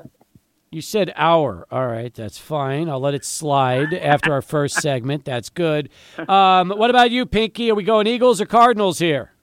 You 0.72 0.82
said 0.82 1.14
hour. 1.16 1.68
All 1.70 1.86
right, 1.88 2.14
that's 2.14 2.40
fine. 2.40 2.90
I'll 2.90 3.00
let 3.00 3.14
it 3.14 3.24
slide 3.24 3.94
after 3.94 4.34
our 4.34 4.42
first 4.42 4.82
segment. 4.82 5.24
That's 5.24 5.50
good. 5.50 5.90
Um, 6.28 6.70
what 6.70 6.90
about 6.90 7.12
you, 7.12 7.28
Pinky? 7.28 7.70
Are 7.70 7.76
we 7.76 7.84
going 7.84 8.08
Eagles 8.08 8.42
or 8.42 8.48
Cardinals 8.48 8.98
here? 8.98 9.34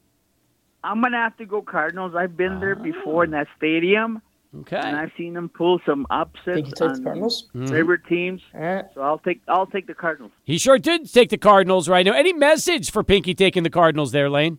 I'm 0.82 1.00
going 1.00 1.12
to 1.12 1.18
have 1.18 1.36
to 1.36 1.46
go 1.46 1.62
Cardinals. 1.62 2.14
I've 2.16 2.36
been 2.36 2.58
there 2.58 2.74
before 2.74 3.22
in 3.24 3.30
that 3.30 3.46
stadium, 3.56 4.22
and 4.52 4.96
I've 4.96 5.12
seen 5.16 5.34
them 5.34 5.48
pull 5.48 5.80
some 5.86 6.06
upsets 6.10 6.44
Think 6.54 6.66
you 6.66 6.72
take 6.72 6.78
the 6.78 6.84
on 6.86 7.04
Cardinals? 7.04 7.48
Mm-hmm. 7.54 7.66
favorite 7.66 8.00
teams. 8.08 8.40
All 8.54 8.60
right. 8.60 8.84
So 8.94 9.00
I'll 9.00 9.18
take 9.18 9.42
I'll 9.48 9.66
take 9.66 9.86
the 9.86 9.94
Cardinals. 9.94 10.32
He 10.44 10.58
sure 10.58 10.78
did 10.78 11.12
take 11.12 11.30
the 11.30 11.38
Cardinals 11.38 11.88
right 11.88 12.04
now. 12.04 12.12
Any 12.12 12.32
message 12.32 12.90
for 12.90 13.04
Pinky 13.04 13.34
taking 13.34 13.62
the 13.62 13.70
Cardinals 13.70 14.12
there, 14.12 14.28
Lane? 14.28 14.58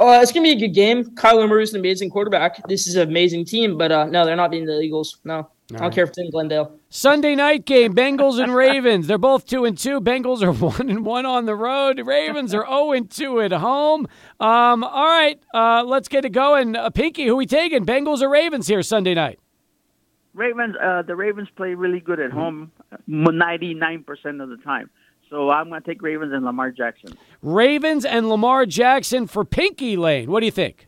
Uh, 0.00 0.20
it's 0.22 0.30
gonna 0.30 0.44
be 0.44 0.52
a 0.52 0.68
good 0.68 0.74
game. 0.74 1.04
Kyler 1.16 1.48
Murray's 1.48 1.72
an 1.74 1.80
amazing 1.80 2.10
quarterback. 2.10 2.66
This 2.68 2.86
is 2.86 2.94
an 2.94 3.08
amazing 3.08 3.44
team, 3.44 3.76
but 3.76 3.90
uh, 3.90 4.04
no, 4.04 4.24
they're 4.24 4.36
not 4.36 4.52
beating 4.52 4.66
the 4.66 4.80
Eagles. 4.80 5.18
No, 5.24 5.34
I 5.34 5.44
don't 5.70 5.80
right. 5.80 5.92
care 5.92 6.04
if 6.04 6.10
it's 6.10 6.18
in 6.18 6.30
Glendale. 6.30 6.78
Sunday 6.88 7.34
night 7.34 7.64
game, 7.64 7.94
Bengals 7.94 8.40
and 8.40 8.54
Ravens. 8.54 9.08
They're 9.08 9.18
both 9.18 9.44
two 9.44 9.64
and 9.64 9.76
two. 9.76 10.00
Bengals 10.00 10.40
are 10.42 10.52
one 10.66 10.88
and 10.88 11.04
one 11.04 11.26
on 11.26 11.46
the 11.46 11.56
road. 11.56 12.00
Ravens 12.06 12.54
are 12.54 12.64
zero 12.64 12.92
and 12.92 13.10
two 13.10 13.40
at 13.40 13.50
home. 13.50 14.06
Um, 14.38 14.84
all 14.84 15.06
right, 15.06 15.40
uh, 15.52 15.82
let's 15.84 16.06
get 16.06 16.24
it 16.24 16.30
going. 16.30 16.76
Uh, 16.76 16.90
Pinky, 16.90 17.26
who 17.26 17.34
we 17.34 17.46
taking? 17.46 17.84
Bengals 17.84 18.22
or 18.22 18.28
Ravens 18.28 18.68
here 18.68 18.82
Sunday 18.82 19.14
night? 19.14 19.40
Ravens, 20.32 20.76
uh, 20.80 21.02
the 21.02 21.16
Ravens 21.16 21.48
play 21.56 21.74
really 21.74 21.98
good 21.98 22.20
at 22.20 22.30
home, 22.30 22.70
ninety 23.08 23.74
nine 23.74 24.04
percent 24.04 24.40
of 24.40 24.48
the 24.48 24.58
time. 24.58 24.90
So 25.30 25.50
I'm 25.50 25.68
going 25.68 25.82
to 25.82 25.86
take 25.86 26.00
Ravens 26.02 26.32
and 26.32 26.44
Lamar 26.44 26.70
Jackson. 26.70 27.16
Ravens 27.42 28.04
and 28.04 28.28
Lamar 28.28 28.66
Jackson 28.66 29.26
for 29.26 29.44
Pinky 29.44 29.96
Lane. 29.96 30.30
What 30.30 30.40
do 30.40 30.46
you 30.46 30.52
think? 30.52 30.86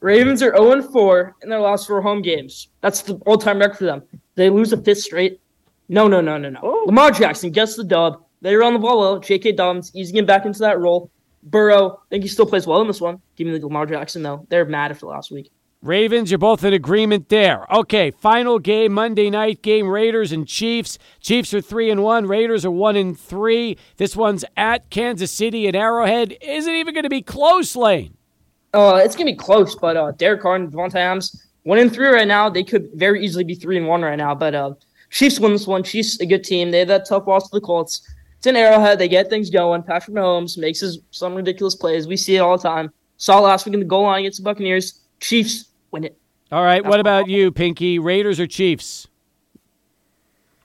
Ravens 0.00 0.42
are 0.42 0.54
0 0.56 0.82
4 0.82 1.36
in 1.42 1.48
their 1.48 1.60
last 1.60 1.86
four 1.86 2.02
home 2.02 2.22
games. 2.22 2.68
That's 2.80 3.02
the 3.02 3.14
all 3.26 3.38
time 3.38 3.58
record 3.58 3.78
for 3.78 3.84
them. 3.84 4.02
They 4.34 4.50
lose 4.50 4.72
a 4.72 4.76
fifth 4.76 5.00
straight. 5.00 5.40
No, 5.88 6.08
no, 6.08 6.20
no, 6.20 6.36
no, 6.36 6.50
no. 6.50 6.60
Oh. 6.62 6.84
Lamar 6.86 7.10
Jackson 7.12 7.50
gets 7.50 7.76
the 7.76 7.84
dub. 7.84 8.22
They 8.42 8.54
run 8.56 8.74
the 8.74 8.78
ball 8.78 8.98
well. 8.98 9.18
J.K. 9.18 9.52
Dobbins 9.52 9.92
easing 9.94 10.16
him 10.16 10.26
back 10.26 10.44
into 10.44 10.58
that 10.60 10.78
role. 10.78 11.10
Burrow, 11.44 11.90
I 11.90 12.08
think 12.10 12.24
he 12.24 12.28
still 12.28 12.46
plays 12.46 12.66
well 12.66 12.80
in 12.80 12.88
this 12.88 13.00
one. 13.00 13.20
Give 13.36 13.46
me 13.46 13.56
the 13.56 13.66
Lamar 13.66 13.86
Jackson, 13.86 14.22
though. 14.22 14.46
They're 14.50 14.64
mad 14.64 14.90
after 14.90 15.06
last 15.06 15.30
week. 15.30 15.50
Ravens, 15.82 16.30
you're 16.30 16.38
both 16.38 16.64
in 16.64 16.72
agreement 16.72 17.28
there. 17.28 17.66
Okay, 17.72 18.10
final 18.10 18.58
game, 18.58 18.92
Monday 18.92 19.30
night 19.30 19.62
game, 19.62 19.88
Raiders 19.88 20.32
and 20.32 20.48
Chiefs. 20.48 20.98
Chiefs 21.20 21.54
are 21.54 21.60
three 21.60 21.90
and 21.90 22.02
one. 22.02 22.26
Raiders 22.26 22.64
are 22.64 22.70
one 22.70 22.96
and 22.96 23.18
three. 23.18 23.76
This 23.96 24.16
one's 24.16 24.44
at 24.56 24.90
Kansas 24.90 25.30
City 25.30 25.66
and 25.66 25.76
Arrowhead. 25.76 26.36
Is 26.40 26.66
it 26.66 26.74
even 26.74 26.94
going 26.94 27.04
to 27.04 27.10
be 27.10 27.22
close, 27.22 27.76
Lane? 27.76 28.16
Uh, 28.74 29.00
it's 29.02 29.16
gonna 29.16 29.30
be 29.30 29.36
close, 29.36 29.74
but 29.74 29.96
uh, 29.96 30.10
Derek 30.12 30.42
Carr 30.42 30.56
and 30.56 30.70
Davante 30.70 30.96
Adams 30.96 31.46
one 31.62 31.78
and 31.78 31.92
three 31.92 32.08
right 32.08 32.28
now. 32.28 32.48
They 32.48 32.62
could 32.62 32.90
very 32.94 33.24
easily 33.24 33.42
be 33.42 33.54
three 33.54 33.76
and 33.76 33.88
one 33.88 34.02
right 34.02 34.16
now. 34.16 34.34
But 34.34 34.54
uh, 34.54 34.74
Chiefs 35.10 35.40
win 35.40 35.52
this 35.52 35.66
one. 35.66 35.82
Chiefs 35.82 36.20
a 36.20 36.26
good 36.26 36.44
team. 36.44 36.70
They 36.70 36.80
have 36.80 36.88
that 36.88 37.06
tough 37.08 37.26
loss 37.26 37.48
to 37.48 37.56
the 37.56 37.60
Colts. 37.60 38.06
It's 38.38 38.46
an 38.46 38.54
Arrowhead. 38.54 38.98
They 38.98 39.08
get 39.08 39.30
things 39.30 39.50
going. 39.50 39.82
Patrick 39.82 40.16
Mahomes 40.16 40.58
makes 40.58 40.80
his 40.80 41.00
some 41.10 41.34
ridiculous 41.34 41.74
plays. 41.74 42.06
We 42.06 42.16
see 42.16 42.36
it 42.36 42.40
all 42.40 42.56
the 42.56 42.62
time. 42.62 42.92
Saw 43.16 43.40
last 43.40 43.66
week 43.66 43.74
in 43.74 43.80
the 43.80 43.86
goal 43.86 44.02
line 44.02 44.20
against 44.20 44.38
the 44.38 44.44
Buccaneers. 44.44 45.00
Chiefs 45.20 45.66
win 45.90 46.04
it. 46.04 46.16
All 46.52 46.62
right, 46.62 46.84
what 46.84 47.00
about 47.00 47.28
you, 47.28 47.50
Pinky? 47.50 47.98
Raiders 47.98 48.38
or 48.38 48.46
Chiefs? 48.46 49.08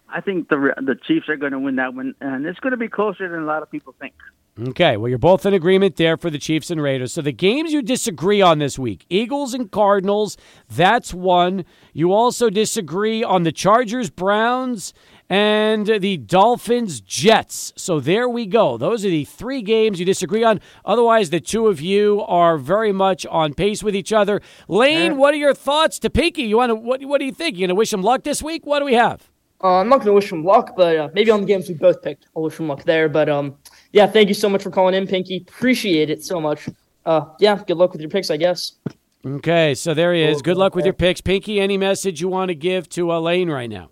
I 0.09 0.21
think 0.21 0.49
the 0.49 0.73
the 0.77 0.95
Chiefs 1.07 1.29
are 1.29 1.37
going 1.37 1.53
to 1.53 1.59
win 1.59 1.77
that 1.77 1.93
one, 1.93 2.13
and 2.21 2.45
it's 2.45 2.59
going 2.59 2.71
to 2.71 2.77
be 2.77 2.89
closer 2.89 3.29
than 3.29 3.41
a 3.41 3.45
lot 3.45 3.63
of 3.63 3.71
people 3.71 3.95
think. 3.99 4.13
Okay, 4.59 4.97
well, 4.97 5.07
you're 5.07 5.17
both 5.17 5.45
in 5.45 5.53
agreement 5.53 5.95
there 5.95 6.17
for 6.17 6.29
the 6.29 6.37
Chiefs 6.37 6.69
and 6.69 6.81
Raiders. 6.81 7.13
So 7.13 7.21
the 7.21 7.31
games 7.31 7.71
you 7.71 7.81
disagree 7.81 8.41
on 8.41 8.59
this 8.59 8.77
week 8.77 9.05
Eagles 9.09 9.53
and 9.53 9.71
Cardinals, 9.71 10.37
that's 10.69 11.13
one. 11.13 11.65
You 11.93 12.11
also 12.11 12.49
disagree 12.49 13.23
on 13.23 13.43
the 13.43 13.53
Chargers, 13.53 14.09
Browns, 14.09 14.93
and 15.31 15.87
the 15.87 16.17
Dolphins, 16.17 16.99
Jets. 16.99 17.71
So 17.77 18.01
there 18.01 18.27
we 18.27 18.45
go. 18.45 18.77
Those 18.77 19.05
are 19.05 19.09
the 19.09 19.23
three 19.23 19.61
games 19.61 19.97
you 19.97 20.05
disagree 20.05 20.43
on. 20.43 20.59
Otherwise, 20.83 21.29
the 21.29 21.39
two 21.39 21.67
of 21.67 21.79
you 21.79 22.21
are 22.27 22.57
very 22.57 22.91
much 22.91 23.25
on 23.27 23.53
pace 23.53 23.81
with 23.81 23.95
each 23.95 24.11
other. 24.11 24.41
Lane, 24.67 25.15
what 25.15 25.33
are 25.33 25.37
your 25.37 25.53
thoughts 25.53 25.99
to 25.99 26.09
Pinky? 26.09 26.41
You 26.41 26.57
want 26.57 26.71
to 26.71 26.75
what, 26.75 27.05
what 27.05 27.19
do 27.19 27.25
you 27.25 27.31
think? 27.31 27.57
You 27.57 27.65
to 27.67 27.73
wish 27.73 27.93
him 27.93 28.01
luck 28.01 28.25
this 28.25 28.43
week? 28.43 28.65
What 28.65 28.79
do 28.79 28.85
we 28.85 28.93
have? 28.95 29.29
Uh, 29.63 29.77
I'm 29.77 29.87
not 29.87 29.97
going 29.97 30.07
to 30.07 30.13
wish 30.13 30.29
him 30.29 30.43
luck, 30.43 30.73
but 30.75 30.97
uh, 30.97 31.09
maybe 31.13 31.31
on 31.31 31.39
the 31.39 31.47
games 31.47 31.69
we 31.69 31.75
both 31.75 32.01
picked, 32.01 32.27
I'll 32.35 32.43
wish 32.43 32.59
him 32.59 32.67
luck 32.67 32.83
there. 32.83 33.07
But 33.07 33.29
um, 33.29 33.55
yeah, 33.93 34.07
thank 34.07 34.27
you 34.27 34.33
so 34.33 34.49
much 34.49 34.63
for 34.63 34.69
calling 34.69 34.95
in, 34.95 35.07
Pinky. 35.07 35.45
Appreciate 35.47 36.09
it 36.09 36.25
so 36.25 36.41
much. 36.41 36.67
Uh, 37.05 37.27
yeah, 37.39 37.63
good 37.65 37.77
luck 37.77 37.93
with 37.93 38.01
your 38.01 38.09
picks, 38.09 38.29
I 38.29 38.35
guess. 38.35 38.73
Okay, 39.25 39.75
so 39.75 39.93
there 39.93 40.13
he 40.13 40.23
is. 40.23 40.41
Good 40.41 40.57
luck 40.57 40.75
with 40.75 40.83
your 40.83 40.93
picks. 40.93 41.21
Pinky, 41.21 41.61
any 41.61 41.77
message 41.77 42.19
you 42.19 42.27
want 42.27 42.49
to 42.49 42.55
give 42.55 42.89
to 42.89 43.11
uh, 43.13 43.19
Lane 43.19 43.49
right 43.49 43.69
now? 43.69 43.91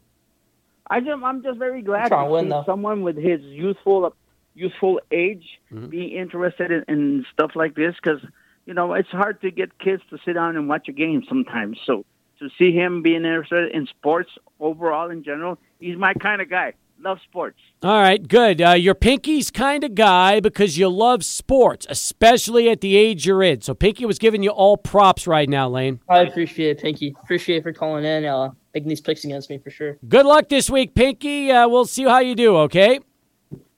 I 0.90 0.99
just, 0.99 1.24
I'm 1.24 1.44
just 1.44 1.60
very 1.60 1.82
glad 1.82 2.10
to 2.10 2.16
to 2.16 2.26
win, 2.26 2.45
see 2.45 2.49
though. 2.49 2.64
someone 2.66 3.03
with 3.03 3.16
his 3.16 3.41
youthful, 3.41 4.14
youthful 4.56 4.99
age 5.11 5.45
being 5.90 6.11
interested 6.18 6.72
in, 6.72 6.84
in 6.88 7.26
stuff 7.34 7.52
like 7.56 7.76
this 7.76 7.95
because 8.02 8.22
you 8.66 8.74
know 8.74 8.94
it's 8.94 9.10
hard 9.10 9.41
to 9.41 9.52
get 9.52 9.78
kids 9.80 10.02
to 10.10 10.18
sit 10.26 10.34
down 10.34 10.56
and 10.57 10.68
watch 10.68 10.88
a 10.88 10.91
game 10.91 11.24
sometimes. 11.30 11.78
So 11.86 12.06
to 12.40 12.49
see 12.57 12.72
him 12.72 13.02
being 13.02 13.18
interested 13.26 13.72
in 13.74 13.86
sports 13.88 14.32
overall 14.60 15.10
in 15.11 15.24
general, 15.24 15.57
he's 15.80 15.98
my 15.98 16.14
kind 16.14 16.41
of 16.41 16.49
guy. 16.49 16.74
Love 17.02 17.20
sports. 17.24 17.57
All 17.82 18.02
right, 18.02 18.28
good. 18.28 18.61
Uh, 18.61 18.72
you're 18.72 18.94
Pinky's 18.94 19.52
kind 19.52 19.86
of 19.86 19.95
guy 19.95 20.41
because 20.41 20.78
you 20.78 20.90
love 20.90 21.24
sports, 21.24 21.88
especially 21.90 22.70
at 22.70 22.82
the 22.82 22.98
age 22.98 23.26
you're 23.26 23.41
in. 23.41 23.61
So 23.61 23.74
Pinky 23.74 24.06
was 24.06 24.20
giving 24.20 24.44
you 24.44 24.49
all 24.49 24.76
props 24.76 25.26
right 25.26 25.48
now, 25.48 25.70
Lane. 25.70 26.02
I 26.10 26.20
appreciate 26.24 26.72
it, 26.72 26.82
Pinky. 26.82 27.16
Appreciate 27.24 27.57
it 27.60 27.64
for 27.64 27.72
calling 27.72 28.03
in, 28.03 28.26
uh, 28.26 28.49
making 28.74 28.90
these 28.90 29.02
picks 29.02 29.24
against 29.24 29.50
me 29.50 29.58
for 29.58 29.70
sure. 29.70 29.98
Good 30.08 30.26
luck 30.26 30.50
this 30.50 30.70
week, 30.70 30.96
Pinky. 30.96 31.52
Uh, 31.52 31.68
we'll 31.68 31.86
see 31.86 32.04
how 32.04 32.20
you 32.20 32.36
do, 32.36 32.58
okay? 32.58 33.00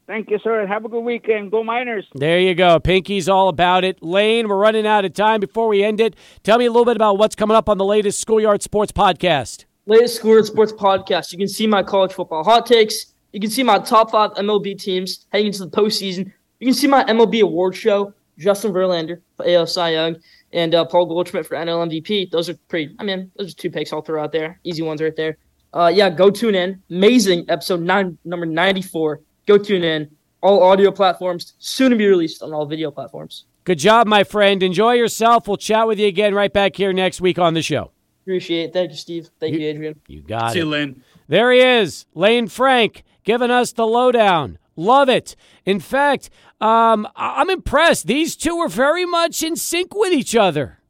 Thank 0.08 0.30
you, 0.30 0.40
sir. 0.40 0.68
Have 0.68 0.84
a 0.84 0.90
good 0.90 1.04
weekend. 1.06 1.52
Go 1.52 1.64
Miners. 1.64 2.06
There 2.14 2.40
you 2.40 2.54
go. 2.54 2.80
Pinky's 2.80 3.30
all 3.30 3.48
about 3.48 3.86
it. 3.86 4.04
Lane, 4.04 4.50
we're 4.50 4.58
running 4.58 4.86
out 4.86 5.06
of 5.06 5.14
time. 5.14 5.40
Before 5.40 5.70
we 5.70 5.84
end 5.84 6.02
it, 6.02 6.16
tell 6.44 6.58
me 6.58 6.66
a 6.66 6.72
little 6.72 6.86
bit 6.86 6.98
about 6.98 7.18
what's 7.18 7.36
coming 7.36 7.56
up 7.56 7.70
on 7.70 7.78
the 7.78 7.86
latest 7.86 8.20
Schoolyard 8.20 8.62
Sports 8.62 8.92
podcast. 8.92 9.66
Latest 9.86 10.18
Schoolyard 10.18 10.46
Sports 10.46 10.74
Podcast. 10.74 11.32
You 11.32 11.38
can 11.38 11.48
see 11.48 11.66
my 11.66 11.82
college 11.82 12.12
football 12.12 12.44
hot 12.44 12.66
takes. 12.66 13.14
You 13.32 13.40
can 13.40 13.50
see 13.50 13.64
my 13.64 13.80
top 13.80 14.12
five 14.12 14.32
MLB 14.32 14.78
teams 14.78 15.26
heading 15.32 15.48
into 15.48 15.66
the 15.66 15.72
postseason. 15.72 16.32
You 16.60 16.68
can 16.68 16.74
see 16.74 16.88
my 16.88 17.04
MLB 17.06 17.42
award 17.42 17.76
show. 17.76 18.14
Justin 18.38 18.74
Verlander 18.74 19.22
for 19.38 19.48
AL 19.48 19.68
Cy 19.68 19.92
Young 19.92 20.16
and 20.54 20.76
uh, 20.76 20.86
Paul 20.86 21.06
Goldschmidt 21.06 21.46
for 21.46 21.56
NL 21.56 21.88
MVP. 21.90 22.32
Those 22.32 22.50
are 22.50 22.56
pretty. 22.68 22.96
I 23.00 23.04
mean, 23.04 23.32
those 23.38 23.54
are 23.54 23.56
two 23.56 23.70
picks 23.72 23.94
I'll 23.94 24.02
throw 24.02 24.22
out 24.24 24.32
there. 24.32 24.60
Easy 24.64 24.82
ones 24.82 25.02
right 25.02 25.16
there. 25.16 25.38
Uh, 25.74 25.92
yeah, 25.94 26.10
go 26.10 26.30
tune 26.30 26.56
in. 26.56 26.82
Amazing 26.90 27.46
episode 27.50 27.82
nine, 27.82 28.18
number 28.26 28.46
ninety-four. 28.46 29.22
Go 29.48 29.58
tune 29.58 29.84
in. 29.84 30.10
All 30.42 30.64
audio 30.64 30.92
platforms, 30.92 31.54
soon 31.60 31.92
to 31.92 31.96
be 31.96 32.08
released 32.08 32.42
on 32.42 32.52
all 32.52 32.66
video 32.66 32.90
platforms. 32.90 33.46
Good 33.64 33.78
job, 33.78 34.08
my 34.08 34.24
friend. 34.24 34.64
Enjoy 34.64 34.94
yourself. 34.94 35.48
We'll 35.48 35.58
chat 35.58 35.88
with 35.88 36.00
you 36.00 36.08
again 36.08 36.34
right 36.34 36.52
back 36.52 36.76
here 36.76 36.92
next 36.92 37.22
week 37.22 37.38
on 37.38 37.54
the 37.54 37.62
show. 37.62 37.92
Appreciate 38.24 38.66
it. 38.66 38.74
Thank 38.74 38.90
you, 38.92 38.98
Steve. 38.98 39.30
Thank 39.40 39.56
you, 39.56 39.68
Adrian. 39.68 40.00
You 40.08 40.22
got 40.22 40.40
See 40.40 40.46
it. 40.48 40.52
See 40.54 40.60
you, 40.60 40.66
Lynn. 40.66 41.04
There 41.28 41.52
he 41.52 41.60
is, 41.60 42.08
Lane 42.16 42.48
Frank, 42.48 43.04
giving 43.24 43.52
us 43.52 43.72
the 43.72 43.86
lowdown. 43.86 44.58
Love 44.82 45.10
it. 45.10 45.36
In 45.64 45.80
fact, 45.80 46.30
um, 46.60 47.08
I'm 47.16 47.50
impressed. 47.50 48.08
These 48.08 48.36
two 48.36 48.58
are 48.58 48.68
very 48.68 49.06
much 49.06 49.44
in 49.44 49.56
sync 49.56 49.94
with 49.94 50.12
each 50.12 50.36
other. 50.36 50.81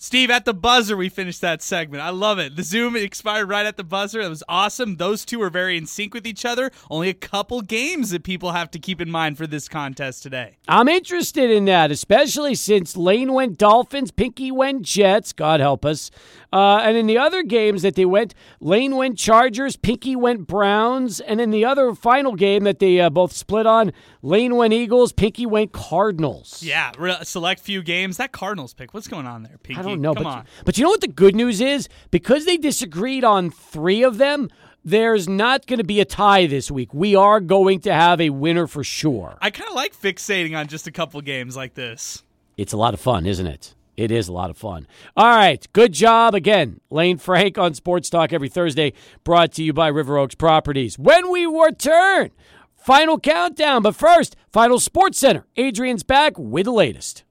Steve, 0.00 0.30
at 0.30 0.44
the 0.44 0.54
buzzer, 0.54 0.96
we 0.96 1.08
finished 1.08 1.40
that 1.40 1.60
segment. 1.60 2.00
I 2.00 2.10
love 2.10 2.38
it. 2.38 2.54
The 2.54 2.62
Zoom 2.62 2.94
expired 2.94 3.48
right 3.48 3.66
at 3.66 3.76
the 3.76 3.82
buzzer. 3.82 4.20
It 4.20 4.28
was 4.28 4.44
awesome. 4.48 4.94
Those 4.94 5.24
two 5.24 5.42
are 5.42 5.50
very 5.50 5.76
in 5.76 5.86
sync 5.86 6.14
with 6.14 6.24
each 6.24 6.44
other. 6.44 6.70
Only 6.88 7.08
a 7.08 7.14
couple 7.14 7.62
games 7.62 8.10
that 8.10 8.22
people 8.22 8.52
have 8.52 8.70
to 8.70 8.78
keep 8.78 9.00
in 9.00 9.10
mind 9.10 9.36
for 9.36 9.48
this 9.48 9.68
contest 9.68 10.22
today. 10.22 10.58
I'm 10.68 10.86
interested 10.86 11.50
in 11.50 11.64
that, 11.64 11.90
especially 11.90 12.54
since 12.54 12.96
Lane 12.96 13.32
went 13.32 13.58
Dolphins, 13.58 14.12
Pinky 14.12 14.52
went 14.52 14.82
Jets. 14.82 15.32
God 15.32 15.58
help 15.58 15.84
us. 15.84 16.12
Uh, 16.52 16.78
and 16.78 16.96
in 16.96 17.06
the 17.06 17.18
other 17.18 17.42
games 17.42 17.82
that 17.82 17.96
they 17.96 18.04
went, 18.04 18.34
Lane 18.60 18.94
went 18.94 19.18
Chargers, 19.18 19.74
Pinky 19.76 20.14
went 20.14 20.46
Browns, 20.46 21.20
and 21.20 21.40
in 21.40 21.50
the 21.50 21.64
other 21.64 21.92
final 21.94 22.36
game 22.36 22.62
that 22.64 22.78
they 22.78 23.00
uh, 23.00 23.10
both 23.10 23.32
split 23.32 23.66
on, 23.66 23.92
Lane 24.22 24.54
went 24.54 24.72
Eagles, 24.72 25.12
Pinky 25.12 25.44
went 25.44 25.72
Cardinals. 25.72 26.62
Yeah, 26.62 26.92
select 27.24 27.60
few 27.60 27.82
games. 27.82 28.16
That 28.16 28.30
Cardinals 28.30 28.72
pick. 28.74 28.94
What's 28.94 29.08
going 29.08 29.26
on 29.26 29.42
there, 29.42 29.58
Pinky? 29.58 29.87
Don't 29.88 30.00
know. 30.00 30.14
Come 30.14 30.24
but, 30.24 30.30
on. 30.30 30.44
but 30.64 30.78
you 30.78 30.84
know 30.84 30.90
what 30.90 31.00
the 31.00 31.08
good 31.08 31.34
news 31.34 31.60
is? 31.60 31.88
Because 32.10 32.44
they 32.44 32.56
disagreed 32.56 33.24
on 33.24 33.50
three 33.50 34.02
of 34.02 34.18
them, 34.18 34.50
there's 34.84 35.28
not 35.28 35.66
going 35.66 35.78
to 35.78 35.84
be 35.84 36.00
a 36.00 36.04
tie 36.04 36.46
this 36.46 36.70
week. 36.70 36.94
We 36.94 37.14
are 37.14 37.40
going 37.40 37.80
to 37.80 37.92
have 37.92 38.20
a 38.20 38.30
winner 38.30 38.66
for 38.66 38.84
sure. 38.84 39.36
I 39.40 39.50
kind 39.50 39.68
of 39.68 39.74
like 39.74 39.94
fixating 39.94 40.56
on 40.56 40.66
just 40.66 40.86
a 40.86 40.92
couple 40.92 41.20
games 41.20 41.56
like 41.56 41.74
this. 41.74 42.22
It's 42.56 42.72
a 42.72 42.76
lot 42.76 42.94
of 42.94 43.00
fun, 43.00 43.26
isn't 43.26 43.46
it? 43.46 43.74
It 43.96 44.12
is 44.12 44.28
a 44.28 44.32
lot 44.32 44.48
of 44.48 44.56
fun. 44.56 44.86
All 45.16 45.26
right. 45.26 45.66
Good 45.72 45.92
job 45.92 46.34
again. 46.34 46.80
Lane 46.88 47.18
Frank 47.18 47.58
on 47.58 47.74
Sports 47.74 48.08
Talk 48.08 48.32
every 48.32 48.48
Thursday, 48.48 48.92
brought 49.24 49.52
to 49.54 49.64
you 49.64 49.72
by 49.72 49.88
River 49.88 50.16
Oaks 50.18 50.36
Properties. 50.36 50.96
When 50.96 51.32
we 51.32 51.46
return, 51.46 52.30
final 52.76 53.18
countdown. 53.18 53.82
But 53.82 53.96
first, 53.96 54.36
Final 54.52 54.78
Sports 54.78 55.18
Center. 55.18 55.46
Adrian's 55.56 56.04
back 56.04 56.38
with 56.38 56.66
the 56.66 56.72
latest. 56.72 57.24